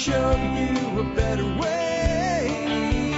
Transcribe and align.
show 0.00 0.30
you 0.30 1.00
a 1.00 1.14
better 1.14 1.44
way. 1.60 3.12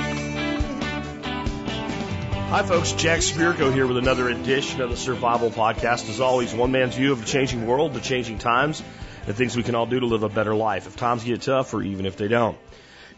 Hi, 2.49 2.63
folks. 2.65 2.91
Jack 2.91 3.21
Spirko 3.21 3.73
here 3.73 3.87
with 3.87 3.99
another 3.99 4.29
edition 4.29 4.81
of 4.81 4.91
the 4.91 4.97
Survival 4.97 5.53
Podcast. 5.53 6.09
As 6.11 6.21
always, 6.21 6.53
one 6.53 6.73
man's 6.73 6.97
view 6.97 7.13
of 7.13 7.21
the 7.21 7.27
changing 7.27 7.69
world, 7.69 7.95
the 7.95 8.01
changing 8.01 8.39
times, 8.39 8.83
and 9.29 9.37
things 9.37 9.57
we 9.57 9.63
can 9.63 9.77
all 9.77 9.87
do 9.87 10.01
to 10.01 10.07
live 10.07 10.25
a 10.25 10.29
better 10.29 10.57
life 10.57 10.89
if 10.89 10.97
times 10.97 11.23
get 11.23 11.43
tough 11.43 11.73
or 11.73 11.83
even 11.83 12.05
if 12.05 12.17
they 12.17 12.27
don't. 12.27 12.59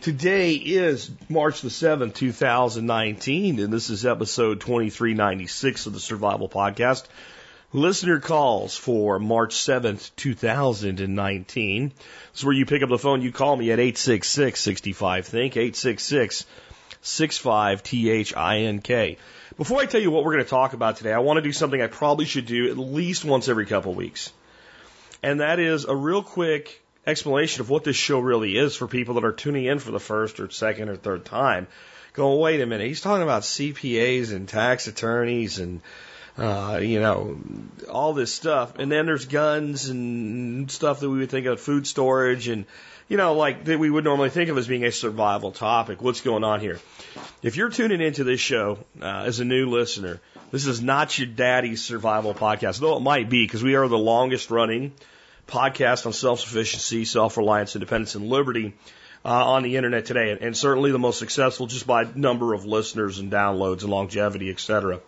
Today 0.02 0.52
is 0.56 1.10
March 1.30 1.62
the 1.62 1.70
7th, 1.70 2.12
2019, 2.12 3.60
and 3.60 3.72
this 3.72 3.88
is 3.88 4.04
episode 4.04 4.60
2396 4.60 5.86
of 5.86 5.94
the 5.94 6.00
Survival 6.00 6.50
Podcast. 6.50 7.06
Listener 7.74 8.20
calls 8.20 8.76
for 8.76 9.18
March 9.18 9.56
7th, 9.56 10.12
2019. 10.14 11.88
This 11.88 12.38
is 12.38 12.44
where 12.44 12.54
you 12.54 12.66
pick 12.66 12.84
up 12.84 12.88
the 12.88 12.98
phone, 12.98 13.20
you 13.20 13.32
call 13.32 13.56
me 13.56 13.72
at 13.72 13.80
866 13.80 14.60
65 14.60 15.26
Think, 15.26 15.56
866 15.56 16.46
65 17.02 17.82
T 17.82 18.10
H 18.10 18.36
I 18.36 18.58
N 18.58 18.80
K. 18.80 19.18
Before 19.56 19.80
I 19.80 19.86
tell 19.86 20.00
you 20.00 20.12
what 20.12 20.22
we're 20.22 20.34
going 20.34 20.44
to 20.44 20.50
talk 20.50 20.74
about 20.74 20.98
today, 20.98 21.12
I 21.12 21.18
want 21.18 21.38
to 21.38 21.42
do 21.42 21.50
something 21.50 21.82
I 21.82 21.88
probably 21.88 22.26
should 22.26 22.46
do 22.46 22.70
at 22.70 22.78
least 22.78 23.24
once 23.24 23.48
every 23.48 23.66
couple 23.66 23.92
weeks. 23.92 24.32
And 25.20 25.40
that 25.40 25.58
is 25.58 25.84
a 25.84 25.96
real 25.96 26.22
quick 26.22 26.80
explanation 27.04 27.60
of 27.60 27.70
what 27.70 27.82
this 27.82 27.96
show 27.96 28.20
really 28.20 28.56
is 28.56 28.76
for 28.76 28.86
people 28.86 29.16
that 29.16 29.24
are 29.24 29.32
tuning 29.32 29.64
in 29.64 29.80
for 29.80 29.90
the 29.90 29.98
first 29.98 30.38
or 30.38 30.48
second 30.48 30.90
or 30.90 30.96
third 30.96 31.24
time. 31.24 31.66
Going, 32.12 32.38
wait 32.38 32.60
a 32.60 32.66
minute, 32.66 32.86
he's 32.86 33.00
talking 33.00 33.24
about 33.24 33.42
CPAs 33.42 34.32
and 34.32 34.48
tax 34.48 34.86
attorneys 34.86 35.58
and 35.58 35.80
uh, 36.36 36.80
you 36.82 37.00
know, 37.00 37.38
all 37.88 38.12
this 38.12 38.32
stuff. 38.32 38.78
And 38.78 38.90
then 38.90 39.06
there's 39.06 39.26
guns 39.26 39.88
and 39.88 40.70
stuff 40.70 41.00
that 41.00 41.08
we 41.08 41.18
would 41.18 41.30
think 41.30 41.46
of, 41.46 41.60
food 41.60 41.86
storage 41.86 42.48
and, 42.48 42.64
you 43.08 43.16
know, 43.16 43.34
like 43.34 43.64
that 43.64 43.78
we 43.78 43.90
would 43.90 44.04
normally 44.04 44.30
think 44.30 44.50
of 44.50 44.58
as 44.58 44.66
being 44.66 44.84
a 44.84 44.92
survival 44.92 45.52
topic. 45.52 46.02
What's 46.02 46.22
going 46.22 46.42
on 46.42 46.60
here? 46.60 46.80
If 47.42 47.56
you're 47.56 47.70
tuning 47.70 48.00
into 48.00 48.24
this 48.24 48.40
show 48.40 48.78
uh, 49.00 49.24
as 49.26 49.40
a 49.40 49.44
new 49.44 49.70
listener, 49.70 50.20
this 50.50 50.66
is 50.66 50.82
not 50.82 51.16
your 51.18 51.28
daddy's 51.28 51.84
survival 51.84 52.34
podcast, 52.34 52.80
though 52.80 52.96
it 52.96 53.00
might 53.00 53.30
be 53.30 53.44
because 53.44 53.62
we 53.62 53.76
are 53.76 53.86
the 53.86 53.98
longest 53.98 54.50
running 54.50 54.92
podcast 55.46 56.06
on 56.06 56.12
self 56.12 56.40
sufficiency, 56.40 57.04
self 57.04 57.36
reliance, 57.36 57.76
independence, 57.76 58.14
and 58.14 58.28
liberty. 58.28 58.74
Uh, 59.26 59.52
on 59.52 59.62
the 59.62 59.76
internet 59.76 60.04
today, 60.04 60.36
and, 60.38 60.54
certainly 60.54 60.92
the 60.92 60.98
most 60.98 61.18
successful 61.18 61.66
just 61.66 61.86
by 61.86 62.06
number 62.14 62.52
of 62.52 62.66
listeners 62.66 63.18
and 63.18 63.32
downloads 63.32 63.80
and 63.80 63.88
longevity, 63.88 64.50
et 64.50 64.60
cetera. 64.60 65.00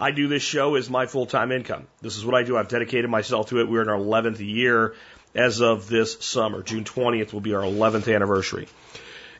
I 0.00 0.12
do 0.12 0.28
this 0.28 0.42
show 0.42 0.76
as 0.76 0.88
my 0.88 1.06
full 1.06 1.26
time 1.26 1.50
income. 1.50 1.86
This 2.00 2.16
is 2.16 2.24
what 2.24 2.36
I 2.36 2.44
do. 2.44 2.56
I've 2.56 2.68
dedicated 2.68 3.10
myself 3.10 3.48
to 3.48 3.60
it. 3.60 3.68
We're 3.68 3.82
in 3.82 3.88
our 3.88 3.98
11th 3.98 4.38
year 4.38 4.94
as 5.34 5.60
of 5.60 5.88
this 5.88 6.18
summer. 6.20 6.62
June 6.62 6.84
20th 6.84 7.32
will 7.32 7.40
be 7.40 7.54
our 7.54 7.62
11th 7.62 8.12
anniversary. 8.14 8.68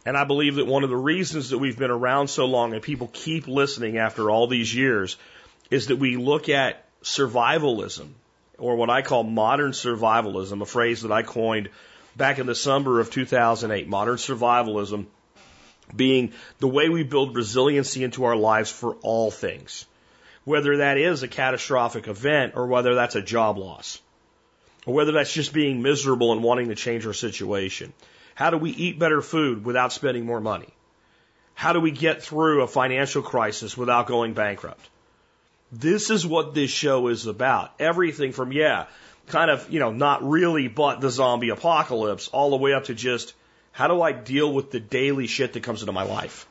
And 0.04 0.16
I 0.16 0.24
believe 0.24 0.56
that 0.56 0.66
one 0.66 0.82
of 0.82 0.90
the 0.90 0.96
reasons 0.96 1.50
that 1.50 1.58
we've 1.58 1.78
been 1.78 1.90
around 1.90 2.28
so 2.28 2.46
long 2.46 2.72
and 2.72 2.82
people 2.82 3.08
keep 3.12 3.46
listening 3.46 3.98
after 3.98 4.30
all 4.30 4.48
these 4.48 4.74
years 4.74 5.16
is 5.70 5.88
that 5.88 5.96
we 5.96 6.16
look 6.16 6.48
at 6.48 6.84
survivalism, 7.02 8.08
or 8.58 8.74
what 8.74 8.90
I 8.90 9.02
call 9.02 9.22
modern 9.22 9.72
survivalism, 9.72 10.60
a 10.60 10.66
phrase 10.66 11.02
that 11.02 11.12
I 11.12 11.22
coined 11.22 11.68
back 12.16 12.38
in 12.38 12.46
the 12.46 12.54
summer 12.54 12.98
of 12.98 13.10
2008. 13.10 13.86
Modern 13.86 14.16
survivalism 14.16 15.06
being 15.94 16.32
the 16.58 16.68
way 16.68 16.88
we 16.88 17.04
build 17.04 17.36
resiliency 17.36 18.02
into 18.02 18.24
our 18.24 18.36
lives 18.36 18.70
for 18.70 18.96
all 19.02 19.30
things 19.30 19.86
whether 20.48 20.78
that 20.78 20.96
is 20.96 21.22
a 21.22 21.28
catastrophic 21.28 22.08
event 22.08 22.54
or 22.56 22.66
whether 22.66 22.94
that's 22.94 23.16
a 23.16 23.22
job 23.22 23.58
loss, 23.58 24.00
or 24.86 24.94
whether 24.94 25.12
that's 25.12 25.32
just 25.32 25.52
being 25.52 25.82
miserable 25.82 26.32
and 26.32 26.42
wanting 26.42 26.68
to 26.68 26.74
change 26.74 27.06
our 27.06 27.12
situation. 27.12 27.92
How 28.34 28.48
do 28.48 28.56
we 28.56 28.70
eat 28.70 28.98
better 28.98 29.20
food 29.20 29.64
without 29.64 29.92
spending 29.92 30.24
more 30.24 30.40
money? 30.40 30.72
How 31.52 31.74
do 31.74 31.80
we 31.80 31.90
get 31.90 32.22
through 32.22 32.62
a 32.62 32.66
financial 32.66 33.20
crisis 33.20 33.76
without 33.76 34.06
going 34.06 34.32
bankrupt? 34.32 34.88
This 35.70 36.08
is 36.08 36.26
what 36.26 36.54
this 36.54 36.70
show 36.70 37.08
is 37.08 37.26
about. 37.26 37.72
Everything 37.78 38.32
from, 38.32 38.50
yeah, 38.52 38.86
kind 39.26 39.50
of, 39.50 39.68
you 39.70 39.80
know, 39.80 39.90
not 39.90 40.26
really 40.26 40.68
but 40.68 41.02
the 41.02 41.10
zombie 41.10 41.50
apocalypse, 41.50 42.28
all 42.28 42.50
the 42.50 42.56
way 42.56 42.72
up 42.72 42.84
to 42.84 42.94
just 42.94 43.34
how 43.72 43.86
do 43.86 44.00
I 44.00 44.12
deal 44.12 44.50
with 44.50 44.70
the 44.70 44.80
daily 44.80 45.26
shit 45.26 45.52
that 45.52 45.62
comes 45.62 45.82
into 45.82 45.92
my 45.92 46.04
life? 46.04 46.46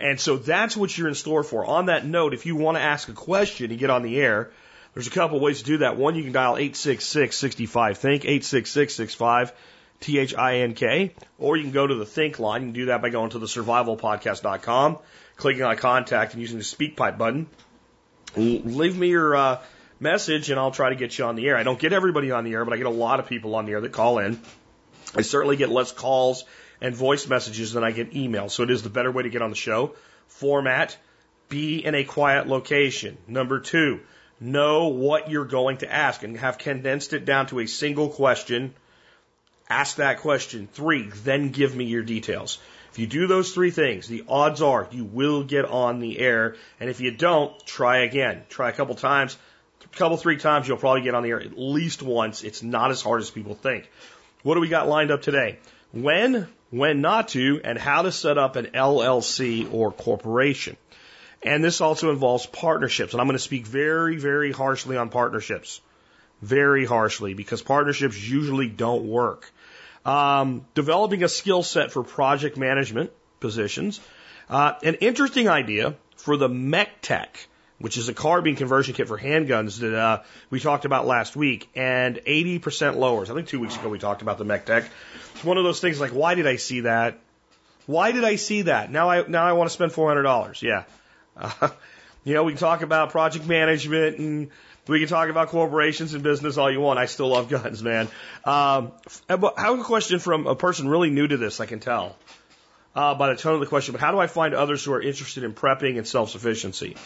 And 0.00 0.20
so 0.20 0.36
that's 0.36 0.76
what 0.76 0.96
you're 0.96 1.08
in 1.08 1.14
store 1.14 1.42
for. 1.42 1.64
On 1.64 1.86
that 1.86 2.06
note, 2.06 2.34
if 2.34 2.46
you 2.46 2.56
want 2.56 2.76
to 2.76 2.82
ask 2.82 3.08
a 3.08 3.12
question 3.12 3.70
and 3.70 3.80
get 3.80 3.90
on 3.90 4.02
the 4.02 4.20
air, 4.20 4.50
there's 4.94 5.08
a 5.08 5.10
couple 5.10 5.40
ways 5.40 5.58
to 5.58 5.64
do 5.64 5.78
that. 5.78 5.96
One, 5.96 6.14
you 6.14 6.22
can 6.22 6.32
dial 6.32 6.54
866-65-THINK, 6.54 8.22
866-65 8.22 9.52
T-H-I-N-K, 10.00 11.14
or 11.38 11.56
you 11.56 11.64
can 11.64 11.72
go 11.72 11.86
to 11.86 11.94
the 11.94 12.06
Think 12.06 12.38
line. 12.38 12.62
You 12.62 12.66
can 12.68 12.74
do 12.74 12.86
that 12.86 13.02
by 13.02 13.10
going 13.10 13.30
to 13.30 13.38
the 13.38 13.46
survivalpodcast.com, 13.46 14.98
clicking 15.36 15.62
on 15.62 15.76
contact 15.76 16.34
and 16.34 16.40
using 16.40 16.58
the 16.58 16.64
SpeakPipe 16.64 17.18
button. 17.18 17.48
Leave 18.36 18.96
me 18.96 19.08
your 19.08 19.34
uh, 19.34 19.60
message 19.98 20.50
and 20.50 20.60
I'll 20.60 20.70
try 20.70 20.90
to 20.90 20.96
get 20.96 21.18
you 21.18 21.24
on 21.24 21.34
the 21.34 21.48
air. 21.48 21.56
I 21.56 21.64
don't 21.64 21.78
get 21.78 21.92
everybody 21.92 22.30
on 22.30 22.44
the 22.44 22.52
air, 22.52 22.64
but 22.64 22.74
I 22.74 22.76
get 22.76 22.86
a 22.86 22.90
lot 22.90 23.18
of 23.18 23.26
people 23.26 23.56
on 23.56 23.66
the 23.66 23.72
air 23.72 23.80
that 23.80 23.92
call 23.92 24.18
in. 24.18 24.40
I 25.16 25.22
certainly 25.22 25.56
get 25.56 25.70
less 25.70 25.90
calls 25.90 26.44
and 26.80 26.94
voice 26.94 27.26
messages 27.26 27.72
than 27.72 27.84
I 27.84 27.90
get 27.90 28.12
emails. 28.12 28.52
So 28.52 28.62
it 28.62 28.70
is 28.70 28.82
the 28.82 28.90
better 28.90 29.10
way 29.10 29.24
to 29.24 29.30
get 29.30 29.42
on 29.42 29.50
the 29.50 29.56
show. 29.56 29.94
Format, 30.28 30.96
be 31.48 31.84
in 31.84 31.94
a 31.94 32.04
quiet 32.04 32.46
location. 32.46 33.16
Number 33.26 33.60
two, 33.60 34.00
know 34.40 34.88
what 34.88 35.30
you're 35.30 35.44
going 35.44 35.78
to 35.78 35.92
ask 35.92 36.22
and 36.22 36.36
have 36.38 36.58
condensed 36.58 37.12
it 37.12 37.24
down 37.24 37.46
to 37.48 37.60
a 37.60 37.66
single 37.66 38.08
question. 38.08 38.74
Ask 39.68 39.96
that 39.96 40.20
question. 40.20 40.68
Three, 40.72 41.08
then 41.24 41.50
give 41.50 41.74
me 41.74 41.84
your 41.84 42.02
details. 42.02 42.58
If 42.90 42.98
you 42.98 43.06
do 43.06 43.26
those 43.26 43.52
three 43.52 43.70
things, 43.70 44.08
the 44.08 44.24
odds 44.28 44.62
are 44.62 44.88
you 44.90 45.04
will 45.04 45.44
get 45.44 45.66
on 45.66 46.00
the 46.00 46.18
air. 46.18 46.56
And 46.80 46.88
if 46.88 47.00
you 47.00 47.10
don't, 47.10 47.54
try 47.66 47.98
again. 47.98 48.42
Try 48.48 48.70
a 48.70 48.72
couple 48.72 48.94
times. 48.94 49.36
A 49.84 49.96
couple, 49.96 50.16
three 50.16 50.36
times, 50.36 50.66
you'll 50.66 50.76
probably 50.76 51.02
get 51.02 51.14
on 51.14 51.22
the 51.22 51.30
air 51.30 51.40
at 51.40 51.56
least 51.58 52.02
once. 52.02 52.42
It's 52.42 52.62
not 52.62 52.90
as 52.90 53.00
hard 53.00 53.20
as 53.20 53.30
people 53.30 53.54
think. 53.54 53.90
What 54.42 54.54
do 54.54 54.60
we 54.60 54.68
got 54.68 54.88
lined 54.88 55.10
up 55.10 55.22
today? 55.22 55.58
When, 55.92 56.48
when 56.70 57.00
not 57.00 57.28
to, 57.28 57.60
and 57.64 57.78
how 57.78 58.02
to 58.02 58.12
set 58.12 58.38
up 58.38 58.56
an 58.56 58.66
LLC 58.66 59.72
or 59.72 59.90
corporation. 59.90 60.76
And 61.42 61.62
this 61.62 61.80
also 61.80 62.10
involves 62.10 62.46
partnerships. 62.46 63.12
And 63.12 63.20
I'm 63.20 63.26
going 63.26 63.36
to 63.36 63.42
speak 63.42 63.66
very, 63.66 64.16
very 64.16 64.52
harshly 64.52 64.96
on 64.96 65.08
partnerships. 65.08 65.80
Very 66.42 66.84
harshly, 66.84 67.34
because 67.34 67.62
partnerships 67.62 68.20
usually 68.20 68.68
don't 68.68 69.04
work. 69.04 69.50
Um, 70.04 70.64
developing 70.74 71.22
a 71.24 71.28
skill 71.28 71.62
set 71.62 71.92
for 71.92 72.02
project 72.02 72.56
management 72.56 73.10
positions. 73.40 74.00
Uh, 74.48 74.74
an 74.82 74.94
interesting 74.96 75.48
idea 75.48 75.96
for 76.16 76.36
the 76.36 76.48
Mech-Tech, 76.48 77.46
which 77.78 77.96
is 77.96 78.08
a 78.08 78.14
carbine 78.14 78.56
conversion 78.56 78.94
kit 78.94 79.08
for 79.08 79.18
handguns 79.18 79.78
that 79.80 79.94
uh, 79.94 80.22
we 80.50 80.60
talked 80.60 80.84
about 80.84 81.06
last 81.06 81.36
week, 81.36 81.68
and 81.74 82.16
80% 82.16 82.96
lowers. 82.96 83.30
I 83.30 83.34
think 83.34 83.48
two 83.48 83.60
weeks 83.60 83.76
ago 83.76 83.88
we 83.88 83.98
talked 83.98 84.22
about 84.22 84.38
the 84.38 84.44
Mech-Tech. 84.44 84.84
It's 85.34 85.44
one 85.44 85.58
of 85.58 85.64
those 85.64 85.80
things 85.80 86.00
like, 86.00 86.10
why 86.10 86.34
did 86.34 86.46
I 86.46 86.56
see 86.56 86.80
that? 86.80 87.18
Why 87.86 88.12
did 88.12 88.24
I 88.24 88.36
see 88.36 88.62
that? 88.62 88.90
Now 88.90 89.08
I 89.08 89.26
now 89.26 89.44
I 89.44 89.54
want 89.54 89.70
to 89.70 89.72
spend 89.72 89.92
four 89.92 90.08
hundred 90.08 90.24
dollars. 90.24 90.62
Yeah, 90.62 90.84
uh, 91.38 91.70
you 92.24 92.34
know 92.34 92.44
we 92.44 92.52
can 92.52 92.58
talk 92.58 92.82
about 92.82 93.10
project 93.10 93.46
management 93.46 94.18
and 94.18 94.50
we 94.86 95.00
can 95.00 95.08
talk 95.08 95.30
about 95.30 95.48
corporations 95.48 96.12
and 96.12 96.22
business 96.22 96.58
all 96.58 96.70
you 96.70 96.80
want. 96.80 96.98
I 96.98 97.06
still 97.06 97.28
love 97.28 97.48
guns, 97.56 97.82
man. 97.82 98.08
Um, 98.44 98.92
I 99.28 99.38
have 99.56 99.78
a 99.78 99.84
question 99.84 100.18
from 100.18 100.46
a 100.46 100.54
person 100.54 100.86
really 100.86 101.08
new 101.08 101.26
to 101.26 101.38
this. 101.38 101.60
I 101.60 101.66
can 101.66 101.80
tell 101.80 102.16
uh, 102.94 103.14
by 103.14 103.30
the 103.32 103.36
tone 103.36 103.54
of 103.54 103.60
the 103.60 103.66
question. 103.66 103.92
But 103.92 104.02
how 104.02 104.12
do 104.12 104.18
I 104.18 104.26
find 104.26 104.54
others 104.54 104.84
who 104.84 104.92
are 104.92 105.00
interested 105.00 105.44
in 105.44 105.54
prepping 105.54 105.96
and 105.96 106.06
self 106.06 106.30
sufficiency? 106.30 106.96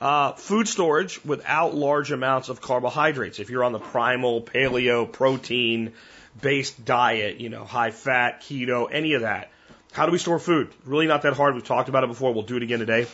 Uh, 0.00 0.32
food 0.32 0.68
storage 0.68 1.24
without 1.24 1.74
large 1.74 2.12
amounts 2.12 2.48
of 2.48 2.60
carbohydrates. 2.60 3.40
If 3.40 3.50
you're 3.50 3.64
on 3.64 3.72
the 3.72 3.80
primal, 3.80 4.42
paleo, 4.42 5.10
protein, 5.10 5.92
based 6.40 6.84
diet, 6.84 7.40
you 7.40 7.48
know, 7.48 7.64
high 7.64 7.90
fat, 7.90 8.42
keto, 8.42 8.88
any 8.90 9.14
of 9.14 9.22
that. 9.22 9.50
How 9.92 10.06
do 10.06 10.12
we 10.12 10.18
store 10.18 10.38
food? 10.38 10.68
Really 10.84 11.08
not 11.08 11.22
that 11.22 11.32
hard. 11.32 11.54
We've 11.54 11.64
talked 11.64 11.88
about 11.88 12.04
it 12.04 12.08
before. 12.08 12.32
We'll 12.32 12.44
do 12.44 12.56
it 12.56 12.62
again 12.62 12.78
today. 12.78 13.06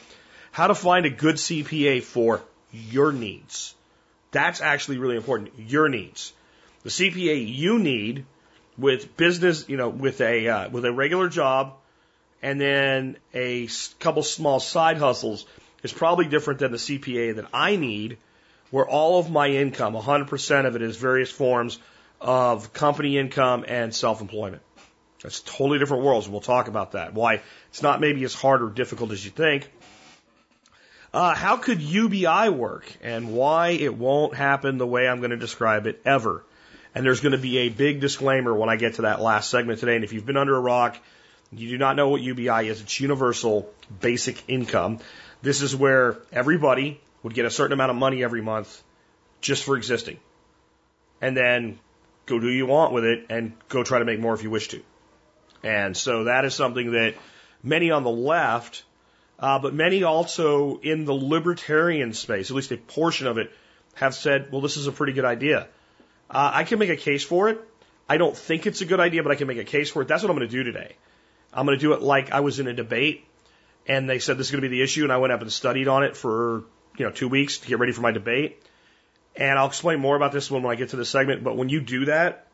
How 0.53 0.67
to 0.67 0.75
find 0.75 1.07
a 1.07 1.11
good 1.11 1.37
CPA 1.37 2.03
for 2.03 2.43
your 2.71 3.13
needs. 3.13 3.75
That's 4.31 4.61
actually 4.61 4.99
really 4.99 5.17
important. 5.17 5.53
Your 5.59 5.89
needs. 5.89 6.33
The 6.83 6.91
CPA 6.91 7.57
you 7.57 7.79
need 7.79 8.27
with 8.77 9.17
business, 9.17 9.69
you 9.69 9.79
know, 9.79 9.89
with 9.89 10.21
a 10.21 10.49
uh, 10.49 10.69
with 10.69 10.85
a 10.85 10.93
regular 10.93 11.29
job 11.29 11.75
and 12.43 12.61
then 12.61 13.17
a 13.33 13.69
couple 14.01 14.23
small 14.23 14.61
side 14.61 14.99
hustles 14.99 15.47
is 15.85 15.93
probably 15.93 16.25
different 16.25 16.59
than 16.59 16.73
the 16.73 16.79
CPA 16.79 17.37
that 17.37 17.47
I 17.53 17.77
need, 17.77 18.19
where 18.71 18.89
all 18.89 19.21
of 19.21 19.31
my 19.31 19.49
income, 19.49 19.95
100% 19.95 20.67
of 20.67 20.75
it, 20.75 20.83
is 20.83 20.97
various 20.97 21.31
forms 21.31 21.79
of 22.21 22.73
company 22.73 23.19
income 23.19 23.65
and 23.69 23.95
self 23.95 24.21
employment. 24.21 24.63
That's 25.23 25.41
totally 25.41 25.79
different 25.79 26.03
worlds, 26.03 26.27
and 26.27 26.33
we'll 26.33 26.41
talk 26.41 26.69
about 26.69 26.93
that. 26.93 27.15
Why 27.15 27.43
it's 27.69 27.83
not 27.83 28.01
maybe 28.01 28.25
as 28.25 28.35
hard 28.35 28.63
or 28.63 28.71
difficult 28.71 29.13
as 29.13 29.25
you 29.25 29.31
think. 29.31 29.71
Uh, 31.13 31.35
how 31.35 31.59
could 31.59 31.81
UBI 31.81 32.49
work, 32.49 32.91
and 33.01 33.33
why 33.33 33.69
it 33.69 33.95
won't 33.95 34.35
happen 34.35 34.79
the 34.79 34.87
way 34.87 35.07
I'm 35.07 35.21
going 35.21 35.31
to 35.31 35.37
describe 35.37 35.87
it 35.87 36.01
ever? 36.05 36.45
And 36.95 37.05
there's 37.05 37.21
going 37.21 37.33
to 37.33 37.39
be 37.39 37.59
a 37.59 37.69
big 37.69 38.01
disclaimer 38.01 38.53
when 38.53 38.69
I 38.69 38.77
get 38.77 38.95
to 38.95 39.03
that 39.03 39.21
last 39.21 39.51
segment 39.51 39.81
today. 39.81 39.97
And 39.97 40.05
if 40.05 40.13
you've 40.13 40.27
been 40.27 40.37
under 40.37 40.57
a 40.57 40.61
rock, 40.61 40.97
you 41.53 41.69
do 41.69 41.79
not 41.79 41.97
know 41.97 42.09
what 42.09 42.21
UBI 42.21 42.69
is. 42.69 42.81
It's 42.81 43.01
universal 43.01 43.71
basic 44.01 44.43
income. 44.49 44.99
This 45.45 45.61
is 45.61 45.77
where 45.77 46.17
everybody 46.33 46.99
would 47.23 47.35
get 47.35 47.45
a 47.45 47.51
certain 47.51 47.75
amount 47.75 47.91
of 47.91 47.97
money 47.97 48.25
every 48.25 48.41
month 48.41 48.83
just 49.43 49.63
for 49.63 49.77
existing. 49.77 50.19
And 51.21 51.37
then 51.37 51.79
go 52.25 52.41
do 52.41 52.47
what 52.47 52.53
you 52.55 52.65
want 52.65 52.95
with 52.95 53.05
it 53.05 53.27
and 53.29 53.53
go 53.69 53.85
try 53.85 53.99
to 53.99 54.07
make 54.07 54.19
more 54.19 54.33
if 54.33 54.43
you 54.43 54.49
wish 54.49 54.69
to. 54.69 54.81
And 55.63 55.95
so 55.95 56.25
that 56.25 56.47
is 56.47 56.55
something 56.55 56.93
that 56.93 57.17
many 57.63 57.91
on 57.91 58.05
the 58.05 58.11
left, 58.11 58.85
uh, 59.39 59.59
but 59.59 59.75
many 59.75 60.03
also 60.03 60.81
in 60.81 61.05
the 61.05 61.13
libertarian 61.13 62.15
space, 62.15 62.51
at 62.51 62.57
least 62.57 62.73
a 62.73 62.79
portion 62.79 63.27
of 63.27 63.37
it, 63.37 63.53
have 63.97 64.15
said, 64.15 64.51
well, 64.51 64.63
this 64.63 64.79
is 64.79 64.87
a 64.87 64.93
pretty 64.93 65.13
good 65.13 65.27
idea. 65.27 65.69
Uh, 66.31 66.53
I 66.55 66.65
can 66.65 66.79
make 66.79 66.89
a 66.89 66.97
case 66.97 67.23
for 67.23 67.51
it. 67.51 67.61
I 68.09 68.17
don't 68.17 68.35
think 68.35 68.67
it's 68.67 68.81
a 68.81 68.87
good 68.87 68.99
idea, 68.99 69.23
but 69.23 69.31
I 69.31 69.35
can 69.35 69.47
make 69.47 69.59
a 69.59 69.65
case 69.65 69.91
for 69.91 70.01
it. 70.01 70.09
That's 70.09 70.23
what 70.23 70.31
I'm 70.31 70.39
going 70.39 70.49
to 70.49 70.57
do 70.57 70.65
today. 70.65 70.97
I'm 71.53 71.67
going 71.67 71.79
to 71.79 71.83
do 71.83 71.93
it 71.93 72.01
like 72.01 72.33
I 72.33 72.41
was 72.41 72.61
in 72.61 72.67
a 72.67 72.73
debate 72.73 73.27
and 73.87 74.09
they 74.09 74.19
said 74.19 74.39
this 74.39 74.47
is 74.47 74.51
going 74.51 74.63
to 74.63 74.69
be 74.69 74.77
the 74.77 74.83
issue 74.83 75.03
and 75.05 75.13
I 75.13 75.19
went 75.19 75.33
up 75.33 75.43
and 75.43 75.53
studied 75.53 75.89
on 75.89 76.05
it 76.05 76.17
for, 76.17 76.65
you 76.97 77.05
know, 77.05 77.11
two 77.11 77.29
weeks 77.29 77.59
to 77.59 77.69
get 77.69 77.79
ready 77.79 77.93
for 77.93 78.01
my 78.01 78.13
debate. 78.13 78.63
And 79.37 79.59
I'll 79.59 79.67
explain 79.67 80.01
more 80.01 80.17
about 80.17 80.33
this 80.33 80.51
when 80.51 80.65
I 80.65 80.75
get 80.77 80.91
to 80.91 80.97
the 80.97 81.05
segment. 81.05 81.43
But 81.43 81.57
when 81.57 81.69
you 81.69 81.81
do 81.81 82.05
that, 82.07 82.47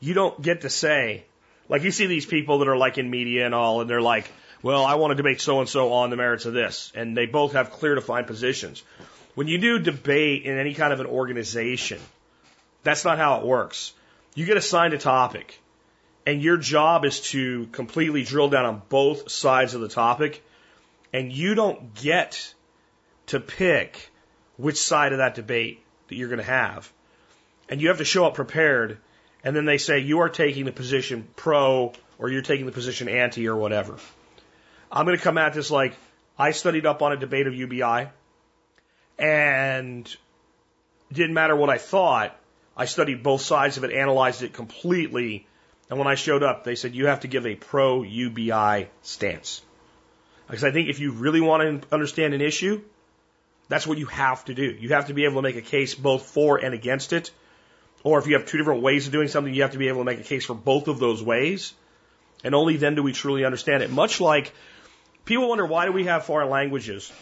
you 0.00 0.12
don't 0.12 0.40
get 0.42 0.62
to 0.62 0.70
say, 0.70 1.24
like 1.68 1.82
you 1.82 1.90
see 1.90 2.06
these 2.06 2.26
people 2.26 2.58
that 2.58 2.68
are 2.68 2.76
like 2.76 2.98
in 2.98 3.08
media 3.08 3.46
and 3.46 3.54
all, 3.54 3.80
and 3.80 3.88
they're 3.88 4.00
like, 4.00 4.30
well, 4.62 4.84
I 4.84 4.94
want 4.94 5.12
to 5.12 5.14
debate 5.14 5.40
so 5.40 5.60
and 5.60 5.68
so 5.68 5.92
on 5.92 6.10
the 6.10 6.16
merits 6.16 6.46
of 6.46 6.52
this. 6.52 6.92
And 6.94 7.16
they 7.16 7.26
both 7.26 7.52
have 7.52 7.70
clear 7.70 7.94
defined 7.94 8.26
positions. 8.26 8.82
When 9.34 9.48
you 9.48 9.58
do 9.58 9.78
debate 9.78 10.44
in 10.44 10.58
any 10.58 10.74
kind 10.74 10.92
of 10.92 11.00
an 11.00 11.06
organization, 11.06 12.00
that's 12.82 13.04
not 13.04 13.18
how 13.18 13.40
it 13.40 13.46
works. 13.46 13.92
You 14.34 14.46
get 14.46 14.56
assigned 14.56 14.94
a 14.94 14.98
topic, 14.98 15.60
and 16.26 16.42
your 16.42 16.56
job 16.56 17.04
is 17.04 17.20
to 17.30 17.66
completely 17.72 18.22
drill 18.22 18.48
down 18.48 18.64
on 18.64 18.82
both 18.88 19.30
sides 19.30 19.74
of 19.74 19.80
the 19.80 19.88
topic, 19.88 20.42
and 21.16 21.32
you 21.32 21.54
don't 21.54 21.94
get 21.94 22.52
to 23.28 23.40
pick 23.40 24.10
which 24.58 24.76
side 24.76 25.12
of 25.12 25.18
that 25.18 25.34
debate 25.34 25.82
that 26.08 26.14
you're 26.14 26.28
going 26.28 26.40
to 26.40 26.44
have. 26.44 26.92
And 27.70 27.80
you 27.80 27.88
have 27.88 27.96
to 27.98 28.04
show 28.04 28.26
up 28.26 28.34
prepared, 28.34 28.98
and 29.42 29.56
then 29.56 29.64
they 29.64 29.78
say 29.78 30.00
you 30.00 30.18
are 30.18 30.28
taking 30.28 30.66
the 30.66 30.72
position 30.72 31.26
pro 31.34 31.94
or 32.18 32.28
you're 32.28 32.42
taking 32.42 32.66
the 32.66 32.72
position 32.72 33.08
anti 33.08 33.48
or 33.48 33.56
whatever. 33.56 33.96
I'm 34.92 35.06
going 35.06 35.16
to 35.16 35.24
come 35.24 35.38
at 35.38 35.54
this 35.54 35.70
like 35.70 35.94
I 36.38 36.50
studied 36.50 36.84
up 36.84 37.00
on 37.00 37.12
a 37.12 37.16
debate 37.16 37.46
of 37.46 37.54
UBI, 37.54 38.10
and 39.18 40.16
didn't 41.10 41.32
matter 41.32 41.56
what 41.56 41.70
I 41.70 41.78
thought. 41.78 42.38
I 42.76 42.84
studied 42.84 43.22
both 43.22 43.40
sides 43.40 43.78
of 43.78 43.84
it, 43.84 43.90
analyzed 43.90 44.42
it 44.42 44.52
completely, 44.52 45.46
and 45.88 45.98
when 45.98 46.08
I 46.08 46.14
showed 46.14 46.42
up, 46.42 46.64
they 46.64 46.74
said 46.74 46.94
you 46.94 47.06
have 47.06 47.20
to 47.20 47.28
give 47.28 47.46
a 47.46 47.54
pro 47.54 48.02
UBI 48.02 48.90
stance. 49.00 49.62
Because 50.46 50.64
I 50.64 50.70
think 50.70 50.88
if 50.88 51.00
you 51.00 51.12
really 51.12 51.40
want 51.40 51.82
to 51.82 51.94
understand 51.94 52.34
an 52.34 52.40
issue, 52.40 52.82
that's 53.68 53.86
what 53.86 53.98
you 53.98 54.06
have 54.06 54.44
to 54.46 54.54
do. 54.54 54.76
You 54.78 54.90
have 54.90 55.06
to 55.08 55.14
be 55.14 55.24
able 55.24 55.36
to 55.36 55.42
make 55.42 55.56
a 55.56 55.62
case 55.62 55.94
both 55.94 56.26
for 56.26 56.58
and 56.58 56.74
against 56.74 57.12
it. 57.12 57.30
Or 58.04 58.18
if 58.20 58.26
you 58.26 58.34
have 58.34 58.46
two 58.46 58.58
different 58.58 58.82
ways 58.82 59.06
of 59.06 59.12
doing 59.12 59.28
something, 59.28 59.52
you 59.52 59.62
have 59.62 59.72
to 59.72 59.78
be 59.78 59.88
able 59.88 60.00
to 60.00 60.04
make 60.04 60.20
a 60.20 60.24
case 60.24 60.44
for 60.44 60.54
both 60.54 60.86
of 60.86 61.00
those 61.00 61.22
ways. 61.22 61.74
And 62.44 62.54
only 62.54 62.76
then 62.76 62.94
do 62.94 63.02
we 63.02 63.12
truly 63.12 63.44
understand 63.44 63.82
it. 63.82 63.90
Much 63.90 64.20
like 64.20 64.52
people 65.24 65.48
wonder 65.48 65.66
why 65.66 65.86
do 65.86 65.92
we 65.92 66.04
have 66.04 66.24
foreign 66.24 66.48
languages 66.48 67.12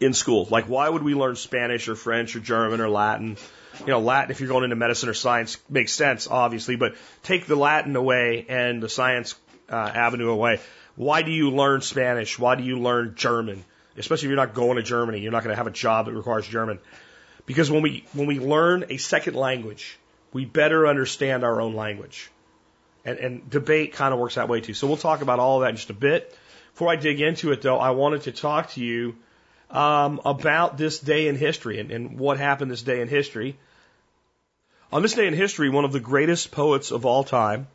in 0.00 0.14
school? 0.14 0.48
Like 0.50 0.64
why 0.64 0.88
would 0.88 1.02
we 1.02 1.14
learn 1.14 1.36
Spanish 1.36 1.88
or 1.88 1.96
French 1.96 2.34
or 2.34 2.40
German 2.40 2.80
or 2.80 2.88
Latin? 2.88 3.36
You 3.80 3.88
know, 3.88 4.00
Latin, 4.00 4.30
if 4.30 4.40
you're 4.40 4.48
going 4.48 4.64
into 4.64 4.76
medicine 4.76 5.08
or 5.08 5.14
science, 5.14 5.58
makes 5.68 5.92
sense, 5.92 6.28
obviously, 6.28 6.76
but 6.76 6.94
take 7.22 7.46
the 7.46 7.56
Latin 7.56 7.94
away 7.96 8.46
and 8.48 8.82
the 8.82 8.88
science 8.88 9.34
uh, 9.68 9.74
avenue 9.74 10.30
away. 10.30 10.60
Why 10.96 11.22
do 11.22 11.32
you 11.32 11.50
learn 11.50 11.80
Spanish? 11.80 12.38
Why 12.38 12.54
do 12.54 12.62
you 12.62 12.78
learn 12.78 13.14
German? 13.16 13.64
Especially 13.96 14.26
if 14.26 14.30
you're 14.30 14.36
not 14.36 14.54
going 14.54 14.76
to 14.76 14.82
Germany, 14.82 15.20
you're 15.20 15.32
not 15.32 15.42
going 15.42 15.52
to 15.52 15.56
have 15.56 15.66
a 15.66 15.72
job 15.72 16.06
that 16.06 16.12
requires 16.12 16.46
German. 16.46 16.78
Because 17.46 17.70
when 17.70 17.82
we, 17.82 18.04
when 18.12 18.26
we 18.26 18.38
learn 18.38 18.86
a 18.88 18.96
second 18.96 19.34
language, 19.34 19.98
we 20.32 20.44
better 20.44 20.86
understand 20.86 21.44
our 21.44 21.60
own 21.60 21.74
language. 21.74 22.30
And, 23.04 23.18
and 23.18 23.50
debate 23.50 23.92
kind 23.92 24.14
of 24.14 24.20
works 24.20 24.36
that 24.36 24.48
way 24.48 24.60
too. 24.60 24.74
So 24.74 24.86
we'll 24.86 24.96
talk 24.96 25.20
about 25.20 25.38
all 25.38 25.58
of 25.58 25.62
that 25.62 25.70
in 25.70 25.76
just 25.76 25.90
a 25.90 25.94
bit. 25.94 26.36
Before 26.72 26.88
I 26.88 26.96
dig 26.96 27.20
into 27.20 27.52
it 27.52 27.62
though, 27.62 27.78
I 27.78 27.90
wanted 27.90 28.22
to 28.22 28.32
talk 28.32 28.70
to 28.70 28.80
you 28.80 29.16
um, 29.70 30.20
about 30.24 30.78
this 30.78 30.98
day 30.98 31.28
in 31.28 31.36
history 31.36 31.78
and, 31.78 31.90
and 31.90 32.18
what 32.18 32.38
happened 32.38 32.70
this 32.70 32.82
day 32.82 33.00
in 33.00 33.08
history. 33.08 33.56
On 34.92 35.02
this 35.02 35.14
day 35.14 35.26
in 35.26 35.34
history, 35.34 35.68
one 35.68 35.84
of 35.84 35.92
the 35.92 36.00
greatest 36.00 36.50
poets 36.50 36.90
of 36.90 37.04
all 37.04 37.24
time 37.24 37.66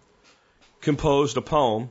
composed 0.81 1.37
a 1.37 1.41
poem 1.41 1.89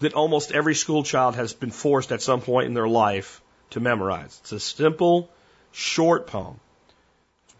that 0.00 0.14
almost 0.14 0.52
every 0.52 0.74
school 0.74 1.02
child 1.02 1.36
has 1.36 1.52
been 1.52 1.70
forced 1.70 2.12
at 2.12 2.22
some 2.22 2.40
point 2.40 2.66
in 2.66 2.74
their 2.74 2.88
life 2.88 3.40
to 3.70 3.80
memorize. 3.80 4.38
It's 4.42 4.52
a 4.52 4.60
simple, 4.60 5.30
short 5.72 6.26
poem. 6.26 6.60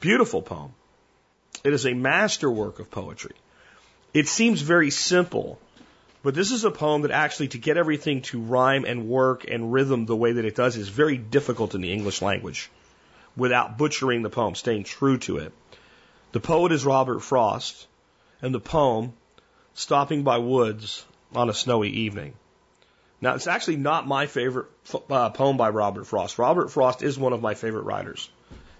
Beautiful 0.00 0.42
poem. 0.42 0.72
It 1.62 1.72
is 1.72 1.86
a 1.86 1.94
masterwork 1.94 2.78
of 2.78 2.90
poetry. 2.90 3.34
It 4.12 4.28
seems 4.28 4.60
very 4.60 4.90
simple, 4.90 5.58
but 6.22 6.34
this 6.34 6.52
is 6.52 6.64
a 6.64 6.70
poem 6.70 7.02
that 7.02 7.10
actually, 7.10 7.48
to 7.48 7.58
get 7.58 7.76
everything 7.76 8.22
to 8.22 8.40
rhyme 8.40 8.84
and 8.84 9.08
work 9.08 9.44
and 9.48 9.72
rhythm 9.72 10.06
the 10.06 10.16
way 10.16 10.32
that 10.32 10.44
it 10.44 10.54
does, 10.54 10.76
is 10.76 10.88
very 10.88 11.16
difficult 11.16 11.74
in 11.74 11.80
the 11.80 11.92
English 11.92 12.22
language 12.22 12.70
without 13.36 13.78
butchering 13.78 14.22
the 14.22 14.30
poem, 14.30 14.54
staying 14.54 14.84
true 14.84 15.18
to 15.18 15.38
it. 15.38 15.52
The 16.32 16.40
poet 16.40 16.72
is 16.72 16.84
Robert 16.84 17.20
Frost, 17.20 17.86
and 18.42 18.54
the 18.54 18.60
poem, 18.60 19.14
Stopping 19.74 20.22
by 20.22 20.38
Woods 20.38 21.04
on 21.34 21.48
a 21.48 21.54
Snowy 21.54 21.90
Evening. 21.90 22.34
Now, 23.20 23.34
it's 23.34 23.46
actually 23.46 23.76
not 23.76 24.06
my 24.06 24.26
favorite 24.26 24.66
uh, 25.10 25.30
poem 25.30 25.56
by 25.56 25.70
Robert 25.70 26.04
Frost. 26.04 26.38
Robert 26.38 26.70
Frost 26.70 27.02
is 27.02 27.18
one 27.18 27.32
of 27.32 27.40
my 27.40 27.54
favorite 27.54 27.84
writers. 27.84 28.28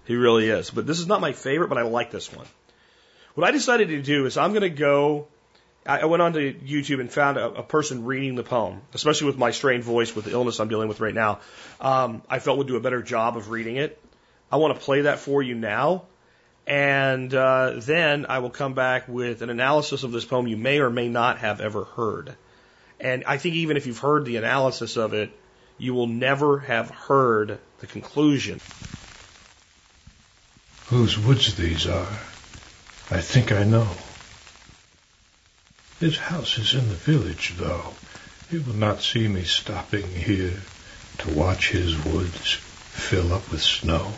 He 0.05 0.15
really 0.15 0.49
is. 0.49 0.69
But 0.69 0.85
this 0.85 0.99
is 0.99 1.07
not 1.07 1.21
my 1.21 1.33
favorite, 1.33 1.69
but 1.69 1.77
I 1.77 1.81
like 1.81 2.11
this 2.11 2.31
one. 2.31 2.45
What 3.33 3.47
I 3.47 3.51
decided 3.51 3.89
to 3.89 4.01
do 4.01 4.25
is 4.25 4.37
I'm 4.37 4.51
going 4.51 4.61
to 4.61 4.69
go. 4.69 5.27
I 5.87 6.05
went 6.05 6.21
onto 6.21 6.59
YouTube 6.59 6.99
and 6.99 7.11
found 7.11 7.37
a, 7.37 7.45
a, 7.45 7.63
person 7.63 8.05
reading 8.05 8.33
the 8.33 8.43
poem, 8.43 8.81
especially 8.95 9.27
with 9.27 9.37
my 9.37 9.51
strained 9.51 9.83
voice 9.83 10.15
with 10.15 10.25
the 10.25 10.31
illness 10.31 10.59
I'm 10.59 10.67
dealing 10.67 10.87
with 10.87 10.99
right 10.99 11.13
now. 11.13 11.41
Um, 11.79 12.23
I 12.27 12.39
felt 12.39 12.57
would 12.57 12.65
do 12.65 12.75
a 12.75 12.79
better 12.79 13.03
job 13.03 13.37
of 13.37 13.51
reading 13.51 13.75
it. 13.75 14.01
I 14.51 14.57
want 14.57 14.73
to 14.73 14.79
play 14.79 15.01
that 15.01 15.19
for 15.19 15.43
you 15.43 15.53
now. 15.53 16.05
And 16.65 17.31
uh, 17.33 17.73
then 17.75 18.25
I 18.27 18.39
will 18.39 18.49
come 18.49 18.73
back 18.73 19.07
with 19.07 19.43
an 19.43 19.51
analysis 19.51 20.03
of 20.03 20.11
this 20.11 20.25
poem 20.25 20.47
you 20.47 20.57
may 20.57 20.79
or 20.79 20.89
may 20.89 21.07
not 21.07 21.37
have 21.39 21.61
ever 21.61 21.83
heard. 21.83 22.35
And 22.99 23.23
I 23.25 23.37
think 23.37 23.55
even 23.55 23.77
if 23.77 23.87
you've 23.87 23.99
heard 23.99 24.25
the 24.25 24.37
analysis 24.37 24.97
of 24.97 25.13
it, 25.13 25.31
you 25.77 25.93
will 25.93 26.07
never 26.07 26.59
have 26.59 26.89
heard 26.89 27.59
the 27.79 27.87
conclusion. 27.87 28.61
Whose 30.87 31.17
woods 31.17 31.55
these 31.55 31.87
are, 31.87 32.07
I 33.11 33.21
think 33.21 33.51
I 33.51 33.63
know. 33.63 33.87
His 35.99 36.17
house 36.17 36.57
is 36.57 36.73
in 36.73 36.87
the 36.89 36.95
village, 36.95 37.55
though. 37.57 37.93
He 38.49 38.59
will 38.59 38.75
not 38.75 39.01
see 39.01 39.27
me 39.27 39.43
stopping 39.43 40.07
here 40.07 40.53
to 41.19 41.29
watch 41.31 41.71
his 41.71 41.97
woods 42.05 42.53
fill 42.53 43.33
up 43.33 43.51
with 43.51 43.61
snow. 43.61 44.13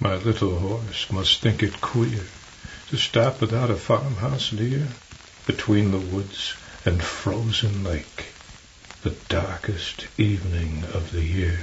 My 0.00 0.16
little 0.16 0.58
horse 0.58 1.10
must 1.10 1.40
think 1.40 1.62
it 1.62 1.80
queer 1.80 2.24
to 2.88 2.96
stop 2.96 3.40
without 3.40 3.70
a 3.70 3.76
farmhouse 3.76 4.52
near 4.52 4.86
between 5.46 5.90
the 5.90 5.98
woods 5.98 6.54
and 6.84 7.02
frozen 7.02 7.84
lake, 7.84 8.26
the 9.02 9.14
darkest 9.28 10.06
evening 10.18 10.84
of 10.92 11.10
the 11.12 11.22
year. 11.22 11.58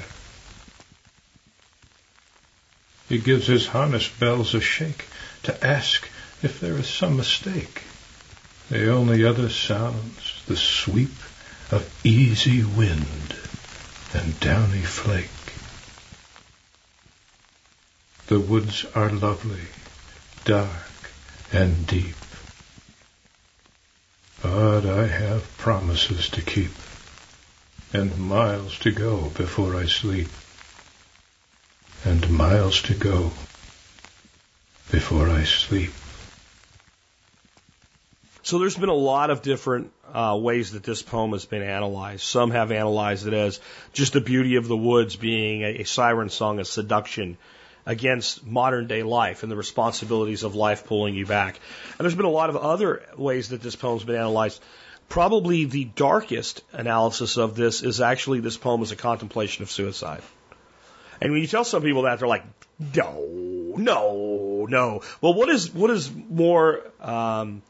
He 3.10 3.18
gives 3.18 3.48
his 3.48 3.68
harness 3.68 4.08
bells 4.08 4.54
a 4.54 4.62
shake 4.62 5.06
to 5.44 5.66
ask 5.66 6.08
if 6.42 6.60
there 6.60 6.78
is 6.78 6.88
some 6.88 7.18
mistake. 7.18 7.84
The 8.70 8.90
only 8.90 9.26
other 9.26 9.50
sounds 9.50 10.42
the 10.48 10.56
sweep 10.56 11.14
of 11.72 11.90
easy 12.04 12.64
wind 12.64 13.36
and 14.14 14.40
downy 14.40 14.82
flake. 14.82 15.30
The 18.28 18.40
woods 18.40 18.86
are 18.96 19.10
lovely, 19.10 19.68
dark 20.46 21.12
and 21.52 21.86
deep. 21.86 22.16
But 24.42 24.86
I 24.86 25.06
have 25.06 25.58
promises 25.58 26.30
to 26.30 26.42
keep, 26.42 26.72
and 27.94 28.18
miles 28.18 28.80
to 28.80 28.92
go 28.92 29.32
before 29.36 29.76
I 29.76 29.86
sleep, 29.86 30.30
and 32.04 32.28
miles 32.32 32.82
to 32.84 32.96
go 32.96 33.32
before 34.92 35.30
I 35.30 35.44
sleep. 35.44 35.92
So 38.44 38.58
there's 38.58 38.78
been 38.78 38.90
a 38.90 38.94
lot 38.94 39.30
of 39.30 39.44
different 39.44 39.92
uh, 40.12 40.38
ways 40.42 40.72
that 40.72 40.84
this 40.84 41.04
poem 41.04 41.32
has 41.32 41.46
been 41.46 41.62
analyzed. 41.62 42.24
Some 42.24 42.52
have 42.52 42.72
analyzed 42.72 43.28
it 43.28 43.34
as 43.34 43.60
just 43.94 44.14
the 44.14 44.22
beauty 44.22 44.56
of 44.56 44.68
the 44.68 44.76
woods 44.76 45.16
being 45.16 45.62
a, 45.62 45.82
a 45.82 45.84
siren 45.84 46.30
song, 46.30 46.60
a 46.60 46.66
seduction, 46.66 47.38
against 47.86 48.46
modern 48.46 48.88
day 48.88 49.04
life 49.04 49.44
and 49.44 49.52
the 49.52 49.56
responsibilities 49.56 50.44
of 50.44 50.56
life 50.56 50.86
pulling 50.86 51.16
you 51.16 51.26
back. 51.26 51.60
And 51.98 52.06
there's 52.06 52.16
been 52.16 52.26
a 52.26 52.30
lot 52.30 52.50
of 52.50 52.58
other 52.58 53.04
ways 53.18 53.50
that 53.50 53.62
this 53.62 53.76
poem's 53.76 54.04
been 54.04 54.16
analyzed. 54.16 54.62
Probably 55.10 55.66
the 55.66 55.86
darkest 55.86 56.64
analysis 56.72 57.38
of 57.38 57.56
this 57.56 57.84
is 57.84 58.00
actually 58.00 58.40
this 58.40 58.58
poem 58.58 58.82
is 58.82 58.92
a 58.92 58.96
contemplation 58.96 59.64
of 59.64 59.72
suicide. 59.72 60.22
And 61.20 61.32
when 61.32 61.42
you 61.42 61.48
tell 61.48 61.64
some 61.64 61.84
people 61.84 62.04
that, 62.04 62.20
they're 62.20 62.28
like, 62.28 62.46
no, 62.96 63.74
no, 63.78 64.66
no. 64.70 65.02
Well, 65.20 65.34
what 65.34 65.50
is, 65.50 65.74
what 65.74 65.92
is 65.92 66.10
more, 66.12 66.82
um, 67.00 67.62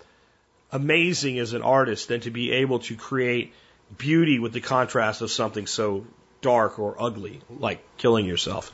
amazing 0.72 1.38
as 1.40 1.54
an 1.54 1.62
artist 1.62 2.08
than 2.08 2.22
to 2.22 2.32
be 2.32 2.52
able 2.52 2.80
to 2.80 2.96
create 2.96 3.54
beauty 3.98 4.40
with 4.40 4.54
the 4.54 4.62
contrast 4.62 5.22
of 5.22 5.30
something 5.30 5.68
so 5.68 6.06
dark 6.42 6.80
or 6.80 6.96
ugly, 7.00 7.42
like 7.50 7.84
killing 7.98 8.26
yourself. 8.26 8.72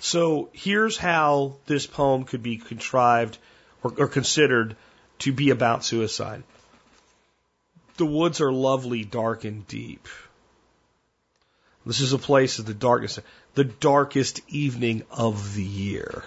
So 0.00 0.50
here's 0.52 0.96
how 0.96 1.56
this 1.66 1.86
poem 1.86 2.24
could 2.24 2.42
be 2.42 2.56
contrived 2.56 3.38
or, 3.82 3.92
or 3.98 4.08
considered 4.08 4.76
to 5.20 5.32
be 5.32 5.50
about 5.50 5.84
suicide. 5.84 6.42
The 7.96 8.06
woods 8.06 8.40
are 8.40 8.52
lovely, 8.52 9.04
dark, 9.04 9.44
and 9.44 9.66
deep. 9.66 10.06
This 11.84 12.00
is 12.00 12.12
a 12.12 12.18
place 12.18 12.58
of 12.58 12.66
the 12.66 12.74
darkness, 12.74 13.18
the 13.54 13.64
darkest 13.64 14.40
evening 14.48 15.04
of 15.10 15.54
the 15.54 15.64
year. 15.64 16.22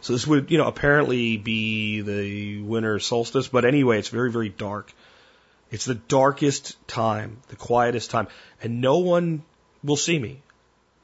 So 0.00 0.14
this 0.14 0.26
would, 0.26 0.50
you 0.50 0.58
know, 0.58 0.66
apparently 0.66 1.36
be 1.36 2.00
the 2.00 2.62
winter 2.62 2.98
solstice, 2.98 3.48
but 3.48 3.64
anyway, 3.64 3.98
it's 3.98 4.08
very, 4.08 4.30
very 4.30 4.48
dark. 4.48 4.92
It's 5.70 5.84
the 5.84 5.96
darkest 5.96 6.76
time, 6.88 7.38
the 7.48 7.56
quietest 7.56 8.10
time, 8.10 8.28
and 8.62 8.80
no 8.80 8.98
one 8.98 9.42
will 9.84 9.96
see 9.96 10.18
me. 10.18 10.40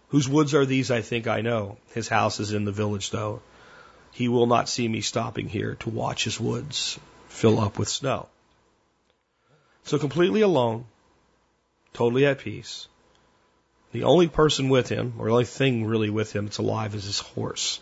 Whose 0.09 0.29
woods 0.29 0.55
are 0.55 0.67
these? 0.67 0.91
I 0.91 1.01
think 1.01 1.27
I 1.27 1.41
know. 1.41 1.79
His 1.93 2.09
house 2.09 2.39
is 2.39 2.53
in 2.53 2.65
the 2.65 2.73
village, 2.73 3.11
though. 3.11 3.43
He 4.13 4.29
will 4.29 4.47
not 4.47 4.69
see 4.69 4.87
me 4.87 5.01
stopping 5.01 5.49
here 5.49 5.75
to 5.81 5.91
watch 5.91 6.25
his 6.25 6.41
woods 6.41 6.99
fill 7.29 7.61
up 7.61 7.79
with 7.79 7.89
snow. 7.89 8.29
So 9.85 9.99
completely 9.99 10.41
alone, 10.41 10.87
totally 11.93 12.25
at 12.27 12.39
peace. 12.39 12.89
The 13.93 14.05
only 14.05 14.29
person 14.29 14.69
with 14.69 14.89
him, 14.89 15.15
or 15.19 15.27
the 15.27 15.33
only 15.33 15.45
thing 15.45 15.85
really 15.85 16.11
with 16.11 16.35
him 16.35 16.47
that's 16.47 16.59
alive, 16.59 16.95
is 16.95 17.05
his 17.05 17.21
horse. 17.21 17.81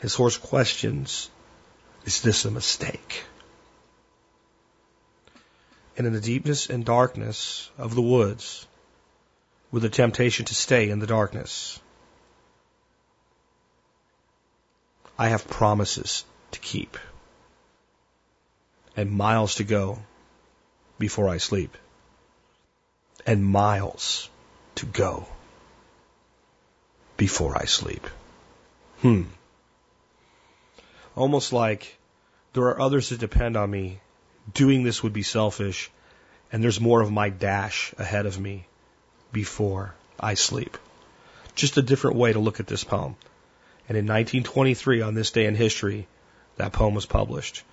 His 0.00 0.14
horse 0.14 0.36
questions, 0.36 1.30
Is 2.04 2.20
this 2.20 2.44
a 2.44 2.50
mistake? 2.50 3.24
And 5.96 6.06
in 6.06 6.12
the 6.12 6.20
deepness 6.20 6.70
and 6.70 6.84
darkness 6.84 7.70
of 7.76 7.94
the 7.94 8.02
woods, 8.02 8.66
with 9.70 9.82
the 9.82 9.88
temptation 9.88 10.44
to 10.46 10.54
stay 10.54 10.90
in 10.90 10.98
the 10.98 11.06
darkness, 11.06 11.78
I 15.18 15.28
have 15.28 15.48
promises 15.48 16.24
to 16.52 16.60
keep 16.60 16.96
and 18.96 19.10
miles 19.10 19.56
to 19.56 19.64
go 19.64 19.98
before 20.98 21.28
I 21.28 21.38
sleep 21.38 21.76
and 23.26 23.44
miles 23.44 24.28
to 24.76 24.86
go 24.86 25.26
before 27.16 27.56
I 27.56 27.66
sleep. 27.66 28.06
Hmm 29.02 29.24
almost 31.16 31.52
like 31.52 31.98
there 32.52 32.64
are 32.64 32.80
others 32.80 33.10
that 33.10 33.20
depend 33.20 33.56
on 33.56 33.70
me. 33.70 34.00
Doing 34.54 34.82
this 34.82 35.02
would 35.02 35.12
be 35.12 35.22
selfish, 35.22 35.90
and 36.50 36.64
there's 36.64 36.80
more 36.80 37.00
of 37.00 37.12
my 37.12 37.28
dash 37.28 37.94
ahead 37.98 38.26
of 38.26 38.40
me 38.40 38.66
before 39.32 39.94
I 40.18 40.34
sleep. 40.34 40.76
Just 41.54 41.76
a 41.76 41.82
different 41.82 42.16
way 42.16 42.32
to 42.32 42.38
look 42.38 42.60
at 42.60 42.66
this 42.66 42.84
poem. 42.84 43.16
And 43.88 43.98
in 43.98 44.04
1923, 44.04 45.02
on 45.02 45.14
this 45.14 45.30
day 45.30 45.46
in 45.46 45.54
history, 45.54 46.06
that 46.56 46.72
poem 46.72 46.94
was 46.94 47.06
published. 47.06 47.64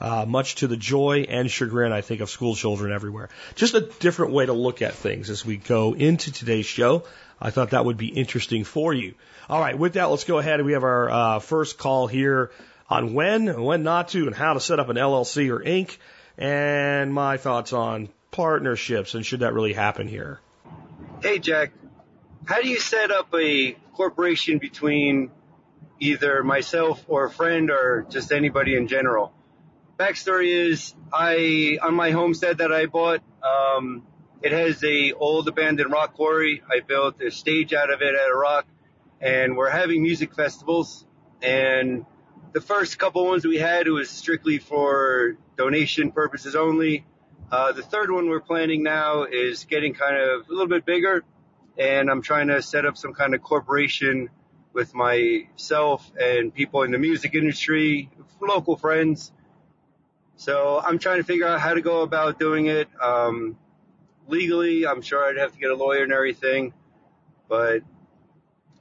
Uh, 0.00 0.24
much 0.26 0.56
to 0.56 0.66
the 0.66 0.76
joy 0.76 1.26
and 1.28 1.48
chagrin, 1.48 1.92
I 1.92 2.00
think, 2.00 2.20
of 2.20 2.28
school 2.28 2.56
children 2.56 2.92
everywhere. 2.92 3.28
Just 3.54 3.74
a 3.74 3.80
different 3.80 4.32
way 4.32 4.44
to 4.46 4.52
look 4.52 4.82
at 4.82 4.94
things 4.94 5.30
as 5.30 5.46
we 5.46 5.56
go 5.56 5.94
into 5.94 6.32
today's 6.32 6.66
show. 6.66 7.04
I 7.40 7.50
thought 7.50 7.70
that 7.70 7.84
would 7.84 7.96
be 7.96 8.08
interesting 8.08 8.64
for 8.64 8.92
you. 8.92 9.14
All 9.48 9.60
right, 9.60 9.78
with 9.78 9.92
that, 9.92 10.06
let's 10.06 10.24
go 10.24 10.38
ahead. 10.38 10.64
We 10.64 10.72
have 10.72 10.82
our 10.82 11.10
uh, 11.10 11.38
first 11.38 11.78
call 11.78 12.08
here 12.08 12.50
on 12.88 13.14
when 13.14 13.62
when 13.62 13.82
not 13.84 14.08
to 14.08 14.26
and 14.26 14.34
how 14.34 14.54
to 14.54 14.60
set 14.60 14.80
up 14.80 14.88
an 14.88 14.96
LLC 14.96 15.50
or 15.50 15.60
Inc. 15.60 15.96
and 16.36 17.14
my 17.14 17.36
thoughts 17.36 17.72
on 17.72 18.08
partnerships 18.32 19.14
and 19.14 19.24
should 19.24 19.40
that 19.40 19.54
really 19.54 19.72
happen 19.72 20.08
here. 20.08 20.40
Hey, 21.22 21.38
Jack. 21.38 21.70
How 22.46 22.60
do 22.60 22.68
you 22.68 22.80
set 22.80 23.12
up 23.12 23.32
a 23.32 23.76
corporation 23.94 24.58
between 24.58 25.30
either 26.00 26.42
myself 26.42 27.04
or 27.06 27.26
a 27.26 27.30
friend 27.30 27.70
or 27.70 28.04
just 28.10 28.32
anybody 28.32 28.74
in 28.74 28.88
general? 28.88 29.32
Backstory 29.96 30.48
is 30.48 30.96
I, 31.12 31.78
on 31.80 31.94
my 31.94 32.10
homestead 32.10 32.58
that 32.58 32.72
I 32.72 32.86
bought, 32.86 33.20
um, 33.40 34.02
it 34.42 34.50
has 34.50 34.82
a 34.82 35.12
old 35.12 35.46
abandoned 35.46 35.92
rock 35.92 36.14
quarry. 36.14 36.60
I 36.68 36.80
built 36.80 37.22
a 37.22 37.30
stage 37.30 37.72
out 37.72 37.92
of 37.92 38.02
it 38.02 38.16
at 38.16 38.28
a 38.28 38.34
rock 38.34 38.66
and 39.20 39.56
we're 39.56 39.70
having 39.70 40.02
music 40.02 40.34
festivals 40.34 41.06
and 41.40 42.04
the 42.52 42.60
first 42.60 42.98
couple 42.98 43.24
ones 43.26 43.46
we 43.46 43.58
had, 43.58 43.86
it 43.86 43.92
was 43.92 44.10
strictly 44.10 44.58
for 44.58 45.36
donation 45.56 46.10
purposes 46.10 46.56
only. 46.56 47.06
Uh, 47.52 47.70
the 47.70 47.82
third 47.82 48.10
one 48.10 48.30
we're 48.30 48.40
planning 48.40 48.82
now 48.82 49.24
is 49.24 49.66
getting 49.66 49.92
kind 49.92 50.16
of 50.16 50.48
a 50.48 50.50
little 50.50 50.68
bit 50.68 50.86
bigger, 50.86 51.22
and 51.76 52.10
I'm 52.10 52.22
trying 52.22 52.48
to 52.48 52.62
set 52.62 52.86
up 52.86 52.96
some 52.96 53.12
kind 53.12 53.34
of 53.34 53.42
corporation 53.42 54.30
with 54.72 54.94
myself 54.94 56.10
and 56.18 56.54
people 56.54 56.82
in 56.82 56.92
the 56.92 56.98
music 56.98 57.34
industry, 57.34 58.08
local 58.40 58.78
friends. 58.78 59.32
So 60.36 60.80
I'm 60.82 60.98
trying 60.98 61.18
to 61.18 61.24
figure 61.24 61.46
out 61.46 61.60
how 61.60 61.74
to 61.74 61.82
go 61.82 62.00
about 62.00 62.38
doing 62.38 62.68
it 62.68 62.88
um, 62.98 63.58
legally. 64.28 64.86
I'm 64.86 65.02
sure 65.02 65.22
I'd 65.22 65.36
have 65.36 65.52
to 65.52 65.58
get 65.58 65.70
a 65.70 65.76
lawyer 65.76 66.04
and 66.04 66.12
everything, 66.12 66.72
but 67.50 67.82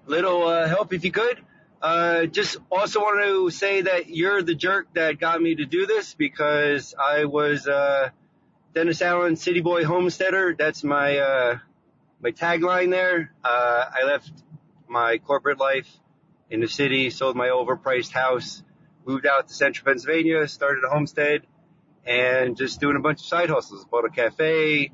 little 0.06 0.48
uh, 0.48 0.66
help 0.66 0.94
if 0.94 1.04
you 1.04 1.12
could. 1.12 1.42
Uh, 1.82 2.26
just 2.26 2.56
also 2.72 3.02
want 3.02 3.22
to 3.22 3.50
say 3.50 3.82
that 3.82 4.10
you're 4.10 4.42
the 4.42 4.56
jerk 4.56 4.94
that 4.94 5.20
got 5.20 5.42
me 5.42 5.56
to 5.56 5.66
do 5.66 5.88
this 5.88 6.14
because 6.14 6.96
I 6.98 7.26
was 7.26 7.68
uh, 7.68 8.12
Dennis 8.74 9.02
Allen 9.02 9.36
City 9.36 9.60
Boy 9.60 9.84
Homesteader. 9.84 10.56
That's 10.58 10.84
my 10.84 11.18
uh, 11.18 11.58
my 12.22 12.32
tagline 12.32 12.90
there. 12.90 13.34
Uh, 13.44 13.86
I 13.94 14.06
left 14.06 14.32
my 14.88 15.18
corporate 15.18 15.60
life 15.60 15.90
in 16.50 16.62
the 16.62 16.68
city, 16.68 17.10
sold 17.10 17.36
my 17.36 17.48
overpriced 17.48 18.12
house, 18.12 18.64
moved 19.06 19.26
out 19.26 19.48
to 19.50 19.54
central 19.54 19.86
Pennsylvania, 19.86 20.48
started 20.48 20.84
a 20.86 20.90
homestead, 20.90 21.42
and 22.06 22.56
just 22.56 22.80
doing 22.80 22.96
a 22.96 23.00
bunch 23.00 23.20
of 23.20 23.26
side 23.26 23.50
hustles. 23.50 23.86
Bought 23.86 24.06
a 24.06 24.10
cafe, 24.10 24.92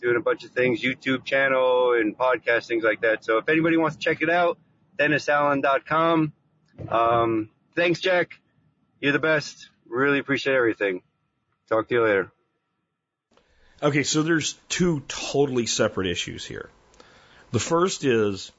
doing 0.00 0.16
a 0.16 0.20
bunch 0.20 0.44
of 0.44 0.50
things, 0.50 0.80
YouTube 0.80 1.24
channel 1.24 1.92
and 1.92 2.16
podcast, 2.16 2.66
things 2.68 2.84
like 2.84 3.02
that. 3.02 3.24
So 3.24 3.38
if 3.38 3.48
anybody 3.48 3.76
wants 3.76 3.96
to 3.96 4.02
check 4.02 4.22
it 4.22 4.30
out, 4.30 4.58
DennisAllen.com. 4.98 6.32
Um, 6.88 7.50
thanks, 7.76 8.00
Jack. 8.00 8.32
You're 9.00 9.12
the 9.12 9.18
best. 9.18 9.68
Really 9.86 10.18
appreciate 10.18 10.54
everything. 10.54 11.02
Talk 11.68 11.88
to 11.88 11.94
you 11.94 12.04
later. 12.04 12.32
Okay, 13.82 14.02
so 14.02 14.22
there's 14.22 14.54
two 14.68 15.00
totally 15.08 15.64
separate 15.64 16.06
issues 16.06 16.44
here. 16.44 16.68
The 17.52 17.58
first 17.58 18.04
is 18.04 18.52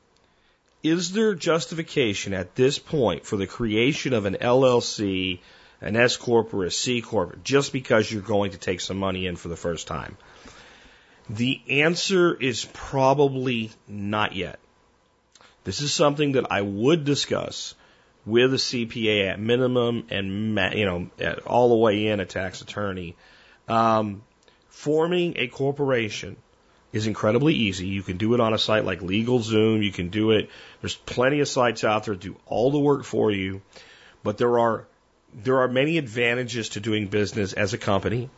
Is 0.82 1.12
there 1.12 1.36
justification 1.36 2.34
at 2.34 2.56
this 2.56 2.80
point 2.80 3.26
for 3.26 3.38
the 3.38 3.46
creation 3.46 4.14
of 4.14 4.26
an 4.26 4.38
LLC, 4.42 5.40
an 5.80 5.96
S 5.96 6.18
Corp, 6.18 6.54
or 6.54 6.66
a 6.66 6.72
C 6.72 7.02
Corp 7.02 7.44
just 7.44 7.72
because 7.72 8.12
you're 8.12 8.24
going 8.24 8.52
to 8.52 8.58
take 8.58 8.82
some 8.82 8.98
money 8.98 9.28
in 9.28 9.36
for 9.36 9.48
the 9.48 9.56
first 9.56 9.86
time? 9.86 10.18
The 11.30 11.62
answer 11.70 12.34
is 12.34 12.66
probably 12.74 13.70
not 13.88 14.36
yet. 14.36 14.60
This 15.64 15.82
is 15.82 15.94
something 15.94 16.32
that 16.32 16.52
I 16.52 16.62
would 16.62 17.06
discuss 17.06 17.76
with 18.26 18.54
a 18.54 18.58
CPA 18.58 19.32
at 19.32 19.40
minimum 19.40 20.08
and 20.10 20.58
you 20.76 20.86
know 20.86 21.10
all 21.46 21.70
the 21.70 21.76
way 21.76 22.08
in 22.08 22.20
a 22.20 22.26
tax 22.26 22.62
attorney. 22.62 23.16
Um, 23.68 24.24
forming 24.72 25.38
a 25.38 25.48
corporation 25.48 26.38
is 26.92 27.06
incredibly 27.06 27.54
easy. 27.54 27.88
You 27.88 28.02
can 28.02 28.18
do 28.18 28.34
it 28.34 28.40
on 28.40 28.54
a 28.54 28.58
site 28.58 28.86
like 28.86 29.02
LegalZoom. 29.02 29.84
You 29.84 29.92
can 29.92 30.10
do 30.10 30.32
it. 30.32 30.50
There's 30.82 30.96
plenty 30.96 31.42
of 31.42 31.48
sites 31.48 31.84
out 31.84 32.06
there 32.06 32.16
that 32.16 32.24
do 32.24 32.36
all 32.46 32.72
the 32.72 32.80
work 32.80 33.04
for 33.04 33.32
you, 33.32 33.62
but 34.24 34.38
there 34.38 34.58
are 34.60 34.86
there 35.34 35.60
are 35.60 35.68
many 35.68 35.98
advantages 35.98 36.70
to 36.70 36.82
doing 36.82 37.08
business 37.08 37.54
as 37.54 37.74
a 37.74 37.78
company, 37.78 38.30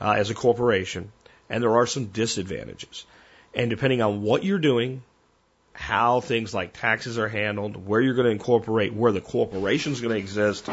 uh, 0.00 0.12
as 0.12 0.28
a 0.28 0.34
corporation, 0.34 1.10
and 1.48 1.62
there 1.62 1.76
are 1.76 1.86
some 1.86 2.06
disadvantages. 2.06 3.06
And 3.54 3.70
depending 3.70 4.02
on 4.02 4.20
what 4.20 4.44
you're 4.44 4.58
doing, 4.58 5.02
how 5.72 6.20
things 6.20 6.52
like 6.52 6.78
taxes 6.78 7.18
are 7.18 7.28
handled, 7.28 7.86
where 7.86 8.00
you're 8.00 8.14
going 8.14 8.26
to 8.26 8.32
incorporate, 8.32 8.92
where 8.92 9.12
the 9.12 9.22
corporation 9.22 9.92
is 9.92 10.02
going 10.02 10.12
to 10.12 10.20
exist, 10.20 10.68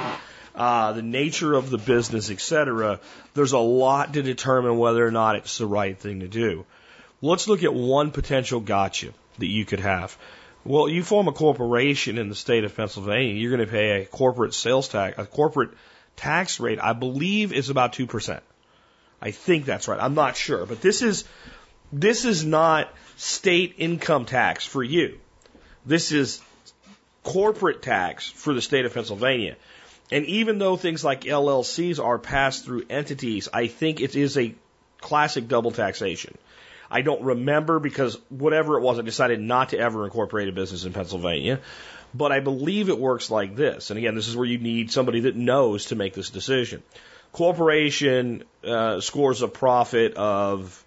uh, 0.55 0.93
the 0.93 1.01
nature 1.01 1.53
of 1.53 1.69
the 1.69 1.77
business, 1.77 2.31
etc. 2.31 2.99
There's 3.33 3.51
a 3.51 3.59
lot 3.59 4.13
to 4.13 4.23
determine 4.23 4.77
whether 4.77 5.05
or 5.05 5.11
not 5.11 5.35
it's 5.35 5.57
the 5.57 5.67
right 5.67 5.97
thing 5.97 6.21
to 6.21 6.27
do. 6.27 6.65
Let's 7.21 7.47
look 7.47 7.63
at 7.63 7.73
one 7.73 8.11
potential 8.11 8.59
gotcha 8.59 9.13
that 9.39 9.47
you 9.47 9.65
could 9.65 9.81
have. 9.81 10.17
Well, 10.63 10.89
you 10.89 11.03
form 11.03 11.27
a 11.27 11.31
corporation 11.31 12.17
in 12.17 12.29
the 12.29 12.35
state 12.35 12.63
of 12.63 12.75
Pennsylvania, 12.75 13.33
you're 13.33 13.55
going 13.55 13.67
to 13.67 13.71
pay 13.71 14.01
a 14.01 14.05
corporate 14.05 14.53
sales 14.53 14.87
tax, 14.87 15.17
a 15.19 15.25
corporate 15.25 15.71
tax 16.15 16.59
rate, 16.59 16.79
I 16.81 16.93
believe 16.93 17.53
is 17.53 17.69
about 17.69 17.93
2%. 17.93 18.39
I 19.21 19.31
think 19.31 19.65
that's 19.65 19.87
right. 19.87 19.99
I'm 19.99 20.15
not 20.15 20.35
sure, 20.35 20.65
but 20.65 20.81
this 20.81 21.01
is, 21.01 21.25
this 21.91 22.25
is 22.25 22.43
not 22.43 22.91
state 23.17 23.75
income 23.77 24.25
tax 24.25 24.65
for 24.65 24.83
you. 24.83 25.19
This 25.85 26.11
is 26.11 26.41
corporate 27.23 27.81
tax 27.81 28.29
for 28.29 28.53
the 28.53 28.61
state 28.61 28.85
of 28.85 28.93
Pennsylvania. 28.93 29.55
And 30.11 30.25
even 30.25 30.59
though 30.59 30.77
things 30.77 31.03
like 31.03 31.21
LLCs 31.21 32.03
are 32.03 32.19
passed 32.19 32.65
through 32.65 32.85
entities, 32.89 33.49
I 33.51 33.67
think 33.67 34.01
it 34.01 34.15
is 34.15 34.37
a 34.37 34.53
classic 34.99 35.47
double 35.47 35.71
taxation. 35.71 36.37
I 36.89 37.01
don't 37.01 37.23
remember 37.23 37.79
because 37.79 38.17
whatever 38.29 38.77
it 38.77 38.81
was, 38.81 38.99
I 38.99 39.01
decided 39.01 39.39
not 39.41 39.69
to 39.69 39.79
ever 39.79 40.05
incorporate 40.05 40.47
a 40.47 40.51
business 40.51 40.85
in 40.85 40.93
Pennsylvania. 40.93 41.59
But 42.13 42.31
I 42.31 42.39
believe 42.39 42.89
it 42.89 42.97
works 42.97 43.29
like 43.29 43.55
this. 43.55 43.89
And 43.89 43.97
again, 43.97 44.15
this 44.15 44.27
is 44.27 44.37
where 44.37 44.45
you 44.45 44.57
need 44.57 44.91
somebody 44.91 45.21
that 45.21 45.35
knows 45.35 45.87
to 45.87 45.95
make 45.95 46.13
this 46.13 46.29
decision. 46.29 46.81
Corporation 47.33 48.43
uh, 48.63 49.01
scores 49.01 49.41
a 49.41 49.49
profit 49.49 50.13
of 50.13 50.81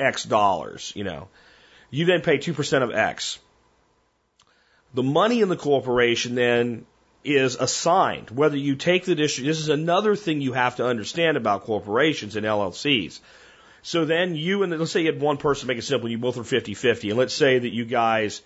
X 0.00 0.24
dollars, 0.24 0.92
you 0.96 1.04
know. 1.04 1.28
You 1.90 2.06
then 2.06 2.22
pay 2.22 2.38
2% 2.38 2.82
of 2.82 2.90
X. 2.90 3.38
The 4.94 5.02
money 5.02 5.40
in 5.40 5.48
the 5.48 5.56
corporation 5.56 6.34
then 6.34 6.86
is 7.24 7.56
assigned. 7.56 8.30
Whether 8.30 8.56
you 8.56 8.76
take 8.76 9.04
the 9.04 9.14
district, 9.14 9.46
this 9.46 9.60
is 9.60 9.68
another 9.68 10.16
thing 10.16 10.40
you 10.40 10.52
have 10.52 10.76
to 10.76 10.86
understand 10.86 11.36
about 11.36 11.64
corporations 11.64 12.36
and 12.36 12.44
LLCs. 12.44 13.20
So 13.82 14.04
then 14.04 14.36
you 14.36 14.62
and 14.62 14.78
let's 14.78 14.92
say 14.92 15.00
you 15.00 15.12
had 15.12 15.20
one 15.20 15.38
person 15.38 15.66
make 15.66 15.78
it 15.78 15.82
simple, 15.82 16.08
you 16.08 16.18
both 16.18 16.36
were 16.36 16.44
50-50, 16.44 17.10
and 17.10 17.18
let's 17.18 17.34
say 17.34 17.58
that 17.58 17.72
you 17.72 17.84
guys 17.84 18.42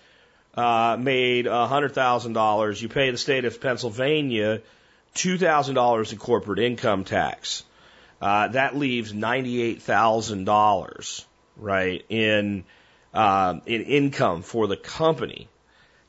uh, 0.54 0.97
made 0.99 1.45
$100,000, 1.47 2.83
you 2.83 2.88
pay 2.88 3.11
the 3.11 3.18
state 3.18 3.45
of 3.45 3.61
Pennsylvania 3.61 4.62
$2,000 5.14 6.12
in 6.12 6.18
corporate 6.18 6.59
income 6.59 7.04
tax. 7.04 7.62
Uh, 8.21 8.49
that 8.49 8.76
leaves 8.76 9.12
$98,000, 9.12 11.25
right, 11.59 12.04
in, 12.09 12.64
uh, 13.12 13.61
in 13.66 13.83
income 13.83 14.42
for 14.42 14.66
the 14.66 14.76
company. 14.76 15.49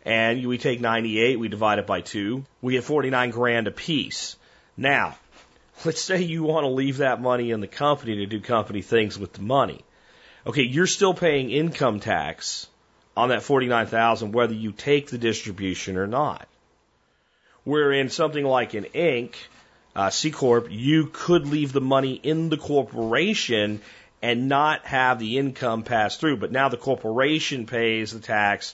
And 0.08 0.48
we 0.48 0.58
take 0.58 0.80
98, 0.80 1.38
we 1.38 1.50
divide 1.50 1.80
it 1.80 1.86
by 1.86 2.00
two, 2.00 2.46
we 2.62 2.74
get 2.74 2.86
49 2.86 3.30
grand 3.30 3.68
a 3.68 3.72
piece. 3.72 4.38
Now, 4.78 5.18
let's 5.84 6.00
say 6.00 6.22
you 6.22 6.44
want 6.44 6.64
to 6.64 6.70
leave 6.70 7.00
that 7.00 7.20
money 7.20 7.52
in 7.52 7.60
the 7.60 7.68
company 7.68 8.16
to 8.16 8.26
do 8.26 8.40
company 8.40 8.82
things 8.82 9.20
with 9.20 9.34
the 9.34 9.42
money. 9.42 9.84
Okay, 10.46 10.62
you're 10.62 10.88
still 10.88 11.14
paying 11.14 11.52
income 11.52 12.00
tax 12.00 12.68
on 13.18 13.30
that 13.30 13.44
49,000 13.44 14.32
whether 14.32 14.54
you 14.54 14.72
take 14.72 15.10
the 15.10 15.18
distribution 15.18 15.98
or 15.98 16.08
not. 16.08 16.48
Where 17.66 17.92
in 17.92 18.08
something 18.08 18.46
like 18.46 18.76
an 18.76 18.86
Inc., 18.96 19.36
uh, 19.94 20.10
C 20.10 20.32
Corp, 20.32 20.68
you 20.70 21.10
could 21.12 21.48
leave 21.48 21.74
the 21.74 21.82
money 21.82 22.14
in 22.14 22.48
the 22.48 22.56
corporation 22.56 23.82
and 24.22 24.48
not 24.48 24.86
have 24.86 25.20
the 25.20 25.38
income 25.38 25.84
pass 25.84 26.16
through, 26.16 26.38
but 26.38 26.54
now 26.54 26.70
the 26.70 26.78
corporation 26.78 27.66
pays 27.66 28.14
the 28.14 28.22
tax 28.22 28.74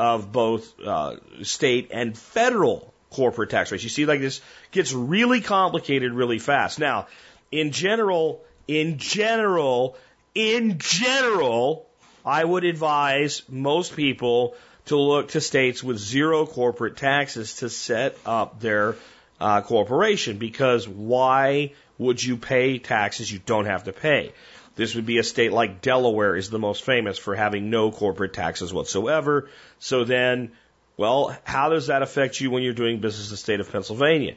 of 0.00 0.32
both 0.32 0.80
uh, 0.80 1.16
state 1.42 1.90
and 1.92 2.16
federal 2.16 2.94
corporate 3.10 3.50
tax 3.50 3.70
rates. 3.70 3.84
You 3.84 3.90
see, 3.90 4.06
like 4.06 4.20
this 4.20 4.40
gets 4.70 4.94
really 4.94 5.42
complicated 5.42 6.14
really 6.14 6.38
fast. 6.38 6.78
Now, 6.78 7.06
in 7.52 7.70
general, 7.70 8.42
in 8.66 8.96
general, 8.96 9.98
in 10.34 10.78
general, 10.78 11.86
I 12.24 12.42
would 12.42 12.64
advise 12.64 13.42
most 13.46 13.94
people 13.94 14.54
to 14.86 14.96
look 14.96 15.28
to 15.32 15.40
states 15.42 15.84
with 15.84 15.98
zero 15.98 16.46
corporate 16.46 16.96
taxes 16.96 17.56
to 17.56 17.68
set 17.68 18.16
up 18.24 18.58
their 18.58 18.96
uh, 19.38 19.60
corporation 19.60 20.38
because 20.38 20.88
why 20.88 21.74
would 21.98 22.24
you 22.24 22.38
pay 22.38 22.78
taxes 22.78 23.30
you 23.30 23.38
don't 23.44 23.66
have 23.66 23.84
to 23.84 23.92
pay? 23.92 24.32
This 24.80 24.94
would 24.94 25.04
be 25.04 25.18
a 25.18 25.22
state 25.22 25.52
like 25.52 25.82
Delaware 25.82 26.34
is 26.34 26.48
the 26.48 26.58
most 26.58 26.84
famous 26.84 27.18
for 27.18 27.36
having 27.36 27.68
no 27.68 27.90
corporate 27.90 28.32
taxes 28.32 28.72
whatsoever. 28.72 29.50
So 29.78 30.04
then 30.04 30.52
well, 30.96 31.36
how 31.44 31.68
does 31.68 31.88
that 31.88 32.00
affect 32.00 32.40
you 32.40 32.50
when 32.50 32.62
you're 32.62 32.72
doing 32.72 32.98
business 32.98 33.28
in 33.28 33.32
the 33.34 33.36
state 33.36 33.60
of 33.60 33.70
Pennsylvania? 33.70 34.36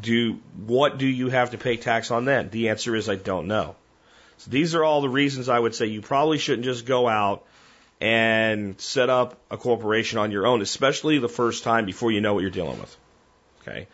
Do 0.00 0.40
what 0.66 0.98
do 0.98 1.06
you 1.06 1.28
have 1.28 1.52
to 1.52 1.58
pay 1.58 1.76
tax 1.76 2.10
on 2.10 2.24
then? 2.24 2.50
The 2.50 2.70
answer 2.70 2.96
is 2.96 3.08
I 3.08 3.14
don't 3.14 3.46
know. 3.46 3.76
So 4.38 4.50
these 4.50 4.74
are 4.74 4.82
all 4.82 5.00
the 5.00 5.08
reasons 5.08 5.48
I 5.48 5.60
would 5.60 5.76
say 5.76 5.86
you 5.86 6.02
probably 6.02 6.38
shouldn't 6.38 6.64
just 6.64 6.84
go 6.84 7.06
out 7.06 7.44
and 8.00 8.80
set 8.80 9.10
up 9.10 9.38
a 9.48 9.56
corporation 9.56 10.18
on 10.18 10.32
your 10.32 10.44
own, 10.44 10.60
especially 10.60 11.20
the 11.20 11.28
first 11.28 11.62
time 11.62 11.86
before 11.86 12.10
you 12.10 12.20
know 12.20 12.34
what 12.34 12.40
you're 12.40 12.50
dealing 12.50 12.80
with. 12.80 12.96
Okay. 13.62 13.86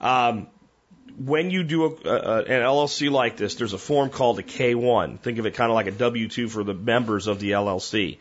Um, 0.00 0.48
when 1.18 1.50
you 1.50 1.62
do 1.62 1.84
a, 1.84 2.08
a, 2.08 2.38
an 2.42 2.62
LLC 2.62 3.10
like 3.10 3.36
this, 3.36 3.54
there's 3.54 3.72
a 3.72 3.78
form 3.78 4.10
called 4.10 4.38
a 4.38 4.42
K1. 4.42 5.20
Think 5.20 5.38
of 5.38 5.46
it 5.46 5.54
kind 5.54 5.70
of 5.70 5.74
like 5.74 5.86
a 5.86 5.92
W-2 5.92 6.50
for 6.50 6.64
the 6.64 6.74
members 6.74 7.26
of 7.26 7.40
the 7.40 7.52
LLC. 7.52 8.18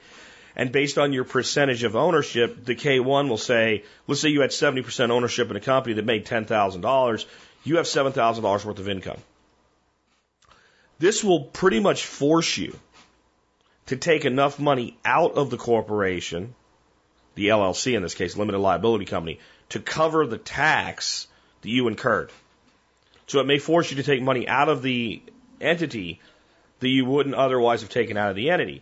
And 0.56 0.72
based 0.72 0.98
on 0.98 1.14
your 1.14 1.24
percentage 1.24 1.84
of 1.84 1.96
ownership, 1.96 2.66
the 2.66 2.76
K1 2.76 3.30
will 3.30 3.38
say, 3.38 3.84
let's 4.08 4.22
say 4.22 4.30
you 4.30 4.42
had 4.42 4.50
70% 4.50 5.10
ownership 5.10 5.50
in 5.50 5.56
a 5.56 5.62
company 5.62 5.96
that 5.96 6.06
made 6.06 6.26
$10,000, 6.26 7.26
you 7.64 7.78
have 7.78 7.86
$7,000 7.86 8.66
worth 8.66 8.80
of 8.80 8.90
income. 8.90 9.20
This 10.98 11.24
will 11.24 11.46
pretty 11.46 11.80
much 11.80 12.06
force 12.06 12.58
you 12.58 12.78
to 13.86 13.96
take 13.96 14.26
enough 14.26 14.60
money 14.60 14.98
out 15.06 15.36
of 15.36 15.50
the 15.50 15.58
corporation, 15.58 16.54
the 17.36 17.48
LLC 17.48 17.96
in 17.96 18.04
this 18.04 18.16
case, 18.16 18.36
limited 18.36 18.60
liability 18.60 19.06
company, 19.06 19.40
to 19.70 19.80
cover 19.80 20.28
the 20.28 20.38
tax 20.38 21.28
that 21.62 21.70
you 21.70 21.88
incurred. 21.88 22.32
So 23.30 23.40
it 23.40 23.46
may 23.46 23.60
force 23.60 23.92
you 23.92 23.98
to 23.98 24.04
take 24.04 24.24
money 24.24 24.48
out 24.48 24.70
of 24.70 24.82
the 24.82 25.22
entity 25.62 26.20
that 26.80 26.90
you 26.90 27.06
wouldn't 27.06 27.36
otherwise 27.36 27.82
have 27.82 27.90
taken 27.92 28.18
out 28.18 28.32
of 28.32 28.36
the 28.36 28.50
entity. 28.50 28.82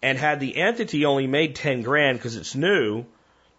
And 0.00 0.16
had 0.16 0.38
the 0.38 0.56
entity 0.56 1.04
only 1.04 1.26
made 1.26 1.56
10 1.56 1.82
grand 1.82 2.16
because 2.16 2.36
it's 2.36 2.54
new, 2.54 3.04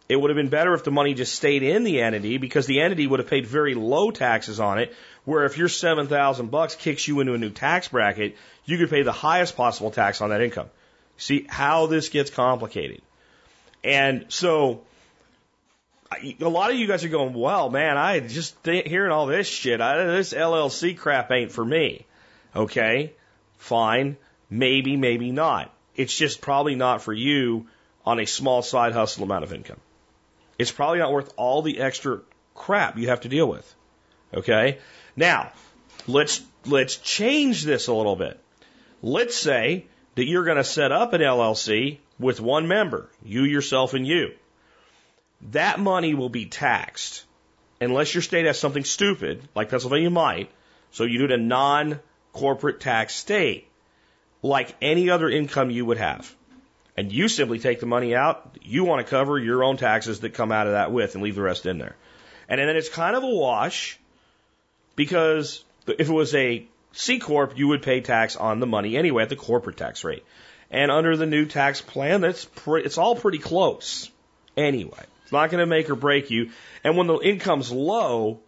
it 0.08 0.16
would 0.16 0.30
have 0.30 0.38
been 0.38 0.50
better 0.50 0.74
if 0.74 0.86
the 0.86 0.92
money 0.92 1.14
just 1.14 1.36
stayed 1.36 1.64
in 1.64 1.84
the 1.84 2.02
entity 2.02 2.38
because 2.38 2.66
the 2.66 2.80
entity 2.80 3.08
would 3.08 3.20
have 3.20 3.30
paid 3.30 3.46
very 3.46 3.76
low 3.76 4.10
taxes 4.10 4.62
on 4.62 4.80
it. 4.80 4.96
Where 5.26 5.44
if 5.44 5.58
your 5.58 5.68
7,000 5.68 6.50
bucks 6.50 6.76
kicks 6.76 7.06
you 7.08 7.20
into 7.20 7.34
a 7.34 7.38
new 7.38 7.50
tax 7.50 7.90
bracket, 7.90 8.38
you 8.64 8.78
could 8.78 8.90
pay 8.90 9.04
the 9.04 9.12
highest 9.12 9.58
possible 9.58 9.92
tax 9.92 10.22
on 10.22 10.30
that 10.30 10.42
income. 10.42 10.70
See 11.18 11.46
how 11.50 11.88
this 11.88 12.08
gets 12.08 12.30
complicated. 12.30 13.02
And 13.84 14.26
so 14.30 14.84
a 16.12 16.50
lot 16.50 16.72
of 16.72 16.78
you 16.78 16.88
guys 16.88 17.04
are 17.04 17.10
going, 17.10 17.34
well, 17.34 17.70
man, 17.70 17.98
I 17.98 18.20
just 18.20 18.56
hearing 18.66 19.12
all 19.12 19.28
this 19.28 19.48
shit. 19.48 19.80
I, 19.82 20.04
this 20.06 20.34
LLC 20.34 20.98
crap 20.98 21.32
ain't 21.32 21.52
for 21.52 21.64
me. 21.64 22.06
Okay, 22.56 23.14
fine, 23.58 24.18
maybe, 24.50 24.98
maybe 24.98 25.32
not. 25.32 25.74
It's 25.96 26.16
just 26.16 26.42
probably 26.42 26.76
not 26.76 27.02
for 27.02 27.14
you 27.14 27.68
on 28.06 28.20
a 28.20 28.26
small 28.26 28.62
side 28.62 28.94
hustle 28.94 29.24
amount 29.24 29.44
of 29.44 29.54
income. 29.54 29.80
It's 30.58 30.72
probably 30.72 31.00
not 31.00 31.12
worth 31.12 31.34
all 31.38 31.62
the 31.62 31.80
extra 31.80 32.22
crap 32.56 32.98
you 32.98 33.08
have 33.08 33.22
to 33.22 33.30
deal 33.30 33.48
with. 33.48 33.76
Okay? 34.34 34.80
Now, 35.16 35.52
let's 36.08 36.42
let's 36.66 36.98
change 36.98 37.64
this 37.64 37.88
a 37.88 37.94
little 37.94 38.16
bit. 38.16 38.40
Let's 39.02 39.36
say 39.36 39.86
that 40.16 40.26
you're 40.26 40.44
going 40.44 40.58
to 40.58 40.64
set 40.64 40.92
up 40.92 41.14
an 41.14 41.22
LLC 41.22 42.00
with 42.20 42.40
one 42.40 42.68
member, 42.68 43.10
you 43.24 43.44
yourself 43.44 43.94
and 43.94 44.06
you. 44.06 44.34
That 45.50 45.80
money 45.80 46.14
will 46.14 46.30
be 46.30 46.46
taxed 46.46 47.26
unless 47.80 48.14
your 48.14 48.22
state 48.22 48.46
has 48.46 48.60
something 48.60 48.84
stupid, 48.84 49.42
like 49.56 49.70
Pennsylvania 49.70 50.10
might, 50.10 50.52
so 50.92 51.04
you 51.04 51.18
do 51.18 51.26
it 51.26 51.32
a 51.32 51.38
non 51.38 52.00
corporate 52.34 52.80
tax 52.80 53.16
state 53.16 53.68
like 54.42 54.76
any 54.82 55.10
other 55.10 55.30
income 55.30 55.70
you 55.70 55.86
would 55.86 55.98
have. 55.98 56.34
And 56.98 57.12
you 57.12 57.28
simply 57.28 57.60
take 57.60 57.80
the 57.80 57.86
money 57.86 58.14
out 58.16 58.58
you 58.62 58.84
want 58.84 59.06
to 59.06 59.10
cover 59.10 59.40
your 59.40 59.64
own 59.64 59.78
taxes 59.78 60.20
that 60.22 60.34
come 60.34 60.52
out 60.52 60.68
of 60.68 60.74
that 60.74 60.92
with 60.92 61.16
and 61.16 61.24
leave 61.24 61.36
the 61.36 61.42
rest 61.42 61.66
in 61.66 61.78
there. 61.78 61.96
And 62.48 62.60
then 62.60 62.76
it's 62.76 62.90
kind 62.90 63.16
of 63.16 63.24
a 63.24 63.28
wash 63.28 63.98
because 64.96 65.64
if 65.88 66.10
it 66.10 66.14
was 66.14 66.36
a 66.36 66.66
C 66.92 67.20
corp, 67.20 67.58
you 67.58 67.70
would 67.70 67.82
pay 67.82 68.02
tax 68.02 68.36
on 68.36 68.60
the 68.60 68.68
money 68.68 68.98
anyway 68.98 69.24
at 69.24 69.30
the 69.30 69.36
corporate 69.36 69.78
tax 69.78 70.04
rate. 70.04 70.24
And 70.70 70.92
under 70.92 71.18
the 71.18 71.26
new 71.26 71.46
tax 71.46 71.82
plan, 71.82 72.22
that's 72.22 72.46
pre- 72.46 72.84
it's 72.84 72.98
all 72.98 73.16
pretty 73.16 73.40
close 73.40 74.10
anyway. 74.56 75.04
It's 75.32 75.34
not 75.34 75.50
going 75.50 75.62
to 75.62 75.66
make 75.66 75.90
or 75.90 75.96
break 75.96 76.30
you. 76.30 76.50
And 76.84 76.98
when 76.98 77.08
the 77.08 77.18
income's 77.18 77.72
low, 77.72 78.42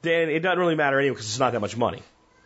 then 0.00 0.30
it 0.30 0.40
doesn't 0.40 0.58
really 0.58 0.74
matter 0.74 0.98
anyway 0.98 1.12
because 1.12 1.26
it's 1.26 1.38
not 1.38 1.52
that 1.52 1.60
much 1.60 1.76
money, 1.76 2.02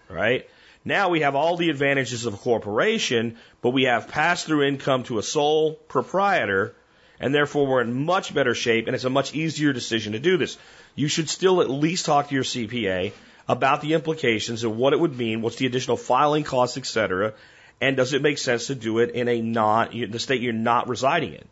right? 0.08 0.48
Now 0.84 1.10
we 1.10 1.20
have 1.20 1.36
all 1.36 1.56
the 1.56 1.70
advantages 1.70 2.26
of 2.26 2.34
a 2.34 2.36
corporation, 2.36 3.36
but 3.62 3.70
we 3.70 3.84
have 3.84 4.08
pass 4.08 4.42
through 4.42 4.64
income 4.64 5.04
to 5.04 5.20
a 5.20 5.22
sole 5.22 5.74
proprietor, 5.74 6.74
and 7.20 7.32
therefore 7.32 7.68
we're 7.68 7.82
in 7.82 8.04
much 8.04 8.34
better 8.34 8.56
shape, 8.56 8.88
and 8.88 8.96
it's 8.96 9.04
a 9.04 9.08
much 9.10 9.36
easier 9.36 9.72
decision 9.72 10.14
to 10.14 10.18
do 10.18 10.36
this. 10.36 10.58
You 10.96 11.06
should 11.06 11.28
still 11.28 11.60
at 11.60 11.70
least 11.70 12.06
talk 12.06 12.30
to 12.30 12.34
your 12.34 12.42
CPA 12.42 13.12
about 13.48 13.82
the 13.82 13.94
implications 13.94 14.64
of 14.64 14.76
what 14.76 14.94
it 14.94 14.98
would 14.98 15.16
mean, 15.16 15.42
what's 15.42 15.58
the 15.58 15.66
additional 15.66 15.96
filing 15.96 16.42
costs, 16.42 16.76
et 16.76 16.86
cetera, 16.86 17.34
and 17.80 17.96
does 17.96 18.14
it 18.14 18.22
make 18.22 18.38
sense 18.38 18.66
to 18.66 18.74
do 18.74 18.98
it 18.98 19.10
in 19.10 19.28
a 19.28 19.40
not 19.40 19.92
the 19.92 20.18
state 20.18 20.42
you're 20.42 20.52
not 20.52 20.88
residing 20.88 21.34
in. 21.34 21.44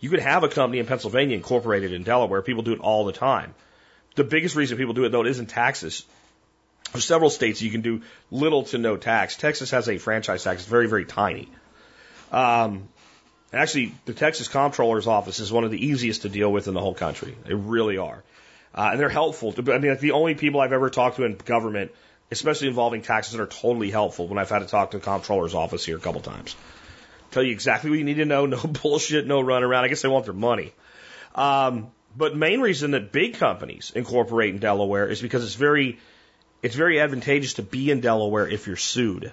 You 0.00 0.10
could 0.10 0.20
have 0.20 0.44
a 0.44 0.48
company 0.48 0.78
in 0.78 0.86
Pennsylvania 0.86 1.36
incorporated 1.36 1.92
in 1.92 2.04
Delaware. 2.04 2.42
People 2.42 2.62
do 2.62 2.72
it 2.72 2.80
all 2.80 3.04
the 3.04 3.12
time. 3.12 3.54
The 4.14 4.24
biggest 4.24 4.56
reason 4.56 4.78
people 4.78 4.94
do 4.94 5.04
it, 5.04 5.10
though, 5.10 5.24
isn't 5.24 5.46
taxes. 5.46 6.04
There's 6.92 7.04
several 7.04 7.30
states 7.30 7.60
you 7.60 7.70
can 7.70 7.82
do 7.82 8.02
little 8.30 8.64
to 8.64 8.78
no 8.78 8.96
tax. 8.96 9.36
Texas 9.36 9.70
has 9.72 9.88
a 9.88 9.98
franchise 9.98 10.44
tax, 10.44 10.62
it's 10.62 10.70
very, 10.70 10.88
very 10.88 11.04
tiny. 11.04 11.48
Um, 12.32 12.88
actually, 13.52 13.94
the 14.06 14.14
Texas 14.14 14.48
Comptroller's 14.48 15.06
Office 15.06 15.40
is 15.40 15.52
one 15.52 15.64
of 15.64 15.70
the 15.70 15.84
easiest 15.84 16.22
to 16.22 16.28
deal 16.28 16.50
with 16.50 16.68
in 16.68 16.74
the 16.74 16.80
whole 16.80 16.94
country. 16.94 17.36
They 17.44 17.54
really 17.54 17.98
are. 17.98 18.22
Uh, 18.74 18.90
and 18.92 19.00
they're 19.00 19.08
helpful. 19.08 19.52
To, 19.52 19.72
I 19.72 19.78
mean, 19.78 19.90
like 19.90 20.00
the 20.00 20.12
only 20.12 20.34
people 20.34 20.60
I've 20.60 20.72
ever 20.72 20.88
talked 20.88 21.16
to 21.16 21.24
in 21.24 21.36
government, 21.36 21.90
especially 22.30 22.68
involving 22.68 23.02
taxes, 23.02 23.34
that 23.34 23.42
are 23.42 23.46
totally 23.46 23.90
helpful 23.90 24.28
when 24.28 24.38
I've 24.38 24.50
had 24.50 24.60
to 24.60 24.66
talk 24.66 24.92
to 24.92 24.98
the 24.98 25.04
Comptroller's 25.04 25.54
Office 25.54 25.84
here 25.84 25.96
a 25.96 26.00
couple 26.00 26.20
times. 26.20 26.54
Tell 27.30 27.42
you 27.42 27.52
exactly 27.52 27.90
what 27.90 27.98
you 27.98 28.04
need 28.04 28.14
to 28.14 28.24
know, 28.24 28.46
no 28.56 28.62
bullshit, 28.62 29.26
no 29.26 29.40
run 29.40 29.62
around. 29.62 29.84
I 29.84 29.88
guess 29.88 30.02
they 30.02 30.08
want 30.08 30.24
their 30.24 30.34
money. 30.34 30.72
Um, 31.34 31.88
but 32.16 32.36
main 32.36 32.60
reason 32.60 32.92
that 32.92 33.12
big 33.12 33.34
companies 33.34 33.92
incorporate 33.94 34.54
in 34.54 34.60
Delaware 34.60 35.06
is 35.06 35.22
because 35.22 35.44
it's 35.44 35.54
very, 35.54 35.98
it's 36.62 36.74
very 36.74 37.00
advantageous 37.00 37.54
to 37.54 37.62
be 37.62 37.90
in 37.90 38.00
Delaware 38.00 38.48
if 38.48 38.66
you're 38.66 38.76
sued. 38.76 39.32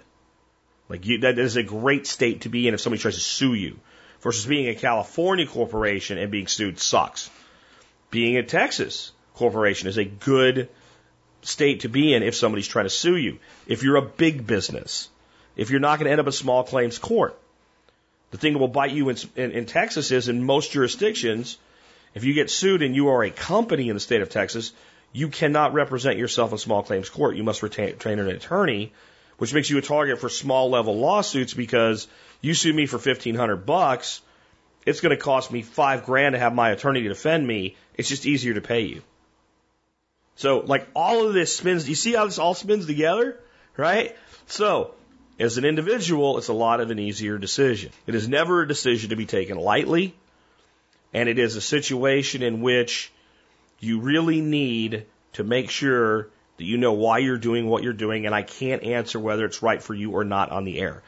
Like 0.87 1.05
you, 1.05 1.19
that 1.19 1.39
is 1.39 1.55
a 1.55 1.63
great 1.63 2.05
state 2.05 2.41
to 2.41 2.49
be 2.49 2.67
in 2.67 2.73
if 2.73 2.81
somebody 2.81 3.01
tries 3.01 3.15
to 3.15 3.21
sue 3.21 3.53
you. 3.53 3.79
Versus 4.21 4.45
being 4.45 4.69
a 4.69 4.75
California 4.75 5.45
corporation 5.45 6.17
and 6.17 6.31
being 6.31 6.47
sued 6.47 6.79
sucks. 6.79 7.29
Being 8.09 8.37
a 8.37 8.43
Texas 8.43 9.11
corporation 9.35 9.87
is 9.87 9.97
a 9.97 10.05
good 10.05 10.69
state 11.41 11.81
to 11.81 11.89
be 11.89 12.13
in 12.13 12.23
if 12.23 12.35
somebody's 12.35 12.67
trying 12.67 12.85
to 12.85 12.89
sue 12.89 13.17
you. 13.17 13.39
If 13.67 13.83
you're 13.83 13.97
a 13.97 14.01
big 14.01 14.47
business, 14.47 15.09
if 15.55 15.69
you're 15.69 15.79
not 15.79 15.99
going 15.99 16.05
to 16.05 16.11
end 16.11 16.19
up 16.19 16.25
in 16.25 16.31
small 16.31 16.63
claims 16.63 16.97
court. 16.97 17.39
The 18.35 18.41
thing 18.41 18.51
that 18.51 18.59
will 18.59 18.67
bite 18.67 18.91
you 18.91 19.07
in, 19.07 19.15
in, 19.37 19.51
in 19.51 19.65
Texas 19.65 20.11
is 20.11 20.27
in 20.27 20.43
most 20.43 20.73
jurisdictions, 20.73 21.57
if 22.13 22.25
you 22.25 22.33
get 22.33 22.49
sued 22.49 22.81
and 22.81 22.93
you 22.93 23.07
are 23.07 23.23
a 23.23 23.31
company 23.31 23.87
in 23.87 23.95
the 23.95 24.01
state 24.01 24.19
of 24.19 24.29
Texas, 24.29 24.73
you 25.13 25.29
cannot 25.29 25.73
represent 25.73 26.17
yourself 26.17 26.51
in 26.51 26.57
small 26.57 26.83
claims 26.83 27.09
court. 27.09 27.37
You 27.37 27.45
must 27.45 27.63
retain, 27.63 27.95
an 28.03 28.27
attorney, 28.27 28.91
which 29.37 29.53
makes 29.53 29.69
you 29.69 29.77
a 29.77 29.81
target 29.81 30.19
for 30.19 30.27
small 30.27 30.69
level 30.69 30.97
lawsuits 30.97 31.53
because 31.53 32.09
you 32.41 32.53
sue 32.53 32.73
me 32.73 32.87
for 32.87 32.99
fifteen 32.99 33.35
hundred 33.35 33.65
bucks, 33.65 34.21
it's 34.85 34.99
going 34.99 35.15
to 35.15 35.23
cost 35.23 35.49
me 35.49 35.61
five 35.61 36.03
grand 36.03 36.33
to 36.33 36.39
have 36.39 36.53
my 36.53 36.71
attorney 36.71 37.03
to 37.03 37.07
defend 37.07 37.47
me. 37.47 37.77
It's 37.97 38.09
just 38.09 38.25
easier 38.25 38.55
to 38.55 38.61
pay 38.61 38.81
you. 38.81 39.01
So, 40.35 40.59
like 40.59 40.89
all 40.93 41.25
of 41.25 41.33
this 41.33 41.55
spins. 41.55 41.87
You 41.87 41.95
see 41.95 42.11
how 42.11 42.25
this 42.25 42.37
all 42.37 42.53
spins 42.53 42.85
together, 42.85 43.39
right? 43.77 44.13
So, 44.47 44.93
as 45.39 45.57
an 45.57 45.65
individual, 45.65 46.37
it's 46.37 46.47
a 46.47 46.53
lot 46.53 46.79
of 46.79 46.91
an 46.91 46.99
easier 46.99 47.37
decision. 47.37 47.91
It 48.07 48.15
is 48.15 48.27
never 48.27 48.61
a 48.61 48.67
decision 48.67 49.09
to 49.09 49.15
be 49.15 49.25
taken 49.25 49.57
lightly, 49.57 50.15
and 51.13 51.27
it 51.27 51.39
is 51.39 51.55
a 51.55 51.61
situation 51.61 52.41
in 52.41 52.61
which 52.61 53.11
you 53.79 53.99
really 53.99 54.41
need 54.41 55.05
to 55.33 55.43
make 55.43 55.69
sure 55.69 56.29
that 56.57 56.63
you 56.63 56.77
know 56.77 56.93
why 56.93 57.17
you're 57.17 57.37
doing 57.37 57.67
what 57.67 57.83
you're 57.83 57.93
doing, 57.93 58.25
and 58.25 58.33
I 58.33 58.43
can't 58.43 58.83
answer 58.83 59.19
whether 59.19 59.45
it's 59.45 59.61
right 59.61 59.81
for 59.81 59.93
you 59.93 60.11
or 60.11 60.23
not 60.23 60.51
on 60.51 60.63
the 60.63 60.79
air. 60.79 61.03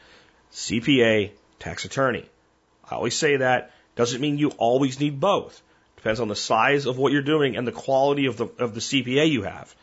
CPA, 0.52 1.30
tax 1.58 1.84
attorney. 1.84 2.26
I 2.90 2.96
always 2.96 3.16
say 3.16 3.38
that. 3.38 3.72
Doesn't 3.96 4.20
mean 4.20 4.38
you 4.38 4.50
always 4.50 5.00
need 5.00 5.20
both. 5.20 5.60
Depends 5.96 6.20
on 6.20 6.28
the 6.28 6.36
size 6.36 6.86
of 6.86 6.98
what 6.98 7.12
you're 7.12 7.22
doing 7.22 7.56
and 7.56 7.66
the 7.66 7.72
quality 7.72 8.26
of 8.26 8.36
the, 8.36 8.46
of 8.58 8.74
the 8.74 8.80
CPA 8.80 9.28
you 9.28 9.42
have. 9.42 9.74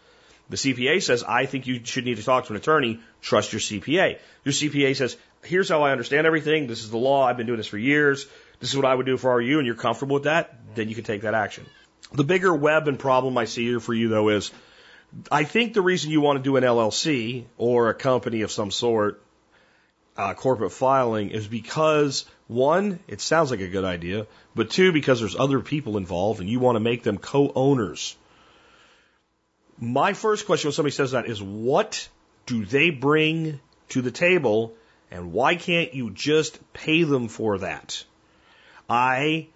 The 0.49 0.58
CPA 0.58 1.01
says, 1.01 1.23
I 1.23 1.45
think 1.45 1.65
you 1.65 1.81
should 1.84 2.05
need 2.05 2.17
to 2.17 2.23
talk 2.23 2.45
to 2.45 2.53
an 2.53 2.58
attorney. 2.58 2.99
Trust 3.21 3.51
your 3.51 3.60
CPA. 3.60 4.19
Your 4.43 4.53
CPA 4.53 4.95
says, 4.95 5.17
here's 5.43 5.69
how 5.69 5.84
I 5.84 5.91
understand 5.91 6.27
everything. 6.27 6.67
This 6.67 6.84
is 6.84 6.91
the 6.91 6.97
law. 6.97 7.25
I've 7.25 7.38
been 7.38 7.47
doing 7.47 7.58
this 7.58 7.67
for 7.67 7.77
years. 7.77 8.27
This 8.60 8.69
is 8.69 8.75
what 8.75 8.86
I 8.86 8.93
would 8.93 9.05
do 9.05 9.17
for 9.17 9.36
RU 9.36 9.58
and 9.58 9.65
you're 9.65 9.75
comfortable 9.75 10.15
with 10.15 10.23
that. 10.23 10.55
Then 10.75 10.89
you 10.89 10.95
can 10.95 11.03
take 11.03 11.21
that 11.21 11.34
action. 11.34 11.65
The 12.13 12.23
bigger 12.23 12.53
web 12.53 12.88
and 12.88 12.99
problem 12.99 13.38
I 13.38 13.45
see 13.45 13.65
here 13.65 13.79
for 13.79 13.93
you 13.93 14.10
though 14.10 14.29
is 14.29 14.51
I 15.31 15.43
think 15.43 15.73
the 15.73 15.81
reason 15.81 16.12
you 16.12 16.21
want 16.21 16.38
to 16.38 16.43
do 16.43 16.58
an 16.58 16.63
LLC 16.63 17.45
or 17.58 17.89
a 17.89 17.93
company 17.93 18.41
of 18.41 18.51
some 18.51 18.69
sort, 18.69 19.21
uh, 20.17 20.34
corporate 20.34 20.71
filing 20.71 21.31
is 21.31 21.47
because 21.47 22.25
one, 22.47 22.99
it 23.08 23.21
sounds 23.21 23.51
like 23.51 23.62
a 23.62 23.67
good 23.67 23.84
idea, 23.84 24.27
but 24.53 24.69
two, 24.69 24.91
because 24.91 25.19
there's 25.19 25.36
other 25.36 25.60
people 25.60 25.97
involved 25.97 26.39
and 26.39 26.49
you 26.49 26.60
want 26.60 26.75
to 26.75 26.79
make 26.79 27.03
them 27.03 27.17
co-owners. 27.17 28.15
My 29.77 30.13
first 30.13 30.45
question 30.45 30.69
when 30.69 30.73
somebody 30.73 30.93
says 30.93 31.11
that 31.11 31.27
is 31.27 31.41
what 31.41 32.07
do 32.45 32.65
they 32.65 32.91
bring 32.91 33.59
to 33.89 34.01
the 34.01 34.11
table 34.11 34.73
and 35.11 35.33
why 35.33 35.55
can't 35.55 35.93
you 35.93 36.11
just 36.11 36.59
pay 36.73 37.03
them 37.03 37.27
for 37.27 37.57
that? 37.59 38.03
I 38.89 39.47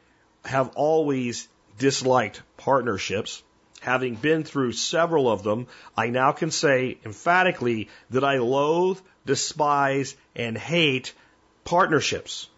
have 0.43 0.71
always 0.75 1.47
disliked 1.77 2.41
partnerships. 2.57 3.41
Having 3.81 4.15
been 4.15 4.43
through 4.43 4.73
several 4.73 5.31
of 5.31 5.43
them, 5.43 5.67
I 5.95 6.07
now 6.07 6.33
can 6.33 6.51
say 6.51 6.97
emphatically 7.05 7.87
that 8.09 8.25
I 8.25 8.39
loathe, 8.39 8.99
despise, 9.25 10.17
and 10.35 10.57
hate 10.57 11.13
partnerships. 11.63 12.49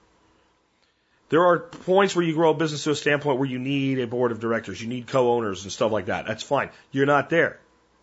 There 1.31 1.45
are 1.45 1.59
points 1.59 2.13
where 2.13 2.25
you 2.25 2.33
grow 2.33 2.51
a 2.51 2.53
business 2.53 2.83
to 2.83 2.91
a 2.91 2.95
standpoint 2.95 3.39
where 3.39 3.47
you 3.47 3.57
need 3.57 3.99
a 3.99 4.05
board 4.05 4.33
of 4.33 4.41
directors, 4.41 4.81
you 4.81 4.89
need 4.89 5.07
co-owners 5.07 5.63
and 5.63 5.71
stuff 5.71 5.89
like 5.89 6.07
that. 6.07 6.27
That's 6.27 6.43
fine. 6.43 6.71
You're 6.91 7.05
not 7.05 7.29
there. 7.29 7.57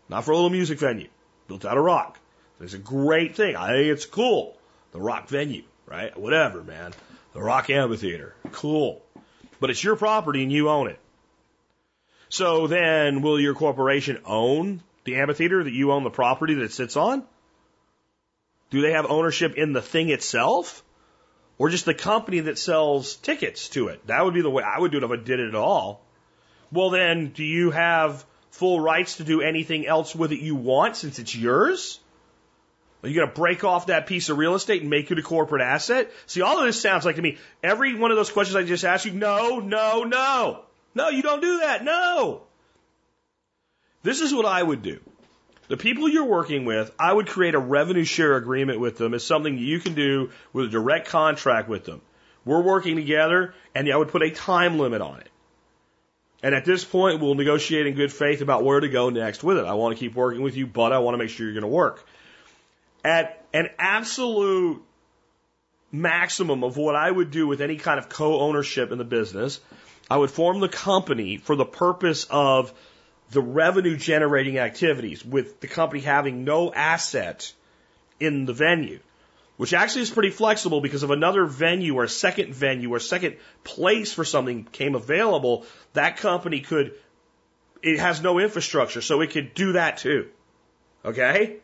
Not 0.08 0.24
for 0.24 0.30
a 0.30 0.34
little 0.34 0.48
music 0.48 0.78
venue 0.78 1.08
built 1.46 1.66
out 1.66 1.76
of 1.76 1.84
rock. 1.84 2.18
It's 2.58 2.72
a 2.72 2.78
great 2.78 3.36
thing. 3.36 3.54
I 3.54 3.68
think 3.68 3.88
it's 3.88 4.06
cool. 4.06 4.56
The 4.92 5.00
rock 5.00 5.28
venue, 5.28 5.64
right? 5.84 6.16
Whatever, 6.18 6.62
man. 6.62 6.94
The 7.34 7.42
rock 7.42 7.68
amphitheater. 7.68 8.34
Cool. 8.50 9.02
But 9.60 9.68
it's 9.68 9.84
your 9.84 9.96
property 9.96 10.42
and 10.42 10.50
you 10.50 10.70
own 10.70 10.88
it. 10.88 10.98
So 12.30 12.66
then, 12.66 13.20
will 13.20 13.38
your 13.38 13.54
corporation 13.54 14.22
own 14.24 14.80
the 15.04 15.16
amphitheater 15.16 15.62
that 15.62 15.72
you 15.72 15.92
own 15.92 16.02
the 16.02 16.10
property 16.10 16.54
that 16.54 16.64
it 16.64 16.72
sits 16.72 16.96
on? 16.96 17.24
Do 18.70 18.80
they 18.80 18.92
have 18.92 19.04
ownership 19.04 19.54
in 19.56 19.74
the 19.74 19.82
thing 19.82 20.08
itself? 20.08 20.82
Or 21.58 21.68
just 21.68 21.84
the 21.84 21.94
company 21.94 22.40
that 22.40 22.58
sells 22.58 23.16
tickets 23.16 23.68
to 23.70 23.88
it? 23.88 24.06
That 24.06 24.24
would 24.24 24.34
be 24.34 24.42
the 24.42 24.50
way 24.50 24.62
I 24.62 24.78
would 24.78 24.92
do 24.92 24.98
it 24.98 25.02
if 25.02 25.10
I 25.10 25.16
did 25.16 25.40
it 25.40 25.48
at 25.48 25.54
all. 25.54 26.04
Well, 26.70 26.90
then, 26.90 27.28
do 27.28 27.42
you 27.42 27.70
have 27.72 28.24
full 28.50 28.80
rights 28.80 29.16
to 29.16 29.24
do 29.24 29.40
anything 29.40 29.86
else 29.86 30.14
with 30.14 30.32
it 30.32 30.40
you 30.40 30.54
want 30.54 30.96
since 30.96 31.18
it's 31.18 31.34
yours? 31.34 31.98
Are 33.02 33.08
you 33.08 33.14
going 33.14 33.28
to 33.28 33.34
break 33.34 33.64
off 33.64 33.86
that 33.86 34.06
piece 34.06 34.28
of 34.28 34.38
real 34.38 34.54
estate 34.54 34.82
and 34.82 34.90
make 34.90 35.10
it 35.10 35.18
a 35.18 35.22
corporate 35.22 35.62
asset? 35.62 36.12
See, 36.26 36.42
all 36.42 36.58
of 36.58 36.66
this 36.66 36.80
sounds 36.80 37.04
like 37.04 37.16
to 37.16 37.22
me, 37.22 37.38
every 37.62 37.94
one 37.94 38.10
of 38.10 38.16
those 38.16 38.30
questions 38.30 38.56
I 38.56 38.64
just 38.64 38.84
asked 38.84 39.04
you, 39.04 39.12
no, 39.12 39.60
no, 39.60 40.02
no. 40.04 40.64
No, 40.94 41.08
you 41.08 41.22
don't 41.22 41.40
do 41.40 41.60
that. 41.60 41.84
No. 41.84 42.42
This 44.02 44.20
is 44.20 44.34
what 44.34 44.46
I 44.46 44.62
would 44.62 44.82
do. 44.82 45.00
The 45.68 45.76
people 45.76 46.08
you're 46.08 46.24
working 46.24 46.64
with, 46.64 46.90
I 46.98 47.12
would 47.12 47.26
create 47.26 47.54
a 47.54 47.58
revenue 47.58 48.04
share 48.04 48.36
agreement 48.36 48.80
with 48.80 48.96
them 48.96 49.14
as 49.14 49.24
something 49.24 49.58
you 49.58 49.80
can 49.80 49.94
do 49.94 50.30
with 50.52 50.66
a 50.66 50.68
direct 50.68 51.08
contract 51.08 51.68
with 51.68 51.84
them. 51.84 52.00
We're 52.44 52.62
working 52.62 52.96
together 52.96 53.54
and 53.74 53.90
I 53.92 53.96
would 53.96 54.08
put 54.08 54.22
a 54.22 54.30
time 54.30 54.78
limit 54.78 55.02
on 55.02 55.20
it. 55.20 55.28
And 56.42 56.54
at 56.54 56.64
this 56.64 56.84
point, 56.84 57.20
we'll 57.20 57.34
negotiate 57.34 57.86
in 57.86 57.94
good 57.94 58.12
faith 58.12 58.40
about 58.40 58.64
where 58.64 58.80
to 58.80 58.88
go 58.88 59.10
next 59.10 59.42
with 59.42 59.58
it. 59.58 59.66
I 59.66 59.74
want 59.74 59.96
to 59.96 60.00
keep 60.00 60.14
working 60.14 60.40
with 60.40 60.56
you, 60.56 60.66
but 60.66 60.92
I 60.92 60.98
want 61.00 61.14
to 61.14 61.18
make 61.18 61.30
sure 61.30 61.44
you're 61.44 61.54
going 61.54 61.62
to 61.62 61.68
work. 61.68 62.06
At 63.04 63.44
an 63.52 63.68
absolute 63.78 64.82
maximum 65.90 66.62
of 66.62 66.76
what 66.76 66.94
I 66.94 67.10
would 67.10 67.30
do 67.30 67.46
with 67.46 67.60
any 67.60 67.76
kind 67.76 67.98
of 67.98 68.08
co-ownership 68.08 68.92
in 68.92 68.98
the 68.98 69.04
business, 69.04 69.60
I 70.10 70.16
would 70.16 70.30
form 70.30 70.60
the 70.60 70.68
company 70.68 71.36
for 71.36 71.56
the 71.56 71.64
purpose 71.64 72.26
of 72.30 72.72
the 73.30 73.42
revenue 73.42 73.96
generating 73.96 74.58
activities 74.58 75.24
with 75.24 75.60
the 75.60 75.68
company 75.68 76.00
having 76.00 76.44
no 76.44 76.72
asset 76.72 77.52
in 78.18 78.46
the 78.46 78.52
venue, 78.52 79.00
which 79.56 79.74
actually 79.74 80.02
is 80.02 80.10
pretty 80.10 80.30
flexible 80.30 80.80
because 80.80 81.02
if 81.02 81.10
another 81.10 81.44
venue 81.44 81.94
or 81.96 82.04
a 82.04 82.08
second 82.08 82.54
venue 82.54 82.92
or 82.92 83.00
second 83.00 83.36
place 83.64 84.12
for 84.12 84.24
something 84.24 84.64
came 84.64 84.94
available, 84.94 85.66
that 85.92 86.16
company 86.16 86.60
could, 86.60 86.94
it 87.82 87.98
has 87.98 88.22
no 88.22 88.38
infrastructure, 88.38 89.00
so 89.00 89.20
it 89.20 89.30
could 89.30 89.54
do 89.54 89.72
that 89.72 89.98
too. 89.98 90.28
Okay? 91.04 91.56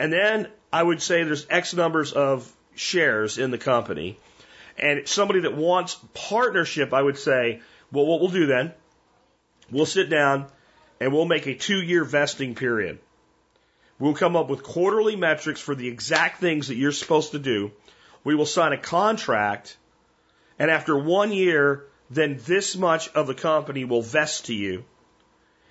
And 0.00 0.12
then 0.12 0.48
I 0.72 0.82
would 0.82 1.00
say 1.00 1.22
there's 1.22 1.46
X 1.48 1.74
numbers 1.74 2.12
of 2.12 2.52
shares 2.74 3.38
in 3.38 3.50
the 3.50 3.58
company. 3.58 4.18
And 4.76 5.08
somebody 5.08 5.40
that 5.40 5.56
wants 5.56 5.98
partnership, 6.14 6.92
I 6.92 7.02
would 7.02 7.18
say, 7.18 7.60
well, 7.90 8.06
what 8.06 8.20
we'll 8.20 8.30
do 8.30 8.46
then, 8.46 8.72
we'll 9.70 9.86
sit 9.86 10.08
down 10.08 10.46
and 11.00 11.12
we'll 11.12 11.24
make 11.24 11.46
a 11.46 11.54
two 11.54 11.80
year 11.80 12.04
vesting 12.04 12.54
period. 12.54 12.98
We'll 13.98 14.14
come 14.14 14.36
up 14.36 14.48
with 14.48 14.62
quarterly 14.62 15.16
metrics 15.16 15.60
for 15.60 15.74
the 15.74 15.88
exact 15.88 16.40
things 16.40 16.68
that 16.68 16.76
you're 16.76 16.92
supposed 16.92 17.32
to 17.32 17.38
do. 17.38 17.72
We 18.24 18.34
will 18.34 18.46
sign 18.46 18.72
a 18.72 18.78
contract, 18.78 19.76
and 20.58 20.70
after 20.70 20.96
one 20.96 21.32
year, 21.32 21.84
then 22.10 22.40
this 22.44 22.76
much 22.76 23.08
of 23.10 23.26
the 23.26 23.34
company 23.34 23.84
will 23.84 24.02
vest 24.02 24.46
to 24.46 24.54
you. 24.54 24.84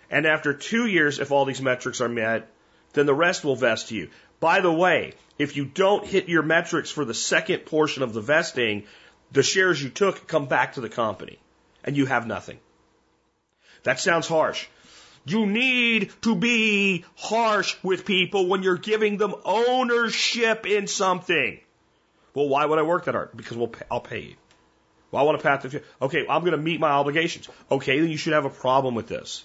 And 0.09 0.25
after 0.25 0.53
two 0.53 0.85
years, 0.85 1.19
if 1.19 1.31
all 1.31 1.45
these 1.45 1.61
metrics 1.61 2.01
are 2.01 2.09
met, 2.09 2.49
then 2.93 3.05
the 3.05 3.13
rest 3.13 3.43
will 3.43 3.55
vest 3.55 3.89
to 3.89 3.95
you. 3.95 4.09
By 4.39 4.61
the 4.61 4.71
way, 4.71 5.13
if 5.37 5.57
you 5.57 5.65
don't 5.65 6.05
hit 6.05 6.29
your 6.29 6.43
metrics 6.43 6.89
for 6.89 7.05
the 7.05 7.13
second 7.13 7.65
portion 7.65 8.03
of 8.03 8.13
the 8.13 8.21
vesting, 8.21 8.85
the 9.31 9.43
shares 9.43 9.81
you 9.81 9.89
took 9.89 10.27
come 10.27 10.47
back 10.47 10.73
to 10.73 10.81
the 10.81 10.89
company. 10.89 11.39
and 11.83 11.95
you 11.95 12.05
have 12.05 12.27
nothing. 12.27 12.59
That 13.83 13.99
sounds 13.99 14.27
harsh. 14.27 14.67
You 15.27 15.45
need 15.45 16.11
to 16.21 16.35
be 16.35 17.03
harsh 17.17 17.75
with 17.83 18.05
people 18.05 18.47
when 18.47 18.63
you're 18.63 18.77
giving 18.77 19.17
them 19.17 19.35
ownership 19.43 20.65
in 20.65 20.87
something. 20.87 21.59
Well, 22.33 22.47
why 22.47 22.65
would 22.65 22.79
I 22.79 22.83
work 22.83 23.05
that 23.05 23.15
hard? 23.15 23.31
Because 23.35 23.57
we'll 23.57 23.67
pay, 23.67 23.85
I'll 23.91 23.99
pay 23.99 24.19
you. 24.19 24.35
Well, 25.11 25.21
I 25.21 25.25
want 25.25 25.39
to 25.39 25.43
path 25.43 25.63
the 25.63 25.83
Okay, 26.01 26.25
I'm 26.29 26.41
going 26.41 26.51
to 26.51 26.57
meet 26.57 26.79
my 26.79 26.91
obligations. 26.91 27.49
Okay, 27.69 27.99
then 27.99 28.09
you 28.09 28.17
should 28.17 28.33
have 28.33 28.45
a 28.45 28.49
problem 28.49 28.95
with 28.95 29.07
this. 29.07 29.43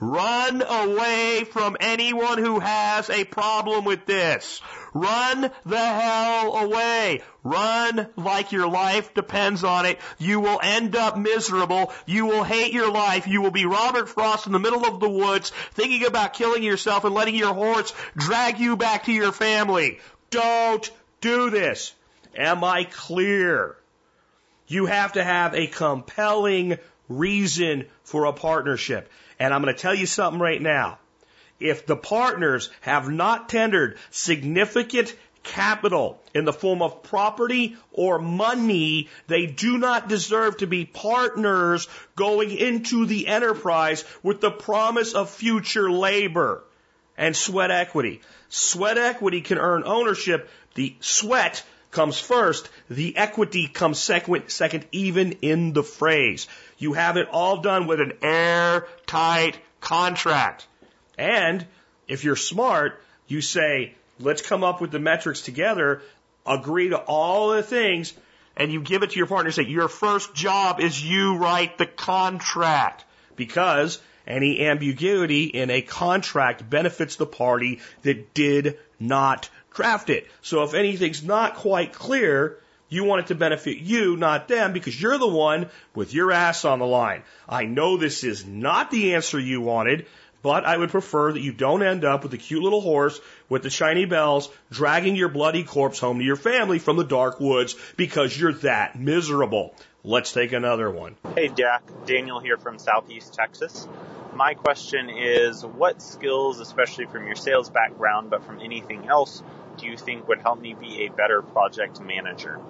Run 0.00 0.62
away 0.62 1.44
from 1.50 1.76
anyone 1.80 2.38
who 2.38 2.60
has 2.60 3.10
a 3.10 3.24
problem 3.24 3.84
with 3.84 4.06
this. 4.06 4.62
Run 4.94 5.50
the 5.66 5.76
hell 5.76 6.56
away. 6.56 7.22
Run 7.42 8.08
like 8.16 8.52
your 8.52 8.68
life 8.68 9.12
depends 9.12 9.64
on 9.64 9.86
it. 9.86 9.98
You 10.18 10.38
will 10.38 10.60
end 10.62 10.94
up 10.94 11.18
miserable. 11.18 11.92
You 12.06 12.26
will 12.26 12.44
hate 12.44 12.72
your 12.72 12.92
life. 12.92 13.26
You 13.26 13.42
will 13.42 13.50
be 13.50 13.66
Robert 13.66 14.08
Frost 14.08 14.46
in 14.46 14.52
the 14.52 14.60
middle 14.60 14.86
of 14.86 15.00
the 15.00 15.08
woods 15.08 15.50
thinking 15.72 16.06
about 16.06 16.34
killing 16.34 16.62
yourself 16.62 17.04
and 17.04 17.14
letting 17.14 17.34
your 17.34 17.54
horse 17.54 17.92
drag 18.16 18.60
you 18.60 18.76
back 18.76 19.04
to 19.04 19.12
your 19.12 19.32
family. 19.32 19.98
Don't 20.30 20.88
do 21.20 21.50
this. 21.50 21.92
Am 22.36 22.62
I 22.62 22.84
clear? 22.84 23.76
You 24.68 24.86
have 24.86 25.14
to 25.14 25.24
have 25.24 25.54
a 25.54 25.66
compelling 25.66 26.78
reason 27.08 27.86
for 28.04 28.26
a 28.26 28.32
partnership. 28.32 29.10
And 29.38 29.54
I'm 29.54 29.62
going 29.62 29.74
to 29.74 29.80
tell 29.80 29.94
you 29.94 30.06
something 30.06 30.40
right 30.40 30.60
now. 30.60 30.98
If 31.60 31.86
the 31.86 31.96
partners 31.96 32.70
have 32.82 33.08
not 33.08 33.48
tendered 33.48 33.98
significant 34.10 35.14
capital 35.42 36.20
in 36.34 36.44
the 36.44 36.52
form 36.52 36.82
of 36.82 37.02
property 37.02 37.76
or 37.92 38.18
money, 38.18 39.08
they 39.26 39.46
do 39.46 39.78
not 39.78 40.08
deserve 40.08 40.58
to 40.58 40.66
be 40.66 40.84
partners 40.84 41.88
going 42.16 42.50
into 42.50 43.06
the 43.06 43.26
enterprise 43.26 44.04
with 44.22 44.40
the 44.40 44.50
promise 44.50 45.14
of 45.14 45.30
future 45.30 45.90
labor 45.90 46.62
and 47.16 47.36
sweat 47.36 47.70
equity. 47.70 48.20
Sweat 48.48 48.98
equity 48.98 49.40
can 49.40 49.58
earn 49.58 49.82
ownership. 49.84 50.48
The 50.74 50.94
sweat 51.00 51.64
comes 51.90 52.20
first. 52.20 52.68
The 52.88 53.16
equity 53.16 53.66
comes 53.66 53.98
second, 53.98 54.48
second 54.48 54.86
even 54.92 55.32
in 55.42 55.72
the 55.72 55.82
phrase. 55.82 56.46
You 56.78 56.92
have 56.92 57.16
it 57.16 57.28
all 57.30 57.58
done 57.58 57.86
with 57.86 58.00
an 58.00 58.12
airtight 58.22 59.58
contract. 59.80 60.66
And 61.18 61.66
if 62.06 62.24
you're 62.24 62.36
smart, 62.36 63.02
you 63.26 63.40
say, 63.40 63.94
let's 64.20 64.42
come 64.42 64.64
up 64.64 64.80
with 64.80 64.92
the 64.92 65.00
metrics 65.00 65.42
together, 65.42 66.02
agree 66.46 66.90
to 66.90 66.96
all 66.96 67.50
the 67.50 67.62
things, 67.62 68.14
and 68.56 68.72
you 68.72 68.80
give 68.80 69.02
it 69.02 69.10
to 69.10 69.16
your 69.16 69.26
partner 69.26 69.48
and 69.48 69.54
say, 69.54 69.64
your 69.64 69.88
first 69.88 70.34
job 70.34 70.80
is 70.80 71.02
you 71.02 71.36
write 71.36 71.78
the 71.78 71.86
contract. 71.86 73.04
Because 73.36 74.00
any 74.26 74.66
ambiguity 74.66 75.44
in 75.44 75.70
a 75.70 75.82
contract 75.82 76.68
benefits 76.68 77.16
the 77.16 77.26
party 77.26 77.80
that 78.02 78.34
did 78.34 78.78
not 79.00 79.48
draft 79.72 80.10
it. 80.10 80.26
So 80.42 80.62
if 80.64 80.74
anything's 80.74 81.22
not 81.22 81.54
quite 81.54 81.92
clear, 81.92 82.58
you 82.88 83.04
want 83.04 83.20
it 83.20 83.26
to 83.28 83.34
benefit 83.34 83.78
you, 83.78 84.16
not 84.16 84.48
them, 84.48 84.72
because 84.72 85.00
you're 85.00 85.18
the 85.18 85.28
one 85.28 85.68
with 85.94 86.14
your 86.14 86.32
ass 86.32 86.64
on 86.64 86.78
the 86.78 86.86
line. 86.86 87.22
I 87.48 87.64
know 87.64 87.96
this 87.96 88.24
is 88.24 88.46
not 88.46 88.90
the 88.90 89.14
answer 89.14 89.38
you 89.38 89.60
wanted, 89.60 90.06
but 90.42 90.64
I 90.64 90.76
would 90.76 90.90
prefer 90.90 91.32
that 91.32 91.40
you 91.40 91.52
don't 91.52 91.82
end 91.82 92.04
up 92.04 92.22
with 92.22 92.32
the 92.32 92.38
cute 92.38 92.62
little 92.62 92.80
horse 92.80 93.20
with 93.48 93.62
the 93.62 93.70
shiny 93.70 94.04
bells 94.04 94.48
dragging 94.70 95.16
your 95.16 95.28
bloody 95.28 95.64
corpse 95.64 95.98
home 95.98 96.18
to 96.18 96.24
your 96.24 96.36
family 96.36 96.78
from 96.78 96.96
the 96.96 97.04
dark 97.04 97.40
woods 97.40 97.76
because 97.96 98.38
you're 98.38 98.52
that 98.54 98.98
miserable. 98.98 99.74
Let's 100.04 100.32
take 100.32 100.52
another 100.52 100.90
one. 100.90 101.16
Hey, 101.34 101.48
Jack. 101.48 101.82
Daniel 102.06 102.40
here 102.40 102.56
from 102.56 102.78
Southeast 102.78 103.34
Texas. 103.34 103.88
My 104.34 104.54
question 104.54 105.10
is 105.10 105.66
what 105.66 106.00
skills, 106.00 106.60
especially 106.60 107.06
from 107.06 107.26
your 107.26 107.34
sales 107.34 107.68
background, 107.68 108.30
but 108.30 108.44
from 108.44 108.60
anything 108.60 109.08
else, 109.08 109.42
do 109.78 109.86
you 109.86 109.96
think 109.96 110.28
would 110.28 110.40
help 110.40 110.60
me 110.60 110.74
be 110.74 111.06
a 111.06 111.08
better 111.10 111.42
project 111.42 112.00
manager? 112.00 112.60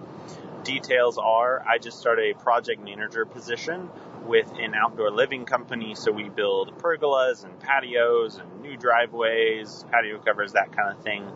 Details 0.64 1.18
are 1.18 1.64
I 1.66 1.78
just 1.78 1.98
started 1.98 2.34
a 2.34 2.38
project 2.38 2.82
manager 2.82 3.24
position 3.24 3.88
with 4.26 4.50
an 4.58 4.74
outdoor 4.74 5.10
living 5.10 5.44
company, 5.44 5.94
so 5.94 6.12
we 6.12 6.28
build 6.28 6.76
pergolas 6.78 7.44
and 7.44 7.58
patios 7.60 8.38
and 8.38 8.60
new 8.60 8.76
driveways, 8.76 9.84
patio 9.90 10.18
covers, 10.18 10.52
that 10.52 10.72
kind 10.72 10.96
of 10.96 11.02
thing. 11.02 11.30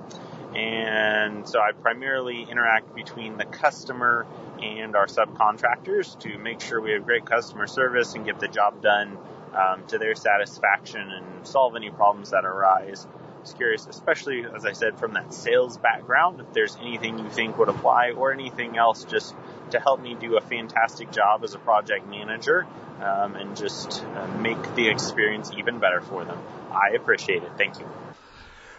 And 0.55 1.49
so 1.49 1.61
I 1.61 1.73
primarily 1.73 2.43
interact 2.43 2.95
between 2.95 3.39
the 3.39 3.47
customer 3.47 4.27
and 4.63 4.95
our 4.95 5.07
subcontractors 5.07 6.19
to 6.21 6.37
make 6.39 6.61
sure 6.61 6.81
we 6.81 6.93
have 6.93 7.07
great 7.07 7.25
customer 7.25 7.67
service 7.67 8.15
and 8.15 8.27
get 8.27 8.39
the 8.39 8.49
job 8.49 8.83
done 8.83 9.17
um, 9.55 9.87
to 9.89 9.99
their 9.99 10.15
satisfaction 10.15 11.01
and 11.01 11.47
solve 11.47 11.75
any 11.75 11.91
problems 11.91 12.31
that 12.31 12.45
arise. 12.45 13.07
Just 13.43 13.57
curious, 13.57 13.87
especially 13.87 14.45
as 14.45 14.65
I 14.65 14.73
said, 14.73 14.99
from 14.99 15.15
that 15.15 15.35
sales 15.35 15.77
background, 15.77 16.41
if 16.41 16.53
there's 16.53 16.77
anything 16.77 17.19
you 17.19 17.29
think 17.29 17.59
would 17.59 17.69
apply 17.69 18.13
or 18.13 18.33
anything 18.33 18.77
else 18.77 19.05
just 19.05 19.35
to 19.71 19.81
help 19.81 20.01
me 20.01 20.15
do 20.15 20.37
a 20.37 20.41
fantastic 20.41 21.11
job 21.11 21.43
as 21.43 21.55
a 21.55 21.59
project 21.59 22.07
manager 22.09 22.67
um, 23.01 23.35
and 23.35 23.57
just 23.57 24.05
uh, 24.05 24.27
make 24.39 24.75
the 24.77 24.89
experience 24.89 25.51
even 25.57 25.81
better 25.81 26.01
for 26.01 26.25
them. 26.25 26.39
I 26.71 26.91
appreciate 26.91 27.43
it. 27.43 27.51
Thank 27.59 27.81
you. 27.81 27.89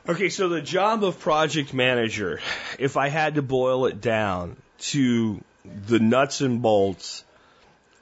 Okay, 0.07 0.29
so 0.29 0.49
the 0.49 0.61
job 0.61 1.03
of 1.03 1.19
project 1.19 1.73
manager, 1.73 2.39
if 2.79 2.97
I 2.97 3.09
had 3.09 3.35
to 3.35 3.41
boil 3.41 3.85
it 3.85 4.01
down 4.01 4.57
to 4.79 5.41
the 5.87 5.99
nuts 5.99 6.41
and 6.41 6.61
bolts 6.61 7.23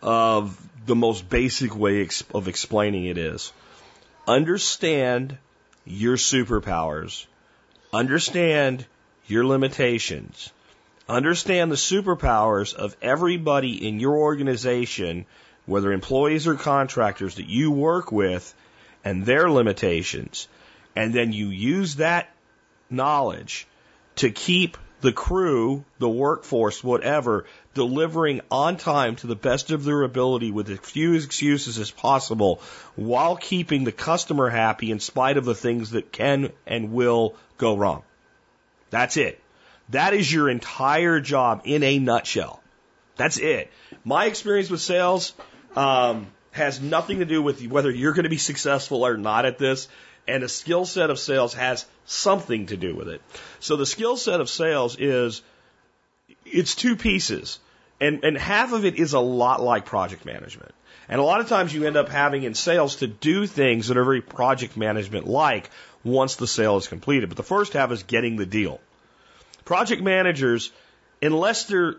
of 0.01 0.59
the 0.85 0.95
most 0.95 1.29
basic 1.29 1.75
way 1.75 2.07
of 2.33 2.47
explaining 2.47 3.05
it 3.05 3.17
is 3.17 3.51
understand 4.27 5.37
your 5.85 6.17
superpowers, 6.17 7.25
understand 7.93 8.85
your 9.27 9.45
limitations, 9.45 10.51
understand 11.07 11.71
the 11.71 11.75
superpowers 11.75 12.73
of 12.73 12.95
everybody 13.01 13.87
in 13.87 13.99
your 13.99 14.15
organization, 14.15 15.25
whether 15.65 15.91
employees 15.91 16.47
or 16.47 16.55
contractors 16.55 17.35
that 17.35 17.47
you 17.47 17.71
work 17.71 18.11
with, 18.11 18.53
and 19.03 19.25
their 19.25 19.49
limitations, 19.49 20.47
and 20.95 21.13
then 21.13 21.33
you 21.33 21.47
use 21.47 21.95
that 21.95 22.29
knowledge 22.89 23.67
to 24.17 24.29
keep 24.29 24.77
the 25.01 25.11
crew, 25.11 25.83
the 25.97 26.09
workforce, 26.09 26.83
whatever, 26.83 27.45
delivering 27.73 28.41
on 28.49 28.77
time 28.77 29.15
to 29.17 29.27
the 29.27 29.35
best 29.35 29.71
of 29.71 29.83
their 29.83 30.03
ability 30.03 30.51
with 30.51 30.69
as 30.69 30.79
few 30.79 31.13
excuses 31.13 31.77
as 31.77 31.91
possible 31.91 32.61
while 32.95 33.35
keeping 33.35 33.83
the 33.83 33.91
customer 33.91 34.49
happy 34.49 34.91
in 34.91 34.99
spite 34.99 35.37
of 35.37 35.45
the 35.45 35.55
things 35.55 35.91
that 35.91 36.11
can 36.11 36.51
and 36.67 36.91
will 36.91 37.35
go 37.57 37.77
wrong. 37.77 38.03
That's 38.89 39.17
it. 39.17 39.39
That 39.89 40.13
is 40.13 40.31
your 40.31 40.49
entire 40.49 41.19
job 41.19 41.61
in 41.65 41.83
a 41.83 41.99
nutshell. 41.99 42.61
That's 43.15 43.37
it. 43.37 43.71
My 44.03 44.25
experience 44.25 44.69
with 44.69 44.81
sales 44.81 45.33
um, 45.75 46.27
has 46.51 46.81
nothing 46.81 47.19
to 47.19 47.25
do 47.25 47.41
with 47.41 47.65
whether 47.67 47.91
you're 47.91 48.13
going 48.13 48.23
to 48.23 48.29
be 48.29 48.37
successful 48.37 49.05
or 49.05 49.17
not 49.17 49.45
at 49.45 49.57
this 49.57 49.87
and 50.27 50.43
a 50.43 50.49
skill 50.49 50.85
set 50.85 51.09
of 51.09 51.19
sales 51.19 51.53
has 51.53 51.85
something 52.05 52.67
to 52.67 52.77
do 52.77 52.95
with 52.95 53.09
it. 53.09 53.21
So 53.59 53.75
the 53.75 53.85
skill 53.85 54.17
set 54.17 54.39
of 54.39 54.49
sales 54.49 54.95
is 54.99 55.41
it's 56.53 56.75
two 56.75 56.95
pieces. 56.95 57.59
And, 57.99 58.23
and 58.23 58.37
half 58.37 58.73
of 58.73 58.85
it 58.85 58.95
is 58.95 59.13
a 59.13 59.19
lot 59.19 59.61
like 59.61 59.85
project 59.85 60.25
management. 60.25 60.73
And 61.07 61.19
a 61.19 61.23
lot 61.23 61.41
of 61.41 61.49
times 61.49 61.73
you 61.73 61.85
end 61.85 61.97
up 61.97 62.09
having 62.09 62.43
in 62.43 62.53
sales 62.53 62.97
to 62.97 63.07
do 63.07 63.45
things 63.45 63.89
that 63.89 63.97
are 63.97 64.03
very 64.03 64.21
project 64.21 64.77
management 64.77 65.27
like 65.27 65.69
once 66.03 66.35
the 66.35 66.47
sale 66.47 66.77
is 66.77 66.87
completed. 66.87 67.29
But 67.29 67.37
the 67.37 67.43
first 67.43 67.73
half 67.73 67.91
is 67.91 68.03
getting 68.03 68.37
the 68.37 68.45
deal. 68.45 68.79
Project 69.65 70.01
managers, 70.01 70.71
unless 71.21 71.65
they're 71.65 71.95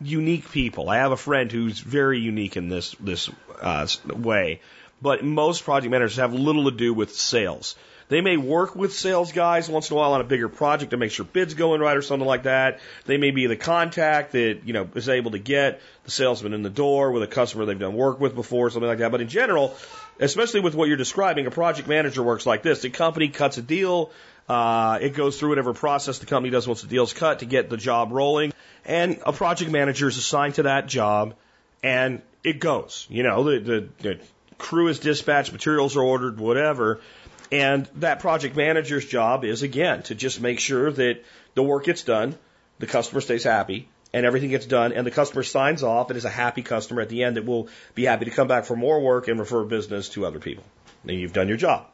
unique 0.00 0.50
people, 0.50 0.90
I 0.90 0.98
have 0.98 1.12
a 1.12 1.16
friend 1.16 1.50
who's 1.50 1.78
very 1.78 2.18
unique 2.18 2.56
in 2.56 2.68
this, 2.68 2.94
this 3.00 3.30
uh, 3.60 3.86
way 4.06 4.60
but 5.00 5.24
most 5.24 5.64
project 5.64 5.90
managers 5.90 6.16
have 6.16 6.34
little 6.34 6.70
to 6.70 6.76
do 6.76 6.92
with 6.92 7.14
sales. 7.14 7.76
They 8.08 8.20
may 8.22 8.36
work 8.36 8.74
with 8.74 8.94
sales 8.94 9.32
guys 9.32 9.68
once 9.68 9.90
in 9.90 9.94
a 9.94 9.98
while 9.98 10.12
on 10.12 10.20
a 10.20 10.24
bigger 10.24 10.48
project 10.48 10.92
to 10.92 10.96
make 10.96 11.10
sure 11.10 11.26
bids 11.26 11.54
go 11.54 11.74
in 11.74 11.80
right 11.80 11.96
or 11.96 12.02
something 12.02 12.26
like 12.26 12.44
that. 12.44 12.80
They 13.04 13.18
may 13.18 13.30
be 13.30 13.46
the 13.46 13.56
contact 13.56 14.32
that, 14.32 14.60
you 14.64 14.72
know, 14.72 14.88
is 14.94 15.08
able 15.08 15.32
to 15.32 15.38
get 15.38 15.82
the 16.04 16.10
salesman 16.10 16.54
in 16.54 16.62
the 16.62 16.70
door 16.70 17.12
with 17.12 17.22
a 17.22 17.26
customer 17.26 17.66
they've 17.66 17.78
done 17.78 17.94
work 17.94 18.18
with 18.18 18.34
before, 18.34 18.70
something 18.70 18.88
like 18.88 18.98
that. 18.98 19.10
But 19.10 19.20
in 19.20 19.28
general, 19.28 19.76
especially 20.18 20.60
with 20.60 20.74
what 20.74 20.88
you're 20.88 20.96
describing, 20.96 21.46
a 21.46 21.50
project 21.50 21.86
manager 21.86 22.22
works 22.22 22.46
like 22.46 22.62
this. 22.62 22.80
The 22.80 22.90
company 22.90 23.28
cuts 23.28 23.58
a 23.58 23.62
deal, 23.62 24.10
uh, 24.48 24.98
it 25.02 25.14
goes 25.14 25.38
through 25.38 25.50
whatever 25.50 25.74
process 25.74 26.18
the 26.18 26.26
company 26.26 26.50
does 26.50 26.66
once 26.66 26.80
the 26.80 26.88
deal's 26.88 27.12
cut 27.12 27.40
to 27.40 27.46
get 27.46 27.68
the 27.68 27.76
job 27.76 28.10
rolling. 28.10 28.52
And 28.86 29.18
a 29.26 29.32
project 29.34 29.70
manager 29.70 30.08
is 30.08 30.16
assigned 30.16 30.54
to 30.54 30.62
that 30.62 30.86
job 30.86 31.34
and 31.82 32.22
it 32.42 32.58
goes. 32.58 33.06
You 33.10 33.22
know, 33.22 33.44
the, 33.44 33.58
the, 33.58 33.88
the 33.98 34.20
crew 34.56 34.88
is 34.88 34.98
dispatched, 34.98 35.52
materials 35.52 35.96
are 35.96 36.02
ordered, 36.02 36.38
whatever. 36.40 37.00
And 37.50 37.88
that 37.96 38.20
project 38.20 38.56
manager's 38.56 39.06
job 39.06 39.44
is 39.44 39.62
again 39.62 40.02
to 40.04 40.14
just 40.14 40.40
make 40.40 40.60
sure 40.60 40.92
that 40.92 41.24
the 41.54 41.62
work 41.62 41.84
gets 41.84 42.02
done, 42.02 42.36
the 42.78 42.86
customer 42.86 43.20
stays 43.20 43.44
happy, 43.44 43.88
and 44.12 44.24
everything 44.24 44.50
gets 44.50 44.66
done 44.66 44.92
and 44.92 45.06
the 45.06 45.10
customer 45.10 45.42
signs 45.42 45.82
off 45.82 46.10
and 46.10 46.16
is 46.16 46.24
a 46.24 46.30
happy 46.30 46.62
customer 46.62 47.02
at 47.02 47.08
the 47.08 47.24
end 47.24 47.36
that 47.36 47.44
will 47.44 47.68
be 47.94 48.04
happy 48.04 48.24
to 48.24 48.30
come 48.30 48.48
back 48.48 48.64
for 48.64 48.76
more 48.76 49.00
work 49.00 49.28
and 49.28 49.38
refer 49.38 49.64
business 49.64 50.08
to 50.10 50.26
other 50.26 50.38
people. 50.38 50.64
And 51.06 51.18
you've 51.18 51.32
done 51.32 51.48
your 51.48 51.56
job. 51.56 51.86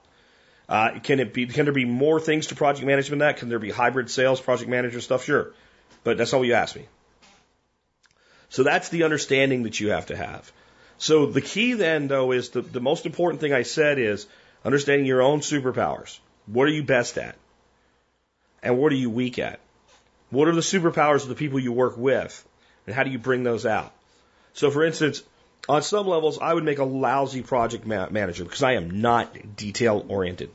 Uh, 0.69 0.99
can 1.03 1.21
it 1.21 1.35
be, 1.35 1.47
can 1.47 1.67
there 1.67 1.75
be 1.75 1.85
more 1.85 2.21
things 2.21 2.49
to 2.49 2.55
project 2.55 2.87
management 2.87 3.21
than 3.21 3.29
that? 3.29 3.37
Can 3.39 3.49
there 3.49 3.59
be 3.59 3.71
hybrid 3.71 4.11
sales, 4.11 4.41
project 4.41 4.71
manager 4.71 5.01
stuff? 5.01 5.25
Sure. 5.25 5.53
But 6.05 6.17
that's 6.17 6.33
not 6.33 6.39
what 6.39 6.49
you 6.49 6.55
asked 6.55 6.77
me. 6.77 6.87
So 8.49 8.63
that's 8.63 8.89
the 8.89 9.03
understanding 9.03 9.65
that 9.65 9.81
you 9.81 9.91
have 9.91 10.07
to 10.07 10.17
have. 10.17 10.51
So 10.97 11.27
the 11.27 11.41
key 11.41 11.75
then 11.75 12.09
though 12.09 12.33
is 12.33 12.51
the, 12.51 12.63
the 12.63 12.81
most 12.81 13.05
important 13.05 13.41
thing 13.41 13.53
I 13.53 13.63
said 13.63 13.99
is 13.99 14.27
understanding 14.65 15.07
your 15.07 15.23
own 15.23 15.41
superpowers. 15.41 16.19
What 16.47 16.69
are 16.69 16.73
you 16.73 16.83
best 16.83 17.19
at? 17.19 17.37
And 18.63 18.79
what 18.79 18.93
are 18.93 18.97
you 18.97 19.11
weak 19.11 19.39
at? 19.39 19.61
What 20.31 20.49
are 20.49 20.55
the 20.55 20.61
superpowers 20.61 21.23
of 21.23 21.29
the 21.29 21.35
people 21.35 21.61
you 21.61 21.73
work 21.73 21.97
with? 21.97 22.47
And 22.87 22.95
how 22.95 23.03
do 23.03 23.11
you 23.11 23.19
bring 23.19 23.43
those 23.45 23.67
out? 23.67 23.93
So 24.55 24.71
for 24.71 24.85
instance, 24.85 25.23
on 25.69 25.83
some 25.83 26.07
levels, 26.07 26.39
I 26.39 26.53
would 26.53 26.65
make 26.65 26.79
a 26.79 26.85
lousy 26.85 27.43
project 27.43 27.87
ma- 27.87 28.09
manager 28.11 28.45
because 28.45 28.63
I 28.63 28.73
am 28.73 29.01
not 29.01 29.57
detail 29.57 30.05
oriented. 30.09 30.51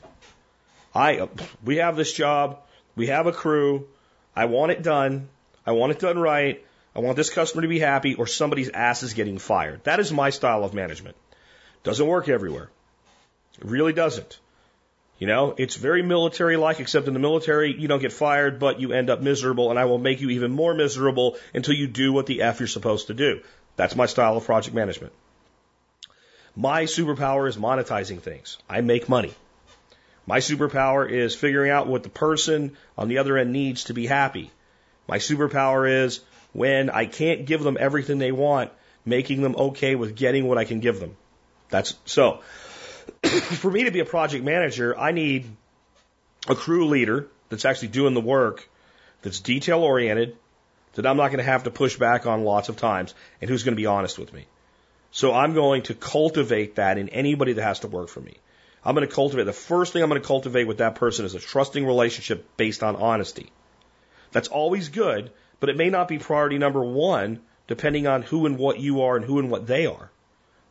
I, 0.93 1.28
we 1.63 1.78
have 1.78 1.95
this 1.95 2.13
job. 2.13 2.60
We 2.95 3.08
have 3.08 3.28
a 3.28 3.32
crew. 3.32 3.88
I 4.36 4.45
want 4.45 4.72
it 4.72 4.84
done. 4.84 5.30
I 5.65 5.72
want 5.74 5.91
it 5.91 6.00
done 6.00 6.17
right. 6.17 6.63
I 6.95 7.00
want 7.00 7.15
this 7.15 7.30
customer 7.30 7.62
to 7.62 7.67
be 7.67 7.80
happy 7.80 8.15
or 8.15 8.28
somebody's 8.28 8.69
ass 8.69 9.04
is 9.04 9.13
getting 9.13 9.38
fired. 9.38 9.84
That 9.84 10.00
is 10.00 10.12
my 10.12 10.32
style 10.32 10.63
of 10.63 10.74
management. 10.74 11.15
Doesn't 11.84 12.06
work 12.06 12.28
everywhere. 12.28 12.69
It 13.60 13.65
really 13.65 13.93
doesn't. 13.93 14.39
You 15.19 15.28
know, 15.28 15.54
it's 15.58 15.76
very 15.76 16.02
military 16.02 16.56
like, 16.56 16.80
except 16.80 17.08
in 17.08 17.13
the 17.13 17.19
military, 17.19 17.78
you 17.78 17.89
don't 17.89 18.00
get 18.00 18.13
fired, 18.13 18.58
but 18.58 18.80
you 18.80 18.93
end 18.93 19.10
up 19.10 19.22
miserable, 19.22 19.69
and 19.69 19.78
I 19.78 19.86
will 19.86 19.98
make 19.98 20.22
you 20.22 20.30
even 20.30 20.52
more 20.52 20.74
miserable 20.74 21.38
until 21.54 21.76
you 21.76 21.88
do 21.88 22.13
what 22.13 22.26
the 22.26 22.41
F 22.41 22.60
you're 22.60 22.67
supposed 22.67 23.08
to 23.08 23.13
do. 23.13 23.41
That's 23.76 23.98
my 23.98 24.06
style 24.06 24.38
of 24.38 24.45
project 24.45 24.74
management. 24.74 25.12
My 26.56 26.84
superpower 26.84 27.50
is 27.50 27.58
monetizing 27.58 28.22
things. 28.22 28.58
I 28.69 28.80
make 28.80 29.10
money. 29.10 29.34
My 30.26 30.39
superpower 30.39 31.10
is 31.10 31.36
figuring 31.36 31.72
out 31.72 31.88
what 31.88 32.04
the 32.04 32.10
person 32.10 32.78
on 32.98 33.10
the 33.10 33.17
other 33.17 33.38
end 33.38 33.52
needs 33.52 33.86
to 33.86 33.93
be 33.93 34.06
happy. 34.06 34.52
My 35.08 35.17
superpower 35.17 36.06
is 36.06 36.22
when 36.54 36.89
I 36.89 37.08
can't 37.08 37.45
give 37.45 37.63
them 37.63 37.78
everything 37.80 38.19
they 38.19 38.32
want, 38.32 38.72
making 39.06 39.41
them 39.41 39.56
okay 39.58 39.95
with 39.95 40.15
getting 40.15 40.48
what 40.48 40.58
I 40.58 40.65
can 40.65 40.80
give 40.80 41.00
them. 41.00 41.17
That's 41.69 41.95
so. 42.06 42.41
for 43.24 43.72
me 43.72 43.86
to 43.86 43.91
be 43.91 44.00
a 44.00 44.06
project 44.06 44.43
manager, 44.43 44.98
I 44.98 45.12
need 45.12 45.45
a 46.48 46.56
crew 46.56 46.88
leader 46.88 47.28
that's 47.50 47.65
actually 47.65 47.89
doing 47.89 48.13
the 48.13 48.22
work, 48.22 48.67
that's 49.22 49.39
detail 49.39 49.82
oriented, 49.82 50.38
that 50.93 51.06
I'm 51.06 51.17
not 51.17 51.28
going 51.28 51.39
to 51.39 51.43
have 51.43 51.63
to 51.63 51.72
push 51.72 51.98
back 51.98 52.26
on 52.26 52.43
lots 52.43 52.69
of 52.69 52.78
times, 52.78 53.13
and 53.41 53.50
who's 53.50 53.63
going 53.63 53.76
to 53.76 53.82
be 53.82 53.86
honest 53.86 54.17
with 54.17 54.34
me. 54.34 54.45
So 55.12 55.34
I'm 55.34 55.54
going 55.54 55.84
to 55.84 55.93
cultivate 55.93 56.76
that 56.76 56.98
in 56.98 57.10
anybody 57.10 57.54
that 57.54 57.63
has 57.63 57.80
to 57.80 57.88
work 57.88 58.10
for 58.10 58.22
me. 58.22 58.38
I'm 58.84 58.95
going 58.95 59.08
to 59.08 59.13
cultivate, 59.13 59.43
the 59.43 59.54
first 59.54 59.91
thing 59.91 60.04
I'm 60.04 60.10
going 60.10 60.22
to 60.22 60.28
cultivate 60.28 60.65
with 60.65 60.78
that 60.78 60.95
person 60.95 61.26
is 61.26 61.36
a 61.36 61.39
trusting 61.39 61.86
relationship 61.86 62.45
based 62.58 62.84
on 62.84 62.95
honesty. 62.95 63.52
That's 64.32 64.48
always 64.48 64.89
good, 64.89 65.32
but 65.60 65.69
it 65.69 65.78
may 65.78 65.89
not 65.89 66.08
be 66.08 66.19
priority 66.19 66.58
number 66.58 66.84
one 66.84 67.41
depending 67.67 68.08
on 68.08 68.24
who 68.24 68.45
and 68.45 68.58
what 68.58 68.80
you 68.80 69.02
are 69.02 69.15
and 69.15 69.26
who 69.26 69.38
and 69.38 69.52
what 69.52 69.67
they 69.67 69.86
are. 69.86 70.10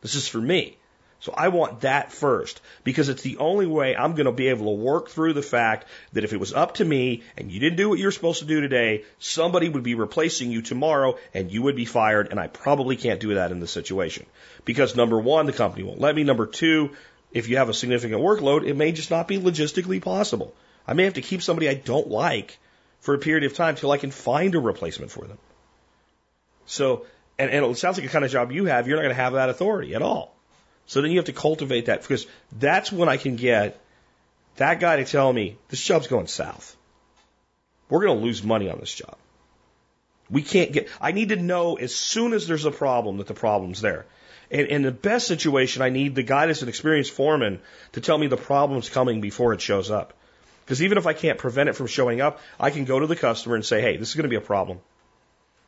This 0.01 0.15
is 0.15 0.27
for 0.27 0.39
me. 0.39 0.77
So 1.21 1.33
I 1.35 1.49
want 1.49 1.81
that 1.81 2.13
first 2.13 2.61
because 2.85 3.09
it's 3.09 3.23
the 3.23 3.37
only 3.37 3.65
way 3.65 3.95
I'm 3.95 4.15
going 4.15 4.25
to 4.25 4.31
be 4.31 4.47
able 4.47 4.65
to 4.67 4.81
work 4.81 5.09
through 5.09 5.33
the 5.33 5.41
fact 5.41 5.85
that 6.13 6.23
if 6.23 6.31
it 6.31 6.39
was 6.39 6.53
up 6.53 6.75
to 6.75 6.85
me 6.85 7.23
and 7.37 7.51
you 7.51 7.59
didn't 7.59 7.75
do 7.75 7.89
what 7.89 7.99
you're 7.99 8.11
supposed 8.11 8.39
to 8.39 8.45
do 8.45 8.61
today, 8.61 9.03
somebody 9.19 9.67
would 9.67 9.83
be 9.83 9.95
replacing 9.95 10.49
you 10.49 10.61
tomorrow 10.61 11.17
and 11.33 11.51
you 11.51 11.61
would 11.63 11.75
be 11.75 11.83
fired. 11.83 12.29
And 12.31 12.39
I 12.39 12.47
probably 12.47 12.95
can't 12.95 13.19
do 13.19 13.33
that 13.33 13.51
in 13.51 13.59
this 13.59 13.71
situation 13.71 14.25
because 14.63 14.95
number 14.95 15.19
one, 15.19 15.45
the 15.45 15.53
company 15.53 15.83
won't 15.83 15.99
let 15.99 16.15
me. 16.15 16.23
Number 16.23 16.45
two, 16.45 16.91
if 17.33 17.49
you 17.49 17.57
have 17.57 17.69
a 17.69 17.73
significant 17.73 18.21
workload, 18.21 18.65
it 18.65 18.77
may 18.77 18.93
just 18.93 19.11
not 19.11 19.27
be 19.27 19.39
logistically 19.39 20.01
possible. 20.01 20.55
I 20.87 20.93
may 20.93 21.03
have 21.03 21.15
to 21.15 21.21
keep 21.21 21.41
somebody 21.41 21.67
I 21.67 21.73
don't 21.73 22.07
like 22.07 22.57
for 23.01 23.13
a 23.13 23.19
period 23.19 23.43
of 23.43 23.55
time 23.55 23.75
till 23.75 23.91
I 23.91 23.97
can 23.97 24.11
find 24.11 24.55
a 24.55 24.59
replacement 24.59 25.11
for 25.11 25.25
them. 25.25 25.37
So, 26.65 27.05
and, 27.37 27.51
and 27.51 27.65
it 27.65 27.77
sounds 27.77 27.97
like 27.97 28.05
the 28.05 28.11
kind 28.11 28.23
of 28.23 28.31
job 28.31 28.53
you 28.53 28.65
have, 28.65 28.87
you're 28.87 28.95
not 28.95 29.03
going 29.03 29.15
to 29.15 29.21
have 29.21 29.33
that 29.33 29.49
authority 29.49 29.95
at 29.95 30.01
all. 30.01 30.38
So 30.89 31.03
then 31.03 31.11
you 31.11 31.17
have 31.17 31.25
to 31.25 31.33
cultivate 31.33 31.85
that 31.85 32.01
because 32.01 32.25
that's 32.51 32.91
when 32.91 33.09
I 33.09 33.17
can 33.17 33.35
get 33.35 33.79
that 34.55 34.79
guy 34.79 34.95
to 34.95 35.05
tell 35.05 35.31
me 35.31 35.55
this 35.67 35.83
job's 35.83 36.07
going 36.07 36.25
south. 36.25 36.75
We're 37.89 38.07
going 38.07 38.17
to 38.17 38.25
lose 38.25 38.43
money 38.43 38.71
on 38.71 38.79
this 38.79 38.95
job. 38.95 39.15
We 40.31 40.41
can't 40.41 40.71
get, 40.71 40.89
I 40.99 41.11
need 41.11 41.29
to 41.29 41.35
know 41.35 41.75
as 41.75 41.93
soon 41.93 42.33
as 42.33 42.47
there's 42.47 42.65
a 42.65 42.71
problem 42.71 43.17
that 43.17 43.27
the 43.27 43.35
problem's 43.35 43.81
there. 43.81 44.07
And 44.49 44.65
in 44.65 44.81
the 44.81 44.91
best 44.91 45.27
situation, 45.27 45.83
I 45.83 45.89
need 45.89 46.15
the 46.15 46.23
guy 46.23 46.47
that's 46.47 46.63
an 46.63 46.69
experienced 46.69 47.11
foreman 47.11 47.61
to 47.91 48.01
tell 48.01 48.17
me 48.17 48.25
the 48.25 48.35
problem's 48.35 48.89
coming 48.89 49.21
before 49.21 49.53
it 49.53 49.61
shows 49.61 49.91
up. 49.91 50.15
Because 50.65 50.81
even 50.81 50.97
if 50.97 51.05
I 51.05 51.13
can't 51.13 51.37
prevent 51.37 51.69
it 51.69 51.75
from 51.75 51.85
showing 51.85 52.19
up, 52.19 52.39
I 52.59 52.71
can 52.71 52.85
go 52.85 52.99
to 52.99 53.05
the 53.05 53.15
customer 53.15 53.53
and 53.53 53.63
say, 53.63 53.79
hey, 53.79 53.97
this 53.97 54.09
is 54.09 54.15
going 54.15 54.23
to 54.23 54.29
be 54.29 54.37
a 54.37 54.41
problem. 54.41 54.79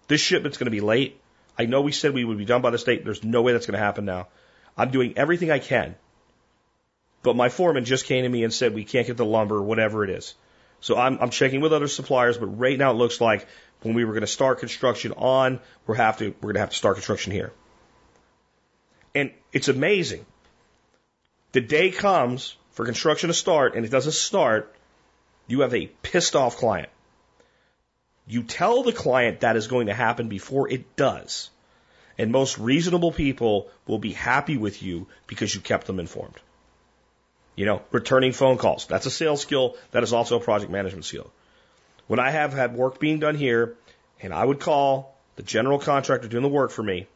This 0.07 0.21
shipment's 0.21 0.57
going 0.57 0.65
to 0.65 0.71
be 0.71 0.81
late. 0.81 1.21
I 1.59 1.67
know 1.67 1.81
we 1.81 1.91
said 1.91 2.15
we 2.15 2.25
would 2.25 2.39
be 2.39 2.45
done 2.45 2.63
by 2.63 2.71
this 2.71 2.85
date. 2.85 3.05
There's 3.05 3.23
no 3.23 3.43
way 3.43 3.53
that's 3.53 3.67
going 3.67 3.77
to 3.77 3.85
happen 3.85 4.05
now. 4.05 4.27
I'm 4.77 4.91
doing 4.91 5.13
everything 5.17 5.51
I 5.51 5.59
can. 5.59 5.95
But 7.23 7.35
my 7.35 7.49
foreman 7.49 7.85
just 7.85 8.05
came 8.05 8.23
to 8.23 8.29
me 8.29 8.43
and 8.43 8.53
said 8.53 8.73
we 8.73 8.83
can't 8.83 9.07
get 9.07 9.17
the 9.17 9.25
lumber, 9.25 9.61
whatever 9.61 10.03
it 10.03 10.09
is. 10.09 10.33
So 10.79 10.97
I'm, 10.97 11.19
I'm 11.21 11.29
checking 11.29 11.61
with 11.61 11.73
other 11.73 11.87
suppliers, 11.87 12.37
but 12.37 12.47
right 12.47 12.77
now 12.77 12.91
it 12.91 12.95
looks 12.95 13.21
like 13.21 13.47
when 13.81 13.93
we 13.93 14.03
were 14.03 14.13
going 14.13 14.21
to 14.21 14.27
start 14.27 14.59
construction 14.59 15.13
on, 15.13 15.59
we're 15.85 15.95
have 15.95 16.17
to 16.17 16.29
we're 16.41 16.53
going 16.53 16.55
to 16.55 16.61
have 16.61 16.71
to 16.71 16.75
start 16.75 16.95
construction 16.95 17.31
here. 17.31 17.51
And 19.13 19.31
it's 19.53 19.67
amazing. 19.67 20.25
The 21.51 21.61
day 21.61 21.91
comes 21.91 22.55
for 22.71 22.85
construction 22.85 23.27
to 23.27 23.33
start, 23.33 23.75
and 23.75 23.85
it 23.85 23.91
doesn't 23.91 24.13
start. 24.13 24.73
You 25.47 25.61
have 25.61 25.73
a 25.73 25.87
pissed 25.87 26.35
off 26.35 26.57
client. 26.57 26.89
You 28.25 28.43
tell 28.43 28.83
the 28.83 28.93
client 28.93 29.41
that 29.41 29.57
is 29.57 29.67
going 29.67 29.87
to 29.87 29.93
happen 29.93 30.29
before 30.29 30.69
it 30.69 30.95
does. 30.95 31.49
And 32.21 32.31
most 32.31 32.59
reasonable 32.59 33.11
people 33.11 33.67
will 33.87 33.97
be 33.97 34.13
happy 34.13 34.55
with 34.55 34.83
you 34.83 35.07
because 35.25 35.55
you 35.55 35.59
kept 35.59 35.87
them 35.87 35.99
informed. 35.99 36.35
You 37.55 37.65
know, 37.65 37.81
returning 37.91 38.31
phone 38.31 38.59
calls. 38.59 38.85
That's 38.85 39.07
a 39.07 39.09
sales 39.09 39.41
skill. 39.41 39.75
That 39.89 40.03
is 40.03 40.13
also 40.13 40.37
a 40.37 40.39
project 40.39 40.71
management 40.71 41.05
skill. 41.05 41.31
When 42.05 42.19
I 42.19 42.29
have 42.29 42.53
had 42.53 42.75
work 42.75 42.99
being 42.99 43.17
done 43.17 43.33
here, 43.33 43.75
and 44.21 44.35
I 44.35 44.45
would 44.45 44.59
call 44.59 45.17
the 45.35 45.41
general 45.41 45.79
contractor 45.79 46.27
doing 46.27 46.43
the 46.43 46.57
work 46.59 46.69
for 46.69 46.83
me, 46.83 47.07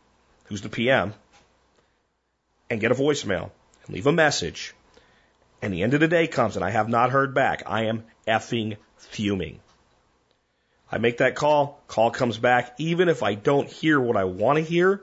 who's 0.45 0.63
the 0.63 0.69
PM, 0.69 1.13
and 2.71 2.81
get 2.81 2.91
a 2.91 2.95
voicemail 2.95 3.51
and 3.85 3.93
leave 3.93 4.07
a 4.07 4.11
message, 4.11 4.73
and 5.61 5.71
the 5.71 5.83
end 5.83 5.93
of 5.93 5.99
the 5.99 6.07
day 6.07 6.25
comes 6.25 6.55
and 6.55 6.65
I 6.65 6.71
have 6.71 6.89
not 6.89 7.11
heard 7.11 7.35
back, 7.35 7.61
I 7.67 7.83
am 7.83 8.05
effing 8.27 8.77
fuming. 8.97 9.59
I 10.91 10.97
make 10.99 11.17
that 11.17 11.35
call, 11.35 11.81
call 11.87 12.11
comes 12.11 12.37
back. 12.37 12.75
Even 12.77 13.09
if 13.09 13.23
I 13.23 13.33
don't 13.33 13.67
hear 13.67 13.99
what 13.99 14.17
I 14.17 14.25
want 14.25 14.57
to 14.57 14.63
hear, 14.63 15.01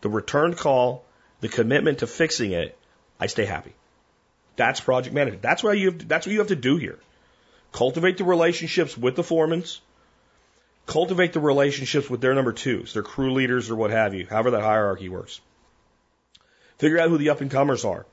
the 0.00 0.08
return 0.08 0.54
call, 0.54 1.04
the 1.40 1.48
commitment 1.48 1.98
to 1.98 2.06
fixing 2.06 2.52
it, 2.52 2.76
I 3.20 3.26
stay 3.26 3.44
happy. 3.44 3.74
That's 4.56 4.80
project 4.80 5.14
management. 5.14 5.42
That's 5.42 5.62
what 5.62 5.78
you 5.78 5.90
have 5.90 5.98
to, 5.98 6.06
that's 6.06 6.26
what 6.26 6.32
you 6.32 6.38
have 6.38 6.48
to 6.48 6.56
do 6.56 6.76
here. 6.76 6.98
Cultivate 7.72 8.18
the 8.18 8.24
relationships 8.24 8.96
with 8.96 9.16
the 9.16 9.22
foremans. 9.22 9.80
Cultivate 10.86 11.32
the 11.32 11.40
relationships 11.40 12.08
with 12.08 12.20
their 12.20 12.34
number 12.34 12.52
twos, 12.52 12.92
their 12.92 13.02
crew 13.02 13.32
leaders 13.32 13.70
or 13.70 13.76
what 13.76 13.90
have 13.90 14.14
you, 14.14 14.26
however 14.28 14.52
that 14.52 14.62
hierarchy 14.62 15.08
works. 15.08 15.40
Figure 16.78 16.98
out 16.98 17.08
who 17.08 17.18
the 17.18 17.30
up 17.30 17.40
and 17.40 17.50
comers 17.50 17.84
are. 17.84 18.06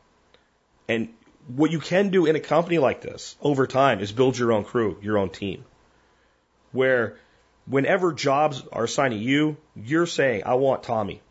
And 0.87 1.09
what 1.47 1.71
you 1.71 1.79
can 1.79 2.09
do 2.09 2.25
in 2.25 2.35
a 2.35 2.39
company 2.39 2.79
like 2.79 3.01
this 3.01 3.35
over 3.41 3.67
time 3.67 3.99
is 3.99 4.11
build 4.11 4.37
your 4.37 4.51
own 4.51 4.63
crew, 4.63 4.97
your 5.01 5.17
own 5.17 5.29
team 5.29 5.65
where 6.71 7.17
whenever 7.65 8.13
jobs 8.13 8.63
are 8.71 8.83
assigned 8.83 9.13
to 9.13 9.19
you, 9.19 9.57
you're 9.75 10.05
saying, 10.05 10.43
I 10.45 10.55
want 10.55 10.83
Tommy. 10.83 11.21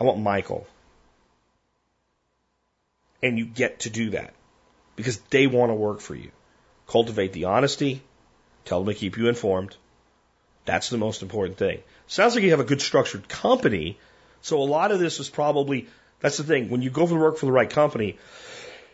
I 0.00 0.04
want 0.04 0.20
Michael. 0.20 0.66
And 3.22 3.38
you 3.38 3.46
get 3.46 3.80
to 3.80 3.90
do 3.90 4.10
that 4.10 4.34
because 4.96 5.18
they 5.30 5.46
want 5.46 5.70
to 5.70 5.74
work 5.74 6.00
for 6.00 6.14
you. 6.14 6.30
Cultivate 6.88 7.32
the 7.32 7.44
honesty. 7.44 8.02
Tell 8.64 8.82
them 8.82 8.92
to 8.92 8.98
keep 8.98 9.16
you 9.16 9.28
informed. 9.28 9.76
That's 10.64 10.90
the 10.90 10.98
most 10.98 11.22
important 11.22 11.56
thing. 11.56 11.82
Sounds 12.06 12.34
like 12.34 12.44
you 12.44 12.50
have 12.50 12.60
a 12.60 12.64
good 12.64 12.80
structured 12.80 13.28
company. 13.28 13.98
So 14.42 14.58
a 14.58 14.64
lot 14.64 14.92
of 14.92 14.98
this 14.98 15.20
is 15.20 15.28
probably, 15.28 15.86
that's 16.20 16.36
the 16.36 16.44
thing. 16.44 16.68
When 16.68 16.82
you 16.82 16.90
go 16.90 17.06
for 17.06 17.14
the 17.14 17.20
work 17.20 17.38
for 17.38 17.46
the 17.46 17.52
right 17.52 17.70
company, 17.70 18.18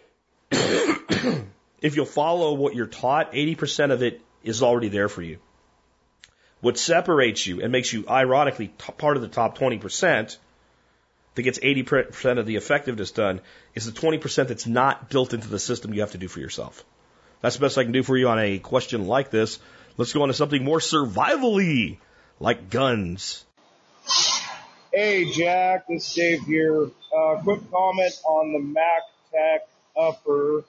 if 0.51 1.97
you'll 1.97 2.07
follow 2.07 2.55
what 2.55 2.74
you're 2.74 2.87
taught, 2.87 3.33
80% 3.33 3.91
of 3.91 4.03
it 4.03 4.20
is 4.49 4.62
already 4.62 4.88
there 4.88 5.09
for 5.09 5.22
you. 5.22 5.38
What 6.61 6.78
separates 6.78 7.46
you 7.46 7.61
and 7.62 7.70
makes 7.70 7.92
you 7.92 8.05
ironically 8.09 8.68
t- 8.68 8.92
part 8.96 9.16
of 9.16 9.22
the 9.22 9.28
top 9.28 9.57
20% 9.59 10.36
that 11.34 11.42
gets 11.42 11.59
80% 11.61 12.38
of 12.38 12.46
the 12.46 12.57
effectiveness 12.57 13.12
done 13.12 13.40
is 13.74 13.86
the 13.86 13.92
20% 13.92 14.49
that's 14.49 14.66
not 14.66 15.09
built 15.09 15.34
into 15.34 15.49
the 15.49 15.59
system 15.59 15.94
you 15.94 16.01
have 16.01 16.12
to 16.12 16.18
do 16.18 16.26
for 16.26 16.40
yourself. 16.40 16.84
That's 17.40 17.57
the 17.57 17.61
best 17.61 17.78
I 17.78 17.84
can 17.84 17.92
do 17.92 18.03
for 18.03 18.16
you 18.16 18.28
on 18.28 18.40
a 18.40 18.59
question 18.59 19.07
like 19.07 19.30
this. 19.30 19.61
Let's 19.96 20.12
go 20.12 20.22
on 20.22 20.28
to 20.28 20.34
something 20.34 20.64
more 20.64 20.80
survivally. 20.80 21.99
like 22.40 22.70
guns. 22.70 23.44
Hey, 24.92 25.30
Jack, 25.30 25.86
this 25.88 26.09
is 26.09 26.14
Dave 26.14 26.40
here. 26.42 26.90
Uh, 27.16 27.36
quick 27.42 27.61
comment 27.70 28.12
on 28.24 28.53
the 28.53 28.59
Mac 28.59 29.03
Tech 29.30 29.68
upper. 29.96 30.64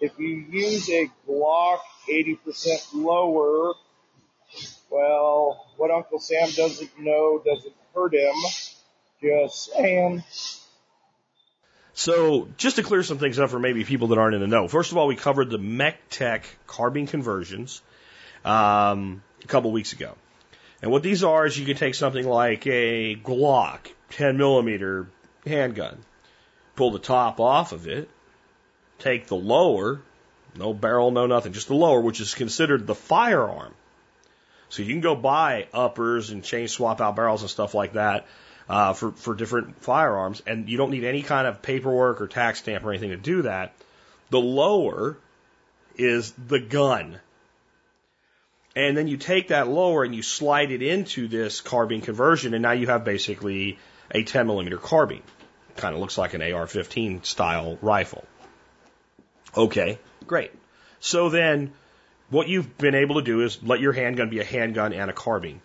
If 0.00 0.18
you 0.18 0.44
use 0.50 0.88
a 0.90 1.10
Glock 1.26 1.80
80% 2.08 2.94
lower, 2.94 3.74
well, 4.90 5.66
what 5.76 5.90
Uncle 5.90 6.18
Sam 6.18 6.48
doesn't 6.50 6.98
know 6.98 7.42
doesn't 7.44 7.74
hurt 7.94 8.14
him. 8.14 8.34
Just 9.20 9.72
saying. 9.72 10.22
So, 11.94 12.48
just 12.56 12.76
to 12.76 12.82
clear 12.82 13.02
some 13.02 13.18
things 13.18 13.38
up 13.38 13.50
for 13.50 13.58
maybe 13.58 13.84
people 13.84 14.08
that 14.08 14.18
aren't 14.18 14.34
in 14.34 14.40
the 14.40 14.46
know. 14.46 14.68
First 14.68 14.90
of 14.90 14.98
all, 14.98 15.06
we 15.06 15.16
covered 15.16 15.48
the 15.48 15.58
MechTech 15.58 16.42
carbine 16.66 17.06
conversions 17.06 17.80
um, 18.44 19.22
a 19.42 19.46
couple 19.46 19.70
weeks 19.70 19.92
ago. 19.92 20.14
And 20.82 20.90
what 20.90 21.02
these 21.02 21.24
are 21.24 21.46
is 21.46 21.58
you 21.58 21.64
can 21.64 21.76
take 21.76 21.94
something 21.94 22.26
like 22.26 22.66
a 22.66 23.16
Glock 23.16 23.92
10 24.10 24.36
millimeter 24.36 25.08
handgun, 25.46 26.04
pull 26.76 26.90
the 26.90 26.98
top 26.98 27.40
off 27.40 27.72
of 27.72 27.86
it, 27.86 28.08
take 28.98 29.26
the 29.26 29.36
lower, 29.36 30.02
no 30.56 30.72
barrel, 30.72 31.10
no 31.10 31.26
nothing, 31.26 31.52
just 31.52 31.68
the 31.68 31.74
lower, 31.74 32.00
which 32.00 32.20
is 32.20 32.34
considered 32.34 32.86
the 32.86 32.94
firearm. 32.94 33.74
So 34.68 34.82
you 34.82 34.92
can 34.92 35.00
go 35.00 35.14
buy 35.14 35.68
uppers 35.72 36.30
and 36.30 36.42
change 36.42 36.70
swap 36.70 37.00
out 37.00 37.16
barrels 37.16 37.42
and 37.42 37.50
stuff 37.50 37.74
like 37.74 37.92
that 37.92 38.26
uh, 38.68 38.92
for 38.92 39.12
for 39.12 39.34
different 39.34 39.82
firearms, 39.82 40.42
and 40.46 40.68
you 40.68 40.76
don't 40.76 40.90
need 40.90 41.04
any 41.04 41.22
kind 41.22 41.46
of 41.46 41.62
paperwork 41.62 42.20
or 42.20 42.28
tax 42.28 42.60
stamp 42.60 42.84
or 42.84 42.90
anything 42.90 43.10
to 43.10 43.16
do 43.16 43.42
that. 43.42 43.74
The 44.30 44.40
lower 44.40 45.18
is 45.96 46.32
the 46.32 46.58
gun. 46.58 47.20
And 48.76 48.96
then 48.96 49.06
you 49.06 49.16
take 49.16 49.48
that 49.48 49.68
lower 49.68 50.02
and 50.02 50.12
you 50.14 50.22
slide 50.22 50.72
it 50.72 50.82
into 50.82 51.28
this 51.28 51.60
carbine 51.60 52.00
conversion, 52.00 52.54
and 52.54 52.62
now 52.62 52.72
you 52.72 52.88
have 52.88 53.04
basically 53.04 53.78
a 54.10 54.24
10 54.24 54.46
millimeter 54.46 54.78
carbine. 54.78 55.22
Kind 55.76 55.94
of 55.94 56.00
looks 56.00 56.18
like 56.18 56.34
an 56.34 56.42
AR 56.42 56.66
15 56.66 57.22
style 57.22 57.78
rifle. 57.80 58.24
Okay, 59.56 59.98
great. 60.26 60.52
So 61.00 61.28
then 61.28 61.72
what 62.30 62.48
you've 62.48 62.76
been 62.78 62.94
able 62.94 63.16
to 63.16 63.22
do 63.22 63.40
is 63.42 63.62
let 63.62 63.80
your 63.80 63.92
handgun 63.92 64.30
be 64.30 64.40
a 64.40 64.44
handgun 64.44 64.92
and 64.92 65.10
a 65.10 65.14
carbine. 65.14 65.60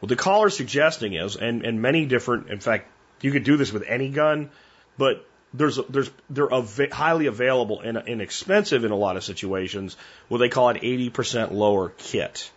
What 0.00 0.08
the 0.08 0.16
caller's 0.16 0.56
suggesting 0.56 1.14
is, 1.14 1.36
and, 1.36 1.64
and 1.64 1.80
many 1.80 2.06
different, 2.06 2.48
in 2.48 2.60
fact, 2.60 2.88
you 3.20 3.30
could 3.30 3.44
do 3.44 3.56
this 3.56 3.72
with 3.72 3.84
any 3.86 4.10
gun, 4.10 4.50
but 4.98 5.26
there's 5.54 5.78
there's 5.88 6.10
they're 6.30 6.52
av- 6.52 6.90
highly 6.90 7.26
available 7.26 7.80
and 7.80 8.02
inexpensive 8.06 8.84
in 8.84 8.90
a 8.90 8.96
lot 8.96 9.16
of 9.16 9.24
situations. 9.24 9.96
What 10.28 10.38
they 10.38 10.48
call 10.48 10.70
an 10.70 10.76
80% 10.76 11.52
lower 11.52 11.90
kit. 11.90 12.50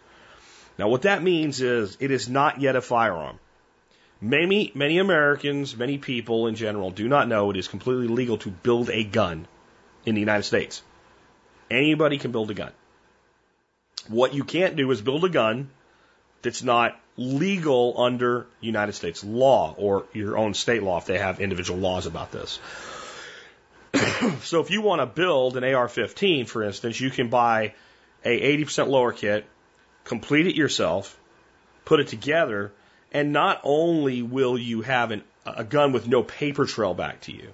Now, 0.77 0.89
what 0.89 1.03
that 1.03 1.23
means 1.23 1.61
is 1.61 1.97
it 1.99 2.11
is 2.11 2.27
not 2.27 2.61
yet 2.61 2.75
a 2.75 2.81
firearm. 2.81 3.39
Many 4.21 4.71
many 4.73 4.97
Americans, 4.97 5.75
many 5.75 5.97
people 5.97 6.47
in 6.47 6.55
general, 6.55 6.91
do 6.91 7.07
not 7.07 7.27
know 7.27 7.51
it 7.51 7.57
is 7.57 7.67
completely 7.67 8.07
legal 8.07 8.37
to 8.39 8.49
build 8.49 8.89
a 8.89 9.03
gun 9.03 9.47
in 10.05 10.15
the 10.15 10.21
United 10.21 10.43
States. 10.43 10.81
Anybody 11.69 12.17
can 12.17 12.31
build 12.31 12.51
a 12.51 12.53
gun. 12.53 12.71
What 14.07 14.33
you 14.33 14.43
can't 14.43 14.75
do 14.75 14.91
is 14.91 15.01
build 15.01 15.25
a 15.25 15.29
gun 15.29 15.69
that's 16.41 16.61
not 16.61 16.99
legal 17.17 17.95
under 17.99 18.45
United 18.61 18.93
States 18.93 19.23
law 19.23 19.73
or 19.77 20.05
your 20.13 20.37
own 20.37 20.53
state 20.53 20.83
law 20.83 20.97
if 20.97 21.05
they 21.05 21.17
have 21.17 21.39
individual 21.39 21.79
laws 21.79 22.05
about 22.05 22.31
this. 22.31 22.59
so 24.41 24.61
if 24.61 24.69
you 24.69 24.81
want 24.81 25.01
to 25.01 25.05
build 25.05 25.57
an 25.57 25.63
AR-15, 25.63 26.47
for 26.47 26.63
instance, 26.63 26.99
you 26.99 27.09
can 27.09 27.29
buy 27.29 27.73
a 28.23 28.57
80% 28.57 28.87
lower 28.87 29.11
kit, 29.11 29.45
complete 30.03 30.47
it 30.47 30.55
yourself, 30.55 31.17
put 31.85 31.99
it 31.99 32.07
together, 32.07 32.71
and 33.11 33.31
not 33.31 33.61
only 33.63 34.21
will 34.21 34.57
you 34.57 34.81
have 34.81 35.11
an, 35.11 35.23
a 35.45 35.63
gun 35.63 35.93
with 35.93 36.07
no 36.07 36.21
paper 36.21 36.65
trail 36.65 36.93
back 36.93 37.21
to 37.21 37.31
you, 37.31 37.53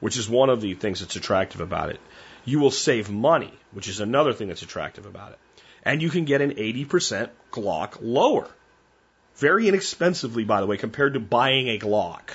which 0.00 0.16
is 0.16 0.28
one 0.28 0.50
of 0.50 0.60
the 0.60 0.74
things 0.74 1.00
that's 1.00 1.16
attractive 1.16 1.60
about 1.60 1.90
it, 1.90 2.00
you 2.44 2.60
will 2.60 2.70
save 2.70 3.10
money, 3.10 3.52
which 3.72 3.88
is 3.88 4.00
another 4.00 4.32
thing 4.32 4.48
that's 4.48 4.62
attractive 4.62 5.06
about 5.06 5.32
it. 5.32 5.38
And 5.84 6.02
you 6.02 6.10
can 6.10 6.24
get 6.24 6.40
an 6.40 6.52
80% 6.52 7.30
Glock 7.52 7.98
lower. 8.00 8.48
Very 9.36 9.68
inexpensively, 9.68 10.44
by 10.44 10.60
the 10.60 10.66
way, 10.66 10.76
compared 10.76 11.14
to 11.14 11.20
buying 11.20 11.68
a 11.68 11.78
Glock. 11.78 12.30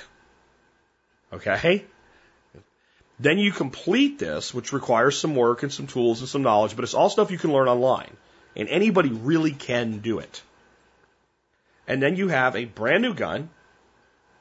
Okay? 1.32 1.84
Then 3.18 3.38
you 3.38 3.52
complete 3.52 4.18
this, 4.18 4.54
which 4.54 4.72
requires 4.72 5.18
some 5.18 5.36
work 5.36 5.62
and 5.62 5.72
some 5.72 5.86
tools 5.86 6.20
and 6.20 6.28
some 6.28 6.42
knowledge, 6.42 6.74
but 6.74 6.84
it's 6.84 6.94
all 6.94 7.10
stuff 7.10 7.30
you 7.30 7.38
can 7.38 7.52
learn 7.52 7.68
online. 7.68 8.16
And 8.56 8.68
anybody 8.68 9.10
really 9.10 9.52
can 9.52 9.98
do 9.98 10.18
it. 10.18 10.42
And 11.86 12.02
then 12.02 12.16
you 12.16 12.28
have 12.28 12.56
a 12.56 12.64
brand 12.64 13.02
new 13.02 13.14
gun 13.14 13.50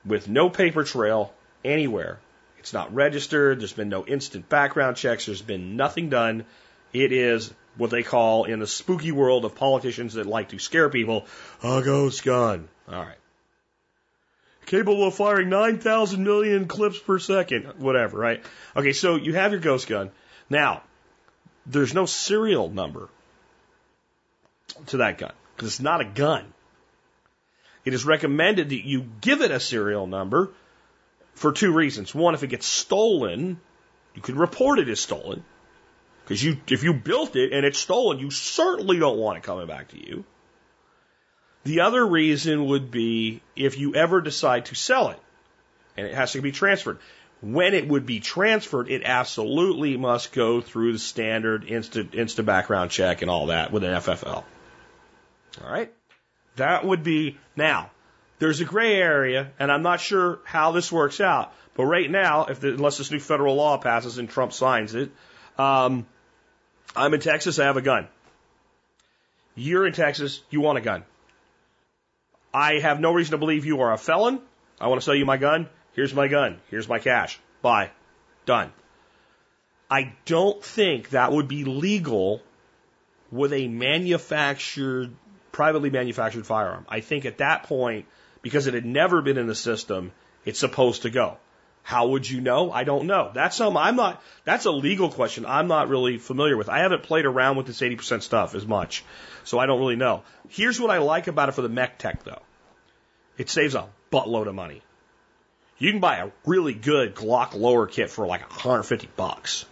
with 0.05 0.29
no 0.29 0.49
paper 0.49 0.83
trail 0.83 1.33
anywhere. 1.63 2.19
It's 2.69 2.73
not 2.75 2.93
registered. 2.93 3.59
There's 3.59 3.73
been 3.73 3.89
no 3.89 4.05
instant 4.05 4.47
background 4.47 4.95
checks. 4.95 5.25
There's 5.25 5.41
been 5.41 5.75
nothing 5.75 6.09
done. 6.09 6.45
It 6.93 7.11
is 7.11 7.51
what 7.77 7.89
they 7.89 8.03
call 8.03 8.43
in 8.43 8.59
the 8.59 8.67
spooky 8.67 9.11
world 9.11 9.43
of 9.43 9.55
politicians 9.55 10.13
that 10.13 10.27
like 10.27 10.49
to 10.49 10.59
scare 10.59 10.87
people 10.87 11.25
a 11.63 11.81
ghost 11.81 12.23
gun. 12.23 12.69
All 12.87 13.01
right. 13.01 13.17
Capable 14.67 15.07
of 15.07 15.15
firing 15.15 15.49
9,000 15.49 16.23
million 16.23 16.67
clips 16.67 16.99
per 16.99 17.17
second, 17.17 17.63
whatever, 17.79 18.19
right? 18.19 18.45
Okay, 18.75 18.93
so 18.93 19.15
you 19.15 19.33
have 19.33 19.51
your 19.51 19.61
ghost 19.61 19.87
gun. 19.87 20.11
Now, 20.47 20.83
there's 21.65 21.95
no 21.95 22.05
serial 22.05 22.69
number 22.69 23.09
to 24.85 24.97
that 24.97 25.17
gun 25.17 25.33
because 25.55 25.69
it's 25.69 25.79
not 25.79 26.01
a 26.01 26.05
gun. 26.05 26.45
It 27.83 27.95
is 27.95 28.05
recommended 28.05 28.69
that 28.69 28.85
you 28.85 29.07
give 29.21 29.41
it 29.41 29.49
a 29.49 29.59
serial 29.59 30.05
number 30.05 30.51
for 31.39 31.53
two 31.53 31.71
reasons. 31.71 32.13
One, 32.13 32.33
if 32.33 32.43
it 32.43 32.47
gets 32.47 32.65
stolen, 32.65 33.61
you 34.13 34.21
can 34.21 34.37
report 34.37 34.77
it 34.77 34.89
as 34.89 34.99
stolen. 34.99 35.45
Because 36.23 36.43
you, 36.43 36.57
if 36.67 36.83
you 36.83 36.93
built 36.93 37.37
it 37.37 37.53
and 37.53 37.65
it's 37.65 37.79
stolen, 37.79 38.19
you 38.19 38.29
certainly 38.29 38.99
don't 38.99 39.17
want 39.17 39.37
it 39.37 39.43
coming 39.43 39.65
back 39.65 39.87
to 39.89 39.97
you. 39.97 40.25
The 41.63 41.79
other 41.79 42.05
reason 42.05 42.65
would 42.65 42.91
be 42.91 43.41
if 43.55 43.77
you 43.79 43.95
ever 43.95 44.19
decide 44.19 44.65
to 44.65 44.75
sell 44.75 45.09
it, 45.09 45.19
and 45.95 46.05
it 46.07 46.13
has 46.13 46.33
to 46.33 46.41
be 46.41 46.51
transferred. 46.51 46.99
When 47.41 47.73
it 47.73 47.87
would 47.87 48.05
be 48.05 48.19
transferred, 48.19 48.89
it 48.89 49.03
absolutely 49.05 49.95
must 49.95 50.33
go 50.33 50.59
through 50.59 50.91
the 50.91 50.99
standard 50.99 51.63
instant, 51.63 52.15
instant 52.15 52.45
background 52.45 52.91
check 52.91 53.21
and 53.21 53.31
all 53.31 53.47
that 53.47 53.71
with 53.71 53.85
an 53.85 53.93
FFL. 53.93 54.43
All 55.63 55.71
right? 55.71 55.93
That 56.57 56.83
would 56.83 57.03
be, 57.03 57.37
now, 57.55 57.91
there's 58.39 58.61
a 58.61 58.65
gray 58.65 58.95
area, 58.95 59.51
and 59.59 59.71
I'm 59.71 59.83
not 59.83 59.99
sure 59.99 60.39
how 60.45 60.71
this 60.71 60.91
works 60.91 61.19
out. 61.21 61.53
But 61.75 61.85
right 61.85 62.09
now, 62.09 62.45
if 62.45 62.59
the, 62.59 62.69
unless 62.69 62.97
this 62.97 63.11
new 63.11 63.19
federal 63.19 63.55
law 63.55 63.77
passes 63.77 64.17
and 64.17 64.29
Trump 64.29 64.53
signs 64.53 64.95
it, 64.95 65.11
um, 65.57 66.05
I'm 66.95 67.13
in 67.13 67.19
Texas. 67.19 67.59
I 67.59 67.65
have 67.65 67.77
a 67.77 67.81
gun. 67.81 68.07
You're 69.55 69.85
in 69.85 69.93
Texas. 69.93 70.41
You 70.49 70.61
want 70.61 70.77
a 70.77 70.81
gun. 70.81 71.03
I 72.53 72.79
have 72.79 72.99
no 72.99 73.13
reason 73.13 73.31
to 73.31 73.37
believe 73.37 73.65
you 73.65 73.81
are 73.81 73.93
a 73.93 73.97
felon. 73.97 74.41
I 74.79 74.87
want 74.87 75.01
to 75.01 75.05
sell 75.05 75.15
you 75.15 75.25
my 75.25 75.37
gun. 75.37 75.69
Here's 75.93 76.13
my 76.13 76.27
gun. 76.27 76.59
Here's 76.69 76.87
my 76.87 76.99
cash. 76.99 77.39
Buy. 77.61 77.91
Done. 78.45 78.71
I 79.91 80.13
don't 80.25 80.63
think 80.63 81.09
that 81.09 81.31
would 81.31 81.47
be 81.47 81.65
legal 81.65 82.41
with 83.31 83.53
a 83.53 83.67
manufactured, 83.67 85.13
privately 85.51 85.89
manufactured 85.89 86.45
firearm. 86.45 86.85
I 86.87 87.01
think 87.01 87.25
at 87.25 87.39
that 87.39 87.63
point, 87.63 88.05
because 88.41 88.67
it 88.67 88.73
had 88.73 88.85
never 88.85 89.21
been 89.21 89.37
in 89.37 89.47
the 89.47 89.55
system, 89.55 90.11
it's 90.45 90.59
supposed 90.59 91.03
to 91.03 91.09
go. 91.09 91.37
How 91.83 92.07
would 92.09 92.29
you 92.29 92.41
know? 92.41 92.71
I 92.71 92.83
don't 92.83 93.05
know. 93.05 93.31
That's 93.33 93.55
some 93.55 93.75
I'm 93.75 93.95
not 93.95 94.21
that's 94.43 94.65
a 94.65 94.71
legal 94.71 95.09
question 95.09 95.45
I'm 95.45 95.67
not 95.67 95.89
really 95.89 96.17
familiar 96.17 96.55
with. 96.55 96.69
I 96.69 96.79
haven't 96.79 97.03
played 97.03 97.25
around 97.25 97.57
with 97.57 97.65
this 97.65 97.81
80% 97.81 98.21
stuff 98.21 98.53
as 98.53 98.65
much. 98.65 99.03
So 99.43 99.57
I 99.57 99.65
don't 99.65 99.79
really 99.79 99.95
know. 99.95 100.23
Here's 100.49 100.79
what 100.79 100.91
I 100.91 100.99
like 100.99 101.27
about 101.27 101.49
it 101.49 101.53
for 101.53 101.61
the 101.61 101.69
MechTech 101.69 102.23
though. 102.23 102.41
It 103.37 103.49
saves 103.49 103.73
a 103.73 103.87
buttload 104.11 104.47
of 104.47 104.55
money. 104.55 104.81
You 105.77 105.91
can 105.91 106.01
buy 106.01 106.17
a 106.17 106.29
really 106.45 106.73
good 106.73 107.15
Glock 107.15 107.55
lower 107.55 107.87
kit 107.87 108.09
for 108.09 108.27
like 108.27 108.41
150 108.41 109.09
bucks. 109.15 109.65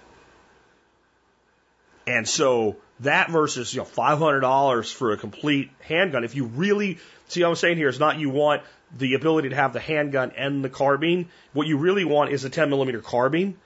And 2.08 2.28
so 2.28 2.78
that 3.02 3.30
versus 3.30 3.74
you 3.74 3.82
know 3.82 3.86
$500 3.86 4.94
for 4.94 5.12
a 5.12 5.18
complete 5.18 5.70
handgun. 5.82 6.24
If 6.24 6.36
you 6.36 6.46
really 6.46 7.00
see 7.28 7.44
what 7.44 7.50
I'm 7.50 7.56
saying 7.56 7.78
here 7.78 7.90
is 7.90 8.00
not 8.00 8.20
you 8.20 8.30
want 8.30 8.64
the 8.96 9.16
ability 9.16 9.50
to 9.50 9.56
have 9.56 9.74
the 9.74 9.80
handgun 9.80 10.32
and 10.38 10.64
the 10.64 10.70
carbine. 10.70 11.30
What 11.54 11.68
you 11.68 11.78
really 11.78 12.06
want 12.06 12.32
is 12.32 12.46
a 12.46 12.50
10 12.50 12.70
millimeter 12.70 13.02
carbine 13.02 13.58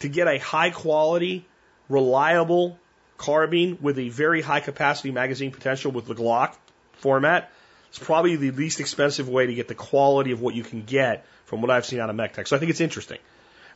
to 0.00 0.08
get 0.08 0.28
a 0.28 0.38
high 0.38 0.70
quality, 0.70 1.46
reliable 1.88 2.78
carbine 3.16 3.78
with 3.80 3.98
a 3.98 4.08
very 4.08 4.42
high 4.42 4.60
capacity 4.60 5.10
magazine 5.10 5.52
potential 5.52 5.92
with 5.92 6.06
the 6.06 6.14
Glock 6.14 6.54
format. 6.94 7.50
It's 7.88 7.98
probably 7.98 8.36
the 8.36 8.50
least 8.50 8.80
expensive 8.80 9.28
way 9.28 9.46
to 9.46 9.54
get 9.54 9.68
the 9.68 9.74
quality 9.74 10.32
of 10.32 10.40
what 10.40 10.54
you 10.54 10.62
can 10.62 10.82
get 10.84 11.24
from 11.46 11.60
what 11.60 11.70
I've 11.70 11.84
seen 11.84 12.00
out 12.00 12.08
of 12.08 12.16
MechTech. 12.16 12.46
So 12.46 12.56
I 12.56 12.58
think 12.58 12.70
it's 12.70 12.80
interesting. 12.80 13.18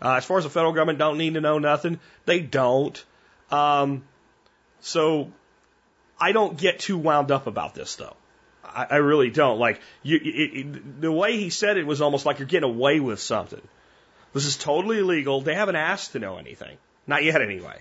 Uh, 0.01 0.15
as 0.15 0.25
far 0.25 0.39
as 0.39 0.45
the 0.45 0.51
federal 0.51 0.73
government 0.73 0.99
don't 0.99 1.19
need 1.19 1.35
to 1.35 1.41
know 1.41 1.59
nothing, 1.59 1.99
they 2.25 2.41
don't. 2.41 3.03
Um, 3.51 4.05
so 4.81 5.33
I 6.21 6.33
don't 6.33 6.57
get 6.57 6.79
too 6.79 6.99
wound 6.99 7.31
up 7.31 7.47
about 7.47 7.75
this 7.75 7.97
though. 7.97 8.17
I, 8.65 8.87
I 8.91 8.97
really 8.97 9.31
don't. 9.31 9.59
Like 9.59 9.81
you, 10.03 10.17
it, 10.17 10.27
it, 10.27 11.01
the 11.01 11.13
way 11.13 11.37
he 11.39 11.51
said 11.51 11.77
it 11.77 11.87
was 11.87 12.01
almost 12.01 12.27
like 12.27 12.39
you're 12.39 12.49
getting 12.49 12.71
away 12.71 13.01
with 13.01 13.21
something. 13.21 13.61
This 14.33 14.47
is 14.47 14.57
totally 14.57 14.99
illegal. 14.99 15.41
They 15.41 15.55
haven't 15.55 15.77
asked 15.77 16.13
to 16.13 16.19
know 16.19 16.37
anything, 16.37 16.77
not 17.07 17.23
yet 17.23 17.41
anyway. 17.41 17.81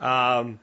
Um, 0.00 0.58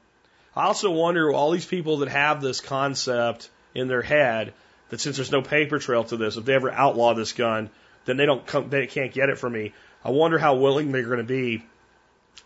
I 0.54 0.64
also 0.64 0.90
wonder 0.90 1.32
all 1.32 1.50
these 1.50 1.64
people 1.64 1.98
that 1.98 2.08
have 2.08 2.42
this 2.42 2.60
concept 2.60 3.48
in 3.74 3.88
their 3.88 4.02
head 4.02 4.52
that 4.90 5.00
since 5.00 5.16
there's 5.16 5.32
no 5.32 5.40
paper 5.40 5.78
trail 5.78 6.04
to 6.04 6.18
this, 6.18 6.36
if 6.36 6.44
they 6.44 6.54
ever 6.54 6.70
outlaw 6.70 7.14
this 7.14 7.32
gun, 7.32 7.70
then 8.04 8.18
they 8.18 8.26
don't 8.26 8.46
come, 8.46 8.68
they 8.68 8.86
can't 8.86 9.12
get 9.12 9.30
it 9.30 9.38
from 9.38 9.54
me. 9.54 9.72
I 10.04 10.10
wonder 10.10 10.38
how 10.38 10.56
willing 10.56 10.92
they're 10.92 11.02
going 11.02 11.18
to 11.18 11.24
be 11.24 11.64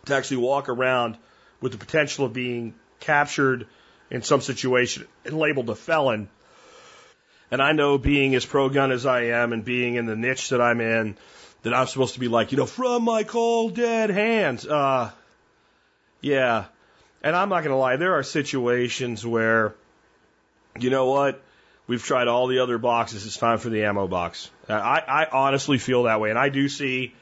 to 0.04 0.14
actually 0.14 0.38
walk 0.38 0.68
around 0.68 1.16
with 1.60 1.72
the 1.72 1.78
potential 1.78 2.24
of 2.24 2.32
being 2.32 2.74
captured 3.00 3.66
in 4.10 4.22
some 4.22 4.40
situation 4.40 5.06
and 5.24 5.36
labeled 5.38 5.68
a 5.70 5.74
felon. 5.74 6.28
And 7.50 7.62
I 7.62 7.72
know 7.72 7.98
being 7.98 8.34
as 8.34 8.44
pro 8.44 8.68
gun 8.68 8.90
as 8.90 9.06
I 9.06 9.26
am 9.26 9.52
and 9.52 9.64
being 9.64 9.94
in 9.94 10.06
the 10.06 10.16
niche 10.16 10.50
that 10.50 10.60
I'm 10.60 10.80
in, 10.80 11.16
that 11.62 11.72
I'm 11.74 11.86
supposed 11.86 12.14
to 12.14 12.20
be 12.20 12.28
like, 12.28 12.52
you 12.52 12.58
know, 12.58 12.66
from 12.66 13.04
my 13.04 13.22
cold 13.22 13.74
dead 13.74 14.10
hands. 14.10 14.66
Uh, 14.66 15.10
yeah. 16.20 16.64
And 17.22 17.34
I'm 17.34 17.48
not 17.48 17.62
going 17.62 17.70
to 17.70 17.76
lie, 17.76 17.96
there 17.96 18.14
are 18.14 18.22
situations 18.22 19.24
where, 19.26 19.74
you 20.78 20.90
know 20.90 21.06
what? 21.06 21.42
We've 21.86 22.02
tried 22.02 22.26
all 22.28 22.48
the 22.48 22.58
other 22.58 22.78
boxes. 22.78 23.26
It's 23.26 23.36
time 23.36 23.58
for 23.58 23.68
the 23.68 23.84
ammo 23.84 24.08
box. 24.08 24.50
I, 24.68 25.02
I 25.06 25.26
honestly 25.30 25.78
feel 25.78 26.04
that 26.04 26.20
way. 26.20 26.30
And 26.30 26.38
I 26.38 26.48
do 26.48 26.68
see 26.68 27.14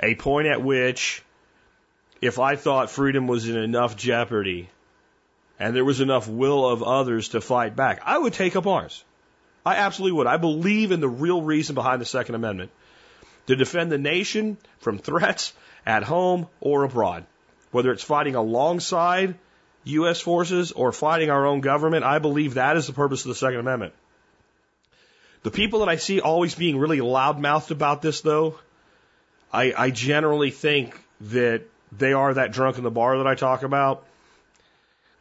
a 0.00 0.16
point 0.16 0.48
at 0.48 0.62
which, 0.62 1.22
if 2.20 2.38
I 2.38 2.56
thought 2.56 2.90
freedom 2.90 3.26
was 3.26 3.48
in 3.48 3.56
enough 3.56 3.96
jeopardy 3.96 4.68
and 5.58 5.74
there 5.74 5.84
was 5.84 6.00
enough 6.00 6.28
will 6.28 6.68
of 6.68 6.82
others 6.82 7.30
to 7.30 7.40
fight 7.40 7.76
back, 7.76 8.00
I 8.04 8.18
would 8.18 8.32
take 8.32 8.56
up 8.56 8.66
arms. 8.66 9.04
I 9.64 9.76
absolutely 9.76 10.16
would. 10.18 10.26
I 10.26 10.36
believe 10.38 10.92
in 10.92 11.00
the 11.00 11.08
real 11.08 11.42
reason 11.42 11.74
behind 11.74 12.00
the 12.00 12.06
Second 12.06 12.34
Amendment 12.34 12.70
to 13.46 13.56
defend 13.56 13.92
the 13.92 13.98
nation 13.98 14.56
from 14.78 14.98
threats 14.98 15.52
at 15.86 16.02
home 16.02 16.48
or 16.60 16.84
abroad. 16.84 17.24
Whether 17.70 17.92
it's 17.92 18.02
fighting 18.02 18.34
alongside 18.34 19.36
U.S. 19.84 20.20
forces 20.20 20.72
or 20.72 20.92
fighting 20.92 21.30
our 21.30 21.46
own 21.46 21.60
government, 21.60 22.04
I 22.04 22.18
believe 22.18 22.54
that 22.54 22.76
is 22.76 22.86
the 22.86 22.92
purpose 22.92 23.24
of 23.24 23.28
the 23.28 23.34
Second 23.34 23.60
Amendment. 23.60 23.94
The 25.42 25.50
people 25.50 25.80
that 25.80 25.88
I 25.88 25.96
see 25.96 26.20
always 26.20 26.54
being 26.54 26.78
really 26.78 26.98
loudmouthed 26.98 27.70
about 27.70 28.02
this, 28.02 28.20
though, 28.20 28.58
I, 29.52 29.72
I 29.76 29.90
generally 29.90 30.50
think 30.50 30.98
that 31.22 31.62
they 31.90 32.12
are 32.12 32.34
that 32.34 32.52
drunk 32.52 32.78
in 32.78 32.84
the 32.84 32.90
bar 32.90 33.18
that 33.18 33.26
I 33.26 33.34
talk 33.34 33.62
about. 33.62 34.06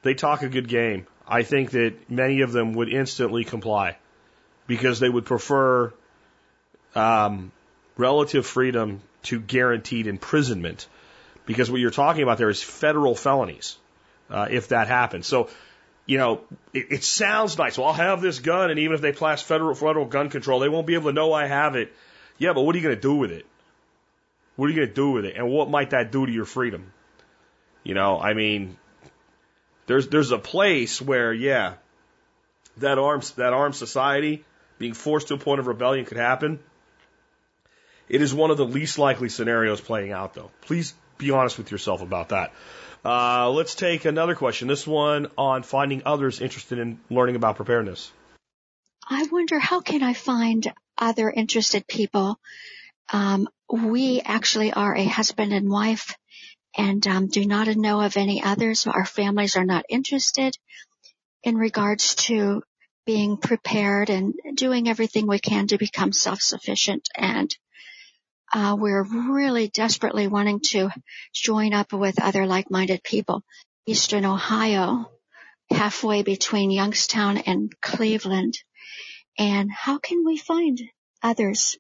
They 0.04 0.14
talk 0.14 0.42
a 0.42 0.50
good 0.50 0.68
game. 0.68 1.08
I 1.28 1.44
think 1.44 1.72
that 1.72 2.10
many 2.10 2.42
of 2.42 2.52
them 2.52 2.74
would 2.74 2.90
instantly 2.90 3.44
comply 3.44 3.98
because 4.72 5.02
they 5.02 5.10
would 5.10 5.26
prefer 5.26 5.92
um, 6.96 7.52
relative 7.98 8.46
freedom 8.46 9.02
to 9.24 9.38
guaranteed 9.38 10.08
imprisonment. 10.08 10.88
Because 11.46 11.70
what 11.70 11.82
you're 11.82 11.92
talking 11.92 12.24
about 12.24 12.38
there 12.38 12.50
is 12.50 12.64
federal 12.64 13.14
felonies 13.14 13.76
uh, 14.30 14.48
if 14.50 14.70
that 14.70 14.88
happens. 14.88 15.28
So, 15.28 15.50
you 16.06 16.18
know, 16.18 16.40
it, 16.74 16.86
it 16.90 17.04
sounds 17.04 17.58
nice. 17.58 17.78
Well, 17.78 17.88
I'll 17.88 17.94
have 17.96 18.22
this 18.22 18.40
gun, 18.40 18.70
and 18.72 18.80
even 18.80 18.96
if 18.96 19.02
they 19.02 19.12
pass 19.12 19.42
federal 19.42 19.76
federal 19.76 20.06
gun 20.06 20.30
control, 20.30 20.62
they 20.62 20.70
won't 20.70 20.88
be 20.88 20.94
able 20.94 21.10
to 21.10 21.14
know 21.14 21.34
I 21.34 21.48
have 21.48 21.76
it. 21.76 21.92
Yeah, 22.38 22.54
but 22.54 22.62
what 22.62 22.74
are 22.74 22.78
you 22.78 22.84
going 22.86 22.96
to 22.96 23.02
do 23.02 23.16
with 23.16 23.32
it? 23.32 23.46
What 24.56 24.68
are 24.68 24.70
you 24.70 24.78
going 24.78 24.88
to 24.88 24.94
do 24.94 25.12
with 25.12 25.26
it? 25.26 25.36
And 25.36 25.50
what 25.50 25.70
might 25.70 25.90
that 25.90 26.14
do 26.14 26.26
to 26.26 26.32
your 26.32 26.46
freedom? 26.46 26.94
You 27.84 27.94
know, 27.94 28.22
I 28.22 28.36
mean, 28.36 28.78
there's 29.88 30.08
there's 30.08 30.32
a 30.32 30.40
place 30.40 31.02
where, 31.02 31.34
yeah, 31.34 31.74
that 32.78 32.98
arms 32.98 33.32
that 33.32 33.52
armed 33.52 33.76
society 33.76 34.46
being 34.82 34.94
forced 34.94 35.28
to 35.28 35.36
a 35.36 35.38
point 35.38 35.60
of 35.60 35.68
rebellion 35.68 36.06
could 36.06 36.18
happen. 36.18 36.60
It 38.10 38.20
is 38.24 38.34
one 38.34 38.50
of 38.50 38.58
the 38.58 38.66
least 38.66 38.98
likely 38.98 39.30
scenarios 39.30 39.80
playing 39.80 40.12
out, 40.12 40.34
though. 40.34 40.50
Please 40.62 40.96
be 41.20 41.30
honest 41.30 41.60
with 41.60 41.70
yourself 41.70 42.02
about 42.02 42.30
that. 42.30 42.52
Uh, 43.06 43.52
let's 43.52 43.76
take 43.76 44.06
another 44.06 44.34
question. 44.34 44.68
This 44.68 44.88
one 44.88 45.28
on 45.38 45.62
finding 45.62 46.02
others 46.04 46.42
interested 46.42 46.80
in 46.80 47.00
learning 47.12 47.36
about 47.36 47.58
preparedness. 47.58 48.12
I 49.08 49.28
wonder 49.32 49.60
how 49.60 49.82
can 49.82 50.02
I 50.02 50.14
find 50.14 50.74
other 50.98 51.30
interested 51.30 51.86
people? 51.88 52.40
Um, 53.14 53.48
we 53.72 54.22
actually 54.26 54.74
are 54.74 54.96
a 54.96 55.06
husband 55.06 55.54
and 55.54 55.70
wife 55.70 56.16
and 56.76 57.06
um, 57.06 57.28
do 57.28 57.46
not 57.46 57.68
know 57.68 58.02
of 58.02 58.18
any 58.18 58.42
others. 58.44 58.88
Our 58.88 59.06
families 59.06 59.58
are 59.58 59.66
not 59.66 59.86
interested 59.90 60.58
in 61.44 61.56
regards 61.56 62.16
to 62.16 62.64
being 63.06 63.38
prepared 63.38 64.10
and 64.10 64.34
doing 64.56 64.88
everything 64.88 65.28
we 65.28 65.40
can 65.40 65.68
to 65.68 65.78
become 65.78 66.12
self-sufficient 66.12 67.10
and 67.16 67.56
uh, 68.54 68.76
we're 68.78 69.04
really 69.04 69.70
desperately 69.70 70.28
wanting 70.28 70.60
to 70.60 70.90
join 71.34 71.74
up 71.74 71.94
with 71.94 72.22
other 72.22 72.46
like-minded 72.46 73.02
people. 73.04 73.44
Eastern 73.86 74.26
Ohio, 74.26 75.10
halfway 75.70 76.22
between 76.22 76.70
Youngstown 76.70 77.38
and 77.38 77.72
Cleveland. 77.82 78.56
And 79.38 79.72
how 79.72 80.00
can 80.00 80.26
we 80.26 80.38
find 80.38 80.82
others? 81.24 81.78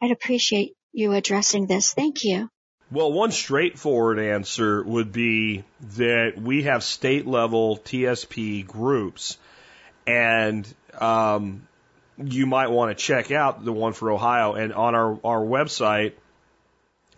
I'd 0.00 0.10
appreciate 0.10 0.72
you 0.92 1.12
addressing 1.12 1.66
this. 1.66 1.92
Thank 1.92 2.24
you. 2.24 2.48
Well, 2.90 3.12
one 3.12 3.30
straightforward 3.30 4.18
answer 4.18 4.82
would 4.82 5.12
be 5.12 5.64
that 5.96 6.32
we 6.36 6.64
have 6.64 6.82
state 6.82 7.26
level 7.26 7.76
TSP 7.76 8.66
groups, 8.66 9.36
and 10.06 10.66
um, 10.98 11.66
you 12.18 12.46
might 12.46 12.70
want 12.70 12.96
to 12.96 13.02
check 13.02 13.30
out 13.30 13.64
the 13.64 13.72
one 13.72 13.92
for 13.92 14.10
Ohio. 14.10 14.54
And 14.54 14.72
on 14.72 14.94
our, 14.94 15.18
our 15.24 15.40
website 15.40 16.12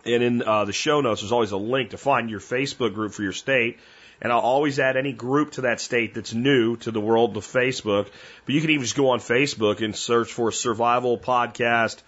and 0.05 0.23
in 0.23 0.43
uh, 0.43 0.65
the 0.65 0.73
show 0.73 1.01
notes, 1.01 1.21
there's 1.21 1.31
always 1.31 1.51
a 1.51 1.57
link 1.57 1.91
to 1.91 1.97
find 1.97 2.29
your 2.29 2.39
Facebook 2.39 2.93
group 2.93 3.13
for 3.13 3.23
your 3.23 3.33
state. 3.33 3.79
And 4.21 4.31
I'll 4.31 4.39
always 4.39 4.79
add 4.79 4.95
any 4.95 5.11
group 5.11 5.53
to 5.53 5.61
that 5.61 5.81
state 5.81 6.13
that's 6.13 6.33
new 6.33 6.77
to 6.77 6.91
the 6.91 7.01
world 7.01 7.35
of 7.35 7.45
Facebook. 7.45 8.07
But 8.45 8.55
you 8.55 8.61
can 8.61 8.69
even 8.69 8.83
just 8.83 8.95
go 8.95 9.09
on 9.09 9.19
Facebook 9.19 9.83
and 9.83 9.95
search 9.95 10.31
for 10.31 10.51
Survival 10.51 11.17
Podcast, 11.17 12.01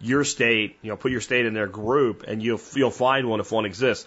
your 0.00 0.22
state, 0.22 0.76
you 0.82 0.90
know, 0.90 0.96
put 0.96 1.10
your 1.10 1.20
state 1.20 1.46
in 1.46 1.54
their 1.54 1.66
group 1.66 2.24
and 2.28 2.42
you'll, 2.42 2.60
you'll 2.74 2.90
find 2.90 3.28
one 3.28 3.40
if 3.40 3.50
one 3.50 3.64
exists. 3.64 4.06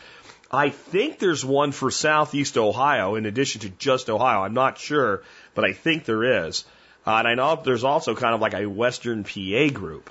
I 0.51 0.69
think 0.69 1.19
there's 1.19 1.45
one 1.45 1.71
for 1.71 1.91
Southeast 1.91 2.57
Ohio 2.57 3.15
in 3.15 3.25
addition 3.25 3.61
to 3.61 3.69
just 3.69 4.09
Ohio. 4.09 4.41
I'm 4.41 4.55
not 4.55 4.79
sure, 4.79 5.21
but 5.59 5.69
I 5.69 5.73
think 5.73 6.05
there 6.05 6.47
is. 6.47 6.63
Uh, 7.05 7.15
and 7.15 7.27
I 7.27 7.35
know 7.35 7.61
there's 7.61 7.83
also 7.83 8.15
kind 8.15 8.33
of 8.33 8.39
like 8.39 8.53
a 8.53 8.65
Western 8.65 9.25
PA 9.25 9.67
group. 9.73 10.09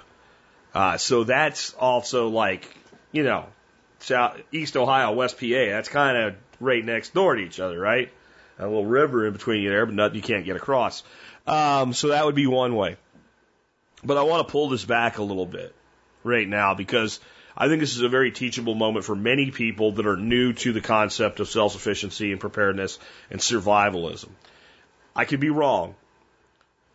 Uh, 0.75 0.99
so 0.99 1.25
that's 1.25 1.73
also 1.73 2.29
like, 2.29 2.69
you 3.13 3.23
know, 3.23 3.47
South, 4.01 4.39
East 4.53 4.77
Ohio, 4.77 5.13
West 5.13 5.41
PA. 5.41 5.47
That's 5.49 5.89
kind 5.89 6.19
of 6.19 6.35
right 6.61 6.85
next 6.85 7.15
door 7.15 7.35
to 7.35 7.41
each 7.41 7.61
other, 7.61 7.81
right? 7.81 8.13
A 8.59 8.67
little 8.67 8.85
river 8.85 9.27
in 9.27 9.33
between 9.33 9.63
you 9.63 9.71
there, 9.71 9.87
but 9.87 9.95
nothing 9.95 10.17
you 10.17 10.23
can't 10.23 10.45
get 10.45 10.57
across. 10.57 11.03
Um, 11.47 11.95
so 11.95 12.09
that 12.09 12.27
would 12.27 12.35
be 12.35 12.47
one 12.47 12.77
way. 12.77 12.99
But 14.05 14.19
I 14.19 14.25
want 14.25 14.47
to 14.47 14.53
pull 14.53 14.69
this 14.69 14.85
back 14.85 15.17
a 15.17 15.23
little 15.23 15.47
bit 15.47 15.75
right 16.25 16.47
now 16.47 16.75
because 16.75 17.21
I 17.57 17.69
think 17.69 17.81
this 17.81 17.97
is 17.97 18.03
a 18.03 18.09
very 18.11 18.33
teachable 18.33 18.75
moment 18.75 19.07
for 19.07 19.17
many 19.17 19.51
people 19.51 19.93
that 19.93 20.07
are 20.07 20.19
new 20.19 20.53
to 20.53 20.75
the 20.75 20.83
concept 20.83 21.41
of 21.41 21.49
self 21.49 21.73
sufficiency 21.73 22.33
and 22.33 22.41
preparedness 22.41 22.99
and 23.31 23.41
survivalism. 23.41 24.29
I 25.15 25.25
could 25.25 25.41
be 25.41 25.51
wrong, 25.51 25.95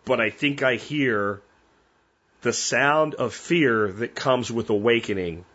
but 0.06 0.22
I 0.22 0.30
think 0.30 0.64
I 0.64 0.76
hear 0.76 1.42
the 2.42 2.54
sound 2.54 3.16
of 3.16 3.34
fear 3.34 3.92
that 3.92 4.16
comes 4.16 4.52
with 4.52 4.70
awakening 4.70 5.46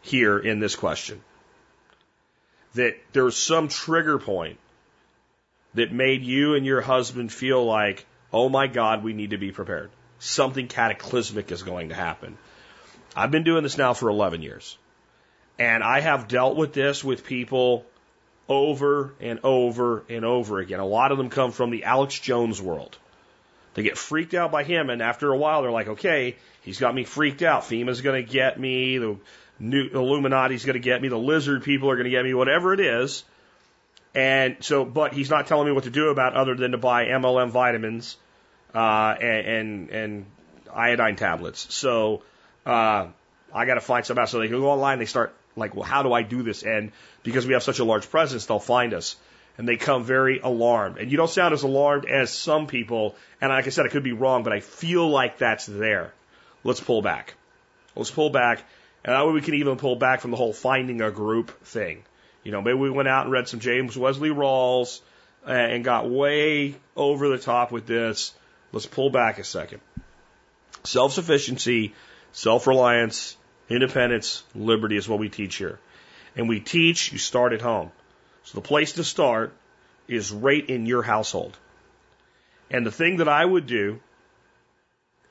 here 0.00 0.38
in 0.38 0.60
this 0.60 0.74
question. 0.74 1.22
That 2.74 2.96
there's 3.12 3.36
some 3.36 3.68
trigger 3.68 4.18
point 4.18 4.58
that 5.74 5.92
made 5.92 6.22
you 6.22 6.54
and 6.54 6.66
your 6.66 6.80
husband 6.80 7.32
feel 7.32 7.64
like, 7.64 8.06
oh 8.32 8.48
my 8.48 8.66
God, 8.66 9.04
we 9.04 9.12
need 9.12 9.30
to 9.30 9.38
be 9.38 9.52
prepared. 9.52 9.90
Something 10.18 10.68
cataclysmic 10.68 11.52
is 11.52 11.62
going 11.62 11.90
to 11.90 11.94
happen. 11.94 12.38
I've 13.14 13.30
been 13.30 13.44
doing 13.44 13.62
this 13.62 13.78
now 13.78 13.92
for 13.92 14.08
11 14.08 14.42
years. 14.42 14.78
And 15.58 15.82
I 15.82 16.00
have 16.00 16.28
dealt 16.28 16.56
with 16.56 16.72
this 16.72 17.04
with 17.04 17.26
people 17.26 17.84
over 18.52 19.14
and 19.20 19.40
over 19.42 20.04
and 20.08 20.24
over 20.24 20.58
again. 20.58 20.80
A 20.80 20.86
lot 20.86 21.12
of 21.12 21.18
them 21.18 21.30
come 21.30 21.52
from 21.52 21.70
the 21.70 21.84
Alex 21.84 22.18
Jones 22.18 22.60
world. 22.60 22.96
They 23.74 23.82
get 23.82 23.96
freaked 23.96 24.34
out 24.34 24.52
by 24.52 24.64
him, 24.64 24.90
and 24.90 25.00
after 25.00 25.32
a 25.32 25.36
while, 25.36 25.62
they're 25.62 25.70
like, 25.70 25.88
okay, 25.88 26.36
he's 26.62 26.78
got 26.78 26.94
me 26.94 27.04
freaked 27.04 27.42
out. 27.42 27.62
FEMA's 27.62 28.02
going 28.02 28.24
to 28.24 28.30
get 28.30 28.60
me. 28.60 28.98
The 28.98 29.16
new 29.58 29.88
Illuminati's 29.88 30.64
going 30.64 30.74
to 30.74 30.80
get 30.80 31.00
me. 31.00 31.08
The 31.08 31.18
lizard 31.18 31.62
people 31.62 31.90
are 31.90 31.96
going 31.96 32.04
to 32.04 32.10
get 32.10 32.24
me. 32.24 32.34
Whatever 32.34 32.74
it 32.74 32.80
is. 32.80 33.24
And 34.14 34.56
so, 34.60 34.84
but 34.84 35.14
he's 35.14 35.30
not 35.30 35.46
telling 35.46 35.66
me 35.66 35.72
what 35.72 35.84
to 35.84 35.90
do 35.90 36.10
about 36.10 36.34
other 36.34 36.54
than 36.54 36.72
to 36.72 36.78
buy 36.78 37.06
MLM 37.06 37.48
vitamins 37.48 38.18
uh, 38.74 39.14
and, 39.18 39.46
and 39.46 39.90
and 39.90 40.26
iodine 40.70 41.16
tablets. 41.16 41.74
So 41.74 42.22
uh, 42.66 43.06
I 43.54 43.64
got 43.64 43.74
to 43.74 43.80
find 43.80 44.04
some 44.04 44.18
out. 44.18 44.28
So 44.28 44.38
they 44.38 44.48
can 44.48 44.60
go 44.60 44.70
online. 44.70 44.98
They 44.98 45.06
start 45.06 45.34
like, 45.56 45.74
well, 45.74 45.84
how 45.84 46.02
do 46.02 46.12
I 46.12 46.22
do 46.22 46.42
this? 46.42 46.62
And 46.62 46.92
because 47.22 47.46
we 47.46 47.54
have 47.54 47.62
such 47.62 47.78
a 47.78 47.84
large 47.84 48.08
presence, 48.10 48.46
they'll 48.46 48.58
find 48.58 48.94
us. 48.94 49.16
and 49.58 49.68
they 49.68 49.76
come 49.76 50.04
very 50.04 50.40
alarmed. 50.40 50.98
And 50.98 51.10
you 51.10 51.16
don't 51.16 51.30
sound 51.30 51.52
as 51.52 51.62
alarmed 51.62 52.06
as 52.06 52.32
some 52.32 52.66
people. 52.66 53.16
And 53.40 53.50
like 53.50 53.66
I 53.66 53.70
said, 53.70 53.84
I 53.86 53.88
could 53.90 54.02
be 54.02 54.12
wrong, 54.12 54.44
but 54.44 54.52
I 54.52 54.60
feel 54.60 55.08
like 55.08 55.38
that's 55.38 55.66
there. 55.66 56.12
Let's 56.64 56.80
pull 56.80 57.02
back. 57.02 57.34
Let's 57.94 58.10
pull 58.10 58.30
back. 58.30 58.64
And 59.04 59.14
that 59.14 59.26
way 59.26 59.32
we 59.32 59.42
can 59.42 59.54
even 59.54 59.76
pull 59.76 59.96
back 59.96 60.20
from 60.20 60.30
the 60.30 60.36
whole 60.36 60.52
finding 60.52 61.02
a 61.02 61.10
group 61.10 61.64
thing. 61.64 62.04
You 62.44 62.52
know, 62.52 62.62
maybe 62.62 62.78
we 62.78 62.90
went 62.90 63.08
out 63.08 63.24
and 63.24 63.32
read 63.32 63.48
some 63.48 63.60
James 63.60 63.96
Wesley 63.96 64.30
Rawles 64.30 65.00
and 65.46 65.84
got 65.84 66.08
way 66.08 66.76
over 66.96 67.28
the 67.28 67.38
top 67.38 67.72
with 67.72 67.86
this. 67.86 68.32
Let's 68.72 68.86
pull 68.86 69.10
back 69.10 69.38
a 69.38 69.44
second. 69.44 69.80
Self 70.84 71.12
sufficiency, 71.12 71.94
self 72.32 72.66
reliance, 72.66 73.36
independence, 73.68 74.42
liberty 74.54 74.96
is 74.96 75.08
what 75.08 75.18
we 75.18 75.28
teach 75.28 75.56
here. 75.56 75.78
And 76.36 76.48
we 76.48 76.60
teach 76.60 77.12
you 77.12 77.18
start 77.18 77.52
at 77.52 77.60
home. 77.60 77.90
So 78.44 78.56
the 78.56 78.66
place 78.66 78.92
to 78.94 79.04
start 79.04 79.52
is 80.08 80.32
right 80.32 80.68
in 80.68 80.86
your 80.86 81.02
household. 81.02 81.56
And 82.70 82.86
the 82.86 82.90
thing 82.90 83.18
that 83.18 83.28
I 83.28 83.44
would 83.44 83.66
do, 83.66 84.00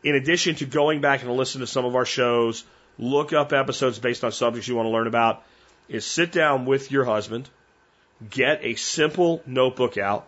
in 0.04 0.16
addition 0.16 0.56
to 0.56 0.66
going 0.66 1.02
back 1.02 1.22
and 1.24 1.32
listen 1.32 1.62
to 1.62 1.68
some 1.68 1.86
of 1.86 1.96
our 1.96 2.06
shows, 2.06 2.64
look 2.98 3.34
up 3.34 3.52
episodes 3.52 4.00
based 4.00 4.24
on 4.24 4.32
subjects 4.32 4.68
you 4.68 4.76
want 4.76 4.86
to 4.86 4.92
learn 4.92 5.08
about, 5.08 5.44
is 5.90 6.06
sit 6.06 6.32
down 6.32 6.66
with 6.66 6.92
your 6.92 7.04
husband, 7.04 7.50
get 8.30 8.64
a 8.64 8.76
simple 8.76 9.42
notebook 9.46 9.98
out, 9.98 10.28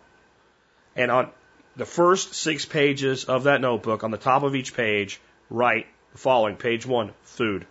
and 0.96 1.10
on 1.10 1.30
the 1.76 1.84
first 1.84 2.34
six 2.34 2.64
pages 2.64 3.24
of 3.24 3.44
that 3.44 3.60
notebook, 3.60 4.04
on 4.04 4.10
the 4.10 4.18
top 4.18 4.42
of 4.42 4.54
each 4.54 4.74
page, 4.74 5.20
write 5.50 5.86
the 6.12 6.18
following. 6.18 6.56
Page 6.56 6.86
one, 6.86 7.12
food. 7.22 7.66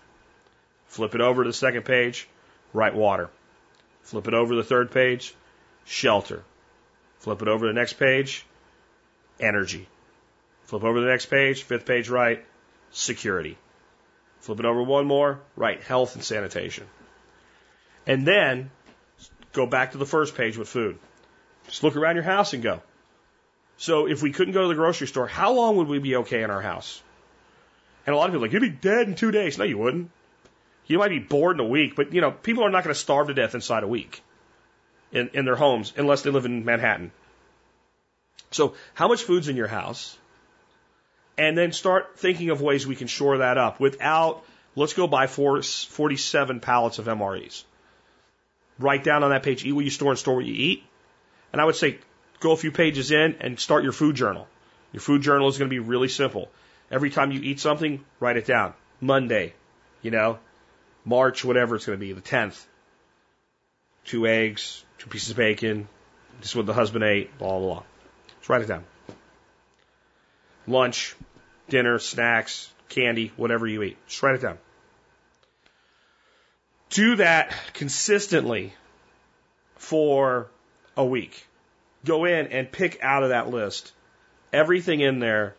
Flip 0.93 1.15
it 1.15 1.21
over 1.21 1.43
to 1.43 1.49
the 1.49 1.53
second 1.53 1.85
page, 1.85 2.27
write 2.71 2.93
water. 2.93 3.31
Flip 4.03 4.27
it 4.27 4.35
over 4.35 4.51
to 4.51 4.57
the 4.57 4.63
third 4.63 4.91
page, 4.91 5.33
shelter. 5.85 6.43
Flip 7.17 7.41
it 7.41 7.47
over 7.47 7.65
to 7.65 7.73
the 7.73 7.79
next 7.79 7.93
page, 7.93 8.45
energy. 9.39 9.87
Flip 10.65 10.83
over 10.83 10.99
to 10.99 11.01
the 11.03 11.09
next 11.09 11.31
page, 11.31 11.63
fifth 11.63 11.87
page 11.87 12.09
right, 12.09 12.45
security. 12.91 13.57
Flip 14.41 14.59
it 14.59 14.65
over 14.65 14.83
one 14.83 15.07
more, 15.07 15.39
right, 15.55 15.81
health 15.81 16.13
and 16.13 16.23
sanitation. 16.23 16.85
And 18.05 18.23
then 18.27 18.69
go 19.51 19.65
back 19.65 19.93
to 19.93 19.97
the 19.97 20.05
first 20.05 20.37
page 20.37 20.57
with 20.57 20.69
food. 20.69 20.99
Just 21.65 21.81
look 21.81 21.95
around 21.95 22.17
your 22.17 22.23
house 22.23 22.53
and 22.53 22.61
go. 22.61 22.83
So 23.77 24.07
if 24.07 24.21
we 24.21 24.31
couldn't 24.31 24.53
go 24.53 24.61
to 24.61 24.67
the 24.67 24.75
grocery 24.75 25.07
store, 25.07 25.25
how 25.25 25.53
long 25.53 25.77
would 25.77 25.87
we 25.87 25.97
be 25.97 26.17
okay 26.17 26.43
in 26.43 26.51
our 26.51 26.61
house? 26.61 27.01
And 28.05 28.13
a 28.13 28.15
lot 28.15 28.25
of 28.25 28.33
people 28.33 28.43
are 28.43 28.47
like, 28.47 28.53
you'd 28.53 28.59
be 28.59 28.69
dead 28.69 29.07
in 29.07 29.15
two 29.15 29.31
days. 29.31 29.57
No, 29.57 29.63
you 29.63 29.79
wouldn't. 29.79 30.11
You 30.87 30.97
might 30.97 31.09
be 31.09 31.19
bored 31.19 31.55
in 31.57 31.65
a 31.65 31.69
week, 31.69 31.95
but 31.95 32.13
you 32.13 32.21
know, 32.21 32.31
people 32.31 32.63
are 32.63 32.69
not 32.69 32.83
going 32.83 32.93
to 32.93 32.99
starve 32.99 33.27
to 33.27 33.33
death 33.33 33.55
inside 33.55 33.83
a 33.83 33.87
week 33.87 34.21
in, 35.11 35.29
in 35.33 35.45
their 35.45 35.55
homes 35.55 35.93
unless 35.95 36.23
they 36.23 36.29
live 36.29 36.45
in 36.45 36.65
Manhattan. 36.65 37.11
So 38.51 38.75
how 38.93 39.07
much 39.07 39.23
food's 39.23 39.47
in 39.47 39.55
your 39.55 39.67
house? 39.67 40.17
And 41.37 41.57
then 41.57 41.71
start 41.71 42.19
thinking 42.19 42.49
of 42.49 42.61
ways 42.61 42.85
we 42.85 42.95
can 42.95 43.07
shore 43.07 43.39
that 43.39 43.57
up 43.57 43.79
without, 43.79 44.43
let's 44.75 44.93
go 44.93 45.07
buy 45.07 45.27
four, 45.27 45.61
47 45.61 46.59
pallets 46.59 46.99
of 46.99 47.05
MREs. 47.05 47.63
Write 48.77 49.03
down 49.03 49.23
on 49.23 49.31
that 49.31 49.43
page, 49.43 49.65
eat 49.65 49.71
what 49.71 49.85
you 49.85 49.89
store 49.89 50.11
and 50.11 50.19
store 50.19 50.35
what 50.35 50.45
you 50.45 50.53
eat. 50.53 50.83
And 51.51 51.61
I 51.61 51.65
would 51.65 51.75
say, 51.75 51.99
go 52.39 52.51
a 52.51 52.57
few 52.57 52.71
pages 52.71 53.11
in 53.11 53.37
and 53.39 53.59
start 53.59 53.83
your 53.83 53.93
food 53.93 54.15
journal. 54.15 54.47
Your 54.91 55.01
food 55.01 55.21
journal 55.21 55.47
is 55.47 55.57
going 55.57 55.69
to 55.69 55.73
be 55.73 55.79
really 55.79 56.09
simple. 56.09 56.49
Every 56.91 57.09
time 57.09 57.31
you 57.31 57.41
eat 57.41 57.59
something, 57.59 58.03
write 58.19 58.37
it 58.37 58.45
down. 58.45 58.73
Monday, 59.01 59.53
you 60.01 60.11
know, 60.11 60.37
March, 61.05 61.43
whatever 61.43 61.75
it's 61.75 61.85
going 61.85 61.97
to 61.99 62.05
be, 62.05 62.13
the 62.13 62.21
10th. 62.21 62.63
Two 64.05 64.27
eggs, 64.27 64.83
two 64.97 65.09
pieces 65.09 65.31
of 65.31 65.37
bacon, 65.37 65.87
this 66.39 66.49
is 66.49 66.55
what 66.55 66.65
the 66.65 66.73
husband 66.73 67.03
ate, 67.03 67.37
blah, 67.37 67.57
blah, 67.57 67.59
blah. 67.59 67.83
Just 68.39 68.49
write 68.49 68.61
it 68.61 68.67
down. 68.67 68.83
Lunch, 70.67 71.15
dinner, 71.69 71.99
snacks, 71.99 72.71
candy, 72.89 73.31
whatever 73.37 73.67
you 73.67 73.83
eat. 73.83 73.97
Just 74.07 74.21
write 74.23 74.35
it 74.35 74.41
down. 74.41 74.57
Do 76.89 77.15
that 77.17 77.53
consistently 77.73 78.73
for 79.75 80.47
a 80.95 81.05
week. 81.05 81.47
Go 82.05 82.25
in 82.25 82.47
and 82.47 82.71
pick 82.71 82.99
out 83.01 83.23
of 83.23 83.29
that 83.29 83.49
list 83.49 83.91
everything 84.51 84.99
in 84.99 85.19
there 85.19 85.55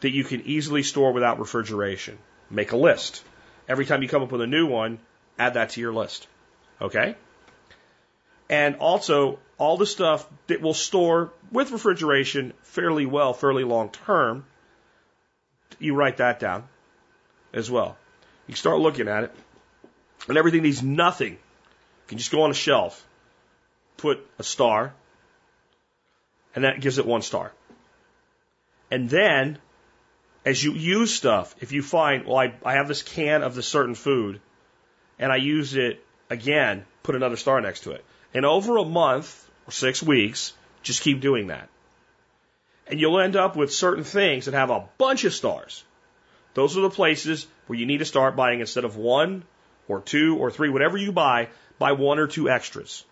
that 0.00 0.10
you 0.10 0.24
can 0.24 0.42
easily 0.42 0.82
store 0.82 1.12
without 1.12 1.38
refrigeration. 1.38 2.18
Make 2.50 2.72
a 2.72 2.76
list. 2.76 3.22
Every 3.68 3.86
time 3.86 4.02
you 4.02 4.08
come 4.08 4.22
up 4.22 4.32
with 4.32 4.40
a 4.40 4.46
new 4.46 4.66
one, 4.66 4.98
add 5.38 5.54
that 5.54 5.70
to 5.70 5.80
your 5.80 5.92
list. 5.92 6.26
Okay? 6.80 7.16
And 8.48 8.76
also, 8.76 9.38
all 9.58 9.76
the 9.76 9.86
stuff 9.86 10.26
that 10.46 10.60
will 10.60 10.74
store 10.74 11.32
with 11.50 11.72
refrigeration 11.72 12.52
fairly 12.62 13.06
well, 13.06 13.32
fairly 13.32 13.64
long 13.64 13.90
term, 13.90 14.44
you 15.78 15.94
write 15.94 16.18
that 16.18 16.38
down 16.38 16.64
as 17.52 17.70
well. 17.70 17.96
You 18.46 18.54
start 18.54 18.78
looking 18.78 19.08
at 19.08 19.24
it, 19.24 19.34
and 20.28 20.36
everything 20.36 20.62
needs 20.62 20.82
nothing. 20.82 21.32
You 21.32 22.08
can 22.08 22.18
just 22.18 22.30
go 22.30 22.42
on 22.42 22.50
a 22.50 22.54
shelf, 22.54 23.04
put 23.96 24.24
a 24.38 24.44
star, 24.44 24.94
and 26.54 26.64
that 26.64 26.80
gives 26.80 26.98
it 26.98 27.06
one 27.06 27.22
star. 27.22 27.52
And 28.90 29.10
then 29.10 29.58
as 30.46 30.62
you 30.62 30.72
use 30.72 31.12
stuff, 31.12 31.56
if 31.60 31.72
you 31.72 31.82
find, 31.82 32.24
well, 32.24 32.36
I, 32.36 32.54
I 32.64 32.74
have 32.74 32.86
this 32.86 33.02
can 33.02 33.42
of 33.42 33.56
this 33.56 33.66
certain 33.66 33.96
food 33.96 34.40
and 35.18 35.32
I 35.32 35.36
use 35.36 35.74
it 35.74 36.02
again, 36.30 36.84
put 37.02 37.16
another 37.16 37.36
star 37.36 37.60
next 37.60 37.80
to 37.80 37.90
it. 37.90 38.04
And 38.32 38.46
over 38.46 38.76
a 38.76 38.84
month 38.84 39.50
or 39.66 39.72
six 39.72 40.00
weeks, 40.00 40.52
just 40.82 41.02
keep 41.02 41.20
doing 41.20 41.48
that. 41.48 41.68
And 42.86 43.00
you'll 43.00 43.18
end 43.18 43.34
up 43.34 43.56
with 43.56 43.74
certain 43.74 44.04
things 44.04 44.44
that 44.44 44.54
have 44.54 44.70
a 44.70 44.84
bunch 44.98 45.24
of 45.24 45.34
stars. 45.34 45.82
Those 46.54 46.76
are 46.76 46.82
the 46.82 46.90
places 46.90 47.48
where 47.66 47.78
you 47.78 47.84
need 47.84 47.98
to 47.98 48.04
start 48.04 48.36
buying 48.36 48.60
instead 48.60 48.84
of 48.84 48.96
one 48.96 49.42
or 49.88 50.00
two 50.00 50.36
or 50.38 50.52
three, 50.52 50.68
whatever 50.68 50.96
you 50.96 51.10
buy, 51.10 51.48
buy 51.80 51.92
one 51.92 52.20
or 52.20 52.28
two 52.28 52.48
extras. 52.48 53.04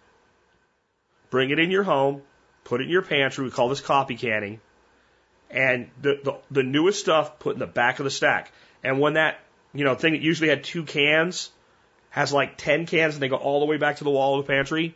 Bring 1.31 1.51
it 1.51 1.59
in 1.59 1.73
your 1.73 1.83
home, 1.83 2.23
put 2.63 2.81
it 2.81 2.85
in 2.85 2.91
your 2.91 3.03
pantry. 3.03 3.45
We 3.45 3.51
call 3.51 3.69
this 3.69 3.81
copy 3.81 4.15
canning 4.15 4.61
and 5.51 5.91
the, 6.01 6.21
the, 6.23 6.37
the 6.51 6.63
newest 6.63 7.01
stuff 7.01 7.39
put 7.39 7.55
in 7.55 7.61
the 7.61 7.67
back 7.67 7.99
of 7.99 8.05
the 8.05 8.11
stack. 8.11 8.53
And 8.83 9.01
when 9.01 9.15
that, 9.15 9.39
you 9.73 9.85
know, 9.85 9.95
thing 9.95 10.13
that 10.13 10.23
usually 10.23 10.49
had 10.49 10.65
two 10.65 10.85
cans 10.85 11.51
has 12.11 12.33
like 12.33 12.57
10 12.57 12.87
cans 12.87 13.15
and 13.15 13.23
they 13.23 13.29
go 13.29 13.37
all 13.37 13.61
the 13.61 13.67
way 13.67 13.77
back 13.77 13.97
to 13.97 14.05
the 14.05 14.11
wall 14.11 14.39
of 14.39 14.47
the 14.47 14.53
pantry, 14.53 14.95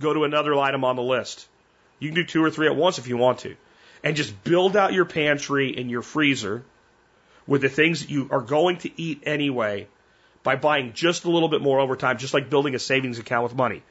go 0.00 0.12
to 0.12 0.24
another 0.24 0.54
item 0.54 0.84
on 0.84 0.96
the 0.96 1.02
list. 1.02 1.48
You 1.98 2.08
can 2.08 2.14
do 2.14 2.24
two 2.24 2.42
or 2.42 2.50
three 2.50 2.66
at 2.66 2.76
once 2.76 2.98
if 2.98 3.08
you 3.08 3.16
want 3.16 3.40
to. 3.40 3.56
And 4.02 4.16
just 4.16 4.44
build 4.44 4.76
out 4.76 4.92
your 4.92 5.04
pantry 5.04 5.76
and 5.76 5.90
your 5.90 6.02
freezer 6.02 6.64
with 7.46 7.60
the 7.60 7.68
things 7.68 8.00
that 8.00 8.10
you 8.10 8.28
are 8.30 8.40
going 8.40 8.78
to 8.78 9.00
eat 9.00 9.22
anyway 9.26 9.88
by 10.42 10.56
buying 10.56 10.92
just 10.94 11.24
a 11.24 11.30
little 11.30 11.48
bit 11.48 11.60
more 11.60 11.80
over 11.80 11.96
time, 11.96 12.16
just 12.18 12.32
like 12.32 12.48
building 12.48 12.74
a 12.74 12.78
savings 12.78 13.18
account 13.18 13.42
with 13.42 13.54
money. 13.54 13.82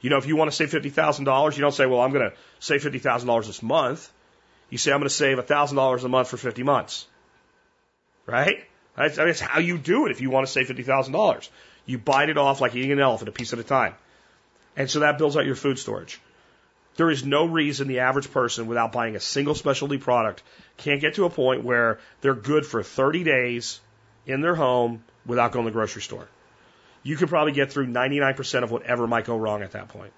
You 0.00 0.10
know, 0.10 0.18
if 0.18 0.26
you 0.26 0.36
want 0.36 0.50
to 0.50 0.56
save 0.56 0.70
$50,000, 0.70 1.56
you 1.56 1.60
don't 1.60 1.72
say, 1.72 1.86
well, 1.86 2.00
I'm 2.00 2.12
going 2.12 2.30
to 2.30 2.36
save 2.58 2.82
$50,000 2.82 3.46
this 3.46 3.62
month. 3.62 4.10
You 4.70 4.78
say, 4.78 4.92
I'm 4.92 4.98
going 4.98 5.08
to 5.08 5.14
save 5.14 5.38
$1,000 5.38 6.04
a 6.04 6.08
month 6.08 6.28
for 6.28 6.36
50 6.36 6.62
months. 6.62 7.06
Right? 8.26 8.64
That's, 8.96 9.16
that's 9.16 9.40
how 9.40 9.58
you 9.58 9.78
do 9.78 10.06
it 10.06 10.12
if 10.12 10.20
you 10.20 10.30
want 10.30 10.46
to 10.46 10.52
save 10.52 10.68
$50,000. 10.68 11.48
You 11.86 11.98
bite 11.98 12.28
it 12.28 12.38
off 12.38 12.60
like 12.60 12.74
eating 12.74 12.92
an 12.92 13.00
elephant, 13.00 13.28
a 13.28 13.32
piece 13.32 13.52
at 13.52 13.58
a 13.58 13.64
time. 13.64 13.94
And 14.76 14.88
so 14.88 15.00
that 15.00 15.18
builds 15.18 15.36
out 15.36 15.46
your 15.46 15.56
food 15.56 15.78
storage. 15.78 16.20
There 16.96 17.10
is 17.10 17.24
no 17.24 17.46
reason 17.46 17.88
the 17.88 18.00
average 18.00 18.30
person, 18.30 18.66
without 18.66 18.92
buying 18.92 19.16
a 19.16 19.20
single 19.20 19.54
specialty 19.54 19.98
product, 19.98 20.42
can't 20.76 21.00
get 21.00 21.14
to 21.14 21.24
a 21.24 21.30
point 21.30 21.64
where 21.64 21.98
they're 22.20 22.34
good 22.34 22.66
for 22.66 22.82
30 22.82 23.24
days 23.24 23.80
in 24.26 24.40
their 24.40 24.54
home 24.54 25.02
without 25.26 25.52
going 25.52 25.64
to 25.64 25.70
the 25.70 25.74
grocery 25.74 26.02
store. 26.02 26.28
You 27.02 27.16
could 27.16 27.28
probably 27.28 27.52
get 27.52 27.72
through 27.72 27.86
99% 27.86 28.62
of 28.62 28.70
whatever 28.70 29.06
might 29.06 29.24
go 29.24 29.36
wrong 29.36 29.62
at 29.62 29.72
that 29.72 29.88
point. 29.88 30.12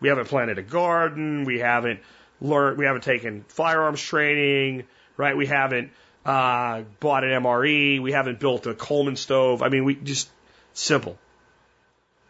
We 0.00 0.08
haven't 0.08 0.28
planted 0.28 0.58
a 0.58 0.62
garden. 0.62 1.44
We 1.44 1.60
haven't 1.60 2.00
learned, 2.40 2.78
we 2.78 2.84
haven't 2.84 3.04
taken 3.04 3.44
firearms 3.48 4.00
training, 4.00 4.84
right? 5.16 5.36
We 5.36 5.46
haven't 5.46 5.90
uh, 6.24 6.82
bought 7.00 7.24
an 7.24 7.30
MRE. 7.42 8.00
We 8.00 8.12
haven't 8.12 8.40
built 8.40 8.66
a 8.66 8.74
Coleman 8.74 9.16
stove. 9.16 9.62
I 9.62 9.68
mean, 9.68 9.84
we 9.84 9.94
just 9.94 10.28
simple. 10.74 11.18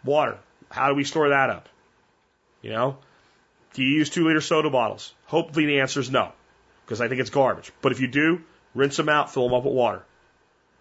Water. 0.05 0.39
How 0.71 0.89
do 0.89 0.95
we 0.95 1.05
store 1.05 1.31
that 1.31 1.51
up? 1.51 1.69
You 2.63 2.71
know, 2.71 2.99
do 3.75 3.83
you 3.83 3.97
use 3.99 4.11
two 4.11 4.27
liter 4.27 4.41
soda 4.41 4.71
bottles? 4.71 5.13
Hopefully 5.27 5.67
the 5.67 5.81
answer 5.81 6.01
is 6.01 6.11
no, 6.11 6.33
because 6.85 7.01
I 7.01 7.09
think 7.09 7.21
it's 7.21 7.31
garbage. 7.31 7.73
But 7.83 7.93
if 7.93 8.01
you 8.01 8.09
do, 8.09 8.41
rinse 8.75 8.97
them 8.97 9.09
out, 9.09 9.33
fill 9.33 9.45
them 9.45 9.55
up 9.55 9.65
with 9.65 9.75
water. 9.75 10.03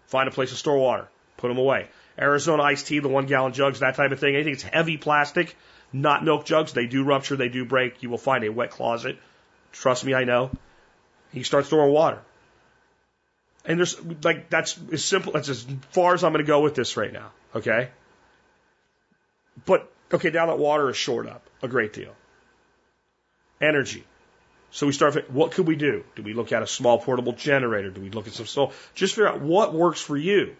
Find 0.06 0.28
a 0.28 0.32
place 0.32 0.50
to 0.50 0.56
store 0.56 0.78
water. 0.78 1.08
Put 1.36 1.48
them 1.48 1.58
away. 1.58 1.88
Arizona 2.18 2.62
iced 2.62 2.86
tea, 2.86 3.00
the 3.00 3.08
one 3.08 3.26
gallon 3.26 3.52
jugs, 3.52 3.80
that 3.80 3.96
type 3.96 4.12
of 4.12 4.20
thing. 4.20 4.34
Anything 4.34 4.54
that's 4.54 4.62
heavy 4.62 4.96
plastic, 4.96 5.54
not 5.92 6.24
milk 6.24 6.44
jugs. 6.44 6.72
They 6.72 6.86
do 6.86 7.04
rupture, 7.04 7.36
they 7.36 7.48
do 7.48 7.64
break. 7.64 8.02
You 8.02 8.10
will 8.10 8.18
find 8.18 8.44
a 8.44 8.50
wet 8.50 8.70
closet. 8.70 9.18
Trust 9.72 10.04
me, 10.04 10.14
I 10.14 10.24
know. 10.24 10.50
You 11.32 11.44
start 11.44 11.66
storing 11.66 11.92
water. 11.92 12.20
And 13.64 13.78
there's 13.78 14.00
like 14.24 14.48
that's 14.50 14.78
as 14.92 15.04
simple 15.04 15.32
that's 15.32 15.48
as 15.48 15.66
far 15.90 16.14
as 16.14 16.24
I'm 16.24 16.32
going 16.32 16.44
to 16.44 16.48
go 16.48 16.60
with 16.60 16.74
this 16.74 16.96
right 16.96 17.12
now. 17.12 17.32
Okay. 17.54 17.90
But 19.64 19.90
okay, 20.12 20.30
now 20.30 20.46
that 20.46 20.58
water 20.58 20.88
is 20.90 20.96
shored 20.96 21.26
up 21.26 21.42
a 21.62 21.68
great 21.68 21.92
deal. 21.92 22.14
energy. 23.60 24.04
So 24.70 24.86
we 24.86 24.92
start, 24.92 25.30
what 25.30 25.52
could 25.52 25.66
we 25.66 25.76
do? 25.76 26.04
Do 26.16 26.22
we 26.22 26.34
look 26.34 26.52
at 26.52 26.62
a 26.62 26.66
small 26.66 26.98
portable 26.98 27.32
generator? 27.32 27.90
Do 27.90 28.00
we 28.00 28.10
look 28.10 28.26
at 28.26 28.34
some 28.34 28.46
solar? 28.46 28.72
Just 28.94 29.14
figure 29.14 29.28
out 29.28 29.40
what 29.40 29.72
works 29.72 30.00
for 30.00 30.16
you 30.16 30.56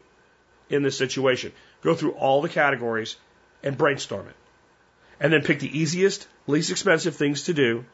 in 0.71 0.83
this 0.83 0.97
situation. 0.97 1.53
Go 1.83 1.95
through 1.95 2.13
all 2.13 2.41
the 2.41 2.49
categories 2.49 3.17
and 3.63 3.77
brainstorm 3.77 4.29
it. 4.29 4.37
And 5.21 5.33
then 5.33 5.43
pick 5.43 5.61
the 5.61 5.79
easiest, 5.79 6.27
least 6.47 6.71
expensive 6.71 7.17
things 7.17 7.45
to 7.45 7.55
do 7.55 7.85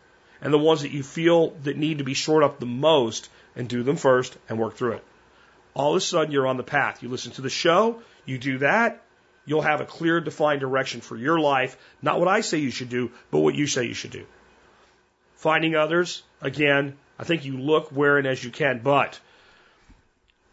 and 0.42 0.52
the 0.52 0.58
ones 0.58 0.82
that 0.82 0.90
you 0.90 1.02
feel 1.02 1.50
that 1.62 1.76
need 1.76 1.98
to 1.98 2.04
be 2.04 2.14
shored 2.14 2.42
up 2.42 2.58
the 2.58 2.66
most 2.66 3.28
and 3.54 3.68
do 3.68 3.82
them 3.82 3.96
first 3.96 4.36
and 4.48 4.58
work 4.58 4.74
through 4.74 4.94
it. 4.94 5.04
All 5.74 5.92
of 5.92 5.96
a 5.96 6.00
sudden 6.00 6.32
you're 6.32 6.46
on 6.46 6.56
the 6.56 6.64
path. 6.64 7.02
You 7.02 7.08
listen 7.08 7.32
to 7.32 7.42
the 7.42 7.48
show, 7.48 8.02
you 8.26 8.38
do 8.38 8.58
that, 8.58 9.02
you'll 9.46 9.62
have 9.62 9.80
a 9.80 9.86
clear 9.86 10.20
defined 10.20 10.60
direction 10.60 11.00
for 11.00 11.16
your 11.16 11.38
life, 11.38 11.76
not 12.02 12.18
what 12.18 12.28
I 12.28 12.40
say 12.40 12.58
you 12.58 12.70
should 12.70 12.88
do, 12.88 13.12
but 13.30 13.38
what 13.38 13.54
you 13.54 13.66
say 13.66 13.84
you 13.84 13.94
should 13.94 14.10
do. 14.10 14.26
Finding 15.36 15.76
others, 15.76 16.22
again, 16.40 16.96
I 17.18 17.24
think 17.24 17.44
you 17.44 17.58
look 17.58 17.90
where 17.90 18.18
and 18.18 18.26
as 18.26 18.42
you 18.42 18.50
can, 18.50 18.80
but 18.82 19.18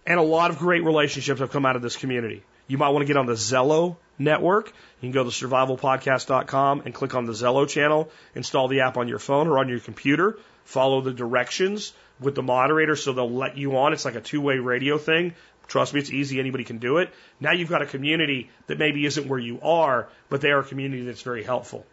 and 0.06 0.20
a 0.20 0.24
lot 0.24 0.50
of 0.50 0.58
great 0.58 0.84
relationships 0.84 1.40
have 1.40 1.52
come 1.52 1.66
out 1.66 1.76
of 1.76 1.82
this 1.82 1.96
community. 1.96 2.44
You 2.68 2.78
might 2.78 2.90
want 2.90 3.04
to 3.04 3.08
get 3.08 3.18
on 3.18 3.26
the 3.26 3.34
Zello 3.34 3.98
network. 4.20 4.68
You 4.68 5.10
can 5.10 5.12
go 5.12 5.24
to 5.24 5.30
survivalpodcast.com 5.30 6.84
and 6.86 6.94
click 6.94 7.16
on 7.16 7.26
the 7.26 7.34
Zello 7.34 7.68
channel, 7.68 8.12
install 8.36 8.68
the 8.68 8.82
app 8.82 8.98
on 8.98 9.08
your 9.08 9.20
phone 9.20 9.48
or 9.48 9.58
on 9.58 9.70
your 9.70 9.80
computer, 9.80 10.38
follow 10.66 11.02
the 11.02 11.14
directions 11.14 11.94
with 12.20 12.36
the 12.36 12.44
moderator 12.44 12.96
so 12.96 13.14
they'll 13.14 13.32
let 13.32 13.58
you 13.58 13.78
on. 13.78 13.94
It's 13.94 14.06
like 14.06 14.16
a 14.16 14.22
two 14.22 14.42
way 14.42 14.58
radio 14.58 14.98
thing. 14.98 15.34
Trust 15.68 15.94
me, 15.94 16.00
it's 16.00 16.12
easy. 16.12 16.40
Anybody 16.40 16.64
can 16.64 16.80
do 16.80 16.98
it. 16.98 17.12
Now 17.40 17.52
you've 17.52 17.70
got 17.70 17.82
a 17.82 17.86
community 17.86 18.50
that 18.68 18.80
maybe 18.80 19.06
isn't 19.06 19.28
where 19.28 19.40
you 19.40 19.60
are, 19.62 20.10
but 20.28 20.42
they 20.42 20.50
are 20.50 20.60
a 20.60 20.64
community 20.64 21.04
that's 21.04 21.22
very 21.22 21.44
helpful. 21.44 21.86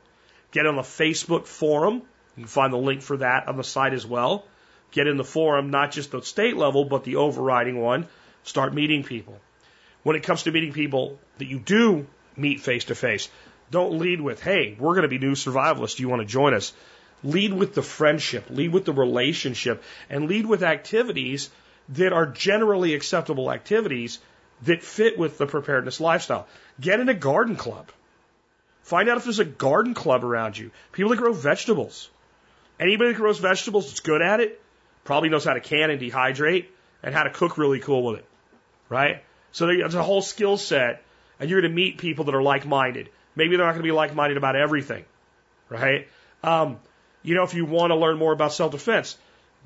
Get 0.50 0.66
on 0.66 0.76
the 0.76 0.82
Facebook 0.82 1.46
forum. 1.46 1.96
You 2.36 2.42
can 2.42 2.46
find 2.46 2.72
the 2.72 2.78
link 2.78 3.02
for 3.02 3.18
that 3.18 3.48
on 3.48 3.56
the 3.56 3.64
site 3.64 3.92
as 3.92 4.06
well. 4.06 4.44
Get 4.92 5.06
in 5.06 5.18
the 5.18 5.24
forum, 5.24 5.70
not 5.70 5.90
just 5.92 6.10
the 6.10 6.22
state 6.22 6.56
level, 6.56 6.86
but 6.86 7.04
the 7.04 7.16
overriding 7.16 7.78
one. 7.80 8.06
Start 8.44 8.72
meeting 8.72 9.02
people. 9.02 9.38
When 10.02 10.16
it 10.16 10.22
comes 10.22 10.44
to 10.44 10.52
meeting 10.52 10.72
people 10.72 11.18
that 11.38 11.46
you 11.46 11.58
do 11.58 12.06
meet 12.36 12.60
face 12.60 12.84
to 12.84 12.94
face, 12.94 13.28
don't 13.70 13.98
lead 13.98 14.20
with, 14.20 14.42
hey, 14.42 14.76
we're 14.78 14.94
going 14.94 15.02
to 15.02 15.08
be 15.08 15.18
new 15.18 15.32
survivalists. 15.32 15.96
Do 15.96 16.02
you 16.02 16.08
want 16.08 16.22
to 16.22 16.26
join 16.26 16.54
us? 16.54 16.72
Lead 17.24 17.52
with 17.52 17.74
the 17.74 17.82
friendship, 17.82 18.46
lead 18.50 18.72
with 18.72 18.84
the 18.84 18.92
relationship, 18.92 19.82
and 20.08 20.28
lead 20.28 20.46
with 20.46 20.62
activities 20.62 21.50
that 21.90 22.12
are 22.12 22.26
generally 22.26 22.94
acceptable 22.94 23.50
activities 23.50 24.18
that 24.62 24.82
fit 24.82 25.18
with 25.18 25.38
the 25.38 25.46
preparedness 25.46 26.00
lifestyle. 26.00 26.46
Get 26.80 27.00
in 27.00 27.08
a 27.08 27.14
garden 27.14 27.56
club. 27.56 27.90
Find 28.82 29.08
out 29.08 29.16
if 29.16 29.24
there's 29.24 29.40
a 29.40 29.44
garden 29.44 29.94
club 29.94 30.24
around 30.24 30.56
you. 30.56 30.70
People 30.92 31.10
that 31.10 31.16
grow 31.16 31.32
vegetables. 31.32 32.08
Anybody 32.78 33.12
that 33.12 33.16
grows 33.16 33.38
vegetables 33.38 33.88
that's 33.88 34.00
good 34.00 34.22
at 34.22 34.40
it 34.40 34.60
probably 35.04 35.28
knows 35.28 35.44
how 35.44 35.54
to 35.54 35.60
can 35.60 35.90
and 35.90 36.00
dehydrate 36.00 36.66
and 37.02 37.14
how 37.14 37.24
to 37.24 37.30
cook 37.30 37.58
really 37.58 37.80
cool 37.80 38.04
with 38.04 38.20
it. 38.20 38.26
Right? 38.88 39.24
So 39.52 39.66
there's 39.66 39.94
a 39.94 40.02
whole 40.02 40.22
skill 40.22 40.56
set 40.56 41.02
and 41.38 41.50
you're 41.50 41.60
going 41.60 41.70
to 41.70 41.74
meet 41.74 41.98
people 41.98 42.24
that 42.26 42.34
are 42.34 42.42
like 42.42 42.66
minded. 42.66 43.10
Maybe 43.34 43.56
they're 43.56 43.66
not 43.66 43.72
going 43.72 43.82
to 43.82 43.88
be 43.88 43.92
like 43.92 44.14
minded 44.14 44.36
about 44.36 44.56
everything. 44.56 45.04
Right? 45.68 46.08
Um, 46.42 46.78
you 47.22 47.34
know, 47.34 47.42
if 47.42 47.54
you 47.54 47.64
want 47.64 47.90
to 47.90 47.96
learn 47.96 48.18
more 48.18 48.32
about 48.32 48.52
self 48.52 48.72
defense, 48.72 49.18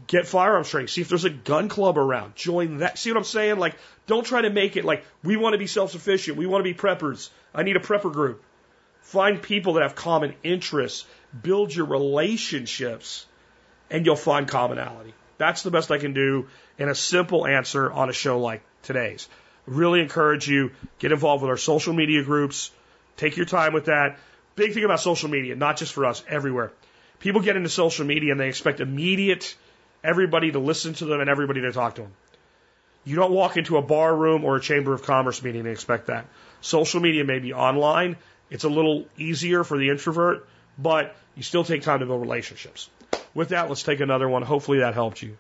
get 0.07 0.27
firearms 0.27 0.69
training. 0.69 0.89
See 0.89 1.01
if 1.01 1.09
there's 1.09 1.25
a 1.25 1.31
gun 1.31 1.69
club 1.69 1.99
around. 1.99 2.35
Join 2.37 2.79
that. 2.79 2.99
See 2.99 3.11
what 3.11 3.19
I'm 3.19 3.25
saying? 3.25 3.59
Like, 3.59 3.77
don't 4.07 4.25
try 4.25 4.43
to 4.43 4.51
make 4.51 4.77
it 4.77 4.85
like 4.85 5.05
we 5.23 5.37
want 5.37 5.55
to 5.55 5.59
be 5.59 5.67
self 5.67 5.91
sufficient. 5.91 6.37
We 6.37 6.47
want 6.47 6.65
to 6.65 6.73
be 6.73 6.75
preppers. 6.75 7.31
I 7.55 7.63
need 7.63 7.77
a 7.77 7.81
prepper 7.81 8.13
group. 8.13 8.43
Find 9.03 9.41
people 9.41 9.75
that 9.75 9.83
have 9.83 9.95
common 9.95 10.35
interests. 10.43 11.07
Build 11.43 11.75
your 11.75 11.87
relationships, 11.87 13.27
and 13.91 14.05
you'll 14.05 14.17
find 14.17 14.49
commonality. 14.49 15.15
That's 15.39 15.63
the 15.63 15.71
best 15.71 15.91
I 15.91 15.99
can 15.99 16.13
do 16.13 16.49
in 16.79 16.89
a 16.89 16.95
simple 16.95 17.47
answer 17.47 17.91
on 17.91 18.11
a 18.11 18.13
show 18.13 18.41
like 18.41 18.63
today's. 18.83 19.29
Really 19.71 20.01
encourage 20.01 20.49
you 20.49 20.73
get 20.99 21.13
involved 21.13 21.43
with 21.43 21.51
our 21.51 21.57
social 21.57 21.93
media 21.93 22.25
groups. 22.25 22.73
Take 23.17 23.37
your 23.37 23.47
time 23.47 23.73
with 23.73 23.85
that. 23.85 24.19
Big 24.57 24.75
thing 24.75 24.83
about 24.83 24.99
social 24.99 25.31
media, 25.31 25.55
not 25.55 25.77
just 25.77 25.93
for 25.93 26.07
us, 26.07 26.25
everywhere. 26.27 26.73
People 27.21 27.41
get 27.41 27.55
into 27.55 27.69
social 27.69 28.05
media 28.05 28.33
and 28.33 28.41
they 28.41 28.49
expect 28.49 28.81
immediate 28.81 29.55
everybody 30.03 30.51
to 30.51 30.59
listen 30.59 30.95
to 30.95 31.05
them 31.05 31.21
and 31.21 31.31
everybody 31.31 31.61
to 31.61 31.71
talk 31.71 31.95
to 31.95 32.03
them. 32.03 32.13
You 33.05 33.15
don't 33.15 33.31
walk 33.31 33.57
into 33.57 33.77
a 33.77 33.83
bar 33.83 34.13
room 34.13 34.45
or 34.45 34.57
a 34.57 34.61
chamber 34.61 34.93
of 34.93 35.05
commerce 35.05 35.41
meeting 35.41 35.61
and 35.61 35.71
expect 35.71 36.09
that. 36.09 36.27
Social 36.61 37.01
media 37.01 37.25
may 37.25 37.39
be 37.39 37.53
online. 37.53 38.17
It's 38.51 38.65
a 38.65 38.69
little 38.69 39.07
easier 39.17 39.63
for 39.63 39.79
the 39.79 39.89
introvert, 39.91 40.49
but 40.77 41.15
you 41.37 41.45
still 41.45 41.63
take 41.63 41.83
time 41.83 42.01
to 42.01 42.07
build 42.07 42.21
relationships. 42.21 42.91
With 43.35 43.51
that, 43.51 43.69
let's 43.69 43.85
take 43.85 44.01
another 44.01 44.29
one. 44.29 44.43
Hopefully 44.43 44.81
that 44.81 44.95
helped 44.95 45.23
you. 45.23 45.39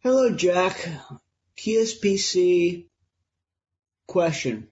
Hello, 0.00 0.34
Jack. 0.34 0.84
TSPC 1.58 2.87
question. 4.08 4.66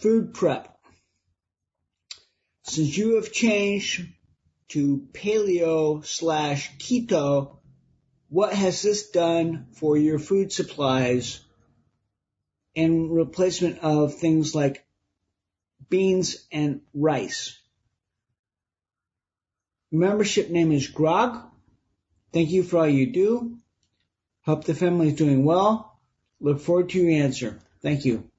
Food 0.00 0.34
prep. 0.34 0.76
Since 2.64 2.96
you 2.96 3.16
have 3.16 3.32
changed 3.32 4.06
to 4.68 5.06
paleo 5.12 6.04
slash 6.04 6.76
keto, 6.78 7.58
what 8.28 8.52
has 8.54 8.82
this 8.82 9.10
done 9.10 9.66
for 9.72 9.96
your 9.96 10.18
food 10.18 10.52
supplies 10.52 11.40
and 12.74 13.12
replacement 13.14 13.80
of 13.80 14.14
things 14.14 14.54
like 14.54 14.84
beans 15.90 16.46
and 16.50 16.80
rice? 16.94 17.58
Membership 19.92 20.48
name 20.50 20.72
is 20.72 20.86
Grog. 20.86 21.42
Thank 22.32 22.50
you 22.50 22.62
for 22.62 22.78
all 22.78 22.88
you 22.88 23.12
do. 23.12 23.58
Hope 24.42 24.64
the 24.64 24.74
family 24.74 25.08
is 25.08 25.14
doing 25.14 25.44
well. 25.44 25.89
Look 26.40 26.60
forward 26.60 26.90
to 26.90 26.98
your 26.98 27.22
answer. 27.22 27.58
Thank 27.82 28.04
you. 28.04 28.30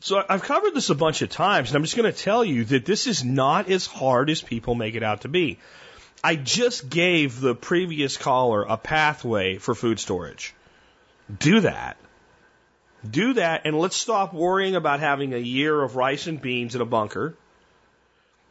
So 0.00 0.22
I've 0.28 0.42
covered 0.42 0.74
this 0.74 0.90
a 0.90 0.96
bunch 0.96 1.22
of 1.22 1.30
times, 1.30 1.70
and 1.70 1.76
I'm 1.76 1.82
just 1.82 1.96
going 1.96 2.12
to 2.12 2.18
tell 2.18 2.44
you 2.44 2.64
that 2.64 2.84
this 2.84 3.06
is 3.06 3.24
not 3.24 3.70
as 3.70 3.86
hard 3.86 4.30
as 4.30 4.42
people 4.42 4.74
make 4.74 4.96
it 4.96 5.02
out 5.02 5.20
to 5.20 5.28
be. 5.28 5.58
I 6.24 6.34
just 6.36 6.90
gave 6.90 7.40
the 7.40 7.54
previous 7.54 8.16
caller 8.16 8.62
a 8.62 8.76
pathway 8.76 9.58
for 9.58 9.74
food 9.74 10.00
storage. 10.00 10.54
Do 11.38 11.60
that. 11.60 11.96
Do 13.08 13.34
that, 13.34 13.62
and 13.64 13.78
let's 13.78 13.96
stop 13.96 14.32
worrying 14.32 14.76
about 14.76 15.00
having 15.00 15.34
a 15.34 15.38
year 15.38 15.80
of 15.80 15.96
rice 15.96 16.26
and 16.26 16.40
beans 16.40 16.74
in 16.74 16.80
a 16.80 16.86
bunker. 16.86 17.36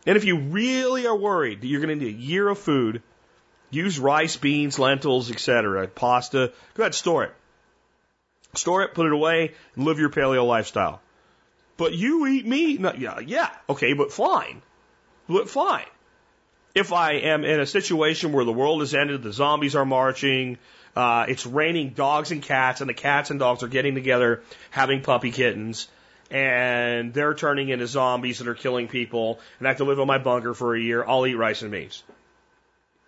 And 0.06 0.18
if 0.18 0.26
you 0.26 0.38
really 0.38 1.06
are 1.06 1.16
worried 1.16 1.62
that 1.62 1.68
you're 1.68 1.82
going 1.82 2.00
to 2.00 2.06
need 2.06 2.16
a 2.16 2.18
year 2.18 2.48
of 2.48 2.60
food, 2.60 3.02
use 3.72 3.98
rice, 3.98 4.38
beans, 4.38 4.78
lentils, 4.78 5.32
etc., 5.32 5.88
pasta. 5.88 6.52
Go 6.76 6.84
ahead, 6.84 6.94
store 6.94 7.24
it. 7.24 7.34
Store 8.54 8.84
it, 8.84 8.94
put 8.94 9.08
it 9.08 9.14
away, 9.14 9.54
and 9.76 9.86
live 9.86 9.98
your 9.98 10.10
paleo 10.10 10.46
lifestyle. 10.46 11.02
But 11.78 11.94
you 11.94 12.28
eat 12.28 12.46
meat. 12.46 12.80
No, 12.80 12.94
yeah, 12.94 13.20
yeah, 13.20 13.50
okay, 13.70 13.94
but 13.94 14.12
fine. 14.12 14.62
But 15.28 15.50
fine. 15.50 15.86
If 16.76 16.94
I 16.94 17.14
am 17.14 17.44
in 17.44 17.60
a 17.60 17.66
situation 17.66 18.34
where 18.34 18.46
the 18.46 18.54
world 18.54 18.82
has 18.82 18.94
ended, 18.94 19.24
the 19.24 19.34
zombies 19.34 19.76
are 19.76 19.86
marching, 19.86 20.58
uh, 20.96 21.26
it's 21.28 21.46
raining 21.46 21.90
dogs 21.90 22.32
and 22.32 22.42
cats, 22.42 22.82
and 22.82 22.90
the 22.90 22.94
cats 22.94 23.30
and 23.30 23.40
dogs 23.40 23.64
are 23.64 23.68
getting 23.68 23.96
together 23.96 24.42
having 24.70 25.02
puppy 25.02 25.32
kittens, 25.32 25.88
and 26.30 27.14
they're 27.14 27.34
turning 27.34 27.70
into 27.70 27.88
zombies 27.88 28.40
that 28.40 28.48
are 28.48 28.56
killing 28.56 28.88
people, 28.88 29.40
and 29.60 29.68
I 29.68 29.72
have 29.72 29.78
to 29.78 29.86
live 29.86 30.00
in 30.00 30.08
my 30.08 30.18
bunker 30.18 30.54
for 30.54 30.76
a 30.76 30.80
year, 30.80 31.04
I'll 31.06 31.26
eat 31.26 31.36
rice 31.36 31.62
and 31.62 31.72
beans. 31.72 32.04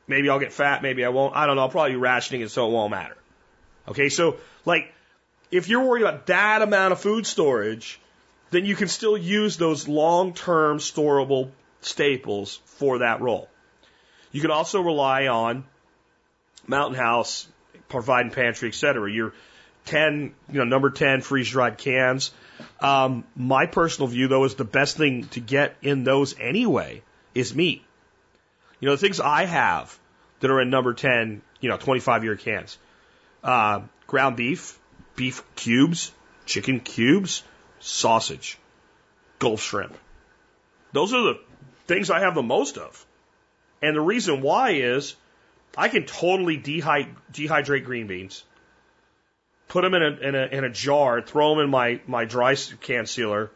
Maybe 0.08 0.30
I'll 0.30 0.40
get 0.40 0.54
fat, 0.54 0.82
maybe 0.82 1.06
I 1.06 1.10
won't. 1.10 1.36
I 1.36 1.46
don't 1.46 1.56
know. 1.56 1.64
I'll 1.64 1.70
probably 1.70 1.92
be 1.92 1.98
rationing 1.98 2.42
it 2.42 2.52
so 2.52 2.68
it 2.68 2.72
won't 2.72 2.92
matter. 2.92 3.16
Okay, 3.88 4.10
so 4.10 4.38
like 4.66 4.94
if 5.52 5.70
you're 5.70 5.84
worried 5.84 6.02
about 6.02 6.28
that 6.28 6.62
amount 6.62 6.94
of 6.94 7.00
food 7.00 7.26
storage, 7.26 8.00
then 8.52 8.66
you 8.66 8.76
can 8.76 8.88
still 8.88 9.18
use 9.18 9.58
those 9.58 9.88
long 9.88 10.34
term 10.34 10.80
storable 10.80 11.50
staples 11.82 12.60
for 12.66 13.00
that 13.00 13.22
role. 13.22 13.50
You 14.32 14.42
can 14.42 14.52
also 14.52 14.82
rely 14.82 15.28
on 15.28 15.64
Mountain 16.68 16.96
House, 16.96 17.48
Provident 17.88 18.34
Pantry, 18.34 18.70
etc. 18.70 19.12
Your 19.12 19.34
10, 19.86 20.34
you 20.50 20.58
know, 20.60 20.64
number 20.64 20.90
10 20.90 21.22
freeze 21.22 21.50
dried 21.50 21.78
cans. 21.78 22.32
Um, 22.80 23.24
my 23.36 23.66
personal 23.66 24.08
view, 24.08 24.28
though, 24.28 24.46
is 24.46 24.56
the 24.56 24.66
best 24.66 24.98
thing 24.98 25.28
to 25.30 25.40
get 25.40 25.76
in 25.82 26.04
those 26.04 26.38
anyway 26.40 27.02
is 27.36 27.54
meat. 27.54 27.84
You 28.84 28.90
know, 28.90 28.96
the 28.96 29.02
things 29.08 29.22
I 29.22 29.46
have 29.46 29.98
that 30.42 30.52
are 30.52 30.60
in 30.60 30.70
number 30.70 30.94
10, 30.94 31.42
you 31.62 31.70
know, 31.70 31.78
25 31.78 32.26
year 32.26 32.36
cans 32.36 32.78
uh, 33.42 33.84
ground 34.08 34.36
beef, 34.36 34.78
beef 35.16 35.42
cubes, 35.56 36.12
chicken 36.46 36.82
cubes, 36.82 37.44
sausage, 37.80 38.58
Gulf 39.40 39.62
shrimp. 39.62 39.98
Those 40.92 41.14
are 41.14 41.24
the 41.24 41.40
things 41.88 42.12
I 42.12 42.20
have 42.20 42.36
the 42.36 42.44
most 42.44 42.78
of. 42.78 43.06
And 43.82 43.96
the 43.96 44.02
reason 44.02 44.42
why 44.42 44.72
is 44.72 45.16
I 45.78 45.88
can 45.88 46.04
totally 46.04 46.58
dehy- 46.58 47.16
dehydrate 47.32 47.86
green 47.86 48.08
beans, 48.08 48.44
put 49.70 49.84
them 49.84 49.94
in 49.94 50.04
a, 50.04 50.28
in 50.28 50.36
a, 50.36 50.46
in 50.58 50.64
a 50.66 50.70
jar, 50.70 51.22
throw 51.22 51.56
them 51.56 51.64
in 51.64 51.70
my, 51.70 52.02
my 52.06 52.26
dry 52.26 52.54
can 52.82 53.06
sealer, 53.06 53.50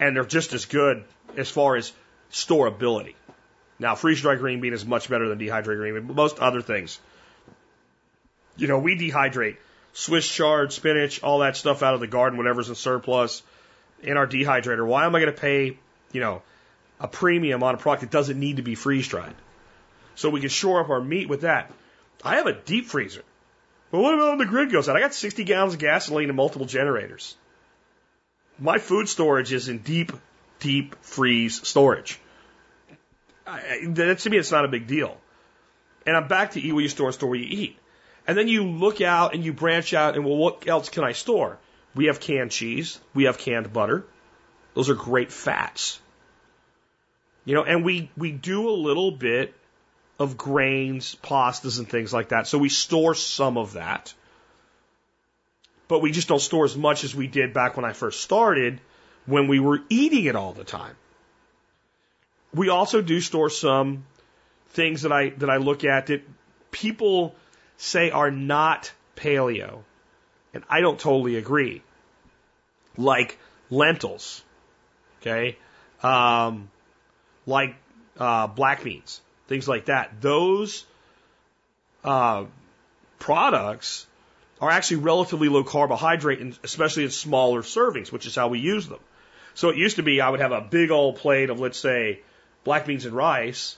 and 0.00 0.16
they're 0.16 0.24
just 0.24 0.54
as 0.54 0.64
good 0.64 1.04
as 1.36 1.50
far 1.50 1.76
as 1.76 1.92
storability. 2.32 3.14
Now, 3.78 3.94
freeze 3.94 4.20
dried 4.20 4.38
green 4.38 4.60
bean 4.60 4.72
is 4.72 4.84
much 4.84 5.08
better 5.08 5.28
than 5.28 5.38
dehydrated 5.38 5.80
green 5.80 5.94
bean, 5.94 6.06
but 6.06 6.16
most 6.16 6.38
other 6.38 6.62
things. 6.62 6.98
You 8.56 8.68
know, 8.68 8.78
we 8.78 8.96
dehydrate 8.96 9.56
Swiss 9.92 10.28
chard, 10.28 10.72
spinach, 10.72 11.22
all 11.22 11.40
that 11.40 11.56
stuff 11.56 11.82
out 11.82 11.94
of 11.94 12.00
the 12.00 12.06
garden, 12.06 12.38
whatever's 12.38 12.68
in 12.68 12.74
surplus, 12.74 13.42
in 14.02 14.16
our 14.16 14.26
dehydrator. 14.26 14.86
Why 14.86 15.06
am 15.06 15.14
I 15.14 15.20
going 15.20 15.34
to 15.34 15.40
pay, 15.40 15.76
you 16.12 16.20
know, 16.20 16.42
a 17.00 17.08
premium 17.08 17.62
on 17.62 17.74
a 17.74 17.78
product 17.78 18.02
that 18.02 18.10
doesn't 18.10 18.38
need 18.38 18.56
to 18.56 18.62
be 18.62 18.74
freeze 18.74 19.08
dried? 19.08 19.34
So 20.14 20.30
we 20.30 20.40
can 20.40 20.48
shore 20.48 20.80
up 20.80 20.90
our 20.90 21.00
meat 21.00 21.28
with 21.28 21.40
that. 21.40 21.72
I 22.24 22.36
have 22.36 22.46
a 22.46 22.52
deep 22.52 22.86
freezer. 22.86 23.22
But 23.90 24.00
what 24.00 24.14
about 24.14 24.30
when 24.30 24.38
the 24.38 24.46
grid 24.46 24.72
goes 24.72 24.88
out? 24.88 24.96
I 24.96 25.00
got 25.00 25.14
60 25.14 25.44
gallons 25.44 25.74
of 25.74 25.80
gasoline 25.80 26.28
and 26.28 26.36
multiple 26.36 26.66
generators. 26.66 27.36
My 28.58 28.78
food 28.78 29.08
storage 29.08 29.52
is 29.52 29.68
in 29.68 29.78
deep, 29.78 30.12
deep 30.60 30.96
freeze 31.02 31.66
storage. 31.66 32.20
I, 33.46 33.80
that, 33.88 34.18
to 34.20 34.30
me, 34.30 34.38
it's 34.38 34.50
not 34.50 34.64
a 34.64 34.68
big 34.68 34.86
deal. 34.86 35.16
And 36.06 36.16
I'm 36.16 36.28
back 36.28 36.52
to 36.52 36.60
eat 36.60 36.72
where 36.72 36.82
you 36.82 36.88
store, 36.88 37.06
and 37.06 37.14
store 37.14 37.30
where 37.30 37.38
you 37.38 37.46
eat. 37.48 37.78
And 38.26 38.36
then 38.36 38.48
you 38.48 38.64
look 38.64 39.00
out 39.00 39.34
and 39.34 39.44
you 39.44 39.52
branch 39.52 39.92
out 39.92 40.16
and 40.16 40.24
well, 40.24 40.36
what 40.36 40.66
else 40.66 40.88
can 40.88 41.04
I 41.04 41.12
store? 41.12 41.58
We 41.94 42.06
have 42.06 42.20
canned 42.20 42.50
cheese. 42.50 42.98
We 43.12 43.24
have 43.24 43.38
canned 43.38 43.72
butter. 43.72 44.04
Those 44.74 44.90
are 44.90 44.94
great 44.94 45.30
fats. 45.30 46.00
You 47.44 47.54
know, 47.54 47.64
and 47.64 47.84
we, 47.84 48.10
we 48.16 48.32
do 48.32 48.68
a 48.68 48.72
little 48.72 49.10
bit 49.10 49.54
of 50.18 50.36
grains, 50.36 51.16
pastas, 51.22 51.78
and 51.78 51.88
things 51.88 52.12
like 52.12 52.30
that. 52.30 52.46
So 52.46 52.58
we 52.58 52.68
store 52.68 53.14
some 53.14 53.58
of 53.58 53.74
that. 53.74 54.14
But 55.86 56.00
we 56.00 56.12
just 56.12 56.28
don't 56.28 56.40
store 56.40 56.64
as 56.64 56.76
much 56.76 57.04
as 57.04 57.14
we 57.14 57.26
did 57.26 57.52
back 57.52 57.76
when 57.76 57.84
I 57.84 57.92
first 57.92 58.20
started 58.20 58.80
when 59.26 59.48
we 59.48 59.60
were 59.60 59.80
eating 59.90 60.24
it 60.24 60.36
all 60.36 60.52
the 60.52 60.64
time. 60.64 60.96
We 62.54 62.68
also 62.68 63.02
do 63.02 63.20
store 63.20 63.50
some 63.50 64.04
things 64.70 65.02
that 65.02 65.12
I 65.12 65.30
that 65.30 65.50
I 65.50 65.56
look 65.56 65.84
at 65.84 66.06
that 66.06 66.22
people 66.70 67.34
say 67.76 68.10
are 68.10 68.30
not 68.30 68.92
paleo. 69.16 69.82
And 70.52 70.62
I 70.68 70.80
don't 70.80 70.98
totally 70.98 71.36
agree. 71.36 71.82
Like 72.96 73.38
lentils. 73.70 74.42
Okay? 75.20 75.58
Um, 76.02 76.70
like 77.46 77.74
uh, 78.18 78.46
black 78.46 78.84
beans 78.84 79.20
things 79.48 79.68
like 79.68 79.86
that. 79.86 80.20
Those 80.20 80.84
uh, 82.02 82.44
products 83.18 84.06
are 84.60 84.70
actually 84.70 84.98
relatively 84.98 85.48
low 85.48 85.64
carbohydrate, 85.64 86.40
and 86.40 86.58
especially 86.62 87.04
in 87.04 87.10
smaller 87.10 87.62
servings, 87.62 88.12
which 88.12 88.26
is 88.26 88.34
how 88.34 88.48
we 88.48 88.58
use 88.58 88.88
them. 88.88 89.00
So 89.54 89.68
it 89.68 89.76
used 89.76 89.96
to 89.96 90.02
be 90.02 90.20
I 90.20 90.30
would 90.30 90.40
have 90.40 90.52
a 90.52 90.60
big 90.60 90.90
old 90.90 91.16
plate 91.16 91.50
of, 91.50 91.60
let's 91.60 91.78
say, 91.78 92.20
black 92.64 92.86
beans 92.86 93.04
and 93.04 93.14
rice, 93.14 93.76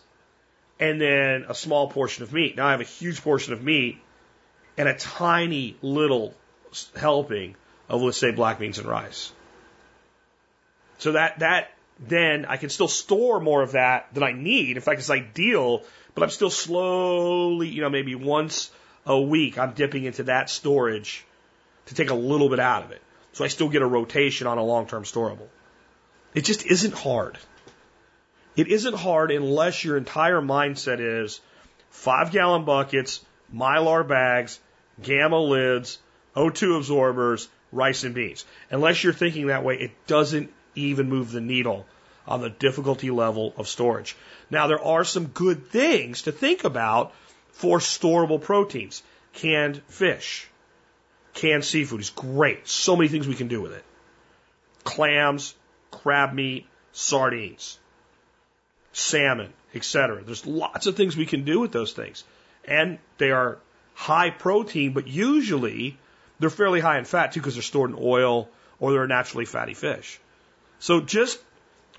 and 0.78 1.00
then 1.00 1.44
a 1.48 1.54
small 1.54 1.88
portion 1.88 2.22
of 2.22 2.32
meat. 2.32 2.56
Now 2.56 2.66
I 2.66 2.70
have 2.72 2.80
a 2.80 2.84
huge 2.84 3.22
portion 3.22 3.52
of 3.52 3.62
meat 3.62 4.00
and 4.78 4.88
a 4.88 4.94
tiny 4.94 5.76
little 5.82 6.34
helping 6.94 7.56
of, 7.88 8.02
let's 8.02 8.18
say, 8.18 8.30
black 8.30 8.58
beans 8.58 8.78
and 8.78 8.86
rice. 8.86 9.32
So 10.98 11.12
that, 11.12 11.40
that 11.40 11.70
then 11.98 12.44
I 12.46 12.56
can 12.56 12.70
still 12.70 12.88
store 12.88 13.40
more 13.40 13.62
of 13.62 13.72
that 13.72 14.08
than 14.12 14.22
I 14.22 14.32
need. 14.32 14.76
In 14.76 14.82
fact, 14.82 14.98
it's 14.98 15.10
ideal, 15.10 15.82
but 16.14 16.22
I'm 16.22 16.30
still 16.30 16.50
slowly, 16.50 17.68
you 17.68 17.80
know, 17.80 17.90
maybe 17.90 18.14
once 18.14 18.70
a 19.06 19.20
week, 19.20 19.58
I'm 19.58 19.72
dipping 19.72 20.04
into 20.04 20.24
that 20.24 20.50
storage 20.50 21.24
to 21.86 21.94
take 21.94 22.10
a 22.10 22.14
little 22.14 22.48
bit 22.48 22.58
out 22.58 22.84
of 22.84 22.90
it. 22.90 23.00
So 23.32 23.44
I 23.44 23.48
still 23.48 23.68
get 23.68 23.82
a 23.82 23.86
rotation 23.86 24.46
on 24.46 24.58
a 24.58 24.64
long 24.64 24.86
term 24.86 25.04
storable. 25.04 25.46
It 26.34 26.44
just 26.44 26.66
isn't 26.66 26.94
hard. 26.94 27.38
It 28.56 28.68
isn't 28.68 28.94
hard 28.94 29.30
unless 29.30 29.84
your 29.84 29.98
entire 29.98 30.40
mindset 30.40 30.98
is 31.00 31.40
five 31.90 32.32
gallon 32.32 32.64
buckets, 32.64 33.24
mylar 33.54 34.06
bags, 34.06 34.58
gamma 35.02 35.38
lids, 35.38 35.98
O2 36.34 36.78
absorbers, 36.78 37.48
rice 37.70 38.04
and 38.04 38.14
beans. 38.14 38.44
Unless 38.70 39.04
you're 39.04 39.12
thinking 39.12 39.48
that 39.48 39.64
way, 39.64 39.76
it 39.76 39.92
doesn't 40.06 40.52
even 40.74 41.08
move 41.08 41.32
the 41.32 41.40
needle 41.40 41.86
on 42.26 42.40
the 42.40 42.50
difficulty 42.50 43.10
level 43.10 43.54
of 43.56 43.68
storage. 43.68 44.16
Now, 44.50 44.66
there 44.66 44.82
are 44.82 45.04
some 45.04 45.26
good 45.26 45.68
things 45.70 46.22
to 46.22 46.32
think 46.32 46.64
about 46.64 47.12
for 47.52 47.78
storable 47.78 48.40
proteins. 48.40 49.02
Canned 49.34 49.82
fish, 49.88 50.48
canned 51.34 51.64
seafood 51.64 52.00
is 52.00 52.10
great. 52.10 52.66
So 52.66 52.96
many 52.96 53.08
things 53.08 53.28
we 53.28 53.34
can 53.34 53.48
do 53.48 53.60
with 53.60 53.72
it. 53.72 53.84
Clams, 54.82 55.54
crab 55.90 56.32
meat, 56.32 56.66
sardines, 56.92 57.78
salmon, 58.96 59.52
etc. 59.74 60.22
There's 60.24 60.46
lots 60.46 60.86
of 60.86 60.96
things 60.96 61.16
we 61.16 61.26
can 61.26 61.44
do 61.44 61.60
with 61.60 61.70
those 61.70 61.92
things. 61.92 62.24
And 62.64 62.98
they 63.18 63.30
are 63.30 63.58
high 63.92 64.30
protein, 64.30 64.94
but 64.94 65.06
usually 65.06 65.98
they're 66.38 66.48
fairly 66.48 66.80
high 66.80 66.98
in 66.98 67.04
fat 67.04 67.32
too 67.32 67.40
because 67.40 67.54
they're 67.54 67.62
stored 67.62 67.90
in 67.90 67.98
oil 68.00 68.48
or 68.80 68.92
they're 68.92 69.04
a 69.04 69.08
naturally 69.08 69.44
fatty 69.44 69.74
fish. 69.74 70.18
So 70.78 71.02
just 71.02 71.38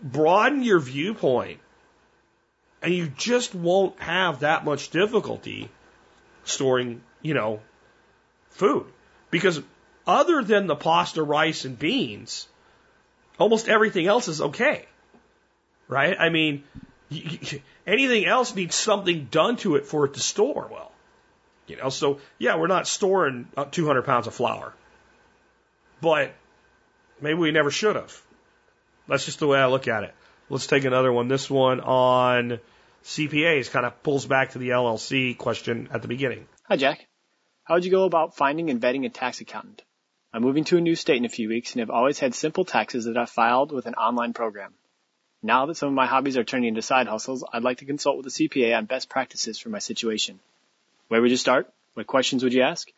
broaden 0.02 0.64
your 0.64 0.80
viewpoint 0.80 1.60
and 2.82 2.92
you 2.92 3.08
just 3.10 3.54
won't 3.54 4.00
have 4.00 4.40
that 4.40 4.66
much 4.66 4.90
difficulty 4.90 5.70
storing, 6.46 7.02
you 7.22 7.36
know, 7.36 7.60
food. 8.50 8.88
Because 9.30 9.62
other 10.08 10.42
than 10.42 10.66
the 10.66 10.76
pasta, 10.76 11.22
rice, 11.22 11.64
and 11.64 11.78
beans, 11.78 12.48
almost 13.38 13.70
everything 13.70 14.08
else 14.08 14.28
is 14.28 14.42
okay. 14.42 14.88
Right? 15.88 16.16
I 16.20 16.30
mean, 16.30 16.64
anything 17.86 18.26
else 18.26 18.56
needs 18.56 18.76
something 18.76 19.28
done 19.32 19.58
to 19.58 19.76
it 19.76 19.86
for 19.86 20.06
it 20.06 20.14
to 20.16 20.20
store 20.20 20.68
well. 20.72 20.92
You 21.68 21.78
know, 21.78 21.90
so 21.90 22.20
yeah, 22.38 22.58
we're 22.58 22.68
not 22.68 22.88
storing 22.88 23.48
uh, 23.58 23.66
200 23.66 24.04
pounds 24.04 24.28
of 24.28 24.34
flour, 24.34 24.74
but 26.02 26.34
maybe 27.22 27.40
we 27.40 27.52
never 27.52 27.72
should 27.72 27.96
have. 27.96 28.22
That's 29.08 29.26
just 29.26 29.40
the 29.40 29.48
way 29.48 29.60
I 29.60 29.68
look 29.68 29.88
at 29.88 30.04
it. 30.04 30.14
Let's 30.50 30.68
take 30.68 30.86
another 30.86 31.12
one. 31.12 31.28
This 31.28 31.50
one 31.50 31.82
on 31.82 32.60
CPAs 33.04 33.70
kind 33.70 33.86
of 33.86 34.02
pulls 34.02 34.26
back 34.26 34.52
to 34.52 34.60
the 34.60 34.70
LLC 34.70 35.38
question 35.38 35.90
at 35.92 36.02
the 36.02 36.08
beginning. 36.08 36.48
Hi, 36.70 36.78
Jack. 36.78 37.06
How 37.64 37.76
would 37.76 37.86
you 37.86 37.92
go 37.92 38.06
about 38.06 38.38
finding 38.38 38.70
and 38.70 38.82
vetting 38.82 39.06
a 39.06 39.10
tax 39.10 39.42
accountant? 39.42 39.84
I'm 40.34 40.42
moving 40.42 40.64
to 40.66 40.78
a 40.78 40.82
new 40.82 40.96
state 40.96 41.18
in 41.18 41.26
a 41.26 41.30
few 41.30 41.50
weeks 41.50 41.74
and 41.74 41.82
have 41.82 41.90
always 41.90 42.20
had 42.20 42.34
simple 42.34 42.64
taxes 42.64 43.06
that 43.06 43.18
I've 43.18 43.30
filed 43.30 43.74
with 43.74 43.88
an 43.88 43.96
online 43.96 44.34
program. 44.34 44.74
Now 45.44 45.68
that 45.68 45.78
some 45.78 45.90
of 45.90 45.96
my 45.96 46.08
hobbies 46.08 46.38
are 46.38 46.44
turning 46.44 46.70
into 46.70 46.82
side 46.82 47.08
hustles, 47.08 47.44
I'd 47.52 47.64
like 47.64 47.80
to 47.80 47.86
consult 47.86 48.18
with 48.18 48.26
a 48.26 48.30
CPA 48.30 48.78
on 48.78 48.86
best 48.86 49.10
practices 49.10 49.60
for 49.60 49.70
my 49.70 49.80
situation. 49.80 50.40
Where 51.08 51.22
would 51.22 51.32
you 51.32 51.38
start? 51.38 51.72
What 51.94 52.08
questions 52.08 52.44
would 52.44 52.54
you 52.54 52.64
ask? 52.64 52.92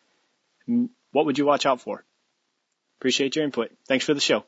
What 1.11 1.25
would 1.25 1.37
you 1.37 1.45
watch 1.45 1.65
out 1.65 1.81
for? 1.81 2.03
Appreciate 2.99 3.35
your 3.35 3.45
input. 3.45 3.71
Thanks 3.87 4.05
for 4.05 4.13
the 4.13 4.19
show. 4.19 4.45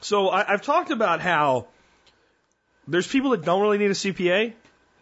So 0.00 0.28
I, 0.28 0.52
I've 0.52 0.62
talked 0.62 0.90
about 0.90 1.20
how 1.20 1.66
there's 2.86 3.06
people 3.06 3.30
that 3.30 3.44
don't 3.44 3.62
really 3.62 3.78
need 3.78 3.90
a 3.90 3.94
CPA. 3.94 4.52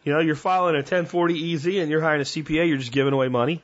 You 0.04 0.12
know, 0.12 0.20
you're 0.20 0.34
filing 0.34 0.74
a 0.74 0.78
1040 0.78 1.54
EZ 1.54 1.66
and 1.66 1.90
you're 1.90 2.00
hiring 2.00 2.20
a 2.20 2.24
CPA, 2.24 2.68
you're 2.68 2.78
just 2.78 2.92
giving 2.92 3.12
away 3.12 3.28
money. 3.28 3.62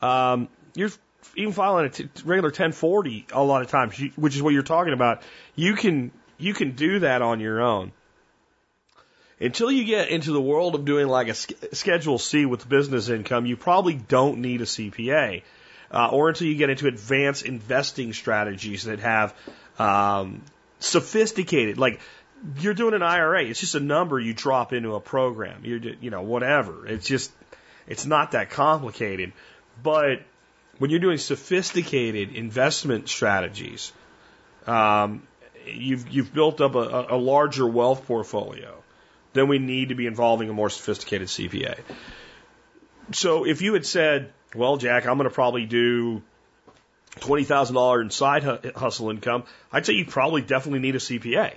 Um, 0.00 0.48
you're 0.74 0.90
even 1.36 1.52
filing 1.52 1.86
a 1.86 1.90
t- 1.90 2.08
regular 2.24 2.48
1040 2.48 3.26
a 3.32 3.42
lot 3.42 3.62
of 3.62 3.68
times, 3.68 3.98
which 4.16 4.36
is 4.36 4.42
what 4.42 4.52
you're 4.52 4.62
talking 4.62 4.92
about. 4.92 5.22
You 5.54 5.74
can 5.74 6.12
you 6.44 6.54
can 6.54 6.72
do 6.72 7.00
that 7.00 7.22
on 7.22 7.40
your 7.40 7.62
own. 7.62 7.92
Until 9.40 9.70
you 9.70 9.84
get 9.84 10.10
into 10.10 10.32
the 10.32 10.40
world 10.40 10.74
of 10.74 10.84
doing 10.84 11.08
like 11.08 11.28
a 11.28 11.34
Schedule 11.34 12.18
C 12.18 12.46
with 12.46 12.68
business 12.68 13.08
income, 13.08 13.46
you 13.46 13.56
probably 13.56 13.94
don't 13.94 14.38
need 14.38 14.60
a 14.60 14.64
CPA. 14.64 15.42
Uh, 15.90 16.08
or 16.08 16.28
until 16.28 16.46
you 16.46 16.56
get 16.56 16.70
into 16.70 16.86
advanced 16.86 17.44
investing 17.44 18.12
strategies 18.12 18.84
that 18.84 19.00
have 19.00 19.34
um, 19.78 20.42
sophisticated, 20.80 21.78
like 21.78 22.00
you're 22.58 22.74
doing 22.74 22.94
an 22.94 23.02
IRA. 23.02 23.44
It's 23.44 23.60
just 23.60 23.74
a 23.74 23.80
number 23.80 24.18
you 24.18 24.34
drop 24.34 24.72
into 24.72 24.94
a 24.94 25.00
program. 25.00 25.60
You're, 25.64 25.78
you 25.78 26.10
know, 26.10 26.22
whatever. 26.22 26.86
It's 26.86 27.06
just, 27.06 27.32
it's 27.86 28.06
not 28.06 28.32
that 28.32 28.50
complicated. 28.50 29.32
But 29.82 30.22
when 30.78 30.90
you're 30.90 31.00
doing 31.00 31.18
sophisticated 31.18 32.34
investment 32.34 33.08
strategies, 33.08 33.92
um, 34.66 35.22
you've 35.66 36.08
you've 36.08 36.32
built 36.32 36.60
up 36.60 36.74
a, 36.74 37.06
a 37.10 37.16
larger 37.16 37.66
wealth 37.66 38.06
portfolio. 38.06 38.82
Then 39.32 39.48
we 39.48 39.58
need 39.58 39.88
to 39.88 39.94
be 39.94 40.06
involving 40.06 40.48
a 40.48 40.52
more 40.52 40.70
sophisticated 40.70 41.28
CPA. 41.28 41.78
So 43.12 43.44
if 43.44 43.62
you 43.62 43.74
had 43.74 43.84
said, 43.84 44.32
"Well, 44.54 44.76
Jack, 44.76 45.06
I'm 45.06 45.16
going 45.16 45.28
to 45.28 45.34
probably 45.34 45.66
do 45.66 46.22
$20,000 47.20 48.02
in 48.02 48.10
side 48.10 48.42
hustle 48.74 49.10
income, 49.10 49.44
I'd 49.72 49.86
say 49.86 49.94
you 49.94 50.04
probably 50.04 50.42
definitely 50.42 50.80
need 50.80 50.96
a 50.96 50.98
CPA. 50.98 51.54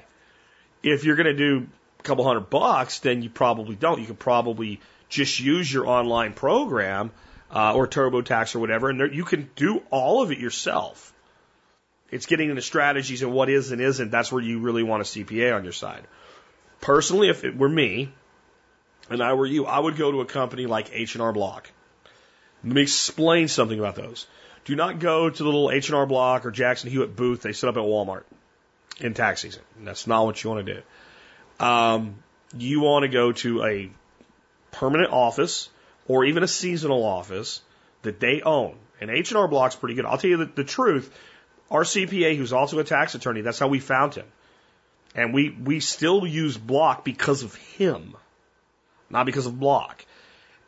If 0.84 1.03
you're 1.03 1.16
going 1.16 1.28
to 1.28 1.34
do 1.34 1.68
a 1.99 2.03
couple 2.03 2.24
hundred 2.26 2.49
bucks, 2.49 2.99
then 2.99 3.22
you 3.22 3.30
probably 3.30 3.76
don't. 3.76 3.99
You 3.99 4.05
can 4.05 4.16
probably 4.16 4.80
just 5.10 5.39
use 5.39 5.72
your 5.72 5.88
online 5.88 6.34
program 6.34 7.12
uh, 7.49 7.74
or 7.74 7.88
TurboTax 7.88 8.55
or 8.55 8.60
whatever, 8.60 8.89
and 8.89 8.99
there, 8.99 9.12
you 9.12 9.24
can 9.24 9.49
do 9.55 9.82
all 9.89 10.22
of 10.22 10.32
it 10.32 10.38
yourself. 10.38 11.14
It's 12.10 12.26
getting 12.26 12.49
into 12.49 12.62
strategies 12.62 13.22
and 13.22 13.34
what 13.34 13.49
is 13.49 13.72
and 13.72 13.82
isn't. 13.82 14.12
That's 14.12 14.32
where 14.32 14.41
you 14.41 14.60
really 14.60 14.84
want 14.84 15.01
a 15.01 15.05
CPA 15.05 15.55
on 15.55 15.64
your 15.64 15.74
side. 15.74 16.03
Personally, 16.80 17.30
if 17.30 17.43
it 17.43 17.58
were 17.58 17.70
me 17.70 18.14
and 19.10 19.22
I 19.22 19.34
were 19.34 19.45
you, 19.45 19.66
I 19.66 19.80
would 19.80 19.97
go 19.97 20.12
to 20.12 20.22
a 20.22 20.26
company 20.26 20.66
like 20.66 20.89
H&R 20.93 21.34
Block. 21.34 21.70
Let 22.64 22.74
me 22.74 22.82
explain 22.82 23.47
something 23.47 23.78
about 23.78 23.95
those. 23.95 24.28
Do 24.66 24.76
not 24.76 24.99
go 24.99 25.30
to 25.30 25.38
the 25.38 25.45
little 25.45 25.72
H&R 25.72 26.05
Block 26.05 26.45
or 26.45 26.51
Jackson 26.51 26.89
Hewitt 26.89 27.16
booth 27.16 27.41
they 27.41 27.53
set 27.53 27.70
up 27.70 27.78
at 27.78 27.84
Walmart 27.84 28.24
in 28.99 29.14
tax 29.14 29.41
season. 29.41 29.64
That's 29.82 30.08
not 30.08 30.26
what 30.26 30.43
you 30.43 30.49
want 30.49 30.66
to 30.66 30.74
do. 30.76 31.66
Um, 31.66 32.16
you 32.55 32.82
want 32.82 33.03
to 33.03 33.10
go 33.10 33.32
to 33.32 33.64
a 33.64 33.89
permanent 34.72 35.12
office 35.12 35.70
or 36.08 36.26
even 36.26 36.43
a 36.43 36.47
seasonal 36.47 37.03
office 37.03 37.62
that 38.03 38.20
they 38.20 38.41
own. 38.41 38.76
And 38.99 39.10
H&R 39.10 39.47
Block's 39.47 39.76
pretty 39.76 39.95
good. 39.95 40.05
I'll 40.05 40.18
tell 40.18 40.30
you 40.30 40.38
the, 40.38 40.45
the 40.45 40.64
truth. 40.64 41.16
Our 41.70 41.84
CPA, 41.84 42.38
who's 42.38 42.53
also 42.53 42.80
a 42.80 42.84
tax 42.84 43.15
attorney, 43.15 43.41
that's 43.41 43.59
how 43.59 43.68
we 43.68 43.80
found 43.80 44.15
him. 44.15 44.26
And 45.15 45.34
we, 45.34 45.49
we 45.49 45.80
still 45.80 46.26
use 46.26 46.57
Block 46.57 47.03
because 47.03 47.43
of 47.43 47.55
him, 47.55 48.15
not 49.09 49.26
because 49.26 49.45
of 49.45 49.59
Block. 49.59 50.05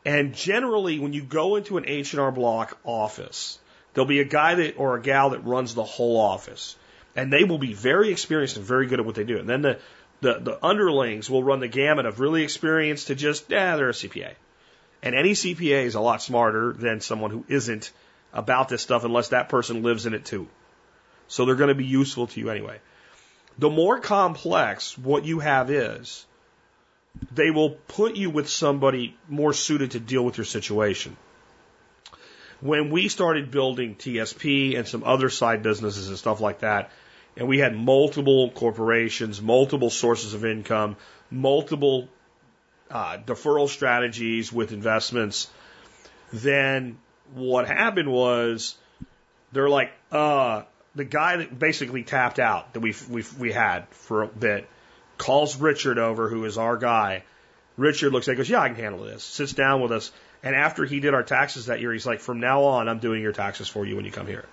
And 0.06 0.34
generally, 0.34 1.00
when 1.00 1.14
you 1.14 1.22
go 1.22 1.56
into 1.56 1.78
an 1.78 1.86
H&R 1.88 2.32
Block 2.32 2.78
office, 2.84 3.60
there'll 3.94 4.08
be 4.08 4.22
a 4.22 4.26
guy 4.26 4.56
that, 4.56 4.78
or 4.78 4.96
a 4.96 5.02
gal 5.02 5.32
that 5.32 5.46
runs 5.46 5.76
the 5.76 5.84
whole 5.84 6.20
office. 6.20 6.76
And 7.16 7.32
they 7.32 7.44
will 7.44 7.58
be 7.58 7.74
very 7.74 8.10
experienced 8.10 8.58
and 8.58 8.66
very 8.66 8.88
good 8.88 9.00
at 9.00 9.06
what 9.06 9.16
they 9.16 9.24
do. 9.24 9.40
And 9.40 9.50
then 9.50 9.62
the, 9.62 9.80
the, 10.22 10.40
the 10.40 10.66
underlings 10.66 11.30
will 11.30 11.44
run 11.44 11.60
the 11.60 11.68
gamut 11.68 12.06
of 12.06 12.20
really 12.20 12.44
experienced 12.44 13.08
to 13.08 13.16
just, 13.16 13.50
yeah, 13.50 13.76
they're 13.76 13.90
a 13.90 13.94
CPA. 13.94 14.34
And 15.02 15.16
any 15.16 15.32
CPA 15.32 15.86
is 15.86 15.96
a 15.96 16.02
lot 16.02 16.22
smarter 16.22 16.74
than 16.74 17.02
someone 17.02 17.32
who 17.32 17.46
isn't 17.48 17.92
about 18.34 18.70
this 18.70 18.82
stuff 18.82 19.06
unless 19.06 19.30
that 19.30 19.50
person 19.50 19.82
lives 19.84 20.06
in 20.06 20.14
it 20.14 20.26
too. 20.26 20.48
So 21.30 21.46
they're 21.46 21.56
going 21.56 21.70
to 21.70 21.76
be 21.76 21.86
useful 21.86 22.28
to 22.28 22.40
you 22.40 22.50
anyway. 22.50 22.80
The 23.58 23.70
more 23.70 24.00
complex 24.00 24.98
what 24.98 25.24
you 25.26 25.40
have 25.40 25.70
is, 25.70 26.26
they 27.32 27.52
will 27.52 27.72
put 27.72 28.16
you 28.16 28.30
with 28.30 28.50
somebody 28.50 29.18
more 29.28 29.54
suited 29.54 29.92
to 29.92 30.00
deal 30.00 30.24
with 30.24 30.38
your 30.38 30.46
situation. 30.46 31.16
When 32.62 32.90
we 32.90 33.08
started 33.08 33.52
building 33.52 33.96
TSP 33.96 34.78
and 34.78 34.88
some 34.88 35.04
other 35.04 35.30
side 35.30 35.64
businesses 35.64 36.10
and 36.10 36.18
stuff 36.18 36.42
like 36.42 36.60
that, 36.60 36.92
and 37.38 37.48
we 37.48 37.60
had 37.60 37.76
multiple 37.76 38.50
corporations, 38.52 39.42
multiple 39.42 39.90
sources 39.90 40.34
of 40.34 40.46
income, 40.46 40.98
multiple 41.30 42.10
uh, 42.90 43.18
deferral 43.26 43.70
strategies 43.70 44.52
with 44.52 44.72
investments, 44.72 45.50
then 46.34 46.98
what 47.34 47.68
happened 47.68 48.12
was 48.12 48.76
they're 49.52 49.70
like, 49.70 49.92
uh, 50.12 50.64
the 50.96 51.06
guy 51.06 51.38
that 51.38 51.58
basically 51.58 52.04
tapped 52.04 52.40
out 52.40 52.74
that 52.74 52.80
we 52.80 52.94
we 53.10 53.24
we 53.38 53.52
had 53.52 53.88
for 53.90 54.24
a 54.24 54.28
bit 54.28 54.68
calls 55.18 55.56
Richard 55.58 56.00
over, 56.00 56.30
who 56.30 56.46
is 56.46 56.58
our 56.58 56.78
guy. 56.78 57.24
Richard 57.78 58.12
looks 58.12 58.28
at 58.28 58.34
it, 58.34 58.38
goes, 58.38 58.50
yeah, 58.50 58.62
I 58.62 58.68
can 58.68 58.76
handle 58.76 59.04
this. 59.04 59.24
Sits 59.24 59.54
down 59.54 59.82
with 59.82 59.92
us, 59.92 60.12
and 60.44 60.56
after 60.56 60.86
he 60.86 61.00
did 61.00 61.14
our 61.14 61.24
taxes 61.24 61.68
that 61.68 61.80
year, 61.80 61.94
he's 61.94 62.06
like, 62.06 62.20
from 62.20 62.40
now 62.40 62.64
on, 62.64 62.90
I'm 62.90 63.00
doing 63.00 63.22
your 63.22 63.32
taxes 63.32 63.68
for 63.68 63.86
you 63.86 63.96
when 63.96 64.06
you 64.06 64.12
come 64.12 64.28
here. 64.28 64.46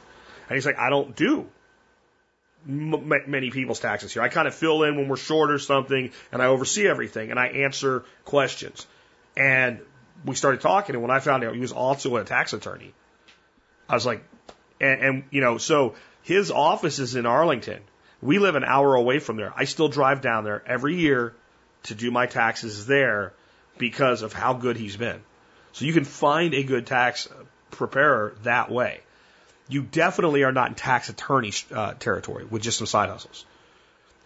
And 0.49 0.55
he's 0.55 0.66
like, 0.66 0.78
I 0.78 0.91
don't 0.91 1.16
do 1.16 1.47
m- 2.68 3.12
many 3.26 3.51
people's 3.51 3.80
taxes 3.80 4.12
here. 4.12 4.22
I 4.22 4.28
kind 4.28 4.47
of 4.47 4.55
fill 4.55 4.82
in 4.84 4.97
when 4.97 5.09
we're 5.09 5.16
short 5.16 5.51
or 5.51 5.59
something, 5.59 6.12
and 6.32 6.43
I 6.43 6.47
oversee 6.47 6.87
everything, 6.87 7.30
and 7.30 7.39
I 7.39 7.47
answer 7.49 8.05
questions. 8.24 8.87
And 9.37 9.80
we 10.24 10.34
started 10.34 10.61
talking, 10.61 10.95
and 10.95 11.03
when 11.03 11.11
I 11.11 11.20
found 11.20 11.45
out 11.45 11.55
he 11.55 11.61
was 11.61 11.72
also 11.72 12.16
a 12.16 12.24
tax 12.24 12.53
attorney, 12.53 12.95
I 13.89 13.95
was 13.95 14.07
like, 14.07 14.24
and, 14.80 15.01
and 15.01 15.24
you 15.30 15.41
know, 15.41 15.59
so 15.59 15.95
his 16.27 16.51
office 16.51 16.99
is 16.99 17.14
in 17.14 17.24
Arlington. 17.24 17.81
We 18.20 18.41
live 18.41 18.57
an 18.57 18.64
hour 18.64 18.97
away 18.97 19.20
from 19.20 19.37
there. 19.37 19.53
I 19.55 19.64
still 19.64 19.87
drive 19.87 20.22
down 20.22 20.43
there 20.43 20.61
every 20.66 20.97
year 20.97 21.35
to 21.85 21.95
do 21.95 22.11
my 22.11 22.27
taxes 22.27 22.85
there 22.85 23.33
because 23.79 24.22
of 24.22 24.33
how 24.33 24.55
good 24.55 24.77
he's 24.77 24.97
been. 24.97 25.20
So 25.72 25.85
you 25.85 25.93
can 25.93 26.03
find 26.03 26.53
a 26.53 26.64
good 26.64 26.85
tax 26.85 27.29
preparer 27.70 28.35
that 28.43 28.72
way. 28.72 29.03
You 29.68 29.83
definitely 29.83 30.43
are 30.43 30.51
not 30.51 30.70
in 30.70 30.74
tax 30.74 31.09
attorney 31.09 31.53
uh, 31.72 31.95
territory 31.95 32.45
with 32.45 32.61
just 32.61 32.79
some 32.79 32.89
side 32.89 33.09
hustles. 33.09 33.45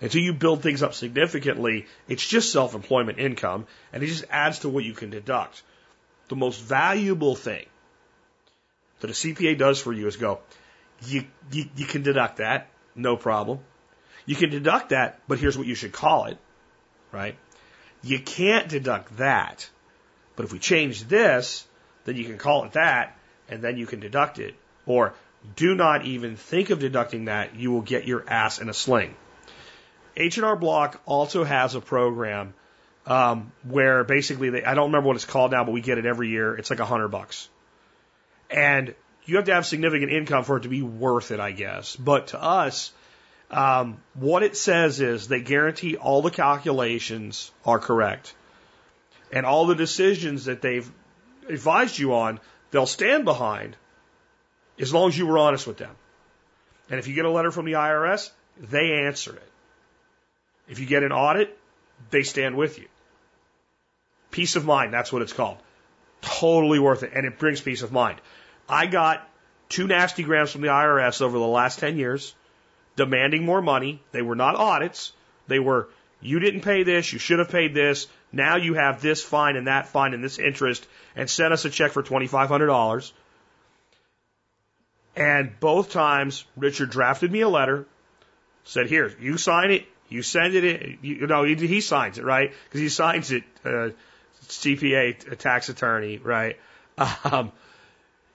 Until 0.01 0.22
you 0.22 0.32
build 0.32 0.62
things 0.62 0.82
up 0.82 0.94
significantly, 0.94 1.86
it's 2.09 2.26
just 2.26 2.51
self 2.51 2.74
employment 2.74 3.18
income 3.18 3.66
and 3.92 4.03
it 4.03 4.07
just 4.07 4.24
adds 4.30 4.61
to 4.61 4.70
what 4.70 4.84
you 4.84 4.94
can 4.94 5.11
deduct. 5.11 5.62
The 6.28 6.36
most 6.36 6.62
valuable 6.62 7.36
thing 7.36 7.66
that 9.01 9.11
a 9.11 9.12
CPA 9.12 9.59
does 9.59 9.82
for 9.82 9.92
you 9.92 10.07
is 10.07 10.16
go, 10.16 10.38
you, 11.07 11.24
you, 11.53 11.66
you 11.76 11.86
can 11.86 12.03
deduct 12.03 12.38
that, 12.38 12.68
no 12.94 13.16
problem. 13.16 13.61
You 14.26 14.36
can 14.36 14.51
deduct 14.51 14.90
that, 14.90 15.20
but 15.26 15.38
here's 15.38 15.57
what 15.57 15.66
you 15.66 15.74
should 15.74 15.92
call 15.92 16.26
it, 16.26 16.38
right? 17.12 17.36
You 18.03 18.20
can't 18.20 18.68
deduct 18.68 19.16
that, 19.18 19.68
but 20.36 20.44
if 20.44 20.53
we 20.53 20.59
change 20.59 21.05
this, 21.05 21.66
then 22.05 22.16
you 22.16 22.24
can 22.24 22.38
call 22.38 22.64
it 22.64 22.72
that, 22.72 23.16
and 23.48 23.62
then 23.62 23.76
you 23.76 23.86
can 23.86 24.01
deduct 24.01 24.38
it. 24.38 24.55
Or 24.86 25.14
do 25.57 25.74
not 25.74 26.05
even 26.05 26.36
think 26.36 26.70
of 26.70 26.78
deducting 26.78 27.26
that. 27.26 27.57
You 27.57 27.70
will 27.72 27.82
get 27.82 28.07
your 28.07 28.28
ass 28.28 28.61
in 28.61 28.68
a 28.68 28.74
sling. 28.74 29.14
H&R 30.16 30.57
Block 30.57 31.01
also 31.07 31.44
has 31.44 31.74
a 31.74 31.80
program 31.80 32.55
um, 33.07 33.53
where 33.64 34.05
basically 34.05 34.51
they, 34.51 34.64
I 34.64 34.74
don't 34.74 34.86
remember 34.86 35.09
what 35.09 35.16
it's 35.16 35.24
called 35.24 35.53
now, 35.53 35.64
but 35.64 35.72
we 35.72 35.80
get 35.80 35.98
it 35.98 36.07
every 36.07 36.28
year. 36.28 36.55
It's 36.55 36.70
like 36.70 36.80
a 36.80 36.84
hundred 36.84 37.09
bucks, 37.09 37.48
and 38.51 38.94
you 39.24 39.36
have 39.36 39.46
to 39.46 39.54
have 39.54 39.66
significant 39.66 40.12
income 40.12 40.44
for 40.44 40.56
it 40.56 40.62
to 40.62 40.68
be 40.68 40.82
worth 40.82 41.30
it, 41.30 41.40
I 41.40 41.52
guess. 41.52 41.96
But 41.96 42.28
to 42.28 42.42
us, 42.42 42.92
um, 43.50 43.98
what 44.14 44.42
it 44.42 44.56
says 44.56 45.00
is 45.00 45.28
they 45.28 45.40
guarantee 45.40 45.96
all 45.96 46.22
the 46.22 46.30
calculations 46.30 47.50
are 47.64 47.78
correct, 47.78 48.34
and 49.32 49.44
all 49.44 49.66
the 49.66 49.74
decisions 49.74 50.46
that 50.46 50.62
they've 50.62 50.90
advised 51.48 51.98
you 51.98 52.14
on, 52.14 52.40
they'll 52.70 52.86
stand 52.86 53.24
behind 53.24 53.76
as 54.78 54.92
long 54.94 55.08
as 55.08 55.18
you 55.18 55.26
were 55.26 55.38
honest 55.38 55.66
with 55.66 55.76
them. 55.76 55.94
And 56.88 56.98
if 56.98 57.06
you 57.06 57.14
get 57.14 57.24
a 57.24 57.30
letter 57.30 57.50
from 57.50 57.66
the 57.66 57.72
IRS, 57.72 58.30
they 58.58 59.04
answer 59.04 59.32
it. 59.34 59.50
If 60.68 60.78
you 60.78 60.86
get 60.86 61.02
an 61.02 61.12
audit, 61.12 61.56
they 62.10 62.22
stand 62.22 62.56
with 62.56 62.78
you. 62.78 62.86
Peace 64.30 64.56
of 64.56 64.64
mind, 64.64 64.92
that's 64.92 65.12
what 65.12 65.22
it's 65.22 65.32
called. 65.32 65.58
Totally 66.20 66.78
worth 66.78 67.02
it. 67.02 67.12
And 67.14 67.26
it 67.26 67.38
brings 67.38 67.60
peace 67.60 67.82
of 67.82 67.92
mind. 67.92 68.20
I 68.70 68.86
got 68.86 69.28
two 69.68 69.86
nasty 69.86 70.22
grams 70.22 70.52
from 70.52 70.60
the 70.60 70.68
IRS 70.68 71.20
over 71.20 71.38
the 71.38 71.46
last 71.46 71.80
10 71.80 71.98
years 71.98 72.34
demanding 72.96 73.44
more 73.44 73.60
money. 73.60 74.02
They 74.12 74.22
were 74.22 74.36
not 74.36 74.56
audits. 74.56 75.12
They 75.48 75.58
were, 75.58 75.88
you 76.20 76.38
didn't 76.38 76.60
pay 76.60 76.82
this, 76.82 77.12
you 77.12 77.18
should 77.18 77.38
have 77.38 77.50
paid 77.50 77.74
this. 77.74 78.06
Now 78.30 78.56
you 78.56 78.74
have 78.74 79.00
this 79.00 79.22
fine 79.22 79.56
and 79.56 79.66
that 79.66 79.88
fine 79.88 80.14
and 80.14 80.22
this 80.22 80.38
interest 80.38 80.86
and 81.16 81.28
sent 81.28 81.52
us 81.52 81.64
a 81.64 81.70
check 81.70 81.92
for 81.92 82.02
$2,500. 82.02 83.12
And 85.16 85.58
both 85.58 85.90
times, 85.90 86.44
Richard 86.56 86.90
drafted 86.90 87.32
me 87.32 87.40
a 87.40 87.48
letter, 87.48 87.86
said, 88.64 88.86
here, 88.86 89.12
you 89.20 89.36
sign 89.36 89.72
it, 89.72 89.86
you 90.08 90.22
send 90.22 90.54
it 90.54 90.64
in, 90.64 90.98
you 91.02 91.26
know, 91.26 91.42
he, 91.42 91.54
he 91.56 91.80
signs 91.80 92.18
it, 92.18 92.24
right? 92.24 92.52
Because 92.64 92.80
he 92.80 92.88
signs 92.88 93.32
it, 93.32 93.42
uh, 93.64 93.90
CPA, 94.46 95.32
a 95.32 95.36
tax 95.36 95.68
attorney, 95.68 96.18
right? 96.18 96.58
Um, 97.24 97.50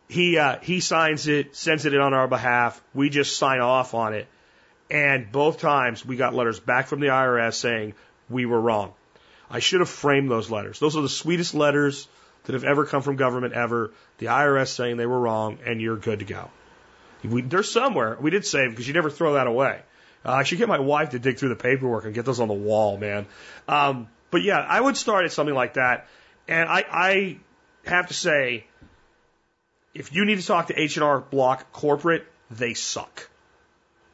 he, 0.07 0.37
uh, 0.37 0.59
he 0.61 0.79
signs 0.79 1.27
it, 1.27 1.55
sends 1.55 1.85
it 1.85 1.93
in 1.93 2.01
on 2.01 2.13
our 2.13 2.27
behalf. 2.27 2.81
We 2.93 3.09
just 3.09 3.37
sign 3.37 3.59
off 3.59 3.93
on 3.93 4.13
it. 4.13 4.27
And 4.89 5.31
both 5.31 5.59
times 5.59 6.05
we 6.05 6.15
got 6.15 6.35
letters 6.35 6.59
back 6.59 6.87
from 6.87 6.99
the 6.99 7.07
IRS 7.07 7.55
saying 7.55 7.93
we 8.29 8.45
were 8.45 8.59
wrong. 8.59 8.93
I 9.49 9.59
should 9.59 9.79
have 9.79 9.89
framed 9.89 10.29
those 10.29 10.49
letters. 10.49 10.79
Those 10.79 10.95
are 10.95 11.01
the 11.01 11.09
sweetest 11.09 11.55
letters 11.55 12.07
that 12.45 12.53
have 12.53 12.63
ever 12.63 12.85
come 12.85 13.01
from 13.01 13.15
government 13.15 13.53
ever. 13.53 13.91
The 14.19 14.27
IRS 14.27 14.67
saying 14.67 14.97
they 14.97 15.05
were 15.05 15.19
wrong 15.19 15.59
and 15.65 15.81
you're 15.81 15.97
good 15.97 16.19
to 16.19 16.25
go. 16.25 16.49
We, 17.23 17.41
there's 17.41 17.71
somewhere. 17.71 18.17
We 18.19 18.29
did 18.29 18.45
save 18.45 18.71
because 18.71 18.87
you 18.87 18.93
never 18.93 19.09
throw 19.09 19.33
that 19.33 19.47
away. 19.47 19.81
Uh, 20.23 20.31
I 20.31 20.43
should 20.43 20.59
get 20.59 20.67
my 20.67 20.79
wife 20.79 21.11
to 21.11 21.19
dig 21.19 21.37
through 21.37 21.49
the 21.49 21.55
paperwork 21.55 22.05
and 22.05 22.13
get 22.13 22.25
those 22.25 22.39
on 22.39 22.47
the 22.47 22.53
wall, 22.53 22.97
man. 22.97 23.25
Um, 23.67 24.07
but 24.31 24.43
yeah, 24.43 24.59
I 24.59 24.79
would 24.79 24.97
start 24.97 25.25
at 25.25 25.31
something 25.31 25.55
like 25.55 25.75
that. 25.75 26.07
And 26.47 26.69
I, 26.69 26.85
I 26.89 27.37
have 27.85 28.07
to 28.07 28.13
say, 28.13 28.65
if 29.95 30.13
you 30.13 30.25
need 30.25 30.39
to 30.39 30.45
talk 30.45 30.67
to 30.67 30.79
H&R 30.79 31.21
Block 31.21 31.71
corporate, 31.71 32.27
they 32.51 32.73
suck. 32.73 33.29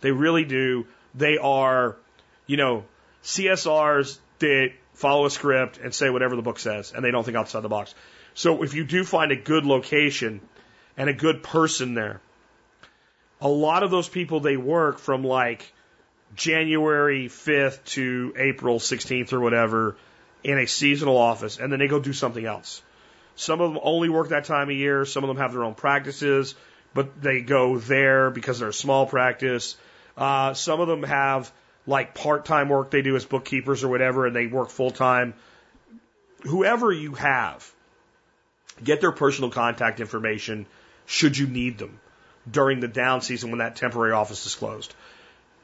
They 0.01 0.11
really 0.11 0.45
do. 0.45 0.85
They 1.15 1.37
are, 1.37 1.97
you 2.45 2.55
know, 2.55 2.85
CSRs 3.23 4.19
that 4.39 4.71
follow 4.93 5.25
a 5.25 5.31
script 5.31 5.79
and 5.79 5.93
say 5.93 6.09
whatever 6.09 6.35
the 6.35 6.43
book 6.43 6.59
says, 6.59 6.93
and 6.95 7.03
they 7.03 7.11
don't 7.11 7.23
think 7.23 7.35
outside 7.35 7.61
the 7.61 7.69
box. 7.69 7.95
So 8.35 8.63
if 8.63 8.75
you 8.75 8.83
do 8.83 9.03
find 9.03 9.31
a 9.31 9.35
good 9.35 9.65
location 9.65 10.41
and 10.95 11.09
a 11.09 11.13
good 11.13 11.41
person 11.41 11.95
there, 11.95 12.21
a 13.41 13.49
lot 13.49 13.81
of 13.81 13.89
those 13.89 14.07
people 14.07 14.39
they 14.39 14.57
work 14.57 14.99
from 14.99 15.23
like 15.23 15.73
January 16.35 17.27
5th 17.27 17.83
to 17.85 18.33
April 18.37 18.79
16th 18.79 19.33
or 19.33 19.39
whatever 19.39 19.97
in 20.43 20.59
a 20.59 20.67
seasonal 20.67 21.17
office, 21.17 21.57
and 21.57 21.71
then 21.71 21.79
they 21.79 21.87
go 21.87 21.99
do 21.99 22.13
something 22.13 22.45
else. 22.45 22.83
Some 23.35 23.61
of 23.61 23.73
them 23.73 23.81
only 23.83 24.09
work 24.09 24.29
that 24.29 24.45
time 24.45 24.69
of 24.69 24.75
year. 24.75 25.05
Some 25.05 25.23
of 25.23 25.27
them 25.27 25.37
have 25.37 25.53
their 25.53 25.63
own 25.63 25.75
practices, 25.75 26.55
but 26.93 27.21
they 27.21 27.41
go 27.41 27.77
there 27.77 28.29
because 28.29 28.59
they're 28.59 28.69
a 28.69 28.73
small 28.73 29.05
practice. 29.05 29.75
Uh, 30.17 30.53
some 30.53 30.79
of 30.79 30.87
them 30.87 31.03
have 31.03 31.51
like 31.87 32.13
part 32.13 32.45
time 32.45 32.69
work 32.69 32.91
they 32.91 33.01
do 33.01 33.15
as 33.15 33.25
bookkeepers 33.25 33.83
or 33.83 33.87
whatever, 33.87 34.25
and 34.25 34.35
they 34.35 34.47
work 34.47 34.69
full 34.69 34.91
time. 34.91 35.33
Whoever 36.43 36.91
you 36.91 37.13
have, 37.13 37.69
get 38.83 39.01
their 39.01 39.11
personal 39.11 39.49
contact 39.49 39.99
information 39.99 40.65
should 41.05 41.37
you 41.37 41.47
need 41.47 41.77
them 41.77 41.99
during 42.49 42.79
the 42.79 42.87
down 42.87 43.21
season 43.21 43.51
when 43.51 43.59
that 43.59 43.75
temporary 43.75 44.13
office 44.13 44.45
is 44.45 44.55
closed. 44.55 44.93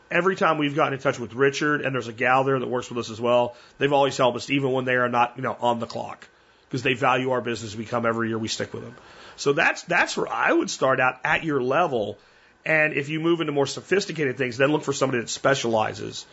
Every 0.10 0.36
time 0.36 0.58
we've 0.58 0.76
gotten 0.76 0.94
in 0.94 1.00
touch 1.00 1.20
with 1.20 1.34
Richard, 1.34 1.82
and 1.82 1.94
there's 1.94 2.08
a 2.08 2.14
gal 2.14 2.44
there 2.44 2.58
that 2.58 2.68
works 2.68 2.90
with 2.90 3.00
us 3.00 3.10
as 3.10 3.20
well, 3.20 3.56
they've 3.78 3.92
always 3.92 4.16
helped 4.16 4.38
us, 4.38 4.50
even 4.50 4.72
when 4.72 4.86
they 4.86 4.96
are 4.96 5.10
not, 5.10 5.34
you 5.36 5.42
know, 5.42 5.58
on 5.60 5.80
the 5.80 5.86
clock, 5.86 6.28
because 6.68 6.84
they 6.84 6.94
value 6.94 7.32
our 7.32 7.42
business. 7.42 7.76
We 7.76 7.86
come 7.86 8.06
every 8.06 8.30
year, 8.30 8.38
we 8.38 8.48
stick 8.48 8.74
with 8.74 8.84
them. 8.84 8.96
So 9.36 9.54
that's 9.54 9.84
that's 9.84 10.18
where 10.18 10.28
I 10.28 10.52
would 10.52 10.70
start 10.70 11.00
out 11.00 11.20
at 11.24 11.44
your 11.44 11.62
level, 11.62 12.18
and 12.66 12.94
if 12.94 13.10
you 13.10 13.20
move 13.20 13.42
into 13.42 13.54
more 13.54 13.68
sophisticated 13.68 14.38
things, 14.38 14.58
then 14.58 14.72
look 14.72 14.84
for 14.84 14.94
somebody 14.94 15.22
that 15.22 15.30
specializes. 15.30 16.26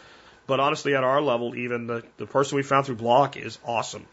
But 0.47 0.61
honestly, 0.61 0.95
at 0.95 1.05
our 1.05 1.21
level, 1.21 1.55
even 1.55 1.87
the 1.87 2.03
the 2.17 2.27
person 2.27 2.57
we 2.57 2.63
found 2.63 2.87
through 2.87 2.97
Block 2.97 3.37
is 3.37 3.59
awesome. 3.65 4.07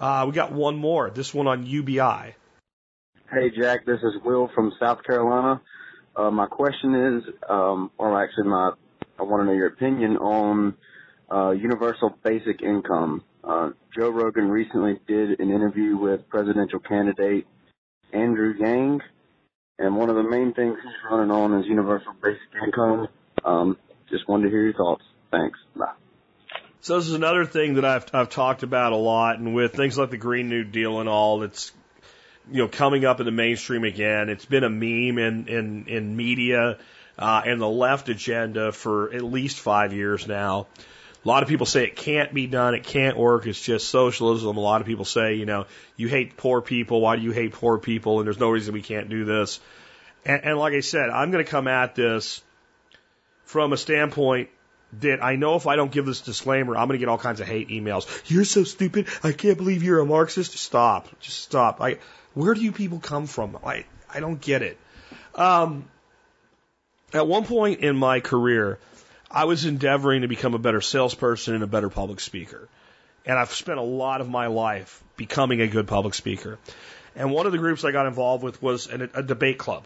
Uh, 0.00 0.24
we 0.26 0.32
got 0.32 0.52
one 0.52 0.76
more. 0.76 1.10
This 1.10 1.32
one 1.32 1.46
on 1.46 1.64
UBI. 1.64 2.34
Hey, 3.30 3.50
Jack, 3.56 3.86
this 3.86 4.00
is 4.00 4.20
Will 4.24 4.50
from 4.54 4.72
South 4.78 5.02
Carolina. 5.04 5.60
Uh, 6.14 6.30
my 6.30 6.46
question 6.46 6.94
is, 6.94 7.34
um, 7.48 7.90
or 7.96 8.22
actually 8.22 8.48
my, 8.48 8.72
I 9.18 9.22
want 9.22 9.40
to 9.40 9.46
know 9.46 9.52
your 9.52 9.68
opinion 9.68 10.18
on 10.18 10.74
uh, 11.30 11.52
universal 11.52 12.14
basic 12.22 12.60
income. 12.60 13.22
Uh, 13.44 13.70
Joe 13.96 14.10
Rogan 14.10 14.48
recently 14.48 15.00
did 15.06 15.40
an 15.40 15.50
interview 15.50 15.96
with 15.96 16.28
presidential 16.28 16.78
candidate 16.78 17.46
Andrew 18.12 18.54
Yang, 18.58 19.00
and 19.78 19.96
one 19.96 20.10
of 20.10 20.16
the 20.16 20.22
main 20.22 20.54
things 20.54 20.76
he's 20.82 20.92
running 21.10 21.30
on 21.30 21.58
is 21.58 21.66
universal 21.66 22.12
basic 22.22 22.40
income. 22.64 23.08
Um, 23.44 23.76
just 24.10 24.28
wanted 24.28 24.44
to 24.44 24.50
hear 24.50 24.62
your 24.62 24.74
thoughts. 24.74 25.02
Thanks. 25.30 25.58
Bye. 25.74 25.92
So 26.82 26.98
this 26.98 27.08
is 27.08 27.14
another 27.14 27.44
thing 27.44 27.74
that 27.74 27.84
I've 27.84 28.06
I've 28.12 28.28
talked 28.28 28.62
about 28.62 28.92
a 28.92 28.96
lot, 28.96 29.38
and 29.38 29.54
with 29.54 29.72
things 29.74 29.96
like 29.96 30.10
the 30.10 30.16
Green 30.18 30.48
New 30.48 30.64
Deal 30.64 31.00
and 31.00 31.08
all, 31.08 31.42
it's 31.42 31.72
you 32.50 32.62
know 32.62 32.68
coming 32.68 33.04
up 33.04 33.20
in 33.20 33.26
the 33.26 33.32
mainstream 33.32 33.84
again. 33.84 34.28
It's 34.28 34.44
been 34.44 34.64
a 34.64 34.70
meme 34.70 35.18
in 35.18 35.48
in 35.48 35.84
in 35.88 36.16
media 36.16 36.78
uh, 37.18 37.42
and 37.44 37.60
the 37.60 37.68
left 37.68 38.08
agenda 38.08 38.72
for 38.72 39.12
at 39.14 39.22
least 39.22 39.60
five 39.60 39.92
years 39.92 40.26
now. 40.26 40.66
A 41.24 41.28
lot 41.28 41.42
of 41.42 41.48
people 41.48 41.66
say 41.66 41.84
it 41.84 41.94
can't 41.94 42.34
be 42.34 42.48
done, 42.48 42.74
it 42.74 42.82
can't 42.82 43.16
work, 43.16 43.46
it's 43.46 43.60
just 43.60 43.88
socialism. 43.88 44.56
A 44.56 44.60
lot 44.60 44.80
of 44.80 44.86
people 44.86 45.04
say, 45.04 45.34
you 45.34 45.46
know, 45.46 45.66
you 45.96 46.08
hate 46.08 46.36
poor 46.36 46.60
people, 46.60 47.00
why 47.00 47.16
do 47.16 47.22
you 47.22 47.30
hate 47.30 47.52
poor 47.52 47.78
people? 47.78 48.18
And 48.18 48.26
there's 48.26 48.40
no 48.40 48.50
reason 48.50 48.74
we 48.74 48.82
can't 48.82 49.08
do 49.08 49.24
this. 49.24 49.60
And, 50.24 50.44
and 50.44 50.58
like 50.58 50.74
I 50.74 50.80
said, 50.80 51.10
I'm 51.10 51.30
going 51.30 51.44
to 51.44 51.50
come 51.50 51.68
at 51.68 51.94
this 51.94 52.42
from 53.44 53.72
a 53.72 53.76
standpoint 53.76 54.50
that 55.00 55.22
I 55.22 55.36
know 55.36 55.54
if 55.54 55.66
I 55.66 55.76
don't 55.76 55.92
give 55.92 56.06
this 56.06 56.20
disclaimer, 56.20 56.76
I'm 56.76 56.88
going 56.88 56.98
to 56.98 57.04
get 57.04 57.08
all 57.08 57.18
kinds 57.18 57.40
of 57.40 57.46
hate 57.46 57.68
emails. 57.68 58.06
You're 58.28 58.44
so 58.44 58.64
stupid. 58.64 59.06
I 59.22 59.32
can't 59.32 59.56
believe 59.56 59.82
you're 59.82 60.00
a 60.00 60.06
Marxist. 60.06 60.52
Stop. 60.58 61.08
Just 61.20 61.38
stop. 61.38 61.80
I, 61.80 61.98
where 62.34 62.52
do 62.54 62.60
you 62.60 62.72
people 62.72 62.98
come 62.98 63.26
from? 63.26 63.58
I, 63.64 63.84
I 64.12 64.20
don't 64.20 64.40
get 64.40 64.62
it. 64.62 64.76
Um, 65.34 65.88
at 67.12 67.26
one 67.26 67.44
point 67.44 67.80
in 67.80 67.96
my 67.96 68.20
career, 68.20 68.78
I 69.32 69.46
was 69.46 69.64
endeavoring 69.64 70.22
to 70.22 70.28
become 70.28 70.52
a 70.52 70.58
better 70.58 70.82
salesperson 70.82 71.54
and 71.54 71.64
a 71.64 71.66
better 71.66 71.88
public 71.88 72.20
speaker. 72.20 72.68
And 73.24 73.38
I've 73.38 73.52
spent 73.52 73.78
a 73.78 73.82
lot 73.82 74.20
of 74.20 74.28
my 74.28 74.48
life 74.48 75.02
becoming 75.16 75.62
a 75.62 75.66
good 75.66 75.86
public 75.86 76.12
speaker. 76.12 76.58
And 77.16 77.30
one 77.30 77.46
of 77.46 77.52
the 77.52 77.58
groups 77.58 77.82
I 77.84 77.92
got 77.92 78.06
involved 78.06 78.44
with 78.44 78.62
was 78.62 78.88
an, 78.88 79.10
a 79.14 79.22
debate 79.22 79.58
club, 79.58 79.84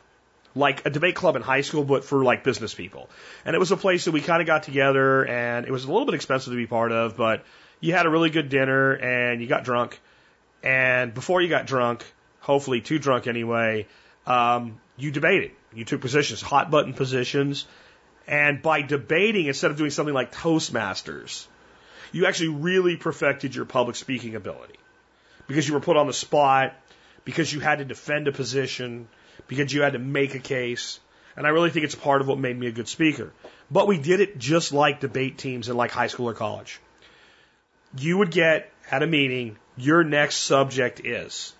like 0.57 0.84
a 0.84 0.90
debate 0.90 1.14
club 1.14 1.36
in 1.36 1.42
high 1.42 1.61
school, 1.61 1.84
but 1.84 2.05
for 2.05 2.24
like 2.24 2.42
business 2.42 2.74
people. 2.74 3.09
And 3.44 3.55
it 3.55 3.59
was 3.61 3.70
a 3.70 3.76
place 3.76 4.07
that 4.07 4.12
we 4.12 4.20
kind 4.20 4.40
of 4.40 4.47
got 4.47 4.64
together, 4.64 5.24
and 5.24 5.64
it 5.64 5.70
was 5.70 5.84
a 5.84 5.88
little 5.88 6.07
bit 6.07 6.14
expensive 6.14 6.53
to 6.53 6.57
be 6.57 6.66
part 6.66 6.90
of, 6.90 7.16
but 7.16 7.44
you 7.80 7.92
had 7.92 8.07
a 8.07 8.11
really 8.11 8.30
good 8.30 8.49
dinner 8.49 8.94
and 8.94 9.40
you 9.40 9.47
got 9.47 9.64
drunk. 9.64 10.01
And 10.62 11.14
before 11.14 11.40
you 11.40 11.49
got 11.49 11.66
drunk, 11.66 12.05
hopefully 12.40 12.80
too 12.80 12.99
drunk 12.99 13.28
anyway, 13.28 13.86
um, 14.26 14.80
you 14.97 15.12
debated. 15.12 15.53
You 15.72 15.84
took 15.84 16.01
positions, 16.01 16.40
hot 16.40 16.70
button 16.70 16.94
positions. 16.94 17.66
And 18.27 18.61
by 18.61 18.83
debating, 18.83 19.47
instead 19.47 19.70
of 19.70 19.77
doing 19.77 19.91
something 19.91 20.14
like 20.14 20.33
Toastmasters, 20.33 21.47
you 22.12 22.27
actually 22.27 22.49
really 22.49 22.97
perfected 22.97 23.55
your 23.55 23.64
public 23.64 23.97
speaking 23.97 24.35
ability 24.35 24.79
because 25.47 25.66
you 25.68 25.74
were 25.74 25.81
put 25.81 25.97
on 25.97 26.07
the 26.07 26.12
spot, 26.12 26.74
because 27.24 27.53
you 27.53 27.61
had 27.61 27.79
to 27.79 27.85
defend 27.85 28.27
a 28.27 28.33
position, 28.33 29.09
because 29.47 29.72
you 29.72 29.83
had 29.83 29.93
to 29.93 29.99
make 29.99 30.35
a 30.35 30.41
case. 30.41 30.99
And 31.37 31.47
I 31.47 31.51
really 31.51 31.70
think 31.70 31.85
it's 31.85 31.95
part 31.95 32.20
of 32.20 32.29
what 32.29 32.39
made 32.39 32.59
me 32.59 32.66
a 32.66 32.72
good 32.72 32.89
speaker. 32.89 33.33
But 33.70 33.87
we 33.87 33.99
did 33.99 34.20
it 34.20 34.39
just 34.39 34.72
like 34.72 35.01
debate 35.01 35.39
teams 35.39 35.68
in 35.68 35.77
like 35.77 35.91
high 35.91 36.07
school 36.07 36.29
or 36.29 36.35
college. 36.35 36.81
You 37.99 38.18
would 38.18 38.31
get 38.31 38.72
at 38.91 39.03
a 39.03 39.07
meeting, 39.07 39.57
your 39.77 40.03
next 40.03 40.37
subject 40.37 41.01
is, 41.05 41.55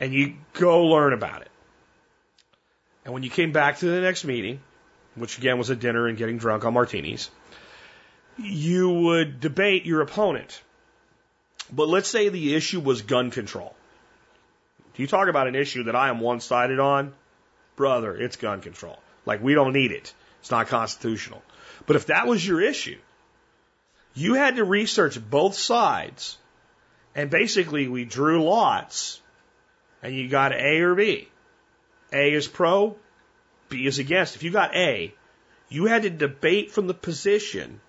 and 0.00 0.12
you 0.12 0.34
go 0.52 0.84
learn 0.86 1.12
about 1.12 1.42
it. 1.42 1.50
And 3.04 3.14
when 3.14 3.22
you 3.22 3.30
came 3.30 3.52
back 3.52 3.78
to 3.78 3.86
the 3.86 4.00
next 4.00 4.24
meeting, 4.24 4.60
which 5.18 5.38
again 5.38 5.58
was 5.58 5.70
a 5.70 5.76
dinner 5.76 6.06
and 6.06 6.18
getting 6.18 6.38
drunk 6.38 6.64
on 6.64 6.74
martinis, 6.74 7.30
you 8.38 8.90
would 8.90 9.40
debate 9.40 9.84
your 9.84 10.00
opponent. 10.00 10.62
But 11.72 11.88
let's 11.88 12.08
say 12.08 12.28
the 12.28 12.54
issue 12.54 12.80
was 12.80 13.02
gun 13.02 13.30
control. 13.30 13.74
Do 14.94 15.02
you 15.02 15.08
talk 15.08 15.28
about 15.28 15.48
an 15.48 15.54
issue 15.54 15.84
that 15.84 15.96
I 15.96 16.08
am 16.08 16.20
one 16.20 16.40
sided 16.40 16.80
on? 16.80 17.12
Brother, 17.76 18.16
it's 18.16 18.36
gun 18.36 18.60
control. 18.60 18.98
Like, 19.26 19.42
we 19.42 19.54
don't 19.54 19.72
need 19.72 19.92
it. 19.92 20.12
It's 20.40 20.50
not 20.50 20.68
constitutional. 20.68 21.42
But 21.86 21.96
if 21.96 22.06
that 22.06 22.26
was 22.26 22.46
your 22.46 22.60
issue, 22.60 22.98
you 24.14 24.34
had 24.34 24.56
to 24.56 24.64
research 24.64 25.18
both 25.30 25.54
sides. 25.54 26.38
And 27.14 27.30
basically, 27.30 27.88
we 27.88 28.04
drew 28.04 28.44
lots, 28.44 29.20
and 30.02 30.14
you 30.14 30.28
got 30.28 30.52
A 30.52 30.80
or 30.80 30.94
B. 30.94 31.28
A 32.12 32.32
is 32.32 32.48
pro, 32.48 32.96
B 33.68 33.86
is 33.86 33.98
against. 33.98 34.36
If 34.36 34.42
you 34.42 34.50
got 34.50 34.74
A, 34.74 35.14
you 35.68 35.86
had 35.86 36.02
to 36.02 36.10
debate 36.10 36.72
from 36.72 36.86
the 36.86 36.94
position 36.94 37.80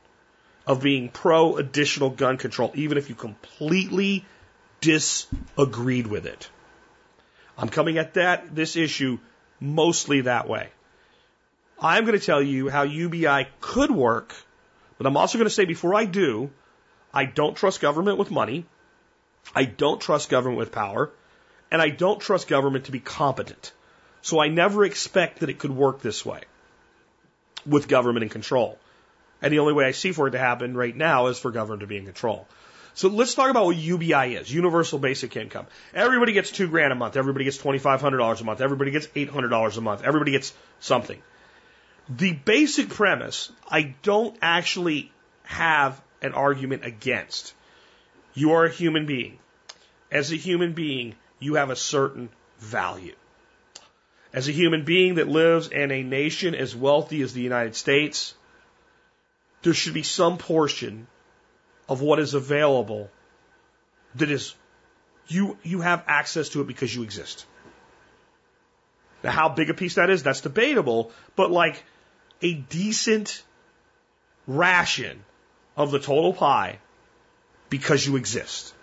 of 0.68 0.82
being 0.82 1.10
pro 1.10 1.58
additional 1.58 2.10
gun 2.10 2.38
control, 2.38 2.72
even 2.76 2.98
if 2.98 3.10
you 3.10 3.16
completely 3.16 4.26
disagreed 4.82 6.08
with 6.08 6.26
it. 6.26 6.50
I'm 7.58 7.70
coming 7.70 7.98
at 7.98 8.14
that 8.14 8.56
this 8.56 8.76
issue 8.76 9.20
mostly 9.60 10.22
that 10.22 10.48
way. 10.48 10.70
I'm 11.82 12.06
going 12.06 12.20
to 12.20 12.26
tell 12.26 12.42
you 12.42 12.70
how 12.70 12.84
UBI 12.84 13.47
could 13.62 13.92
work, 13.92 14.36
but 14.97 15.08
I'm 15.08 15.18
also 15.18 15.38
going 15.38 15.47
to 15.47 15.54
say 15.54 15.66
before 15.66 15.96
I 15.96 16.06
do, 16.06 16.51
I 17.14 17.26
don't 17.26 17.56
trust 17.56 17.82
government 17.82 18.18
with 18.18 18.32
money. 18.32 18.66
I 19.56 19.66
don't 19.66 20.00
trust 20.00 20.30
government 20.30 20.60
with 20.60 20.72
power, 20.72 21.10
and 21.72 21.82
I 21.82 21.89
don't 21.89 22.20
trust 22.20 22.47
government 22.47 22.86
to 22.86 22.92
be 22.92 23.00
competent. 23.00 23.72
So 24.21 24.39
I 24.39 24.50
never 24.50 24.83
expect 24.83 25.39
that 25.39 25.50
it 25.50 25.59
could 25.59 25.71
work 25.71 26.01
this 26.01 26.25
way 26.25 26.41
with 27.66 27.87
government 27.87 28.24
in 28.24 28.29
control. 28.29 28.78
And 29.41 29.54
the 29.54 29.59
only 29.59 29.74
way 29.74 29.86
I 29.86 29.91
see 29.91 30.12
for 30.12 30.28
it 30.28 30.32
to 30.32 30.39
happen 30.39 30.75
right 30.75 30.96
now 30.96 31.28
is 31.28 31.39
for 31.39 31.51
government 31.51 31.82
to 31.82 31.87
be 31.87 31.97
in 31.97 32.05
control. 32.05 32.47
So 32.93 33.08
let's 33.08 33.33
talk 33.33 33.50
about 33.50 33.66
what 33.66 33.78
UBI 33.78 34.36
is, 34.36 34.51
Universal 34.51 35.00
Basic 35.00 35.36
Income. 35.37 35.67
Everybody 35.93 36.33
gets 36.33 36.51
two 36.51 36.67
grand 36.67 36.91
a 36.91 36.96
month. 36.96 37.16
Everybody 37.16 37.46
gets 37.46 37.58
$2,500 37.58 38.41
a 38.41 38.43
month. 38.43 38.62
Everybody 38.62 38.91
gets 38.91 39.08
$800 39.08 39.78
a 39.78 39.82
month. 39.82 40.04
Everybody 40.04 40.32
gets 40.32 40.54
something. 40.79 41.21
The 42.09 42.33
basic 42.33 42.89
premise, 42.89 43.51
I 43.70 43.96
don't 44.01 44.36
actually 44.41 45.12
have 45.43 46.01
an 46.21 46.33
argument 46.33 46.83
against. 46.83 47.54
You 48.33 48.54
are 48.54 48.66
a 48.66 48.70
human 48.70 49.05
being. 49.05 49.39
As 50.12 50.32
a 50.32 50.36
human 50.36 50.74
being, 50.74 51.16
you 51.39 51.55
have 51.55 51.70
a 51.70 51.75
certain 51.75 52.29
value. 52.58 53.16
As 54.32 54.47
a 54.47 54.51
human 54.51 54.84
being 54.84 55.16
that 55.16 55.28
lives 55.28 55.68
in 55.68 55.92
a 55.92 56.04
nation 56.04 56.54
as 56.54 56.76
wealthy 56.76 57.22
as 57.22 57.34
the 57.34 57.42
United 57.42 57.76
States, 57.76 58.36
there 59.64 59.74
should 59.74 59.93
be 59.93 60.04
some 60.04 60.38
portion 60.38 61.08
of 61.88 62.01
what 62.01 62.20
is 62.20 62.36
available 62.36 63.10
that 64.16 64.30
is 64.30 64.54
you 65.28 65.58
you 65.64 65.82
have 65.82 66.04
access 66.08 66.50
to 66.50 66.62
it 66.62 66.68
because 66.68 66.96
you 66.96 67.04
exist. 67.04 67.46
Now 69.24 69.32
how 69.32 69.50
big 69.50 69.70
a 69.70 69.74
piece 69.74 69.96
that 69.96 70.10
is, 70.10 70.24
that's 70.24 70.42
debatable, 70.42 71.12
but 71.36 71.51
like 71.51 71.84
a 72.42 72.54
decent 72.54 73.43
ration 74.47 75.24
of 75.76 75.92
the 75.92 76.00
total 76.00 76.34
pie 76.34 76.80
because 77.70 78.06
you 78.06 78.16
exist. 78.16 78.74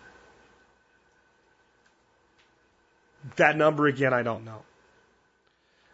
That 3.37 3.57
number 3.57 3.87
again, 3.87 4.13
I 4.15 4.23
don't 4.23 4.45
know. 4.45 4.63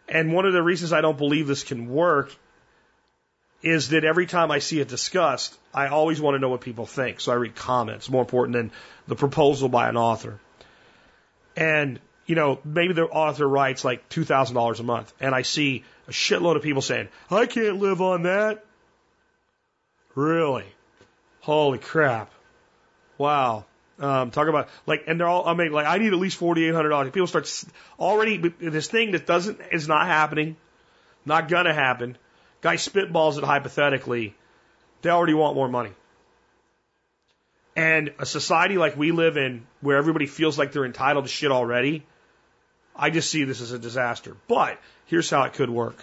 And 0.07 0.33
one 0.33 0.45
of 0.45 0.53
the 0.53 0.61
reasons 0.61 0.93
I 0.93 1.01
don't 1.01 1.17
believe 1.17 1.47
this 1.47 1.63
can 1.63 1.89
work 1.89 2.35
is 3.61 3.89
that 3.89 4.03
every 4.03 4.25
time 4.25 4.51
I 4.51 4.59
see 4.59 4.81
it 4.81 4.89
discussed, 4.89 5.57
I 5.73 5.87
always 5.87 6.19
want 6.19 6.35
to 6.35 6.39
know 6.39 6.49
what 6.49 6.61
people 6.61 6.85
think. 6.85 7.21
So 7.21 7.31
I 7.31 7.35
read 7.35 7.55
comments, 7.55 8.09
more 8.09 8.21
important 8.21 8.53
than 8.55 8.71
the 9.07 9.15
proposal 9.15 9.69
by 9.69 9.87
an 9.87 9.95
author. 9.95 10.39
And, 11.55 11.99
you 12.25 12.35
know, 12.35 12.59
maybe 12.65 12.93
the 12.93 13.05
author 13.05 13.47
writes 13.47 13.85
like 13.85 14.09
$2,000 14.09 14.79
a 14.79 14.83
month, 14.83 15.13
and 15.19 15.33
I 15.33 15.43
see 15.43 15.85
a 16.07 16.11
shitload 16.11 16.57
of 16.57 16.61
people 16.61 16.81
saying, 16.81 17.07
I 17.31 17.45
can't 17.45 17.77
live 17.77 18.01
on 18.01 18.23
that. 18.23 18.65
Really? 20.13 20.65
Holy 21.39 21.79
crap. 21.79 22.31
Wow. 23.17 23.65
Um, 23.99 24.31
talk 24.31 24.47
about 24.47 24.69
like, 24.87 25.03
and 25.07 25.19
they're 25.19 25.27
all. 25.27 25.47
I 25.47 25.53
mean, 25.53 25.71
like, 25.71 25.85
I 25.85 25.97
need 25.99 26.13
at 26.13 26.19
least 26.19 26.37
forty 26.37 26.65
eight 26.65 26.73
hundred 26.73 26.89
dollars. 26.89 27.11
People 27.11 27.27
start 27.27 27.47
already 27.99 28.37
this 28.37 28.87
thing 28.87 29.11
that 29.11 29.27
doesn't 29.27 29.59
is 29.71 29.87
not 29.87 30.07
happening, 30.07 30.55
not 31.25 31.47
gonna 31.47 31.73
happen. 31.73 32.17
Guy 32.61 32.75
spitballs 32.75 33.37
it 33.37 33.43
hypothetically. 33.43 34.35
They 35.03 35.09
already 35.09 35.33
want 35.33 35.55
more 35.55 35.67
money. 35.67 35.91
And 37.75 38.13
a 38.19 38.25
society 38.25 38.77
like 38.77 38.95
we 38.95 39.11
live 39.11 39.35
in, 39.37 39.65
where 39.81 39.97
everybody 39.97 40.27
feels 40.27 40.57
like 40.57 40.71
they're 40.71 40.85
entitled 40.85 41.25
to 41.25 41.29
shit 41.29 41.51
already, 41.51 42.05
I 42.95 43.09
just 43.09 43.29
see 43.29 43.43
this 43.43 43.61
as 43.61 43.71
a 43.71 43.79
disaster. 43.79 44.37
But 44.47 44.79
here's 45.05 45.29
how 45.29 45.43
it 45.43 45.53
could 45.53 45.69
work. 45.69 45.97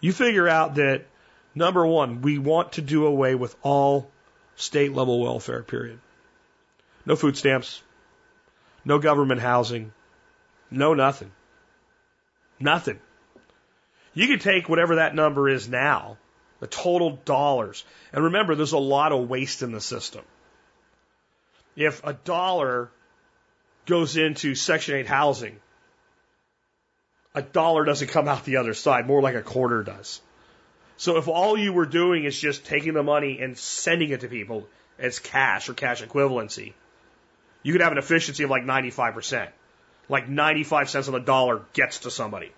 You 0.00 0.12
figure 0.12 0.48
out 0.48 0.76
that 0.76 1.06
number 1.54 1.86
one, 1.86 2.22
we 2.22 2.38
want 2.38 2.72
to 2.72 2.82
do 2.82 3.06
away 3.06 3.34
with 3.34 3.56
all 3.62 4.10
state 4.56 4.92
level 4.92 5.20
welfare, 5.20 5.62
period. 5.62 5.98
No 7.04 7.16
food 7.16 7.36
stamps, 7.36 7.82
no 8.84 8.98
government 8.98 9.40
housing, 9.40 9.92
no 10.70 10.94
nothing. 10.94 11.32
Nothing. 12.60 13.00
You 14.14 14.28
could 14.28 14.40
take 14.40 14.68
whatever 14.68 14.96
that 14.96 15.14
number 15.14 15.48
is 15.48 15.68
now, 15.68 16.18
the 16.60 16.66
total 16.66 17.18
dollars, 17.24 17.84
and 18.12 18.24
remember 18.24 18.54
there's 18.54 18.72
a 18.72 18.78
lot 18.78 19.12
of 19.12 19.28
waste 19.28 19.62
in 19.62 19.72
the 19.72 19.80
system. 19.80 20.22
If 21.74 22.04
a 22.04 22.12
dollar 22.12 22.90
goes 23.86 24.16
into 24.16 24.54
Section 24.54 24.94
8 24.96 25.06
housing, 25.06 25.58
a 27.34 27.42
dollar 27.42 27.84
doesn't 27.84 28.08
come 28.08 28.28
out 28.28 28.44
the 28.44 28.58
other 28.58 28.74
side, 28.74 29.06
more 29.06 29.22
like 29.22 29.34
a 29.34 29.42
quarter 29.42 29.82
does. 29.82 30.20
So 30.98 31.16
if 31.16 31.26
all 31.26 31.58
you 31.58 31.72
were 31.72 31.86
doing 31.86 32.24
is 32.24 32.38
just 32.38 32.66
taking 32.66 32.92
the 32.92 33.02
money 33.02 33.40
and 33.40 33.56
sending 33.56 34.10
it 34.10 34.20
to 34.20 34.28
people 34.28 34.68
as 34.98 35.18
cash 35.18 35.68
or 35.68 35.74
cash 35.74 36.02
equivalency, 36.02 36.74
you 37.62 37.72
could 37.72 37.82
have 37.82 37.92
an 37.92 37.98
efficiency 37.98 38.42
of 38.44 38.50
like 38.50 38.64
95%. 38.64 39.48
Like 40.08 40.28
95 40.28 40.90
cents 40.90 41.08
on 41.08 41.14
the 41.14 41.20
dollar 41.20 41.62
gets 41.72 42.00
to 42.00 42.10
somebody. 42.10 42.52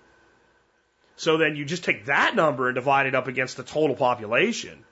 So 1.17 1.37
then 1.37 1.57
you 1.57 1.65
just 1.65 1.85
take 1.85 2.07
that 2.07 2.35
number 2.35 2.69
and 2.69 2.75
divide 2.75 3.07
it 3.07 3.15
up 3.15 3.29
against 3.29 3.57
the 3.57 3.63
total 3.63 3.95
population, 3.95 4.85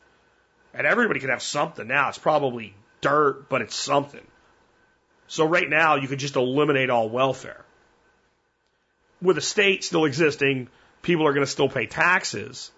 and 0.72 0.86
everybody 0.86 1.18
could 1.20 1.30
have 1.30 1.42
something 1.42 1.86
now. 1.86 2.08
It's 2.08 2.18
probably 2.18 2.74
dirt, 3.00 3.48
but 3.48 3.62
it's 3.62 3.74
something. 3.74 4.24
So 5.26 5.46
right 5.46 5.68
now 5.68 5.96
you 5.96 6.08
could 6.08 6.18
just 6.18 6.36
eliminate 6.36 6.90
all 6.90 7.08
welfare. 7.08 7.64
With 9.20 9.36
the 9.36 9.42
state 9.42 9.82
still 9.82 10.04
existing, 10.04 10.68
people 11.00 11.26
are 11.26 11.32
going 11.32 11.46
to 11.46 11.50
still 11.50 11.68
pay 11.68 11.86
taxes. 11.86 12.70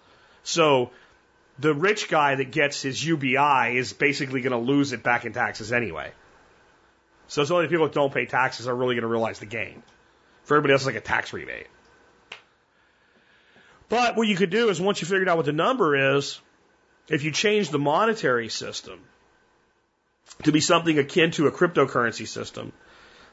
So 0.43 0.91
the 1.59 1.73
rich 1.73 2.09
guy 2.09 2.35
that 2.35 2.51
gets 2.51 2.81
his 2.81 3.05
UBI 3.05 3.77
is 3.77 3.93
basically 3.93 4.41
going 4.41 4.51
to 4.51 4.71
lose 4.71 4.93
it 4.93 5.03
back 5.03 5.25
in 5.25 5.33
taxes 5.33 5.71
anyway. 5.71 6.11
So 7.27 7.41
it's 7.41 7.51
only 7.51 7.67
people 7.67 7.85
that 7.85 7.93
don't 7.93 8.13
pay 8.13 8.25
taxes 8.25 8.67
are 8.67 8.75
really 8.75 8.95
going 8.95 9.03
to 9.03 9.07
realize 9.07 9.39
the 9.39 9.45
gain. 9.45 9.81
For 10.43 10.55
everybody 10.55 10.73
else, 10.73 10.81
it's 10.81 10.87
like 10.87 10.95
a 10.95 11.01
tax 11.01 11.33
rebate. 11.33 11.67
But 13.89 14.15
what 14.15 14.27
you 14.27 14.35
could 14.35 14.49
do 14.49 14.69
is 14.69 14.79
once 14.79 15.01
you 15.01 15.07
figured 15.07 15.29
out 15.29 15.37
what 15.37 15.45
the 15.45 15.53
number 15.53 16.17
is, 16.17 16.39
if 17.07 17.23
you 17.23 17.31
change 17.31 17.69
the 17.69 17.79
monetary 17.79 18.49
system 18.49 18.99
to 20.43 20.51
be 20.51 20.59
something 20.59 20.97
akin 20.97 21.31
to 21.31 21.47
a 21.47 21.51
cryptocurrency 21.51 22.27
system, 22.27 22.73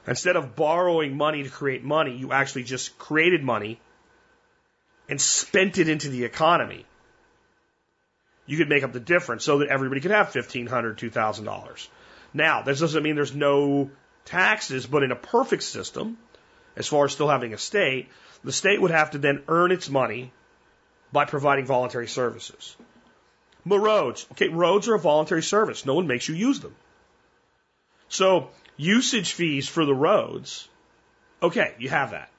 instead 0.06 0.36
of 0.36 0.56
borrowing 0.56 1.16
money 1.16 1.43
to 1.43 1.48
create 1.51 1.82
money, 1.82 2.16
you 2.16 2.32
actually 2.32 2.64
just 2.64 2.98
created 2.98 3.43
money 3.43 3.81
and 5.09 5.20
spent 5.20 5.78
it 5.78 5.89
into 5.89 6.09
the 6.09 6.24
economy. 6.24 6.86
You 8.47 8.56
could 8.56 8.69
make 8.69 8.82
up 8.82 8.93
the 8.93 9.01
difference 9.01 9.44
so 9.44 9.59
that 9.59 9.69
everybody 9.69 10.01
could 10.01 10.10
have 10.10 10.32
$1,500, 10.32 10.69
$2,000. 10.69 11.89
Now, 12.34 12.62
this 12.62 12.80
doesn't 12.80 13.02
mean 13.02 13.14
there's 13.14 13.34
no 13.34 13.90
taxes, 14.24 14.86
but 14.86 15.02
in 15.02 15.12
a 15.12 15.16
perfect 15.16 15.62
system, 15.62 16.18
as 16.76 16.88
far 16.88 17.04
as 17.04 17.12
still 17.12 17.28
having 17.28 17.52
a 17.52 17.59
state, 17.59 18.09
the 18.44 18.52
state 18.52 18.80
would 18.80 18.90
have 18.90 19.10
to 19.12 19.18
then 19.18 19.42
earn 19.48 19.72
its 19.72 19.88
money 19.88 20.32
by 21.12 21.24
providing 21.26 21.66
voluntary 21.66 22.09
services. 22.09 22.76
But 23.64 23.78
roads, 23.78 24.26
okay, 24.32 24.48
roads 24.48 24.88
are 24.88 24.94
a 24.94 24.98
voluntary 24.98 25.42
service. 25.42 25.86
No 25.86 25.94
one 25.94 26.06
makes 26.06 26.28
you 26.28 26.34
use 26.34 26.60
them. 26.60 26.74
So 28.09 28.50
usage 28.76 29.32
fees 29.32 29.68
for 29.68 29.84
the 29.84 29.94
roads, 29.94 30.68
okay, 31.42 31.74
you 31.78 31.88
have 31.90 32.10
that. 32.10 32.30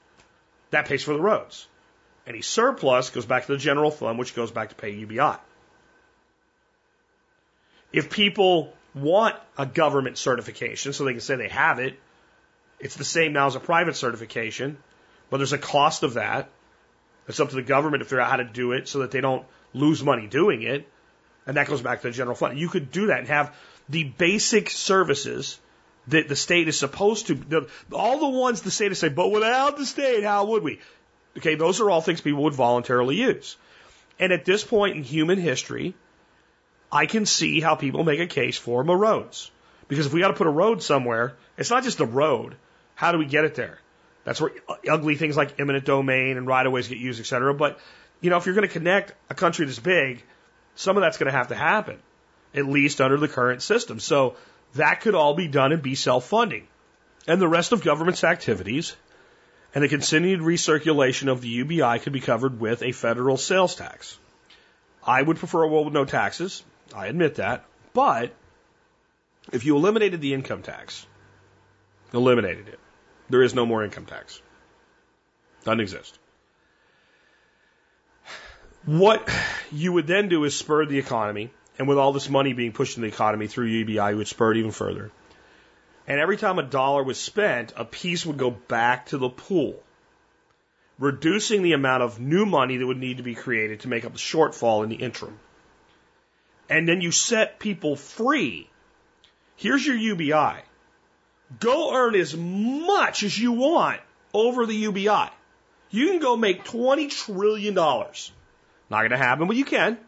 That 0.70 0.86
pays 0.86 1.04
for 1.04 1.14
the 1.14 1.20
roads. 1.20 1.66
Any 2.26 2.42
surplus 2.42 3.10
goes 3.10 3.26
back 3.26 3.46
to 3.46 3.52
the 3.52 3.58
general 3.58 3.90
fund, 3.90 4.18
which 4.18 4.34
goes 4.34 4.50
back 4.50 4.70
to 4.70 4.74
pay 4.74 4.90
UBI. 4.90 5.36
If 7.92 8.10
people 8.10 8.72
want 8.94 9.36
a 9.58 9.66
government 9.66 10.18
certification 10.18 10.92
so 10.92 11.04
they 11.04 11.12
can 11.12 11.20
say 11.20 11.36
they 11.36 11.48
have 11.48 11.78
it, 11.78 11.98
it's 12.78 12.96
the 12.96 13.04
same 13.04 13.32
now 13.32 13.46
as 13.46 13.56
a 13.56 13.60
private 13.60 13.96
certification, 13.96 14.76
but 15.30 15.38
there's 15.38 15.52
a 15.52 15.58
cost 15.58 16.02
of 16.02 16.14
that. 16.14 16.50
It's 17.26 17.40
up 17.40 17.50
to 17.50 17.56
the 17.56 17.62
government 17.62 18.02
to 18.02 18.04
figure 18.04 18.20
out 18.20 18.30
how 18.30 18.36
to 18.36 18.44
do 18.44 18.72
it 18.72 18.88
so 18.88 19.00
that 19.00 19.10
they 19.10 19.20
don't 19.20 19.46
lose 19.72 20.02
money 20.02 20.26
doing 20.26 20.62
it. 20.62 20.86
And 21.46 21.56
that 21.56 21.66
goes 21.66 21.82
back 21.82 22.02
to 22.02 22.08
the 22.08 22.12
general 22.12 22.36
fund. 22.36 22.58
You 22.58 22.68
could 22.68 22.90
do 22.90 23.06
that 23.06 23.20
and 23.20 23.28
have 23.28 23.54
the 23.88 24.04
basic 24.04 24.70
services 24.70 25.58
that 26.08 26.28
the 26.28 26.36
state 26.36 26.68
is 26.68 26.78
supposed 26.78 27.28
to, 27.28 27.34
the, 27.34 27.68
all 27.92 28.18
the 28.18 28.38
ones 28.38 28.62
the 28.62 28.70
state 28.70 28.92
is 28.92 28.98
saying, 28.98 29.14
but 29.14 29.28
without 29.28 29.76
the 29.76 29.86
state, 29.86 30.22
how 30.22 30.46
would 30.46 30.62
we? 30.62 30.80
Okay, 31.38 31.54
those 31.54 31.80
are 31.80 31.90
all 31.90 32.00
things 32.00 32.20
people 32.20 32.44
would 32.44 32.54
voluntarily 32.54 33.16
use. 33.16 33.56
And 34.18 34.32
at 34.32 34.44
this 34.44 34.62
point 34.62 34.96
in 34.96 35.02
human 35.02 35.38
history, 35.38 35.94
I 36.94 37.06
can 37.06 37.26
see 37.26 37.60
how 37.60 37.74
people 37.74 38.04
make 38.04 38.20
a 38.20 38.26
case 38.28 38.56
for 38.56 38.84
roads. 38.84 39.50
Because 39.88 40.06
if 40.06 40.12
we 40.12 40.20
got 40.20 40.28
to 40.28 40.34
put 40.34 40.46
a 40.46 40.50
road 40.50 40.80
somewhere, 40.80 41.34
it's 41.58 41.68
not 41.68 41.82
just 41.82 41.98
a 41.98 42.06
road. 42.06 42.54
How 42.94 43.10
do 43.10 43.18
we 43.18 43.26
get 43.26 43.44
it 43.44 43.56
there? 43.56 43.80
That's 44.22 44.40
where 44.40 44.52
ugly 44.88 45.16
things 45.16 45.36
like 45.36 45.58
eminent 45.58 45.84
domain 45.84 46.36
and 46.36 46.46
right 46.46 46.64
of 46.64 46.72
ways 46.72 46.86
get 46.86 46.98
used, 46.98 47.18
et 47.18 47.26
cetera. 47.26 47.52
But, 47.52 47.80
you 48.20 48.30
know, 48.30 48.36
if 48.36 48.46
you're 48.46 48.54
going 48.54 48.68
to 48.68 48.72
connect 48.72 49.12
a 49.28 49.34
country 49.34 49.66
this 49.66 49.80
big, 49.80 50.22
some 50.76 50.96
of 50.96 51.02
that's 51.02 51.18
going 51.18 51.30
to 51.30 51.36
have 51.36 51.48
to 51.48 51.56
happen, 51.56 51.98
at 52.54 52.64
least 52.64 53.00
under 53.00 53.16
the 53.18 53.28
current 53.28 53.60
system. 53.60 53.98
So 53.98 54.36
that 54.76 55.00
could 55.00 55.16
all 55.16 55.34
be 55.34 55.48
done 55.48 55.72
and 55.72 55.82
be 55.82 55.96
self 55.96 56.26
funding. 56.26 56.68
And 57.26 57.40
the 57.40 57.48
rest 57.48 57.72
of 57.72 57.82
government's 57.82 58.22
activities 58.22 58.94
and 59.74 59.82
the 59.82 59.88
continued 59.88 60.40
recirculation 60.40 61.28
of 61.28 61.40
the 61.40 61.48
UBI 61.48 61.98
could 61.98 62.12
be 62.12 62.20
covered 62.20 62.60
with 62.60 62.82
a 62.82 62.92
federal 62.92 63.36
sales 63.36 63.74
tax. 63.74 64.16
I 65.04 65.20
would 65.20 65.38
prefer 65.38 65.64
a 65.64 65.68
world 65.68 65.86
with 65.86 65.94
no 65.94 66.04
taxes. 66.04 66.62
I 66.92 67.06
admit 67.06 67.36
that. 67.36 67.64
But 67.92 68.34
if 69.52 69.64
you 69.64 69.76
eliminated 69.76 70.20
the 70.20 70.34
income 70.34 70.62
tax, 70.62 71.06
eliminated 72.12 72.68
it, 72.68 72.80
there 73.30 73.42
is 73.42 73.54
no 73.54 73.64
more 73.64 73.84
income 73.84 74.06
tax. 74.06 74.40
Doesn't 75.64 75.80
exist. 75.80 76.18
What 78.84 79.28
you 79.72 79.92
would 79.92 80.06
then 80.06 80.28
do 80.28 80.44
is 80.44 80.54
spur 80.54 80.84
the 80.84 80.98
economy, 80.98 81.50
and 81.78 81.88
with 81.88 81.96
all 81.96 82.12
this 82.12 82.28
money 82.28 82.52
being 82.52 82.72
pushed 82.72 82.96
in 82.96 83.02
the 83.02 83.08
economy 83.08 83.46
through 83.46 83.66
UBI, 83.66 84.10
you 84.10 84.16
would 84.18 84.28
spur 84.28 84.52
it 84.52 84.58
even 84.58 84.72
further. 84.72 85.10
And 86.06 86.20
every 86.20 86.36
time 86.36 86.58
a 86.58 86.62
dollar 86.62 87.02
was 87.02 87.18
spent, 87.18 87.72
a 87.76 87.84
piece 87.86 88.26
would 88.26 88.36
go 88.36 88.50
back 88.50 89.06
to 89.06 89.16
the 89.16 89.30
pool, 89.30 89.82
reducing 90.98 91.62
the 91.62 91.72
amount 91.72 92.02
of 92.02 92.20
new 92.20 92.44
money 92.44 92.76
that 92.76 92.86
would 92.86 92.98
need 92.98 93.16
to 93.16 93.22
be 93.22 93.34
created 93.34 93.80
to 93.80 93.88
make 93.88 94.04
up 94.04 94.12
the 94.12 94.18
shortfall 94.18 94.84
in 94.84 94.90
the 94.90 94.96
interim. 94.96 95.38
And 96.68 96.88
then 96.88 97.00
you 97.00 97.10
set 97.10 97.58
people 97.58 97.96
free. 97.96 98.68
Here's 99.56 99.86
your 99.86 99.96
UBI. 99.96 100.62
Go 101.60 101.94
earn 101.94 102.14
as 102.14 102.36
much 102.36 103.22
as 103.22 103.38
you 103.38 103.52
want 103.52 104.00
over 104.32 104.66
the 104.66 104.74
UBI. 104.74 105.30
You 105.90 106.08
can 106.08 106.18
go 106.18 106.36
make 106.36 106.64
$20 106.64 107.10
trillion. 107.10 107.74
Not 107.74 108.14
going 108.90 109.10
to 109.10 109.16
happen, 109.16 109.46
but 109.46 109.56
you 109.56 109.64
can. 109.64 109.98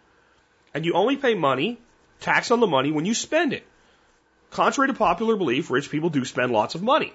And 0.75 0.85
you 0.85 0.95
only 0.95 1.17
pay 1.17 1.35
money, 1.35 1.79
tax 2.21 2.51
on 2.51 2.61
the 2.61 2.67
money 2.67 2.91
when 2.91 3.07
you 3.07 3.15
spend 3.15 3.53
it. 3.53 3.65
Contrary 4.51 4.89
to 4.89 4.95
popular 4.95 5.37
belief, 5.37 5.71
rich 5.71 5.91
people 5.91 6.11
do 6.11 6.25
spend 6.25 6.53
lots 6.53 6.75
of 6.75 6.83
money. 6.83 7.13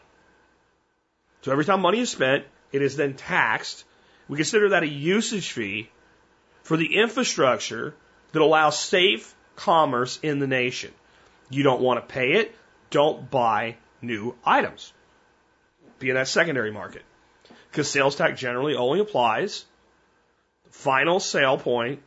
So 1.41 1.51
every 1.51 1.65
time 1.65 1.81
money 1.81 1.99
is 1.99 2.09
spent, 2.09 2.45
it 2.71 2.81
is 2.81 2.95
then 2.95 3.15
taxed. 3.15 3.83
We 4.27 4.37
consider 4.37 4.69
that 4.69 4.83
a 4.83 4.87
usage 4.87 5.51
fee 5.51 5.89
for 6.63 6.77
the 6.77 6.95
infrastructure 6.95 7.95
that 8.31 8.41
allows 8.41 8.79
safe 8.79 9.33
commerce 9.55 10.19
in 10.21 10.39
the 10.39 10.47
nation. 10.47 10.91
You 11.49 11.63
don't 11.63 11.81
want 11.81 11.99
to 11.99 12.13
pay 12.13 12.33
it, 12.33 12.55
don't 12.89 13.29
buy 13.29 13.75
new 14.01 14.35
items. 14.45 14.93
Be 15.99 16.09
in 16.09 16.15
that 16.15 16.27
secondary 16.27 16.71
market. 16.71 17.03
Because 17.69 17.89
sales 17.89 18.15
tax 18.15 18.39
generally 18.39 18.75
only 18.75 18.99
applies 18.99 19.65
the 20.65 20.71
final 20.71 21.19
sale 21.19 21.57
point 21.57 22.01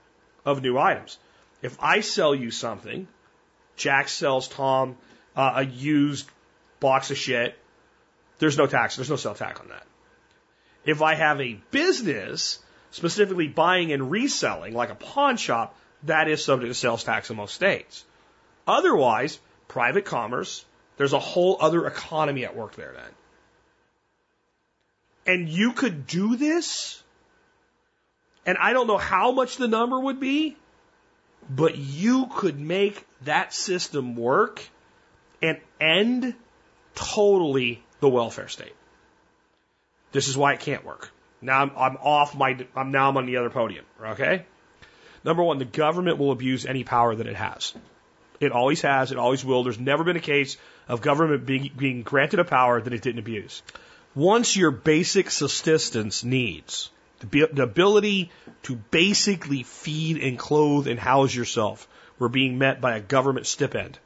of 0.45 0.63
new 0.63 0.79
items. 0.79 1.19
If 1.63 1.77
I 1.81 2.01
sell 2.01 2.35
you 2.35 2.51
something, 2.51 3.07
Jack 3.77 4.09
sells 4.09 4.49
Tom 4.49 4.97
uh, 5.37 5.53
a 5.57 5.65
used 5.65 6.29
box 6.81 7.11
of 7.11 7.17
shit, 7.17 7.59
there's 8.39 8.59
no 8.59 8.67
tax, 8.67 8.97
there's 8.97 9.11
no 9.11 9.17
sale 9.17 9.35
tax 9.35 9.61
on 9.61 9.69
that. 9.69 9.87
If 10.85 11.01
I 11.01 11.15
have 11.15 11.41
a 11.41 11.59
business, 11.71 12.59
specifically 12.91 13.49
buying 13.49 13.93
and 13.93 14.11
reselling, 14.11 14.75
like 14.75 14.91
a 14.91 14.95
pawn 14.95 15.37
shop, 15.37 15.77
that 16.05 16.29
is 16.29 16.45
subject 16.45 16.71
to 16.71 16.75
sales 16.75 17.05
tax 17.05 17.31
in 17.31 17.37
most 17.37 17.55
states. 17.55 18.05
Otherwise, 18.67 19.39
private 19.69 20.05
commerce, 20.05 20.65
there's 20.97 21.13
a 21.13 21.19
whole 21.19 21.57
other 21.61 21.87
economy 21.87 22.45
at 22.45 22.57
work 22.57 22.77
there 22.77 22.93
then. 22.95 23.11
And 25.27 25.49
you 25.49 25.73
could 25.73 26.07
do 26.07 26.37
this, 26.37 27.03
and 28.45 28.59
I 28.59 28.73
don't 28.75 28.87
know 28.87 28.99
how 28.99 29.33
much 29.33 29.57
the 29.57 29.69
number 29.69 29.99
would 29.99 30.21
be, 30.21 30.57
but 31.49 31.77
you 31.77 32.27
could 32.27 32.61
make 32.61 33.07
that 33.23 33.55
system 33.55 34.17
work 34.17 34.63
and 35.43 35.59
end 35.81 36.35
totally 36.95 37.83
the 38.01 38.09
welfare 38.09 38.49
state. 38.49 38.75
This 40.13 40.29
is 40.29 40.37
why 40.37 40.53
it 40.53 40.61
can't 40.61 40.85
work. 40.85 41.11
Now 41.41 41.61
I'm, 41.63 41.73
I'm 41.77 41.97
off 41.97 42.37
my, 42.37 42.57
I'm 42.77 42.91
now 42.91 43.09
I'm 43.09 43.17
on 43.17 43.27
the 43.27 43.39
other 43.39 43.51
podium. 43.51 43.85
Okay. 44.01 44.45
Number 45.25 45.43
one, 45.43 45.59
the 45.59 45.65
government 45.65 46.19
will 46.19 46.33
abuse 46.33 46.67
any 46.67 46.85
power 46.85 47.15
that 47.15 47.27
it 47.27 47.37
has. 47.37 47.75
It 48.41 48.53
always 48.53 48.83
has. 48.83 49.11
It 49.11 49.19
always 49.19 49.45
will. 49.45 49.65
There's 49.65 49.79
never 49.79 50.05
been 50.05 50.17
a 50.17 50.21
case 50.21 50.57
of 50.87 51.01
government 51.01 51.47
being, 51.47 51.71
being 51.77 52.03
granted 52.03 52.41
a 52.41 52.45
power 52.45 52.81
that 52.81 52.93
it 52.93 53.03
didn't 53.03 53.21
abuse. 53.21 53.63
Once 54.15 54.57
your 54.57 54.71
basic 54.71 55.31
subsistence 55.31 56.23
needs, 56.23 56.91
the, 57.21 57.49
the 57.53 57.63
ability 57.63 58.31
to 58.65 58.77
basically 58.77 59.63
feed 59.63 60.19
and 60.19 60.39
clothe 60.39 60.87
and 60.87 61.01
house 61.01 61.35
yourself, 61.35 61.89
were 62.19 62.29
being 62.29 62.59
met 62.59 62.81
by 62.81 62.97
a 62.97 63.01
government 63.01 63.47
stipend. 63.47 63.99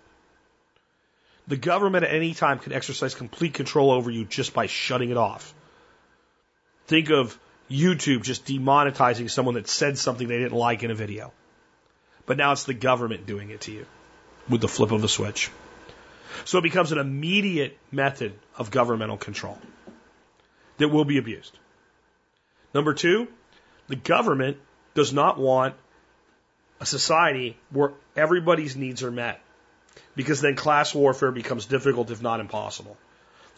The 1.47 1.57
government 1.57 2.05
at 2.05 2.15
any 2.15 2.35
time 2.35 2.59
can 2.59 2.73
exercise 2.73 3.15
complete 3.15 3.55
control 3.55 3.91
over 3.91 4.11
you 4.11 4.25
just 4.25 4.55
by 4.55 4.67
shutting 4.67 5.11
it 5.11 5.17
off. 5.17 5.55
Think 6.87 7.11
of 7.11 7.39
YouTube 7.71 8.23
just 8.23 8.47
demonetizing 8.47 9.31
someone 9.31 9.55
that 9.55 9.69
said 9.69 9.99
something 9.99 10.27
they 10.27 10.39
didn't 10.39 10.57
like 10.57 10.83
in 10.83 10.91
a 10.91 10.95
video. 10.95 11.33
But 12.27 12.37
now 12.37 12.53
it's 12.53 12.65
the 12.65 12.75
government 12.75 13.27
doing 13.27 13.51
it 13.51 13.63
to 13.63 13.73
you 13.73 13.87
with 14.49 14.61
the 14.61 14.69
flip 14.69 14.93
of 14.93 15.03
the 15.03 15.09
switch. 15.09 15.51
So 16.45 16.59
it 16.59 16.63
becomes 16.63 16.93
an 16.93 16.99
immediate 16.99 17.79
method 17.91 18.33
of 18.57 18.71
governmental 18.71 19.17
control 19.17 19.59
that 20.79 20.89
will 20.89 21.05
be 21.05 21.19
abused. 21.19 21.57
Number 22.75 22.95
two, 22.95 23.29
the 23.89 23.97
government 23.97 24.59
does 24.95 25.13
not 25.13 25.39
want 25.39 25.75
a 26.81 26.87
society 26.87 27.57
where 27.71 27.93
everybody's 28.17 28.77
needs 28.77 29.03
are 29.03 29.11
met 29.11 29.41
because 30.15 30.41
then 30.41 30.55
class 30.55 30.95
warfare 30.95 31.33
becomes 31.33 31.67
difficult, 31.67 32.11
if 32.11 32.23
not 32.23 32.41
impossible. 32.41 32.97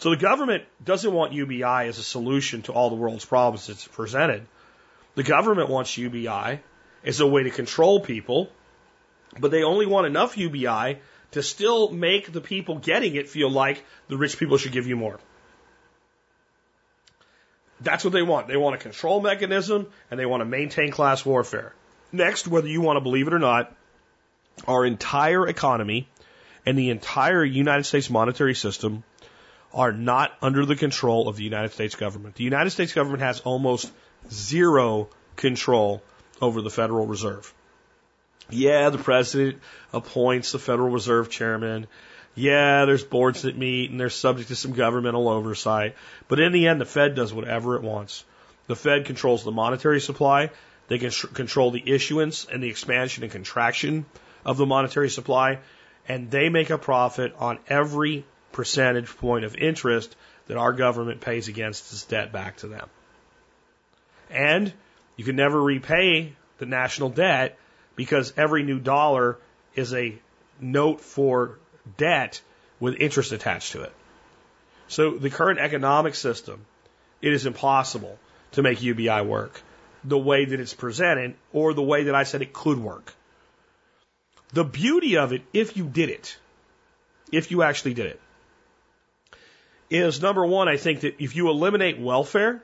So 0.01 0.09
the 0.09 0.17
government 0.17 0.65
doesn't 0.83 1.13
want 1.13 1.35
UBI 1.35 1.87
as 1.89 1.99
a 1.99 2.03
solution 2.03 2.63
to 2.63 2.73
all 2.73 2.89
the 2.89 2.97
world's 2.97 3.27
problems 3.27 3.69
it's 3.69 3.87
presented. 3.87 4.47
The 5.15 5.23
government 5.23 5.69
wants 5.69 5.97
UBI 5.99 6.61
as 7.05 7.21
a 7.21 7.27
way 7.27 7.43
to 7.43 7.51
control 7.51 8.01
people, 8.01 8.49
but 9.39 9.51
they 9.51 9.63
only 9.63 9.85
want 9.85 10.07
enough 10.07 10.39
UBI 10.39 11.01
to 11.33 11.43
still 11.43 11.91
make 11.91 12.33
the 12.33 12.41
people 12.41 12.79
getting 12.79 13.15
it 13.15 13.29
feel 13.29 13.51
like 13.51 13.85
the 14.09 14.17
rich 14.17 14.39
people 14.39 14.57
should 14.57 14.73
give 14.73 14.87
you 14.87 14.97
more. 14.97 15.21
That's 17.83 18.03
what 18.03 18.15
they 18.15 18.23
want. 18.23 18.49
They 18.49 18.57
want 18.57 18.77
a 18.77 18.79
control 18.79 19.21
mechanism 19.21 19.87
and 20.11 20.19
they 20.19 20.27
want 20.27 20.41
to 20.41 20.47
maintain 20.47 20.93
class 20.93 21.27
warfare. 21.27 21.75
Next, 22.11 22.49
whether 22.49 22.69
you 22.69 22.81
want 22.81 22.97
to 22.97 23.03
believe 23.03 23.27
it 23.27 23.35
or 23.35 23.39
not, 23.39 23.77
our 24.67 24.87
entire 24.87 25.47
economy 25.47 26.09
and 26.65 26.79
the 26.79 26.89
entire 26.89 27.45
United 27.45 27.85
States 27.85 28.09
monetary 28.09 28.55
system 28.55 29.05
are 29.73 29.93
not 29.93 30.33
under 30.43 30.67
the 30.67 30.77
control 30.77 31.29
of 31.29 31.37
the 31.37 31.45
United 31.45 31.73
States 31.73 31.95
government. 31.95 32.35
The 32.35 32.45
United 32.45 32.71
States 32.71 32.93
government 32.93 33.23
has 33.23 33.41
almost 33.41 33.91
zero 34.31 35.09
control 35.37 36.03
over 36.41 36.63
the 36.63 36.71
Federal 36.71 37.07
Reserve. 37.07 37.53
Yeah, 38.51 38.91
the 38.91 38.99
president 38.99 39.61
appoints 39.93 40.53
the 40.53 40.59
Federal 40.59 40.91
Reserve 40.91 41.31
chairman. 41.31 41.87
Yeah, 42.35 42.85
there's 42.85 43.05
boards 43.05 43.43
that 43.43 43.57
meet 43.57 43.91
and 43.91 44.01
they're 44.01 44.11
subject 44.11 44.49
to 44.49 44.57
some 44.57 44.73
governmental 44.73 45.29
oversight. 45.29 45.95
But 46.29 46.41
in 46.41 46.53
the 46.53 46.67
end, 46.67 46.81
the 46.81 46.87
Fed 46.87 47.15
does 47.15 47.33
whatever 47.33 47.77
it 47.77 47.83
wants. 47.83 48.25
The 48.67 48.77
Fed 48.77 49.07
controls 49.07 49.45
the 49.45 49.53
monetary 49.53 50.01
supply. 50.01 50.51
They 50.89 50.99
can 50.99 51.11
control 51.11 51.71
the 51.71 51.83
issuance 51.85 52.45
and 52.45 52.63
the 52.63 52.69
expansion 52.69 53.23
and 53.23 53.33
contraction 53.33 54.07
of 54.45 54.57
the 54.57 54.67
monetary 54.67 55.11
supply. 55.11 55.59
And 56.09 56.31
they 56.31 56.49
make 56.49 56.71
a 56.71 56.79
profit 56.79 57.35
on 57.39 57.59
every 57.69 58.25
percentage 58.53 59.09
point 59.17 59.45
of 59.45 59.57
interest 59.57 60.17
that 60.47 60.57
our 60.57 60.73
government 60.73 61.21
pays 61.21 61.49
against 61.49 61.93
its 61.93 62.05
debt 62.05 62.33
back 62.33 62.59
to 62.59 62.69
them. 62.69 62.89
And 64.31 64.73
you 65.17 65.25
can 65.25 65.37
never 65.37 65.61
repay 65.61 66.35
the 66.59 66.67
national 66.67 67.11
debt 67.11 67.59
because 67.97 68.33
every 68.37 68.63
new 68.63 68.79
dollar 68.79 69.39
is 69.75 69.93
a 69.95 70.17
note 70.61 71.01
for 71.01 71.59
debt 71.97 72.41
with 72.79 72.97
interest 73.01 73.33
attached 73.33 73.73
to 73.73 73.83
it. 73.83 73.93
So 74.89 75.19
the 75.19 75.31
current 75.31 75.61
economic 75.61 76.15
system, 76.15 76.65
it 77.23 77.33
is 77.33 77.47
impossible 77.47 78.19
to 78.53 78.63
make 78.63 78.83
UBI 78.83 79.23
work 79.23 79.63
the 80.03 80.19
way 80.19 80.45
that 80.45 80.59
it's 80.59 80.75
presented 80.75 81.35
or 81.53 81.75
the 81.75 81.83
way 81.83 82.05
that 82.05 82.15
I 82.15 82.25
said 82.25 82.43
it 82.43 82.53
could 82.53 82.79
work. 82.79 83.15
The 84.53 84.65
beauty 84.65 85.17
of 85.17 85.33
it, 85.33 85.43
if 85.53 85.77
you 85.77 85.85
did 85.85 86.09
it, 86.09 86.37
if 87.31 87.51
you 87.51 87.63
actually 87.63 87.95
did 87.95 88.07
it, 88.07 88.21
is 89.91 90.23
number 90.23 90.47
one, 90.47 90.69
I 90.69 90.77
think 90.77 91.01
that 91.01 91.17
if 91.21 91.35
you 91.37 91.51
eliminate 91.51 91.99
welfare, 91.99 92.63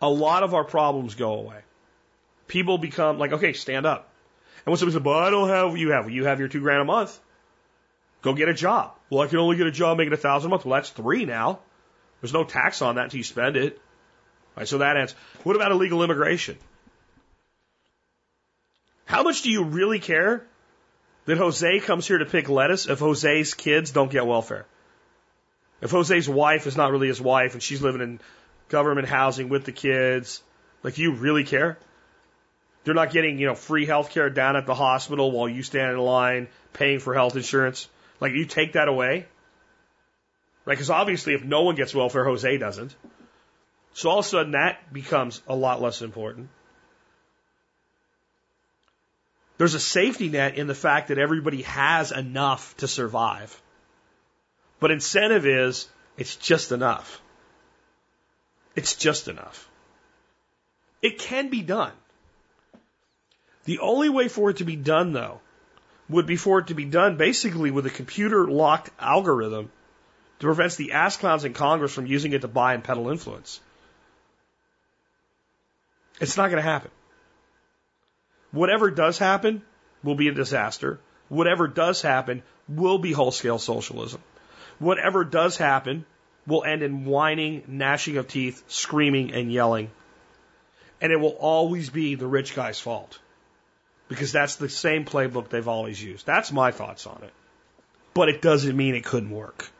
a 0.00 0.08
lot 0.08 0.42
of 0.42 0.54
our 0.54 0.64
problems 0.64 1.14
go 1.14 1.34
away. 1.34 1.60
People 2.46 2.78
become 2.78 3.18
like, 3.18 3.32
okay, 3.32 3.52
stand 3.52 3.86
up. 3.86 4.08
And 4.64 4.70
when 4.70 4.78
somebody 4.78 4.94
says, 4.94 5.02
but 5.02 5.22
I 5.22 5.30
don't 5.30 5.48
have 5.48 5.70
what 5.70 5.80
you 5.80 5.90
have, 5.90 6.04
well, 6.04 6.14
you 6.14 6.24
have 6.26 6.38
your 6.38 6.48
two 6.48 6.60
grand 6.60 6.82
a 6.82 6.84
month. 6.84 7.18
Go 8.22 8.34
get 8.34 8.48
a 8.48 8.54
job. 8.54 8.94
Well, 9.10 9.20
I 9.20 9.26
can 9.26 9.38
only 9.38 9.56
get 9.56 9.66
a 9.66 9.72
job 9.72 9.98
making 9.98 10.12
a 10.12 10.16
thousand 10.16 10.48
a 10.48 10.50
month. 10.50 10.64
Well, 10.64 10.76
that's 10.76 10.90
three 10.90 11.24
now. 11.24 11.58
There's 12.20 12.32
no 12.32 12.44
tax 12.44 12.80
on 12.80 12.94
that 12.94 13.04
until 13.04 13.18
you 13.18 13.24
spend 13.24 13.56
it. 13.56 13.74
All 13.74 14.60
right, 14.60 14.68
so 14.68 14.78
that 14.78 14.96
ends. 14.96 15.14
What 15.42 15.56
about 15.56 15.72
illegal 15.72 16.04
immigration? 16.04 16.56
How 19.04 19.24
much 19.24 19.42
do 19.42 19.50
you 19.50 19.64
really 19.64 19.98
care 19.98 20.46
that 21.24 21.36
Jose 21.36 21.80
comes 21.80 22.06
here 22.06 22.18
to 22.18 22.26
pick 22.26 22.48
lettuce 22.48 22.86
if 22.86 23.00
Jose's 23.00 23.54
kids 23.54 23.90
don't 23.90 24.10
get 24.10 24.24
welfare? 24.26 24.66
If 25.82 25.90
Jose's 25.90 26.28
wife 26.28 26.66
is 26.68 26.76
not 26.76 26.92
really 26.92 27.08
his 27.08 27.20
wife 27.20 27.54
and 27.54 27.62
she's 27.62 27.82
living 27.82 28.00
in 28.00 28.20
government 28.68 29.08
housing 29.08 29.48
with 29.48 29.64
the 29.64 29.72
kids, 29.72 30.40
like, 30.84 30.96
you 30.96 31.12
really 31.14 31.44
care? 31.44 31.76
They're 32.84 32.94
not 32.94 33.12
getting, 33.12 33.38
you 33.38 33.46
know, 33.46 33.54
free 33.54 33.84
health 33.84 34.10
care 34.10 34.30
down 34.30 34.56
at 34.56 34.64
the 34.64 34.74
hospital 34.74 35.30
while 35.30 35.48
you 35.48 35.62
stand 35.62 35.92
in 35.92 35.98
line 35.98 36.48
paying 36.72 37.00
for 37.00 37.14
health 37.14 37.36
insurance. 37.36 37.88
Like, 38.20 38.32
you 38.32 38.46
take 38.46 38.74
that 38.74 38.88
away? 38.88 39.26
Right? 40.64 40.74
Because 40.74 40.90
obviously, 40.90 41.34
if 41.34 41.44
no 41.44 41.62
one 41.62 41.74
gets 41.74 41.94
welfare, 41.94 42.24
Jose 42.24 42.56
doesn't. 42.58 42.94
So 43.94 44.08
all 44.08 44.20
of 44.20 44.24
a 44.24 44.28
sudden, 44.28 44.52
that 44.52 44.92
becomes 44.92 45.42
a 45.48 45.54
lot 45.54 45.82
less 45.82 46.02
important. 46.02 46.48
There's 49.58 49.74
a 49.74 49.80
safety 49.80 50.28
net 50.28 50.56
in 50.56 50.66
the 50.66 50.74
fact 50.74 51.08
that 51.08 51.18
everybody 51.18 51.62
has 51.62 52.10
enough 52.10 52.76
to 52.78 52.88
survive. 52.88 53.61
But 54.82 54.90
incentive 54.90 55.46
is, 55.46 55.86
it's 56.18 56.34
just 56.34 56.72
enough. 56.72 57.22
It's 58.74 58.96
just 58.96 59.28
enough. 59.28 59.68
It 61.00 61.20
can 61.20 61.50
be 61.50 61.62
done. 61.62 61.92
The 63.62 63.78
only 63.78 64.08
way 64.08 64.26
for 64.26 64.50
it 64.50 64.56
to 64.56 64.64
be 64.64 64.74
done, 64.74 65.12
though, 65.12 65.38
would 66.08 66.26
be 66.26 66.34
for 66.34 66.58
it 66.58 66.66
to 66.66 66.74
be 66.74 66.84
done 66.84 67.16
basically 67.16 67.70
with 67.70 67.86
a 67.86 67.90
computer 67.90 68.48
locked 68.48 68.90
algorithm 68.98 69.70
that 70.40 70.46
prevents 70.46 70.74
the 70.74 70.90
ass 70.90 71.16
clowns 71.16 71.44
in 71.44 71.52
Congress 71.52 71.94
from 71.94 72.06
using 72.06 72.32
it 72.32 72.40
to 72.40 72.48
buy 72.48 72.74
and 72.74 72.82
peddle 72.82 73.08
influence. 73.08 73.60
It's 76.20 76.36
not 76.36 76.50
going 76.50 76.60
to 76.60 76.68
happen. 76.68 76.90
Whatever 78.50 78.90
does 78.90 79.16
happen 79.16 79.62
will 80.02 80.16
be 80.16 80.26
a 80.26 80.34
disaster. 80.34 80.98
Whatever 81.28 81.68
does 81.68 82.02
happen 82.02 82.42
will 82.66 82.98
be 82.98 83.12
whole 83.12 83.30
scale 83.30 83.60
socialism 83.60 84.20
whatever 84.82 85.24
does 85.24 85.56
happen 85.56 86.04
will 86.46 86.64
end 86.64 86.82
in 86.82 87.04
whining, 87.04 87.62
gnashing 87.68 88.16
of 88.16 88.28
teeth, 88.28 88.62
screaming, 88.68 89.32
and 89.32 89.52
yelling. 89.52 89.90
And 91.00 91.12
it 91.12 91.20
will 91.20 91.36
always 91.38 91.90
be 91.90 92.14
the 92.14 92.26
rich 92.26 92.54
guy's 92.54 92.80
fault. 92.80 93.18
Because 94.08 94.32
that's 94.32 94.56
the 94.56 94.68
same 94.68 95.04
playbook 95.04 95.48
they've 95.48 95.68
always 95.68 96.02
used. 96.02 96.26
That's 96.26 96.52
my 96.52 96.70
thoughts 96.70 97.06
on 97.06 97.22
it. 97.22 97.32
But 98.14 98.28
it 98.28 98.42
doesn't 98.42 98.76
mean 98.76 98.94
it 98.94 99.04
couldn't 99.04 99.30
work. 99.30 99.70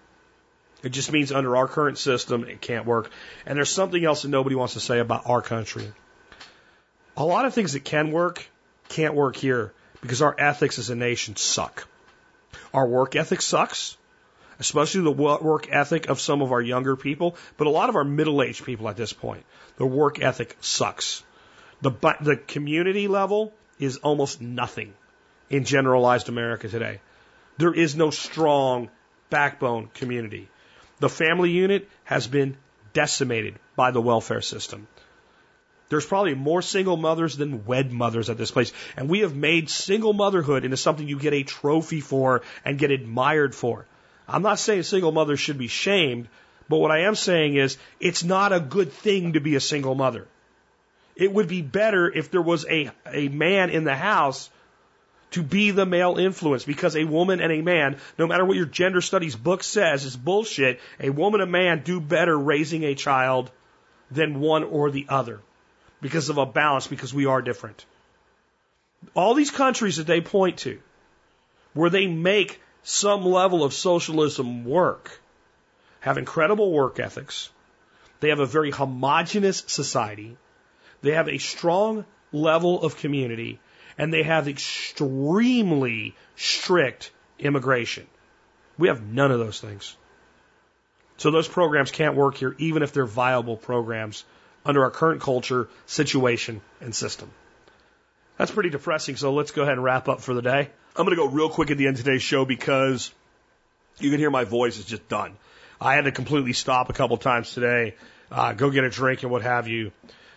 It 0.83 0.91
just 0.91 1.13
means 1.13 1.31
under 1.31 1.57
our 1.57 1.69
current 1.69 1.99
system, 1.99 2.45
it 2.45 2.61
can't 2.61 2.87
work. 2.87 3.11
And 3.47 3.57
there's 3.57 3.71
something 3.71 4.05
else 4.05 4.23
that 4.23 4.29
nobody 4.29 4.57
wants 4.57 4.75
to 4.75 4.81
say 4.81 4.99
about 4.99 5.23
our 5.27 5.43
country. 5.43 5.93
A 7.17 7.25
lot 7.25 7.45
of 7.45 7.55
things 7.55 7.75
that 7.75 7.85
can 7.85 8.11
work 8.11 8.49
can't 8.89 9.15
work 9.15 9.37
here 9.37 9.73
because 10.01 10.23
our 10.23 10.35
ethics 10.37 10.79
as 10.79 10.91
a 10.91 10.97
nation 10.97 11.37
suck. 11.37 11.87
Our 12.75 12.87
work 12.87 13.15
ethic 13.17 13.43
sucks 13.43 13.97
especially 14.63 15.03
the 15.03 15.11
work 15.11 15.69
ethic 15.73 16.09
of 16.09 16.21
some 16.21 16.41
of 16.41 16.53
our 16.53 16.61
younger 16.63 16.95
people, 16.95 17.37
but 17.57 17.67
a 17.67 17.71
lot 17.71 17.89
of 17.89 17.97
our 17.97 18.05
middle 18.05 18.41
aged 18.43 18.65
people 18.65 18.89
at 18.89 18.97
this 18.97 19.13
point. 19.13 19.45
The 19.77 19.87
work 19.87 20.23
ethic 20.23 20.57
sucks. 20.61 21.25
The, 21.81 21.91
the 22.21 22.37
community 22.37 23.09
level 23.09 23.53
is 23.81 23.97
almost 23.97 24.41
nothing 24.41 24.95
in 25.51 25.65
generalized 25.65 26.29
America 26.29 26.69
today. 26.69 27.01
There 27.59 27.75
is 27.75 27.97
no 27.97 28.11
strong 28.11 28.89
backbone 29.31 29.89
community. 29.95 30.49
The 31.01 31.09
family 31.09 31.51
unit 31.51 31.89
has 32.05 32.29
been 32.29 32.57
decimated 32.93 33.59
by 33.75 33.91
the 33.91 34.01
welfare 34.01 34.43
system. 34.43 34.87
There's 35.89 36.07
probably 36.07 36.37
more 36.37 36.63
single 36.63 36.97
mothers 36.97 37.37
than 37.37 37.67
wed 37.67 37.93
mothers 37.93 38.31
at 38.31 38.39
this 38.39 38.53
place. 38.53 38.73
And 38.97 39.11
we 39.11 39.21
have 39.21 39.35
made 39.35 39.69
single 39.69 40.13
motherhood 40.13 40.65
into 40.65 40.77
something 40.77 41.09
you 41.09 41.19
get 41.19 41.35
a 41.35 41.43
trophy 41.43 42.01
for 42.01 42.43
and 42.65 42.79
get 42.79 42.93
admired 42.93 43.57
for. 43.57 43.87
I'm 44.33 44.43
not 44.43 44.59
saying 44.59 44.85
single 44.85 45.13
mothers 45.13 45.41
should 45.41 45.59
be 45.59 45.69
shamed, 45.69 46.29
but 46.69 46.79
what 46.79 46.91
I 46.91 47.01
am 47.01 47.15
saying 47.15 47.57
is 47.57 47.77
it's 48.01 48.25
not 48.25 48.53
a 48.53 48.61
good 48.61 48.93
thing 48.93 49.35
to 49.35 49.41
be 49.41 49.57
a 49.57 49.61
single 49.61 49.95
mother. 49.95 50.27
It 51.15 51.31
would 51.31 51.49
be 51.49 51.61
better 51.61 52.11
if 52.11 52.31
there 52.31 52.41
was 52.41 52.65
a, 52.67 52.91
a 53.07 53.29
man 53.29 53.69
in 53.69 53.85
the 53.85 53.95
house 53.95 54.49
to 55.33 55.43
be 55.43 55.71
the 55.71 55.85
male 55.85 56.17
influence 56.17 56.65
because 56.65 56.97
a 56.97 57.05
woman 57.05 57.41
and 57.41 57.53
a 57.53 57.61
man, 57.61 57.99
no 58.19 58.27
matter 58.27 58.45
what 58.45 58.57
your 58.57 58.67
gender 58.67 59.03
studies 59.03 59.37
book 59.37 59.63
says, 59.63 60.05
is 60.05 60.17
bullshit. 60.17 60.81
A 60.99 61.11
woman 61.11 61.43
and 61.43 61.51
a 61.51 61.53
man 61.53 61.83
do 61.85 62.01
better 62.01 62.39
raising 62.39 62.85
a 62.85 62.95
child 62.95 63.51
than 64.11 64.41
one 64.41 64.65
or 64.65 64.91
the 64.91 65.07
other 65.09 65.41
because 66.01 66.31
of 66.31 66.39
a 66.39 66.47
balance, 66.47 66.87
because 66.87 67.13
we 67.13 67.27
are 67.27 67.43
different. 67.43 67.85
All 69.15 69.35
these 69.35 69.51
countries 69.51 69.97
that 69.97 70.07
they 70.07 70.21
point 70.21 70.59
to, 70.59 70.81
where 71.75 71.91
they 71.91 72.07
make 72.07 72.61
some 72.83 73.25
level 73.25 73.65
of 73.65 73.73
socialism 73.73 74.65
work, 74.65 75.21
have 76.01 76.19
incredible 76.19 76.73
work 76.73 76.99
ethics. 76.99 77.51
They 78.21 78.31
have 78.31 78.41
a 78.41 78.47
very 78.47 78.71
homogenous 78.71 79.65
society. 79.67 80.37
They 81.01 81.13
have 81.13 81.29
a 81.29 81.39
strong 81.39 82.05
level 82.33 82.83
of 82.83 82.97
community 82.97 83.61
and 83.99 84.13
they 84.13 84.23
have 84.23 84.49
extremely 84.49 86.15
strict 86.37 87.11
immigration. 87.39 88.07
We 88.79 88.89
have 88.89 89.03
none 89.03 89.31
of 89.31 89.39
those 89.39 89.61
things. 89.61 89.97
So 91.19 91.31
those 91.31 91.47
programs 91.47 91.91
can't 91.91 92.17
work 92.17 92.37
here, 92.37 92.57
even 92.59 92.83
if 92.83 92.93
they're 92.93 93.07
viable 93.07 93.57
programs 93.57 94.25
under 94.65 94.85
our 94.85 94.91
current 94.91 95.21
culture, 95.21 95.69
situation, 95.87 96.63
and 96.81 96.95
system. 96.95 97.31
That's 98.39 98.51
pretty 98.51 98.71
depressing, 98.71 99.17
so 99.17 99.33
let's 99.33 99.51
go 99.51 99.63
ahead 99.63 99.75
and 99.75 99.85
wrap 99.85 100.09
up 100.09 100.21
for 100.21 100.35
the 100.35 100.43
day. 100.43 100.71
I'm 100.95 101.07
going 101.07 101.17
to 101.17 101.23
go 101.23 101.27
real 101.27 101.49
quick 101.49 101.71
at 101.71 101.79
the 101.79 101.87
end 101.87 101.97
of 101.97 102.05
today's 102.05 102.23
show 102.23 102.45
because 102.45 103.15
you 103.99 104.11
can 104.11 104.19
hear 104.19 104.31
my 104.31 104.45
voice 104.45 104.77
is 104.77 104.85
just 104.85 105.09
done. 105.09 105.39
I 105.81 105.95
had 105.95 106.05
to 106.05 106.13
completely 106.13 106.53
stop 106.53 106.91
a 106.91 106.93
couple 106.93 107.17
times 107.17 107.55
today, 107.55 107.95
uh, 108.31 108.53
go 108.53 108.71
get 108.71 108.85
a 108.85 108.91
drink 108.91 109.23
and 109.23 109.33
what 109.33 109.41
have 109.41 109.69
you. 109.69 109.93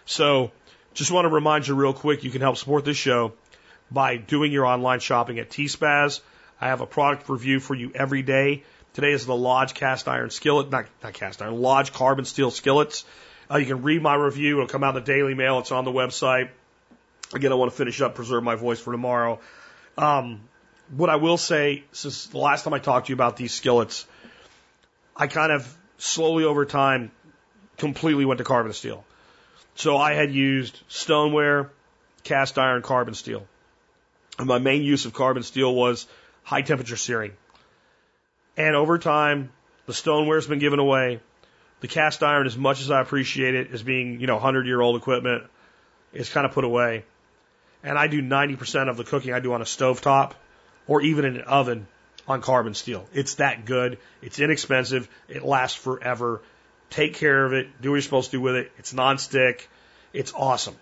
So 0.06 0.52
just 0.94 1.12
want 1.12 1.26
to 1.26 1.30
remind 1.30 1.68
you 1.68 1.76
real 1.76 1.92
quick, 1.92 2.24
you 2.24 2.32
can 2.32 2.40
help 2.40 2.56
support 2.56 2.86
this 2.86 2.96
show 2.96 3.34
by 3.92 4.16
doing 4.16 4.54
your 4.54 4.66
online 4.66 5.02
shopping 5.02 5.40
at 5.40 5.50
TSPaz. 5.50 6.22
I 6.62 6.70
have 6.70 6.80
a 6.80 6.86
product 6.86 7.28
review 7.28 7.60
for 7.60 7.76
you 7.76 7.92
every 7.94 8.22
day. 8.22 8.64
Today 8.94 9.12
is 9.12 9.26
the 9.26 9.36
Lodge 9.36 9.74
cast 9.74 10.08
iron 10.08 10.30
skillet, 10.30 10.72
not, 10.72 10.86
not 11.04 11.14
cast 11.14 11.42
iron, 11.42 11.62
Lodge 11.62 11.92
carbon 11.92 12.24
steel 12.24 12.50
skillets. 12.50 13.04
Uh, 13.52 13.58
you 13.58 13.66
can 13.66 13.84
read 13.84 14.02
my 14.02 14.16
review. 14.16 14.56
It'll 14.56 14.70
come 14.70 14.86
out 14.86 14.96
in 14.96 15.04
the 15.04 15.12
Daily 15.14 15.34
Mail. 15.34 15.60
It's 15.60 15.74
on 15.74 15.84
the 15.84 15.92
website. 15.92 16.48
Again, 17.34 17.52
I 17.52 17.56
want 17.56 17.72
to 17.72 17.78
finish 17.78 18.00
up, 18.00 18.16
preserve 18.16 18.42
my 18.42 18.56
voice 18.56 18.80
for 18.80 18.94
tomorrow. 18.94 19.42
Um, 19.98 20.42
what 20.96 21.10
I 21.10 21.16
will 21.16 21.38
say, 21.38 21.84
since 21.92 22.28
the 22.28 22.38
last 22.38 22.64
time 22.64 22.74
I 22.74 22.80
talked 22.80 23.08
to 23.08 23.10
you 23.12 23.16
about 23.16 23.38
these 23.38 23.54
skillets, 23.54 24.06
I 25.16 25.28
kind 25.28 25.52
of 25.52 25.78
slowly 25.98 26.44
over 26.44 26.66
time 26.66 27.12
completely 27.78 28.26
went 28.26 28.38
to 28.40 28.44
carbon 28.44 28.74
steel. 28.74 29.06
So 29.76 29.98
I 29.98 30.14
had 30.14 30.34
used 30.34 30.80
stoneware, 30.88 31.72
cast 32.24 32.58
iron, 32.58 32.82
carbon 32.82 33.14
steel. 33.14 33.46
And 34.38 34.48
my 34.48 34.60
main 34.60 34.84
use 34.84 35.06
of 35.06 35.14
carbon 35.14 35.44
steel 35.44 35.74
was 35.74 36.08
high 36.44 36.62
temperature 36.62 36.98
searing. 36.98 37.34
And 38.58 38.76
over 38.76 38.98
time, 38.98 39.52
the 39.86 39.94
stoneware's 39.94 40.48
been 40.48 40.60
given 40.60 40.80
away. 40.80 41.20
The 41.82 41.88
cast 41.88 42.24
iron, 42.24 42.48
as 42.48 42.58
much 42.58 42.82
as 42.82 42.90
I 42.90 43.02
appreciate 43.02 43.56
it 43.56 43.72
as 43.72 43.84
being, 43.84 44.20
you 44.22 44.28
know, 44.28 44.36
100 44.36 44.66
year 44.66 44.80
old 44.80 44.96
equipment, 44.96 45.44
is 46.14 46.30
kind 46.30 46.46
of 46.46 46.54
put 46.54 46.64
away. 46.64 47.04
And 47.86 47.98
I 47.98 48.08
do 48.08 48.22
90% 48.22 48.90
of 48.90 48.98
the 48.98 49.04
cooking 49.04 49.32
I 49.32 49.40
do 49.40 49.54
on 49.54 49.62
a 49.62 49.66
stove 49.66 50.02
top 50.02 50.34
or 50.88 51.02
even 51.02 51.24
in 51.24 51.36
an 51.36 51.44
oven 51.44 51.88
on 52.28 52.42
carbon 52.42 52.74
steel. 52.74 53.08
It's 53.14 53.36
that 53.36 53.66
good. 53.66 54.00
It's 54.24 54.40
inexpensive. 54.40 55.08
It 55.30 55.44
lasts 55.44 55.78
forever. 55.78 56.42
Take 56.90 57.14
care 57.14 57.46
of 57.46 57.54
it. 57.54 57.68
Do 57.82 57.92
what 57.92 57.96
you're 57.96 58.02
supposed 58.02 58.32
to 58.32 58.38
do 58.38 58.42
with 58.42 58.56
it. 58.56 58.72
It's 58.80 58.92
nonstick. 58.92 59.68
It's 60.14 60.34
awesome. 60.34 60.76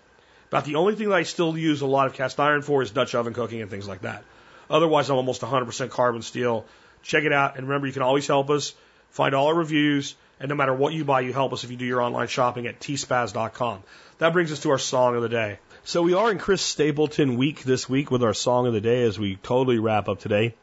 About 0.48 0.64
the 0.64 0.76
only 0.76 0.94
thing 0.94 1.10
that 1.10 1.16
I 1.16 1.24
still 1.24 1.56
use 1.58 1.82
a 1.82 1.86
lot 1.86 2.06
of 2.06 2.14
cast 2.14 2.40
iron 2.40 2.62
for 2.62 2.82
is 2.82 2.90
Dutch 2.90 3.14
oven 3.14 3.34
cooking 3.34 3.60
and 3.60 3.70
things 3.70 3.86
like 3.86 4.02
that. 4.02 4.24
Otherwise, 4.70 5.10
I'm 5.10 5.16
almost 5.16 5.42
100% 5.42 5.90
carbon 5.90 6.22
steel. 6.22 6.64
Check 7.02 7.24
it 7.24 7.32
out. 7.32 7.58
And 7.58 7.68
remember, 7.68 7.86
you 7.86 7.92
can 7.92 8.02
always 8.02 8.26
help 8.26 8.48
us. 8.48 8.74
Find 9.10 9.34
all 9.34 9.48
our 9.48 9.54
reviews. 9.54 10.16
And 10.40 10.48
no 10.48 10.54
matter 10.54 10.74
what 10.74 10.94
you 10.94 11.04
buy, 11.04 11.20
you 11.20 11.32
help 11.32 11.52
us 11.52 11.64
if 11.64 11.70
you 11.70 11.76
do 11.76 11.84
your 11.84 12.00
online 12.00 12.28
shopping 12.28 12.66
at 12.66 12.80
tspaz.com. 12.80 13.82
That 14.18 14.32
brings 14.32 14.52
us 14.52 14.60
to 14.60 14.70
our 14.70 14.78
song 14.78 15.16
of 15.16 15.22
the 15.22 15.28
day. 15.28 15.58
So 15.86 16.00
we 16.00 16.14
are 16.14 16.30
in 16.30 16.38
Chris 16.38 16.62
Stapleton 16.62 17.36
week 17.36 17.62
this 17.62 17.86
week 17.86 18.10
with 18.10 18.22
our 18.22 18.32
song 18.32 18.66
of 18.66 18.72
the 18.72 18.80
day 18.80 19.02
as 19.02 19.18
we 19.18 19.36
totally 19.36 19.78
wrap 19.78 20.08
up 20.08 20.18
today. 20.18 20.54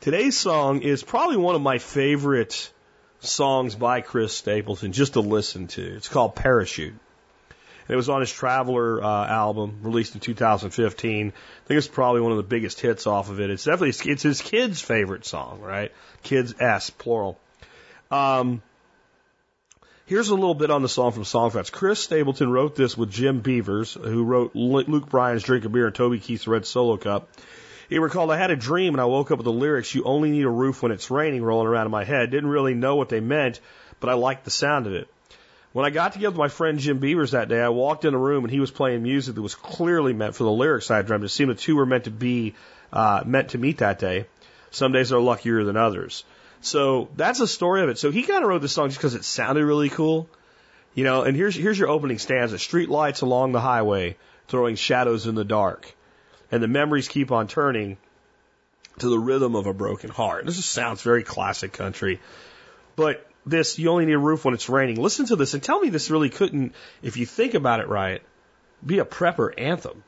Today's 0.00 0.38
song 0.38 0.82
is 0.82 1.02
probably 1.02 1.38
one 1.38 1.56
of 1.56 1.60
my 1.60 1.78
favorite 1.78 2.70
songs 3.18 3.74
by 3.74 4.00
Chris 4.00 4.32
Stapleton 4.32 4.92
just 4.92 5.14
to 5.14 5.20
listen 5.22 5.66
to. 5.66 5.82
It's 5.96 6.08
called 6.08 6.36
Parachute. 6.36 6.92
And 6.92 7.90
it 7.90 7.96
was 7.96 8.08
on 8.08 8.20
his 8.20 8.32
Traveller 8.32 9.02
uh, 9.02 9.26
album 9.26 9.80
released 9.82 10.14
in 10.14 10.20
2015. 10.20 11.26
I 11.26 11.32
think 11.66 11.76
it's 11.76 11.88
probably 11.88 12.20
one 12.20 12.30
of 12.30 12.36
the 12.38 12.44
biggest 12.44 12.78
hits 12.78 13.08
off 13.08 13.28
of 13.28 13.40
it. 13.40 13.50
It's 13.50 13.64
definitely 13.64 14.12
it's 14.12 14.22
his 14.22 14.40
kids' 14.40 14.80
favorite 14.80 15.26
song, 15.26 15.60
right? 15.60 15.90
Kids 16.22 16.54
S 16.60 16.90
plural. 16.90 17.40
Um, 18.12 18.62
Here's 20.10 20.28
a 20.28 20.34
little 20.34 20.56
bit 20.56 20.72
on 20.72 20.82
the 20.82 20.88
song 20.88 21.12
from 21.12 21.22
Songfacts. 21.22 21.70
Chris 21.70 22.00
Stapleton 22.00 22.50
wrote 22.50 22.74
this 22.74 22.98
with 22.98 23.12
Jim 23.12 23.42
Beavers, 23.42 23.94
who 23.94 24.24
wrote 24.24 24.56
Luke 24.56 25.08
Bryan's 25.08 25.44
Drink 25.44 25.64
a 25.64 25.68
Beer 25.68 25.86
and 25.86 25.94
Toby 25.94 26.18
Keith's 26.18 26.48
Red 26.48 26.66
Solo 26.66 26.96
Cup. 26.96 27.28
He 27.88 28.00
recalled, 28.00 28.32
I 28.32 28.36
had 28.36 28.50
a 28.50 28.56
dream 28.56 28.92
and 28.94 29.00
I 29.00 29.04
woke 29.04 29.30
up 29.30 29.38
with 29.38 29.44
the 29.44 29.52
lyrics, 29.52 29.94
You 29.94 30.02
only 30.02 30.32
need 30.32 30.42
a 30.42 30.50
roof 30.50 30.82
when 30.82 30.90
it's 30.90 31.12
raining, 31.12 31.44
rolling 31.44 31.68
around 31.68 31.86
in 31.86 31.92
my 31.92 32.02
head. 32.02 32.32
Didn't 32.32 32.50
really 32.50 32.74
know 32.74 32.96
what 32.96 33.08
they 33.08 33.20
meant, 33.20 33.60
but 34.00 34.10
I 34.10 34.14
liked 34.14 34.44
the 34.44 34.50
sound 34.50 34.88
of 34.88 34.94
it. 34.94 35.06
When 35.72 35.86
I 35.86 35.90
got 35.90 36.12
together 36.14 36.30
with 36.30 36.38
my 36.38 36.48
friend 36.48 36.80
Jim 36.80 36.98
Beavers 36.98 37.30
that 37.30 37.48
day, 37.48 37.60
I 37.60 37.68
walked 37.68 38.04
in 38.04 38.12
the 38.12 38.18
room 38.18 38.42
and 38.42 38.52
he 38.52 38.58
was 38.58 38.72
playing 38.72 39.04
music 39.04 39.36
that 39.36 39.42
was 39.42 39.54
clearly 39.54 40.12
meant 40.12 40.34
for 40.34 40.42
the 40.42 40.50
lyrics 40.50 40.90
I 40.90 40.96
had 40.96 41.06
dreamed. 41.06 41.22
It 41.22 41.28
seemed 41.28 41.52
the 41.52 41.54
two 41.54 41.76
were 41.76 41.86
meant 41.86 42.06
to 42.06 42.10
be, 42.10 42.56
uh, 42.92 43.22
meant 43.24 43.50
to 43.50 43.58
meet 43.58 43.78
that 43.78 44.00
day. 44.00 44.26
Some 44.72 44.90
days 44.90 45.12
are 45.12 45.20
luckier 45.20 45.62
than 45.62 45.76
others. 45.76 46.24
So 46.60 47.08
that's 47.16 47.38
the 47.38 47.46
story 47.46 47.82
of 47.82 47.88
it. 47.88 47.98
So 47.98 48.10
he 48.10 48.22
kind 48.22 48.42
of 48.42 48.48
wrote 48.48 48.62
this 48.62 48.72
song 48.72 48.88
just 48.88 48.98
because 48.98 49.14
it 49.14 49.24
sounded 49.24 49.64
really 49.64 49.88
cool. 49.88 50.28
You 50.94 51.04
know, 51.04 51.22
and 51.22 51.36
here's 51.36 51.54
here's 51.54 51.78
your 51.78 51.88
opening 51.88 52.18
stanza. 52.18 52.58
Street 52.58 52.88
lights 52.88 53.20
along 53.20 53.52
the 53.52 53.60
highway, 53.60 54.16
throwing 54.48 54.74
shadows 54.74 55.26
in 55.26 55.34
the 55.34 55.44
dark. 55.44 55.94
And 56.52 56.62
the 56.62 56.68
memories 56.68 57.08
keep 57.08 57.30
on 57.30 57.46
turning 57.46 57.96
to 58.98 59.08
the 59.08 59.18
rhythm 59.18 59.54
of 59.54 59.66
a 59.66 59.72
broken 59.72 60.10
heart. 60.10 60.46
This 60.46 60.56
just 60.56 60.70
sounds 60.70 61.02
very 61.02 61.22
classic 61.22 61.72
country. 61.72 62.20
But 62.96 63.26
this, 63.46 63.78
you 63.78 63.90
only 63.90 64.06
need 64.06 64.14
a 64.14 64.18
roof 64.18 64.44
when 64.44 64.54
it's 64.54 64.68
raining. 64.68 65.00
Listen 65.00 65.26
to 65.26 65.36
this 65.36 65.54
and 65.54 65.62
tell 65.62 65.80
me 65.80 65.88
this 65.88 66.10
really 66.10 66.28
couldn't, 66.28 66.74
if 67.02 67.16
you 67.16 67.24
think 67.24 67.54
about 67.54 67.80
it 67.80 67.88
right, 67.88 68.22
be 68.84 68.98
a 68.98 69.04
prepper 69.04 69.52
anthem. 69.58 70.02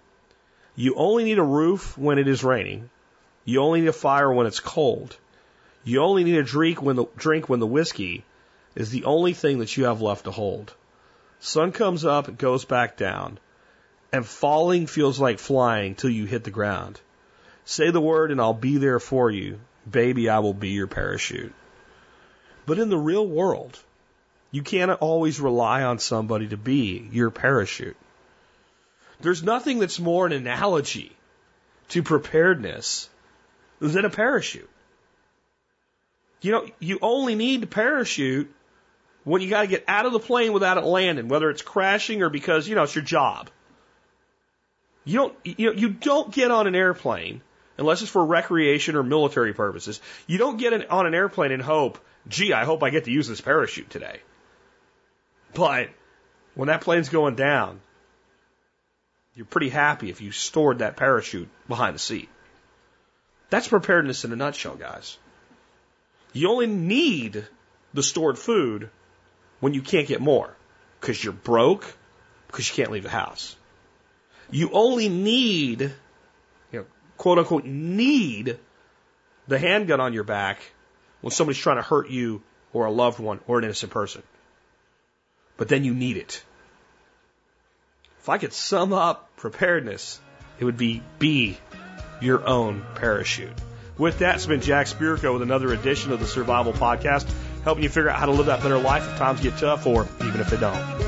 You 0.75 0.95
only 0.97 1.25
need 1.25 1.39
a 1.39 1.45
roof 1.45 1.97
when 1.97 2.19
it 2.19 2.29
is 2.29 2.45
raining. 2.45 2.91
You 3.45 3.61
only 3.63 3.81
need 3.81 3.89
a 3.89 3.93
fire 3.93 4.33
when 4.33 4.47
it's 4.47 4.61
cold. 4.61 5.17
You 5.85 6.01
only 6.01 6.25
need 6.25 6.37
a 6.37 6.45
drink 6.45 6.81
when 6.81 6.97
the 6.97 7.07
drink 7.17 7.49
when 7.49 7.61
the 7.61 7.67
whiskey 7.67 8.25
is 8.75 8.91
the 8.91 9.05
only 9.05 9.33
thing 9.33 9.59
that 9.59 9.77
you 9.77 9.85
have 9.85 10.01
left 10.01 10.25
to 10.25 10.31
hold. 10.31 10.75
Sun 11.41 11.73
comes 11.73 12.05
up 12.05 12.29
and 12.29 12.39
goes 12.39 12.65
back 12.65 12.97
down, 12.97 13.39
and 14.13 14.25
falling 14.25 14.87
feels 14.87 15.19
like 15.19 15.39
flying 15.39 15.95
till 15.95 16.11
you 16.11 16.25
hit 16.25 16.45
the 16.45 16.51
ground. 16.51 17.01
Say 17.65 17.91
the 17.91 18.01
word 18.01 18.31
and 18.31 18.41
I'll 18.41 18.55
be 18.55 18.79
there 18.79 19.01
for 19.01 19.31
you. 19.31 19.61
Baby, 19.91 20.29
I 20.29 20.39
will 20.39 20.55
be 20.55 20.71
your 20.71 20.87
parachute. 20.87 21.53
But 22.65 22.79
in 22.79 22.89
the 22.89 22.99
real 22.99 23.27
world, 23.27 23.79
you 24.53 24.63
can't 24.63 24.91
always 24.91 25.41
rely 25.41 25.83
on 25.83 25.99
somebody 25.99 26.49
to 26.49 26.57
be 26.57 27.09
your 27.11 27.31
parachute. 27.31 27.97
There's 29.21 29.43
nothing 29.43 29.79
that's 29.79 29.99
more 29.99 30.27
an 30.27 30.33
analogy 30.33 31.17
to 31.89 32.03
preparedness 32.03 33.09
than 33.81 34.05
a 34.05 34.11
parachute. 34.11 34.69
You 36.43 36.53
know, 36.53 36.67
you 36.81 36.99
only 37.01 37.37
need 37.37 37.63
to 37.63 37.67
parachute 37.67 38.53
when 39.25 39.41
you 39.41 39.49
got 39.49 39.63
to 39.63 39.69
get 39.69 39.85
out 39.87 40.07
of 40.07 40.13
the 40.13 40.19
plane 40.19 40.53
without 40.53 40.77
it 40.77 40.85
landing, 40.85 41.29
whether 41.29 41.49
it's 41.49 41.63
crashing 41.63 42.23
or 42.23 42.29
because, 42.29 42.69
you 42.69 42.75
know, 42.75 42.83
it's 42.83 42.95
your 42.95 43.05
job. 43.05 43.49
You 45.05 45.19
don't, 45.19 45.37
you 45.45 45.67
know, 45.67 45.73
you 45.73 45.89
don't 45.91 46.33
get 46.33 46.51
on 46.51 46.67
an 46.67 46.75
airplane 46.75 47.43
unless 47.79 48.03
it's 48.03 48.11
for 48.11 48.25
recreation 48.25 48.97
or 48.97 49.05
military 49.05 49.53
purposes. 49.53 50.01
You 50.27 50.39
don't 50.39 50.57
get 50.57 50.73
an, 50.73 50.85
on 50.91 51.07
an 51.07 51.15
airplane 51.15 51.53
and 51.53 51.63
hope, 51.63 51.99
gee, 52.29 52.53
I 52.53 52.65
hope 52.65 52.83
I 52.83 52.91
get 52.91 53.05
to 53.05 53.13
use 53.13 53.29
this 53.29 53.41
parachute 53.41 53.91
today. 53.91 54.21
But 55.55 55.91
when 56.55 56.69
that 56.69 56.81
plane's 56.81 57.09
going 57.09 57.37
down, 57.37 57.81
you're 59.35 59.47
pretty 59.47 59.69
happy 59.69 60.11
if 60.11 60.21
you 60.21 60.33
stored 60.33 60.81
that 60.81 60.97
parachute 60.97 61.49
behind 61.69 61.95
the 61.95 62.01
seat. 62.01 62.29
That's 63.49 63.69
preparedness 63.69 64.25
in 64.25 64.33
a 64.33 64.37
nutshell, 64.37 64.75
guys. 64.75 65.19
You 66.33 66.51
only 66.51 66.67
need 66.67 67.47
the 67.93 68.03
stored 68.03 68.39
food 68.39 68.91
when 69.61 69.75
you 69.75 69.83
can't 69.83 70.09
get 70.09 70.21
more 70.21 70.55
because 71.01 71.23
you're 71.23 71.33
broke, 71.33 71.85
because 72.47 72.69
you 72.69 72.75
can't 72.75 72.91
leave 72.91 73.03
the 73.03 73.11
house. 73.11 73.57
You 74.51 74.71
only 74.73 75.09
need, 75.09 75.81
you 75.81 76.81
know, 76.81 76.85
quote 77.17 77.39
unquote, 77.39 77.65
need 77.65 78.59
the 79.49 79.59
handgun 79.59 80.01
on 80.01 80.13
your 80.13 80.25
back 80.25 80.61
when 81.21 81.31
somebody's 81.31 81.61
trying 81.61 81.77
to 81.77 81.83
hurt 81.83 82.11
you 82.11 82.43
or 82.73 82.87
a 82.87 82.91
loved 82.91 83.19
one 83.19 83.41
or 83.47 83.59
an 83.59 83.65
innocent 83.65 83.93
person. 83.93 84.23
But 85.57 85.69
then 85.69 85.85
you 85.85 85.95
need 85.95 86.17
it. 86.17 86.43
If 88.21 88.29
I 88.29 88.39
could 88.39 88.53
sum 88.53 88.93
up 88.93 89.37
preparedness, 89.37 90.21
it 90.59 90.65
would 90.65 90.77
be 90.77 91.03
be 91.19 91.59
your 92.21 92.47
own 92.47 92.85
parachute. 92.95 93.53
With 93.99 94.21
that, 94.21 94.37
it's 94.37 94.47
been 94.47 94.61
Jack 94.61 94.87
Spirko 94.87 95.35
with 95.35 95.43
another 95.43 95.73
edition 95.73 96.13
of 96.13 96.21
the 96.21 96.27
Survival 96.27 96.73
Podcast, 96.73 97.31
helping 97.63 97.83
you 97.83 97.91
figure 97.91 98.09
out 98.09 98.19
how 98.19 98.27
to 98.27 98.33
live 98.33 98.47
that 98.47 98.63
better 98.63 98.79
life 98.79 99.07
if 99.11 99.19
times 99.19 99.41
get 99.41 99.57
tough 99.59 99.87
or 99.87 100.09
even 100.25 100.41
if 100.41 100.49
they 100.51 100.57
don't. 100.57 101.02